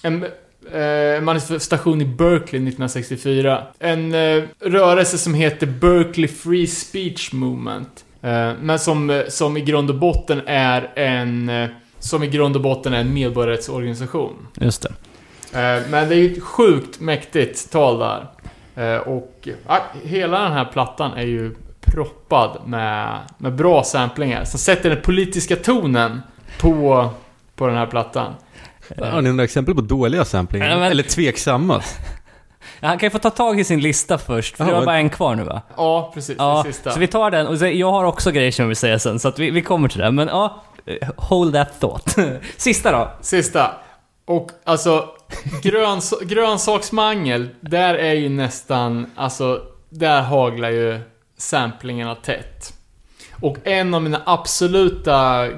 en 0.02 0.24
eh, 0.72 1.22
manifestation 1.22 2.00
i 2.00 2.04
Berkeley 2.04 2.62
1964. 2.62 3.62
En 3.78 4.14
eh, 4.14 4.42
rörelse 4.60 5.18
som 5.18 5.34
heter 5.34 5.66
Berkeley 5.66 6.28
Free 6.28 6.66
Speech 6.66 7.32
Movement. 7.32 8.04
Eh, 8.22 8.52
men 8.60 8.78
som, 8.78 9.10
eh, 9.10 9.22
som 9.28 9.56
i 9.56 9.60
grund 9.60 9.90
och 9.90 9.96
botten 9.96 10.40
är 10.46 10.90
en 10.94 11.48
eh, 11.48 11.68
som 11.98 12.22
i 12.22 12.26
grund 12.26 12.56
och 12.56 12.62
botten 12.62 12.92
är 12.94 13.00
en 13.00 13.14
medborgarrättsorganisation. 13.14 14.46
Just 14.60 14.82
det. 14.82 14.88
Eh, 15.58 15.82
Men 15.90 16.08
det 16.08 16.14
är 16.14 16.18
ju 16.18 16.32
ett 16.32 16.42
sjukt 16.42 17.00
mäktigt 17.00 17.70
tal 17.72 17.98
där. 17.98 18.26
Och 19.06 19.48
ja, 19.68 19.82
hela 20.04 20.40
den 20.40 20.52
här 20.52 20.64
plattan 20.64 21.12
är 21.12 21.26
ju 21.26 21.54
proppad 21.80 22.58
med, 22.66 23.18
med 23.38 23.54
bra 23.54 23.84
samplingar 23.84 24.44
som 24.44 24.58
sätter 24.58 24.90
den 24.90 25.02
politiska 25.02 25.56
tonen 25.56 26.20
på 26.60 27.10
på 27.56 27.66
den 27.66 27.76
här 27.76 27.86
plattan. 27.86 28.34
Har 28.98 29.22
ni 29.22 29.30
några 29.30 29.44
exempel 29.44 29.74
på 29.74 29.80
dåliga 29.80 30.24
samplingar? 30.24 30.68
Ja, 30.70 30.78
men- 30.78 30.90
Eller 30.90 31.02
tveksamma? 31.02 31.82
Ja, 32.80 32.88
Han 32.88 32.98
kan 32.98 33.06
ju 33.06 33.10
få 33.10 33.18
ta 33.18 33.30
tag 33.30 33.60
i 33.60 33.64
sin 33.64 33.80
lista 33.80 34.18
först, 34.18 34.56
för 34.56 34.64
du 34.64 34.70
har 34.70 34.78
men- 34.78 34.86
bara 34.86 34.96
en 34.98 35.10
kvar 35.10 35.34
nu 35.34 35.42
va? 35.44 35.62
Ja, 35.76 36.10
precis. 36.14 36.36
Ja, 36.38 36.62
det 36.66 36.72
sista. 36.72 36.90
så 36.90 36.98
vi 37.00 37.06
tar 37.06 37.30
den. 37.30 37.46
Och 37.46 37.58
så, 37.58 37.66
jag 37.66 37.90
har 37.90 38.04
också 38.04 38.30
grejer 38.30 38.50
som 38.52 38.62
jag 38.62 38.68
vill 38.68 38.76
säga 38.76 38.98
sen, 38.98 39.18
så 39.18 39.28
att 39.28 39.38
vi, 39.38 39.50
vi 39.50 39.62
kommer 39.62 39.88
till 39.88 40.00
det. 40.00 40.10
Men 40.10 40.28
ja, 40.28 40.62
eh, 40.86 41.08
hold 41.16 41.54
that 41.54 41.80
thought. 41.80 42.16
Sista 42.56 42.92
då? 42.92 43.10
Sista. 43.20 43.70
Och 44.26 44.50
alltså, 44.64 45.08
gröns 45.62 46.14
grönsaksmangel, 46.22 47.48
där 47.60 47.94
är 47.94 48.12
ju 48.14 48.28
nästan, 48.28 49.10
alltså, 49.16 49.60
där 49.90 50.22
haglar 50.22 50.70
ju 50.70 51.00
samplingarna 51.38 52.14
tätt. 52.14 52.72
Och 53.40 53.56
en 53.64 53.94
av 53.94 54.02
mina 54.02 54.22
absoluta 54.26 55.48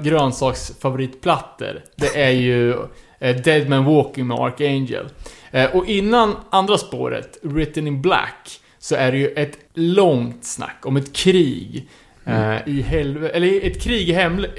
grönsaksfavoritplattor, 0.71 1.81
det 1.95 2.23
är 2.23 2.29
ju 2.31 2.75
eh, 3.19 3.35
Dead 3.35 3.69
Man 3.69 3.85
Walking 3.85 4.27
med 4.27 4.39
Archangel. 4.39 5.05
Eh, 5.51 5.75
och 5.75 5.85
innan 5.85 6.35
andra 6.49 6.77
spåret, 6.77 7.37
Written 7.41 7.87
in 7.87 8.01
Black, 8.01 8.59
så 8.79 8.95
är 8.95 9.11
det 9.11 9.17
ju 9.17 9.27
ett 9.27 9.57
långt 9.73 10.45
snack 10.45 10.77
om 10.81 10.97
ett 10.97 11.13
krig 11.13 11.89
eh, 12.25 12.67
i 12.67 12.81
helvete, 12.81 13.35
eller 13.35 13.65
ett 13.65 13.81
krig 13.81 14.09
i 14.09 14.13
hemle, 14.13 14.49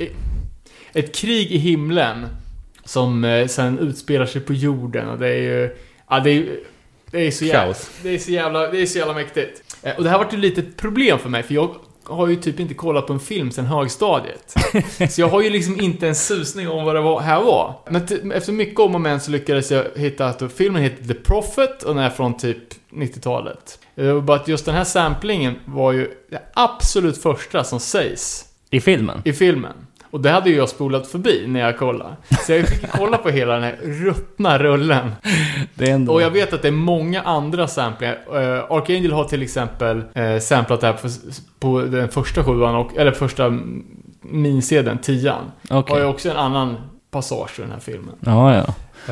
ett 0.92 1.14
krig 1.14 1.52
i 1.52 1.58
himlen 1.58 2.26
som 2.84 3.44
sen 3.48 3.78
utspelar 3.78 4.26
sig 4.26 4.40
på 4.40 4.52
jorden 4.52 5.08
och 5.08 5.18
det 5.18 5.28
är 5.28 5.42
ju... 5.42 5.76
Ja, 6.10 6.20
det 6.20 6.30
är, 6.30 6.46
det 7.10 7.26
är 7.26 7.30
så 7.30 7.44
jävla... 7.44 7.74
Det 8.02 8.14
är 8.14 8.18
så 8.18 8.30
jävla, 8.30 8.70
det 8.70 8.82
är 8.82 8.86
så 8.86 8.98
jävla 8.98 9.14
mäktigt. 9.14 9.76
Och 9.96 10.04
det 10.04 10.10
här 10.10 10.18
var 10.18 10.28
ju 10.32 10.38
lite 10.38 10.60
ett 10.60 10.76
problem 10.76 11.18
för 11.18 11.28
mig, 11.28 11.42
för 11.42 11.54
jag 11.54 11.74
har 12.08 12.26
ju 12.26 12.36
typ 12.36 12.60
inte 12.60 12.74
kollat 12.74 13.06
på 13.06 13.12
en 13.12 13.20
film 13.20 13.50
sen 13.50 13.66
högstadiet. 13.66 14.54
så 15.10 15.20
jag 15.20 15.28
har 15.28 15.42
ju 15.42 15.50
liksom 15.50 15.80
inte 15.80 16.08
en 16.08 16.14
susning 16.14 16.68
om 16.68 16.84
vad 16.84 16.94
det 16.94 17.00
var, 17.00 17.20
här 17.20 17.42
var. 17.42 17.74
Men 17.90 18.32
efter 18.32 18.52
mycket 18.52 18.80
om 18.80 18.94
och 18.94 19.00
men 19.00 19.20
så 19.20 19.30
lyckades 19.30 19.70
jag 19.70 19.84
hitta 19.96 20.26
att 20.26 20.52
filmen 20.52 20.82
heter 20.82 21.04
The 21.04 21.14
Prophet 21.14 21.82
och 21.82 21.94
den 21.94 22.04
är 22.04 22.10
från 22.10 22.36
typ 22.36 22.58
90-talet. 22.90 23.78
Det 23.94 24.12
var 24.12 24.20
bara 24.20 24.36
att 24.36 24.48
just 24.48 24.64
den 24.64 24.74
här 24.74 24.84
samplingen 24.84 25.54
var 25.64 25.92
ju 25.92 26.10
det 26.30 26.42
absolut 26.54 27.18
första 27.18 27.64
som 27.64 27.80
sägs 27.80 28.44
I 28.70 28.80
filmen? 28.80 29.22
i 29.24 29.32
filmen. 29.32 29.72
Och 30.10 30.20
det 30.20 30.30
hade 30.30 30.50
jag 30.50 30.68
spolat 30.68 31.06
förbi 31.06 31.44
när 31.46 31.60
jag 31.60 31.78
kollade. 31.78 32.16
Så 32.46 32.52
jag 32.52 32.68
fick 32.68 32.90
kolla 32.90 33.18
på 33.18 33.28
hela 33.28 33.54
den 33.54 33.62
här 33.62 33.76
ruttna 33.82 34.58
rullen. 34.58 35.10
Ändå... 35.78 36.12
Och 36.12 36.22
jag 36.22 36.30
vet 36.30 36.52
att 36.52 36.62
det 36.62 36.68
är 36.68 36.72
många 36.72 37.22
andra 37.22 37.68
samplingar. 37.68 38.14
Uh, 38.14 38.72
Archangel 38.72 39.12
har 39.12 39.24
till 39.24 39.42
exempel 39.42 40.02
uh, 40.18 40.38
samplat 40.38 40.80
det 40.80 40.86
här 40.86 40.94
på, 40.94 41.08
på 41.60 41.80
den 41.80 42.08
första 42.08 42.44
sjuan, 42.44 42.74
och, 42.74 42.96
eller 42.96 43.12
första 43.12 43.58
minsedeln, 44.20 44.98
tian. 44.98 45.50
Okej. 45.70 45.94
Har 45.94 46.00
ju 46.00 46.08
också 46.08 46.30
en 46.30 46.36
annan 46.36 46.76
passage 47.10 47.58
i 47.58 47.62
den 47.62 47.70
här 47.70 47.80
filmen. 47.80 48.14
Ja, 48.20 48.54
ja. 48.54 48.64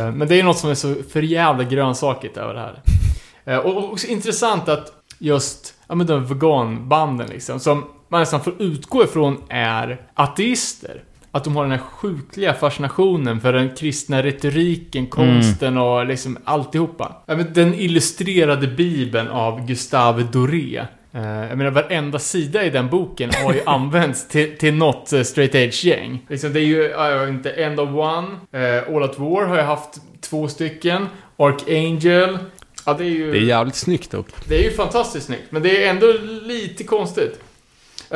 Eh, 0.02 0.12
Men 0.12 0.28
det 0.28 0.40
är 0.40 0.44
något 0.44 0.58
som 0.58 0.70
är 0.70 0.74
så 0.74 0.94
för 1.12 1.22
jävla 1.22 1.64
grönsakigt 1.64 2.36
över 2.36 2.54
det 2.54 2.60
här. 2.60 3.66
Och 3.66 3.92
också 3.92 4.06
intressant 4.06 4.68
att 4.68 4.92
just, 5.18 5.74
ja 5.88 5.94
men 5.94 6.06
de 6.06 6.26
veganbanden 6.26 7.26
liksom, 7.28 7.60
som 7.60 7.84
man 8.08 8.20
nästan 8.20 8.40
får 8.44 8.54
utgå 8.58 9.04
ifrån 9.04 9.42
är 9.48 10.00
ateister. 10.14 11.02
Att 11.30 11.44
de 11.44 11.56
har 11.56 11.62
den 11.62 11.70
här 11.72 11.78
sjukliga 11.78 12.54
fascinationen 12.54 13.40
för 13.40 13.52
den 13.52 13.74
kristna 13.76 14.22
retoriken, 14.22 15.06
konsten 15.06 15.78
och 15.78 16.06
liksom 16.06 16.38
alltihopa. 16.44 17.12
Den 17.54 17.74
illustrerade 17.74 18.66
bibeln 18.66 19.28
av 19.28 19.66
Gustave 19.66 20.22
Doré. 20.32 20.78
Eh, 21.12 21.22
Jag 21.48 21.58
menar, 21.58 21.70
varenda 21.70 22.18
sida 22.18 22.64
i 22.64 22.70
den 22.70 22.88
boken 22.88 23.30
har 23.44 23.52
ju 23.54 23.60
använts 23.66 24.28
till, 24.28 24.58
till 24.58 24.74
något 24.74 25.12
eh, 25.12 25.22
straight 25.22 25.54
edge-gäng. 25.54 26.18
Liksom, 26.28 26.52
det 26.52 26.60
är 26.60 26.64
ju, 26.64 26.82
ja, 26.82 27.10
jag 27.10 27.18
vet 27.20 27.28
inte, 27.28 27.50
End 27.50 27.80
of 27.80 27.88
One, 27.90 28.28
eh, 28.52 28.94
All 28.96 29.02
at 29.02 29.18
War 29.18 29.44
har 29.46 29.56
jag 29.56 29.64
haft 29.64 29.90
två 30.20 30.48
stycken, 30.48 31.06
Archangel. 31.36 32.38
Ja, 32.86 32.94
det 32.94 33.04
är 33.04 33.08
ju... 33.08 33.32
Det 33.32 33.38
är 33.38 33.42
jävligt 33.42 33.74
snyggt 33.74 34.10
dock. 34.10 34.26
Det 34.48 34.58
är 34.58 34.62
ju 34.62 34.70
fantastiskt 34.70 35.26
snyggt, 35.26 35.44
men 35.50 35.62
det 35.62 35.84
är 35.84 35.90
ändå 35.90 36.06
lite 36.42 36.84
konstigt. 36.84 37.40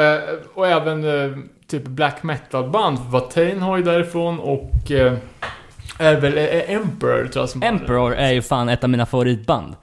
Eh, 0.01 0.18
och 0.55 0.66
även 0.66 1.05
eh, 1.05 1.36
typ 1.66 1.84
black 1.84 2.22
metal-band, 2.22 2.98
Watain 2.98 3.62
har 3.62 3.76
ju 3.76 3.82
därifrån 3.82 4.38
och 4.38 4.90
eh, 4.90 5.14
är 5.98 6.20
väl 6.20 6.38
eh, 6.38 6.70
Emperor 6.70 7.26
tror 7.26 7.42
jag 7.42 7.48
som. 7.48 7.62
Emperor 7.62 8.14
är 8.14 8.32
ju 8.32 8.42
fan 8.42 8.68
ett 8.68 8.84
av 8.84 8.90
mina 8.90 9.07
favoritband. 9.07 9.74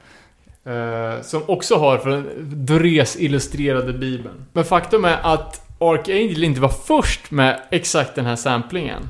Eh, 0.66 1.22
som 1.22 1.42
också 1.46 1.76
har 1.76 1.98
för 1.98 2.24
Dorés 2.42 3.16
illustrerade 3.20 3.94
bibeln. 3.94 4.46
Men 4.54 4.66
faktum 4.66 5.06
är 5.06 5.18
att 5.24 5.68
Archangel 5.80 6.44
inte 6.44 6.62
var 6.62 6.70
först 6.70 7.32
med 7.32 7.62
exakt 7.72 8.16
den 8.16 8.26
här 8.26 8.36
samplingen. 8.36 9.04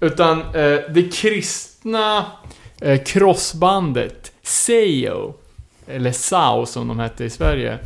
Utan 0.00 0.40
eh, 0.40 0.78
det 0.90 1.12
kristna 1.14 2.24
eh, 2.80 3.02
crossbandet 3.02 4.32
Seo, 4.42 5.34
eller 5.86 6.12
Sao 6.12 6.66
som 6.66 6.88
de 6.88 6.98
hette 6.98 7.24
i 7.24 7.30
Sverige, 7.30 7.78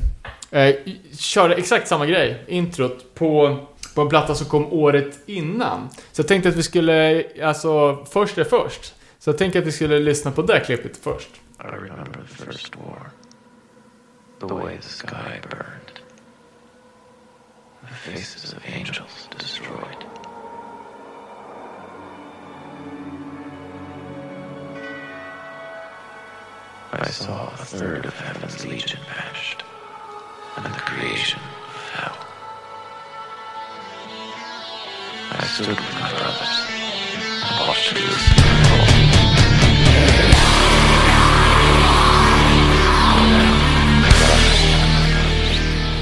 eh, 0.50 0.74
körde 1.18 1.54
exakt 1.54 1.88
samma 1.88 2.06
grej, 2.06 2.44
introt, 2.46 3.14
på, 3.14 3.58
på 3.94 4.00
en 4.02 4.08
platta 4.08 4.34
som 4.34 4.46
kom 4.46 4.72
året 4.72 5.18
innan. 5.26 5.88
Så 6.12 6.20
jag 6.20 6.28
tänkte 6.28 6.48
att 6.48 6.56
vi 6.56 6.62
skulle, 6.62 7.24
alltså, 7.42 8.04
först 8.10 8.38
är 8.38 8.44
först. 8.44 8.94
Så 9.18 9.30
jag 9.30 9.38
tänkte 9.38 9.58
att 9.58 9.66
vi 9.66 9.72
skulle 9.72 9.98
lyssna 9.98 10.30
på 10.30 10.42
det 10.42 10.60
klippet 10.60 10.96
först. 10.96 11.28
I 11.60 11.66
remember 11.66 12.20
the 12.28 12.44
first 12.44 12.76
war. 12.76 13.10
The 14.40 14.54
way 14.54 14.76
the 14.76 14.88
sky 14.88 15.40
burned. 15.50 16.00
The 17.80 18.10
faces 18.10 18.52
of 18.52 18.58
angels 18.66 19.28
destroyed. 19.38 20.04
I 26.92 27.10
saw 27.10 27.50
a 27.52 27.64
third 27.64 28.06
of 28.06 28.18
heaven's 28.18 28.64
legion 28.64 29.00
vanished, 29.14 29.62
and 30.64 30.74
the 30.74 30.80
creation 30.80 31.40
of 31.40 31.90
hell. 31.90 32.16
I 35.30 35.44
stood 35.46 35.68
with 35.68 35.94
my 36.00 36.10
brothers 36.10 36.54
and 37.44 37.68
watched 37.68 37.94
the 37.94 38.00
fall. 38.00 39.88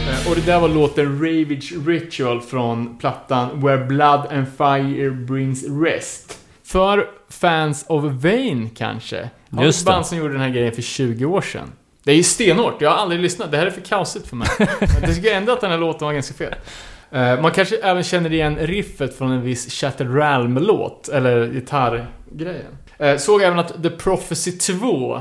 Eh, 0.08 0.28
Och 0.30 0.36
det 0.36 0.46
där 0.46 0.60
var 0.60 0.68
låten 0.68 1.18
Ravage 1.24 1.72
Ritual 1.86 2.40
från 2.40 2.98
plattan 2.98 3.60
Where 3.60 3.84
Blood 3.84 4.26
and 4.30 4.46
Fire 4.58 5.10
Brings 5.10 5.64
Rest. 5.84 6.38
För 6.64 7.06
fans 7.30 7.84
of 7.88 8.04
Vain 8.04 8.70
kanske. 8.76 9.30
Just 9.60 9.86
det. 9.86 9.92
band 9.92 10.06
som 10.06 10.18
gjorde 10.18 10.32
den 10.32 10.40
här 10.42 10.48
grejen 10.50 10.72
för 10.72 10.82
20 10.82 11.24
år 11.24 11.40
sedan. 11.40 11.72
Det 12.06 12.12
är 12.12 12.16
ju 12.16 12.22
stenhårt, 12.22 12.80
jag 12.80 12.90
har 12.90 12.96
aldrig 12.96 13.20
lyssnat. 13.20 13.50
Det 13.50 13.56
här 13.56 13.66
är 13.66 13.70
för 13.70 13.80
kaosigt 13.80 14.28
för 14.28 14.36
mig. 14.36 14.48
Men 14.58 14.68
jag 15.02 15.14
tycker 15.14 15.34
ändå 15.34 15.52
att 15.52 15.60
den 15.60 15.70
här 15.70 15.78
låten 15.78 16.06
var 16.06 16.12
ganska 16.14 16.34
fet. 16.34 16.54
Eh, 17.10 17.40
Man 17.40 17.50
kanske 17.50 17.76
även 17.76 18.02
känner 18.02 18.32
igen 18.32 18.56
riffet 18.56 19.18
från 19.18 19.30
en 19.32 19.42
viss 19.42 19.72
Shattered 19.80 20.14
Realm-låt, 20.14 21.08
eller 21.08 21.46
gitarrgrejen. 21.46 22.78
Eh, 22.98 23.16
Såg 23.16 23.42
även 23.42 23.58
att 23.58 23.82
The 23.82 23.90
Prophecy 23.90 24.52
2 24.52 25.20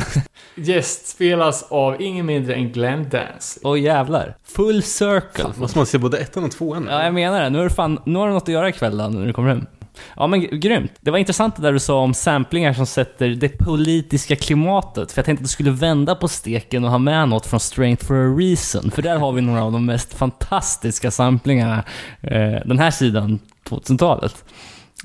gästspelas 0.54 1.66
av 1.70 2.02
ingen 2.02 2.26
mindre 2.26 2.54
än 2.54 2.72
Glenn 2.72 3.08
Dance. 3.08 3.60
Åh 3.62 3.80
jävlar. 3.80 4.36
Full 4.44 4.82
circle. 4.82 5.44
Måste 5.56 5.78
man 5.78 5.86
se 5.86 5.98
både 5.98 6.18
ettan 6.18 6.44
och 6.44 6.50
tvåan? 6.52 6.88
Ja, 6.90 7.04
jag 7.04 7.14
menar 7.14 7.42
det. 7.42 7.50
Nu, 7.50 7.58
är 7.60 7.64
det 7.64 7.70
fan, 7.70 7.98
nu 8.06 8.18
har 8.18 8.26
du 8.26 8.32
något 8.34 8.42
att 8.42 8.48
göra 8.48 8.68
ikväll 8.68 8.98
då, 8.98 9.08
när 9.08 9.26
du 9.26 9.32
kommer 9.32 9.48
hem. 9.48 9.66
Ja, 10.16 10.26
men 10.26 10.60
grymt. 10.60 10.92
Det 11.00 11.10
var 11.10 11.18
intressant 11.18 11.56
det 11.56 11.62
där 11.62 11.72
du 11.72 11.78
sa 11.78 11.98
om 12.00 12.14
samplingar 12.14 12.72
som 12.72 12.86
sätter 12.86 13.28
det 13.28 13.48
politiska 13.48 14.36
klimatet. 14.36 15.12
För 15.12 15.18
jag 15.18 15.26
tänkte 15.26 15.40
att 15.40 15.44
du 15.44 15.52
skulle 15.52 15.70
vända 15.70 16.14
på 16.14 16.28
steken 16.28 16.84
och 16.84 16.90
ha 16.90 16.98
med 16.98 17.28
något 17.28 17.46
från 17.46 17.60
Strength 17.60 18.06
for 18.06 18.14
a 18.14 18.36
Reason. 18.38 18.90
För 18.90 19.02
där 19.02 19.18
har 19.18 19.32
vi 19.32 19.40
några 19.40 19.64
av 19.64 19.72
de 19.72 19.86
mest 19.86 20.14
fantastiska 20.14 21.10
samplingarna 21.10 21.84
eh, 22.20 22.60
den 22.64 22.78
här 22.78 22.90
sidan 22.90 23.38
2000-talet. 23.68 24.44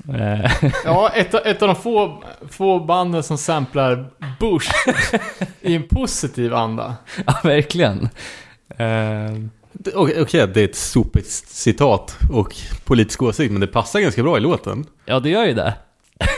Eh, 0.08 0.50
Ja, 0.84 1.08
ett, 1.14 1.34
ett 1.34 1.62
av 1.62 1.68
de 1.68 1.76
få, 1.76 2.22
få 2.50 2.80
banden 2.80 3.22
som 3.22 3.38
samplar 3.38 4.10
Bush 4.40 4.70
i 5.60 5.74
en 5.74 5.88
positiv 5.88 6.54
anda. 6.54 6.94
ja, 7.26 7.34
verkligen. 7.44 8.08
Eh, 8.78 9.32
Okej, 9.94 10.22
okej, 10.22 10.48
det 10.54 10.60
är 10.60 10.64
ett 10.64 10.76
sopigt 10.76 11.26
citat 11.48 12.16
och 12.32 12.54
politisk 12.84 13.22
åsikt, 13.22 13.52
men 13.52 13.60
det 13.60 13.66
passar 13.66 14.00
ganska 14.00 14.22
bra 14.22 14.36
i 14.36 14.40
låten. 14.40 14.84
Ja, 15.06 15.20
det 15.20 15.28
gör 15.30 15.44
ju 15.44 15.54
det. 15.54 15.74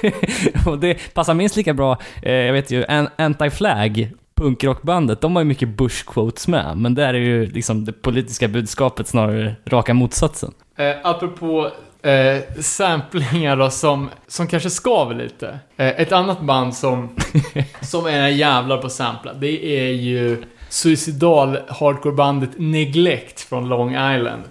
och 0.66 0.78
det 0.78 1.14
passar 1.14 1.34
minst 1.34 1.56
lika 1.56 1.74
bra, 1.74 1.98
eh, 2.22 2.32
jag 2.32 2.52
vet 2.52 2.70
ju, 2.70 2.84
An- 2.88 3.08
Anti-Flag, 3.18 4.08
punkrockbandet, 4.34 5.20
de 5.20 5.36
har 5.36 5.42
ju 5.42 5.48
mycket 5.48 5.68
Bush-quotes 5.68 6.50
med, 6.50 6.76
men 6.78 6.94
där 6.94 7.14
är 7.14 7.18
ju 7.18 7.46
liksom 7.46 7.84
det 7.84 7.92
politiska 7.92 8.48
budskapet 8.48 9.08
snarare 9.08 9.54
raka 9.66 9.94
motsatsen. 9.94 10.52
Eh, 10.76 10.94
apropå 11.04 11.70
eh, 12.02 12.60
samplingar 12.60 13.56
då 13.56 13.70
som, 13.70 14.10
som 14.26 14.46
kanske 14.46 14.70
skaver 14.70 15.14
lite. 15.14 15.58
Eh, 15.76 15.88
ett 15.88 16.12
annat 16.12 16.40
band 16.40 16.74
som, 16.74 17.16
som 17.82 18.06
är 18.06 18.28
jävlar 18.28 18.78
på 18.78 18.88
sampla, 18.88 19.32
det 19.34 19.66
är 19.66 19.92
ju 19.92 20.42
suicidal 20.74 21.58
hardcorebandet 21.68 22.50
Neglect 22.56 23.40
från 23.40 23.68
Long 23.68 23.90
Island. 23.90 24.42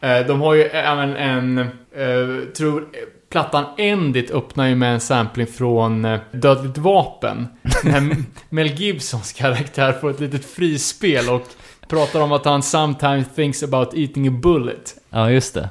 Eh, 0.00 0.26
de 0.26 0.40
har 0.40 0.54
ju 0.54 0.62
även 0.62 1.16
en, 1.16 1.58
eh, 1.58 2.48
tror, 2.56 2.88
plattan 3.30 3.64
Endit 3.78 4.30
öppnar 4.30 4.66
ju 4.66 4.74
med 4.74 4.94
en 4.94 5.00
sampling 5.00 5.46
från 5.46 6.04
eh, 6.04 6.20
Dödligt 6.32 6.78
Vapen. 6.78 7.46
När 7.84 8.16
Mel 8.48 8.66
Gibsons 8.66 9.32
karaktär 9.32 9.92
får 9.92 10.10
ett 10.10 10.20
litet 10.20 10.44
frispel 10.44 11.28
och 11.28 11.46
pratar 11.88 12.20
om 12.20 12.32
att 12.32 12.44
han 12.44 12.62
sometimes 12.62 13.34
thinks 13.34 13.62
about 13.62 13.94
eating 13.94 14.28
a 14.28 14.38
bullet. 14.42 14.94
Ja, 15.10 15.30
just 15.30 15.54
det. 15.54 15.68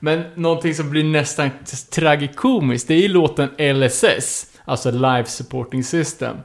Men 0.00 0.24
någonting 0.34 0.74
som 0.74 0.90
blir 0.90 1.04
nästan 1.04 1.50
tragikomiskt, 1.94 2.88
det 2.88 2.94
är 2.94 3.02
ju 3.02 3.08
låten 3.08 3.48
LSS, 3.58 4.46
alltså 4.64 4.90
Life 4.90 5.30
Supporting 5.30 5.84
System. 5.84 6.36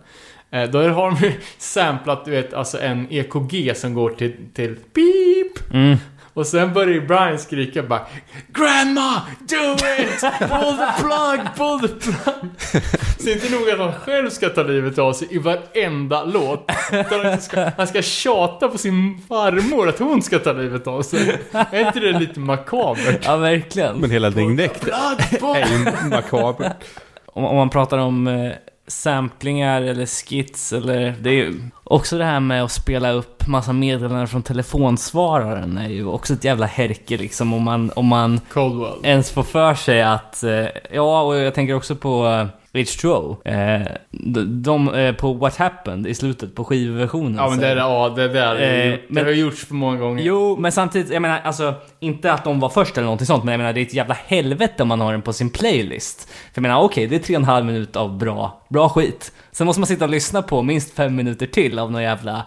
Eh, 0.53 0.69
Då 0.69 0.89
har 0.89 1.11
de 1.11 1.17
ju 1.27 1.33
samplat, 1.57 2.25
du 2.25 2.31
vet, 2.31 2.53
alltså 2.53 2.81
en 2.81 3.07
EKG 3.09 3.73
som 3.77 3.93
går 3.93 4.09
till, 4.09 4.33
till 4.53 4.75
beep. 4.93 5.73
Mm. 5.73 5.97
Och 6.35 6.47
sen 6.47 6.73
börjar 6.73 6.93
ju 6.93 7.07
Brian 7.07 7.39
skrika 7.39 7.83
bara 7.83 8.01
Grandma, 8.47 9.21
do 9.39 9.73
it! 9.73 10.21
Pull 10.39 10.77
the 10.77 11.01
plug, 11.03 11.39
pull 11.57 11.79
the 11.79 11.87
plug! 11.87 12.51
Så 13.19 13.29
inte 13.29 13.51
nog 13.51 13.69
att 13.69 13.79
han 13.79 13.93
själv 13.93 14.29
ska 14.29 14.49
ta 14.49 14.63
livet 14.63 14.99
av 14.99 15.13
sig 15.13 15.27
i 15.31 15.37
varenda 15.37 16.23
låt. 16.23 16.71
Utan 16.91 17.25
han 17.25 17.41
ska, 17.41 17.71
han 17.77 17.87
ska 17.87 18.01
tjata 18.01 18.67
på 18.67 18.77
sin 18.77 19.21
farmor 19.29 19.89
att 19.89 19.99
hon 19.99 20.21
ska 20.21 20.39
ta 20.39 20.53
livet 20.53 20.87
av 20.87 21.01
sig. 21.01 21.37
Är 21.51 21.87
inte 21.87 21.99
det 21.99 22.19
lite 22.19 22.39
makabert? 22.39 23.19
Ja, 23.25 23.37
verkligen. 23.37 23.97
Men 23.97 24.11
hela 24.11 24.29
Ding 24.29 24.55
Däck 24.55 24.87
är 24.87 25.71
ju 26.03 26.09
makabert. 26.09 26.83
Om, 27.25 27.45
om 27.45 27.55
man 27.55 27.69
pratar 27.69 27.97
om 27.97 28.27
eh, 28.27 28.51
samplingar 28.87 29.81
eller 29.81 30.05
skits 30.05 30.73
eller... 30.73 31.15
Det 31.19 31.29
är 31.29 31.33
ju 31.33 31.59
också 31.83 32.17
det 32.17 32.25
här 32.25 32.39
med 32.39 32.63
att 32.63 32.71
spela 32.71 33.11
upp 33.11 33.47
massa 33.47 33.73
meddelanden 33.73 34.27
från 34.27 34.43
telefonsvararen 34.43 35.77
är 35.77 35.89
ju 35.89 36.05
också 36.05 36.33
ett 36.33 36.43
jävla 36.43 36.65
härke 36.65 37.17
liksom 37.17 37.53
om 37.53 37.63
man, 37.63 37.91
om 37.95 38.05
man 38.05 38.41
Coldwell. 38.49 38.99
ens 39.03 39.31
får 39.31 39.43
för 39.43 39.75
sig 39.75 40.01
att... 40.01 40.43
Eh, 40.43 40.65
ja, 40.91 41.21
och 41.21 41.35
jag 41.35 41.53
tänker 41.53 41.73
också 41.73 41.95
på 41.95 42.47
eh, 42.73 42.79
H2O. 42.79 43.37
Eh, 43.45 43.87
de, 44.11 44.61
de 44.63 44.93
eh, 44.93 45.15
på 45.15 45.33
What 45.33 45.57
Happened 45.57 46.07
i 46.07 46.13
slutet 46.15 46.55
på 46.55 46.63
skivversionen. 46.63 47.35
Ja 47.35 47.49
men 47.49 47.59
det, 47.59 47.67
är- 47.67 47.75
ja, 47.77 48.09
det 48.15 48.27
där, 48.27 48.55
Eh, 48.55 48.59
det 48.91 48.99
men- 49.07 49.25
har 49.25 49.31
gjorts 49.31 49.65
för 49.65 49.73
många 49.73 49.97
gånger. 49.97 50.23
Jo, 50.23 50.57
men 50.59 50.71
samtidigt, 50.71 51.09
jag 51.13 51.21
menar 51.21 51.41
alltså, 51.43 51.73
inte 51.99 52.33
att 52.33 52.43
de 52.43 52.59
var 52.59 52.69
först 52.69 52.97
eller 52.97 53.05
någonting 53.05 53.27
sånt, 53.27 53.43
men 53.43 53.51
jag 53.51 53.57
menar 53.57 53.73
det 53.73 53.79
är 53.81 53.85
ett 53.85 53.93
jävla 53.93 54.17
helvete 54.27 54.83
om 54.83 54.89
man 54.89 55.01
har 55.01 55.11
den 55.11 55.21
på 55.21 55.33
sin 55.33 55.49
playlist. 55.49 56.29
För 56.29 56.35
jag 56.53 56.61
menar, 56.61 56.81
okej, 56.81 57.07
det 57.07 57.15
är 57.15 57.19
tre 57.19 57.35
och 57.35 57.39
en 57.41 57.45
halv 57.47 57.65
minut 57.65 57.95
av 57.95 58.17
bra, 58.17 58.61
bra 58.69 58.89
skit. 58.89 59.31
Sen 59.51 59.67
måste 59.67 59.79
man 59.79 59.87
sitta 59.87 60.05
och 60.05 60.11
lyssna 60.11 60.41
på 60.41 60.61
minst 60.61 60.95
fem 60.95 61.15
minuter 61.15 61.45
till 61.45 61.79
av 61.79 61.91
någon 61.91 62.03
jävla, 62.03 62.43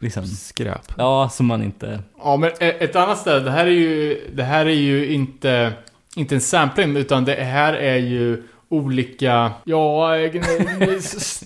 liksom, 0.00 0.26
Skräp. 0.26 0.92
ja, 0.96 1.28
som 1.32 1.46
man 1.46 1.62
inte... 1.62 2.00
Ja, 2.22 2.36
men 2.36 2.50
e- 2.60 2.76
ett 2.84 2.96
annat 2.96 3.18
ställe, 3.18 3.40
det 3.40 3.50
här 3.50 3.66
är 3.66 3.70
ju, 3.70 4.20
det 4.34 4.42
här 4.42 4.66
är 4.66 4.70
ju 4.70 5.12
inte, 5.12 5.72
inte 6.16 6.34
en 6.34 6.40
sampling, 6.40 6.96
utan 6.96 7.24
det 7.24 7.34
här 7.34 7.72
är 7.72 7.96
ju 7.96 8.42
olika, 8.70 9.52
ja, 9.64 10.16
eh, 10.16 11.00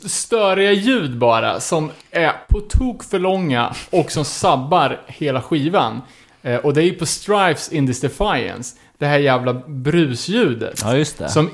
störiga 0.06 0.72
ljud 0.72 1.18
bara, 1.18 1.60
som 1.60 1.90
är 2.10 2.32
på 2.48 2.60
tok 2.60 3.05
för 3.05 3.18
långa 3.18 3.74
och 3.90 4.10
som 4.12 4.24
sabbar 4.24 5.01
hela 5.06 5.42
skivan. 5.42 6.01
Eh, 6.42 6.56
Och 6.56 6.74
det 6.74 6.82
är 6.82 6.84
ju 6.84 6.92
på 6.94 7.06
Stripes 7.06 7.72
in 7.72 7.86
this 7.86 8.01
Defiance, 8.01 8.76
det 8.98 9.06
här 9.06 9.18
jävla 9.18 9.55
brusljudet. 9.66 10.80
Ja, 10.84 10.96
just 10.96 11.18
det. 11.18 11.28
Som, 11.28 11.51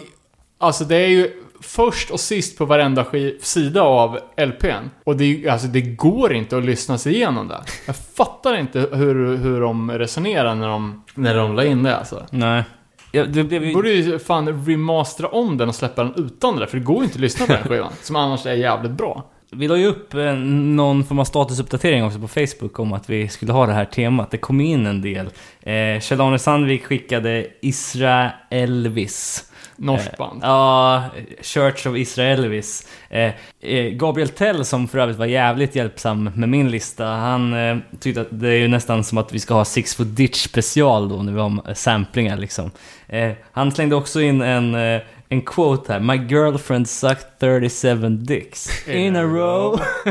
alltså 0.58 0.84
det 0.84 0.96
är 0.96 1.08
ju 1.08 1.30
först 1.62 2.10
och 2.10 2.20
sist 2.20 2.58
på 2.58 2.64
varenda 2.64 3.06
sida 3.40 3.82
av 3.82 4.18
LPn. 4.36 4.90
Och 5.04 5.16
det, 5.16 5.48
alltså 5.48 5.66
det 5.66 5.80
går 5.80 6.32
inte 6.34 6.56
att 6.56 6.64
lyssna 6.64 6.98
sig 6.98 7.14
igenom 7.14 7.48
det. 7.48 7.60
Jag 7.86 7.96
fattar 7.96 8.56
inte 8.58 8.78
hur, 8.92 9.36
hur 9.36 9.60
de 9.60 9.90
resonerar 9.90 10.54
när 10.54 10.68
de, 10.68 11.04
när 11.14 11.34
de 11.36 11.54
la 11.56 11.64
in 11.64 11.82
det 11.82 11.96
alltså. 11.96 12.26
Nej. 12.30 12.62
Ja, 13.12 13.24
det 13.24 13.44
blev 13.44 13.64
ju... 13.64 13.74
borde 13.74 13.90
ju 13.90 14.18
fan 14.18 14.66
remastera 14.66 15.28
om 15.28 15.56
den 15.56 15.68
och 15.68 15.74
släppa 15.74 16.04
den 16.04 16.14
utan 16.16 16.54
det 16.54 16.60
där, 16.60 16.66
för 16.66 16.78
det 16.78 16.84
går 16.84 16.96
ju 16.96 17.04
inte 17.04 17.14
att 17.14 17.20
lyssna 17.20 17.46
på 17.46 17.52
den 17.52 17.62
skivan. 17.62 17.92
som 18.02 18.16
annars 18.16 18.46
är 18.46 18.54
jävligt 18.54 18.92
bra. 18.92 19.24
Vi 19.52 19.68
la 19.68 19.76
ju 19.76 19.86
upp 19.86 20.14
eh, 20.14 20.34
någon 20.34 21.04
form 21.04 21.18
av 21.18 21.24
statusuppdatering 21.24 22.04
också 22.04 22.18
på 22.18 22.28
Facebook 22.28 22.78
om 22.78 22.92
att 22.92 23.10
vi 23.10 23.28
skulle 23.28 23.52
ha 23.52 23.66
det 23.66 23.72
här 23.72 23.84
temat. 23.84 24.30
Det 24.30 24.38
kom 24.38 24.60
in 24.60 24.86
en 24.86 25.02
del. 25.02 25.26
Eh, 25.60 26.00
Kjell-Arne 26.00 26.38
Sandvik 26.38 26.84
skickade 26.84 27.46
Isra 27.62 28.30
Elvis. 28.50 29.49
Norskt 29.80 30.16
band. 30.16 30.40
Ja, 30.42 31.04
Church 31.42 31.86
of 31.86 31.96
Israelvis. 31.96 32.88
Eh, 33.10 33.32
eh, 33.60 33.84
Gabriel 33.92 34.28
Tell, 34.28 34.64
som 34.64 34.88
för 34.88 34.98
övrigt 34.98 35.16
var 35.18 35.26
jävligt 35.26 35.74
hjälpsam 35.74 36.30
med 36.34 36.48
min 36.48 36.70
lista, 36.70 37.04
han 37.06 37.54
eh, 37.54 37.76
tyckte 38.00 38.20
att 38.20 38.26
det 38.30 38.48
är 38.48 38.56
ju 38.58 38.68
nästan 38.68 39.04
som 39.04 39.18
att 39.18 39.32
vi 39.32 39.38
ska 39.38 39.54
ha 39.54 39.64
Six 39.64 39.94
Foot 39.94 40.16
Ditch 40.16 40.44
special 40.48 41.08
då, 41.08 41.16
när 41.22 41.32
vi 41.32 41.40
har 41.40 41.68
eh, 41.68 41.74
samplingar 41.74 42.36
liksom. 42.36 42.70
Eh, 43.08 43.30
han 43.52 43.72
slängde 43.72 43.96
också 43.96 44.20
in 44.20 44.40
en, 44.42 44.74
eh, 44.74 45.00
en 45.28 45.42
quote 45.42 45.92
här. 45.92 46.00
My 46.00 46.16
girlfriend 46.16 46.88
sucked 46.88 47.38
37 47.40 48.08
dicks 48.08 48.88
in 48.88 49.16
a 49.16 49.22
row. 49.22 49.80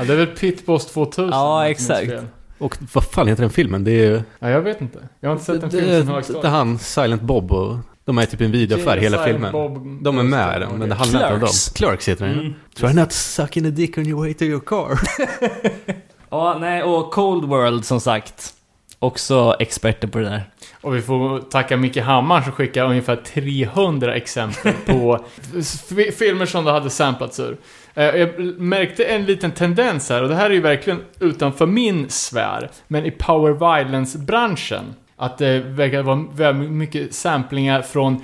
Ja, 0.00 0.04
det 0.04 0.12
är 0.12 0.16
väl 0.16 0.26
Pitboss 0.26 0.86
2000? 0.86 1.30
Ja, 1.30 1.68
exakt. 1.68 2.12
Och 2.58 2.76
vad 2.92 3.04
fan 3.04 3.28
heter 3.28 3.42
den 3.42 3.50
filmen? 3.50 3.84
Det 3.84 3.90
är 3.90 4.06
ju... 4.10 4.22
Ja, 4.38 4.50
jag 4.50 4.60
vet 4.60 4.80
inte. 4.80 4.98
Jag 5.20 5.28
har 5.28 5.32
inte 5.34 5.44
sett 5.44 5.60
Det, 5.60 5.66
en 5.66 5.70
film 5.70 5.84
det, 5.86 5.96
sen 5.98 6.06
det, 6.06 6.12
högstadiet. 6.12 6.42
det 6.42 6.48
han, 6.48 6.78
Silent 6.78 7.22
Bob 7.22 7.52
och... 7.52 7.76
De 8.08 8.18
är 8.18 8.26
typ 8.26 8.40
en 8.40 8.50
videoaffär 8.52 8.96
hela 8.96 9.24
filmen. 9.24 9.52
Bob- 9.52 10.02
De 10.02 10.18
är 10.18 10.22
med 10.22 10.60
den, 10.60 10.70
men 10.78 10.88
det 10.88 10.94
handlar 10.94 11.20
inte 11.20 11.34
om 11.34 11.40
dem. 11.40 11.48
Clerks. 11.48 11.68
Clerks 11.68 12.08
heter 12.08 12.26
den 12.26 12.38
Mm. 12.38 12.54
Try 12.76 12.92
not 12.94 13.12
sucking 13.12 13.66
a 13.66 13.70
dick 13.70 13.98
on 13.98 14.06
your 14.06 14.20
way 14.24 14.34
to 14.34 14.44
your 14.44 14.60
car. 14.60 15.00
Ja, 16.30 16.56
nej, 16.60 16.82
och 16.82 17.10
Cold 17.10 17.44
World 17.44 17.84
som 17.84 18.00
sagt. 18.00 18.52
Också 18.98 19.56
experter 19.60 20.08
på 20.08 20.18
det 20.18 20.24
där. 20.24 20.50
Och 20.80 20.96
vi 20.96 21.02
får 21.02 21.38
tacka 21.40 21.76
Micke 21.76 21.96
Hammar 21.96 22.42
som 22.42 22.52
skickar 22.52 22.84
ungefär 22.84 23.16
300 23.16 24.14
exempel 24.14 24.72
på 24.86 25.24
filmer 26.18 26.46
som 26.46 26.64
det 26.64 26.70
hade 26.72 26.90
samplats 26.90 27.40
ur. 27.40 27.56
Eh, 27.94 28.04
Jag 28.04 28.38
märkte 28.60 29.04
en 29.04 29.24
liten 29.24 29.50
tendens 29.52 30.10
här, 30.10 30.22
och 30.22 30.28
det 30.28 30.34
här 30.34 30.50
är 30.50 30.54
ju 30.54 30.60
verkligen 30.60 31.00
utanför 31.20 31.66
min 31.66 32.08
sfär, 32.08 32.70
men 32.88 33.06
i 33.06 33.10
Power 33.10 33.52
Violence-branschen. 33.52 34.84
Att 35.18 35.38
det 35.38 35.60
verkar 35.60 36.02
vara 36.02 36.24
väldigt 36.32 36.70
mycket 36.70 37.14
samplingar 37.14 37.82
från 37.82 38.22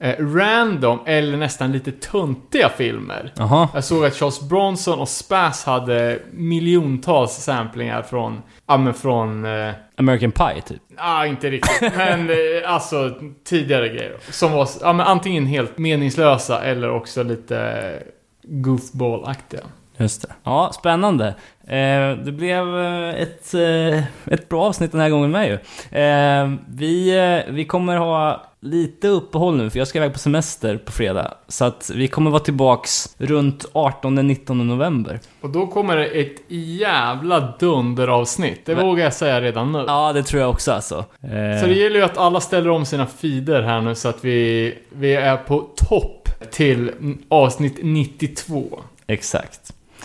eh, 0.00 0.14
random 0.18 0.98
eller 1.06 1.36
nästan 1.36 1.72
lite 1.72 1.92
töntiga 1.92 2.68
filmer. 2.68 3.32
Jaha. 3.36 3.68
Jag 3.74 3.84
såg 3.84 4.04
att 4.04 4.14
Charles 4.14 4.40
Bronson 4.48 4.98
och 4.98 5.08
Spaz 5.08 5.64
hade 5.64 6.18
miljontals 6.32 7.32
samplingar 7.32 8.02
från, 8.02 8.42
ja 8.66 8.76
men 8.76 8.94
från 8.94 9.44
eh, 9.44 9.74
American 9.96 10.32
Pie, 10.32 10.62
typ. 10.66 10.82
Ja, 10.96 11.26
inte 11.26 11.50
riktigt. 11.50 11.96
Men 11.96 12.30
eh, 12.30 12.36
alltså 12.72 13.14
tidigare 13.44 13.88
grejer. 13.88 14.16
Som 14.30 14.52
var 14.52 14.68
ja, 14.80 14.92
men 14.92 15.06
antingen 15.06 15.46
helt 15.46 15.78
meningslösa 15.78 16.64
eller 16.64 16.90
också 16.90 17.22
lite 17.22 18.02
goofball-aktiga. 18.42 19.60
Just 20.00 20.22
det. 20.22 20.28
Ja, 20.44 20.70
spännande. 20.74 21.26
Eh, 21.66 22.16
det 22.24 22.32
blev 22.32 22.78
eh, 22.78 23.08
ett, 23.22 23.54
eh, 23.54 24.02
ett 24.34 24.48
bra 24.48 24.62
avsnitt 24.64 24.92
den 24.92 25.00
här 25.00 25.10
gången 25.10 25.30
med 25.30 25.48
ju. 25.48 25.54
Eh, 25.98 26.50
vi, 26.68 27.18
eh, 27.46 27.52
vi 27.54 27.64
kommer 27.64 27.96
ha 27.96 28.46
lite 28.62 29.08
uppehåll 29.08 29.56
nu, 29.56 29.70
för 29.70 29.78
jag 29.78 29.88
ska 29.88 29.98
iväg 29.98 30.12
på 30.12 30.18
semester 30.18 30.76
på 30.76 30.92
fredag. 30.92 31.34
Så 31.48 31.64
att 31.64 31.90
vi 31.94 32.08
kommer 32.08 32.30
vara 32.30 32.42
tillbaks 32.42 33.14
runt 33.18 33.66
18-19 33.72 34.54
november. 34.64 35.20
Och 35.40 35.50
då 35.50 35.66
kommer 35.66 35.96
det 35.96 36.06
ett 36.06 36.36
jävla 36.48 37.54
dunderavsnitt. 37.58 38.66
Det 38.66 38.74
vågar 38.74 39.04
jag 39.04 39.14
säga 39.14 39.40
redan 39.40 39.72
nu. 39.72 39.84
Ja, 39.86 40.12
det 40.12 40.22
tror 40.22 40.40
jag 40.40 40.50
också 40.50 40.72
alltså. 40.72 41.04
Eh, 41.22 41.60
Så 41.60 41.66
det 41.66 41.74
gäller 41.74 41.96
ju 41.96 42.02
att 42.02 42.18
alla 42.18 42.40
ställer 42.40 42.70
om 42.70 42.84
sina 42.86 43.06
feeder 43.06 43.62
här 43.62 43.80
nu 43.80 43.94
så 43.94 44.08
att 44.08 44.24
vi, 44.24 44.74
vi 44.90 45.14
är 45.14 45.36
på 45.36 45.66
topp 45.76 46.28
till 46.50 46.90
avsnitt 47.28 47.78
92. 47.82 48.64
Exakt. 49.06 49.60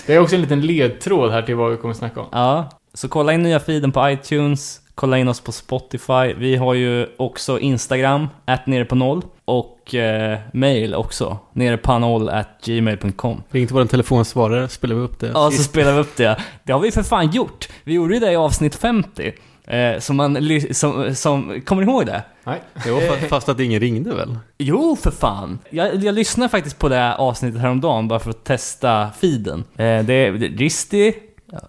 Det 0.05 0.13
är 0.13 0.19
också 0.19 0.35
en 0.35 0.41
liten 0.41 0.61
ledtråd 0.61 1.31
här 1.31 1.41
till 1.41 1.55
vad 1.55 1.71
vi 1.71 1.77
kommer 1.77 1.93
snacka 1.93 2.19
om. 2.21 2.27
Ja, 2.31 2.69
så 2.93 3.07
kolla 3.07 3.33
in 3.33 3.43
nya 3.43 3.59
feeden 3.59 3.91
på 3.91 4.09
iTunes, 4.09 4.81
kolla 4.95 5.17
in 5.17 5.27
oss 5.27 5.39
på 5.39 5.51
Spotify. 5.51 6.33
Vi 6.37 6.55
har 6.55 6.73
ju 6.73 7.07
också 7.17 7.59
Instagram, 7.59 8.27
att 8.45 8.67
nere 8.67 8.85
på 8.85 8.95
noll. 8.95 9.21
Och 9.45 9.95
eh, 9.95 10.39
mail 10.53 10.95
också, 10.95 11.37
nere 11.53 11.77
på 11.77 11.99
noll 11.99 12.29
at 12.29 12.47
gmail.com. 12.65 13.43
Ring 13.49 13.67
till 13.67 13.75
vår 13.75 13.85
telefonsvarare, 13.85 14.67
spelar 14.67 14.95
vi 14.95 15.01
upp 15.01 15.19
det. 15.19 15.31
Ja, 15.33 15.51
så 15.51 15.63
spelar 15.63 15.93
vi 15.93 15.99
upp 15.99 16.15
det. 16.17 16.37
Det 16.63 16.73
har 16.73 16.79
vi 16.79 16.91
för 16.91 17.03
fan 17.03 17.31
gjort. 17.31 17.67
Vi 17.83 17.93
gjorde 17.93 18.13
ju 18.13 18.19
det 18.19 18.31
i 18.31 18.35
avsnitt 18.35 18.75
50. 18.75 19.33
Eh, 19.67 19.99
som 19.99 20.15
man, 20.15 20.37
som, 20.71 21.15
som, 21.15 21.61
kommer 21.65 21.85
ni 21.85 21.91
ihåg 21.91 22.05
det? 22.05 22.23
Nej. 22.43 22.61
Jo, 22.87 22.95
fa- 22.99 23.27
fast 23.27 23.49
att 23.49 23.59
ingen 23.59 23.79
ringde 23.79 24.15
väl? 24.15 24.37
Jo, 24.57 24.97
för 25.03 25.11
fan! 25.11 25.59
Jag, 25.69 25.95
jag 25.95 26.15
lyssnade 26.15 26.49
faktiskt 26.49 26.79
på 26.79 26.89
det 26.89 26.95
här 26.95 27.15
avsnittet 27.15 27.61
häromdagen 27.61 28.07
bara 28.07 28.19
för 28.19 28.29
att 28.29 28.43
testa 28.43 29.09
feeden. 29.21 29.63
Eh, 29.77 30.05
det, 30.05 30.31
Risti 30.31 31.13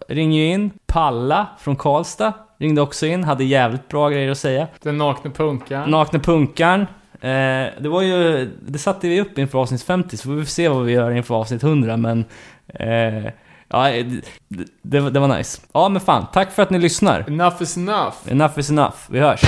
ringer 0.09 0.43
in. 0.55 0.71
Palla 0.87 1.47
från 1.59 1.77
Karlstad 1.77 2.33
ringde 2.59 2.81
också 2.83 3.07
in, 3.07 3.25
hade 3.25 3.45
jävligt 3.45 3.89
bra 3.89 4.09
grejer 4.09 4.31
att 4.31 4.39
säga. 4.39 4.67
Den 4.83 4.99
nakne 4.99 5.31
punkaren. 5.31 5.91
Nakne 5.91 6.19
Punkarn. 6.19 6.81
Eh, 7.21 7.73
det 7.83 7.89
var 7.89 8.03
ju, 8.03 8.51
det 8.69 8.79
satte 8.79 9.09
vi 9.09 9.21
upp 9.21 9.39
inför 9.39 9.59
avsnitt 9.59 9.83
50, 9.83 10.17
så 10.17 10.23
får 10.23 10.33
vi 10.35 10.47
se 10.47 10.69
vad 10.69 10.85
vi 10.85 10.93
gör 10.93 11.11
inför 11.11 11.35
avsnitt 11.35 11.63
100, 11.63 11.97
men... 11.97 12.25
Eh, 12.67 13.33
ja, 13.69 13.89
det, 13.89 14.25
det, 14.83 15.11
det 15.11 15.21
var 15.21 15.37
nice. 15.37 15.61
Ja, 15.73 15.89
men 15.89 16.01
fan, 16.01 16.27
tack 16.33 16.53
för 16.53 16.63
att 16.63 16.71
ni 16.71 16.79
lyssnar. 16.79 17.25
Enough 17.29 17.63
is 17.63 17.77
enough. 17.77 18.15
Enough 18.29 18.59
is 18.59 18.71
enough. 18.71 18.97
Vi 19.09 19.21
hörs. 19.21 19.41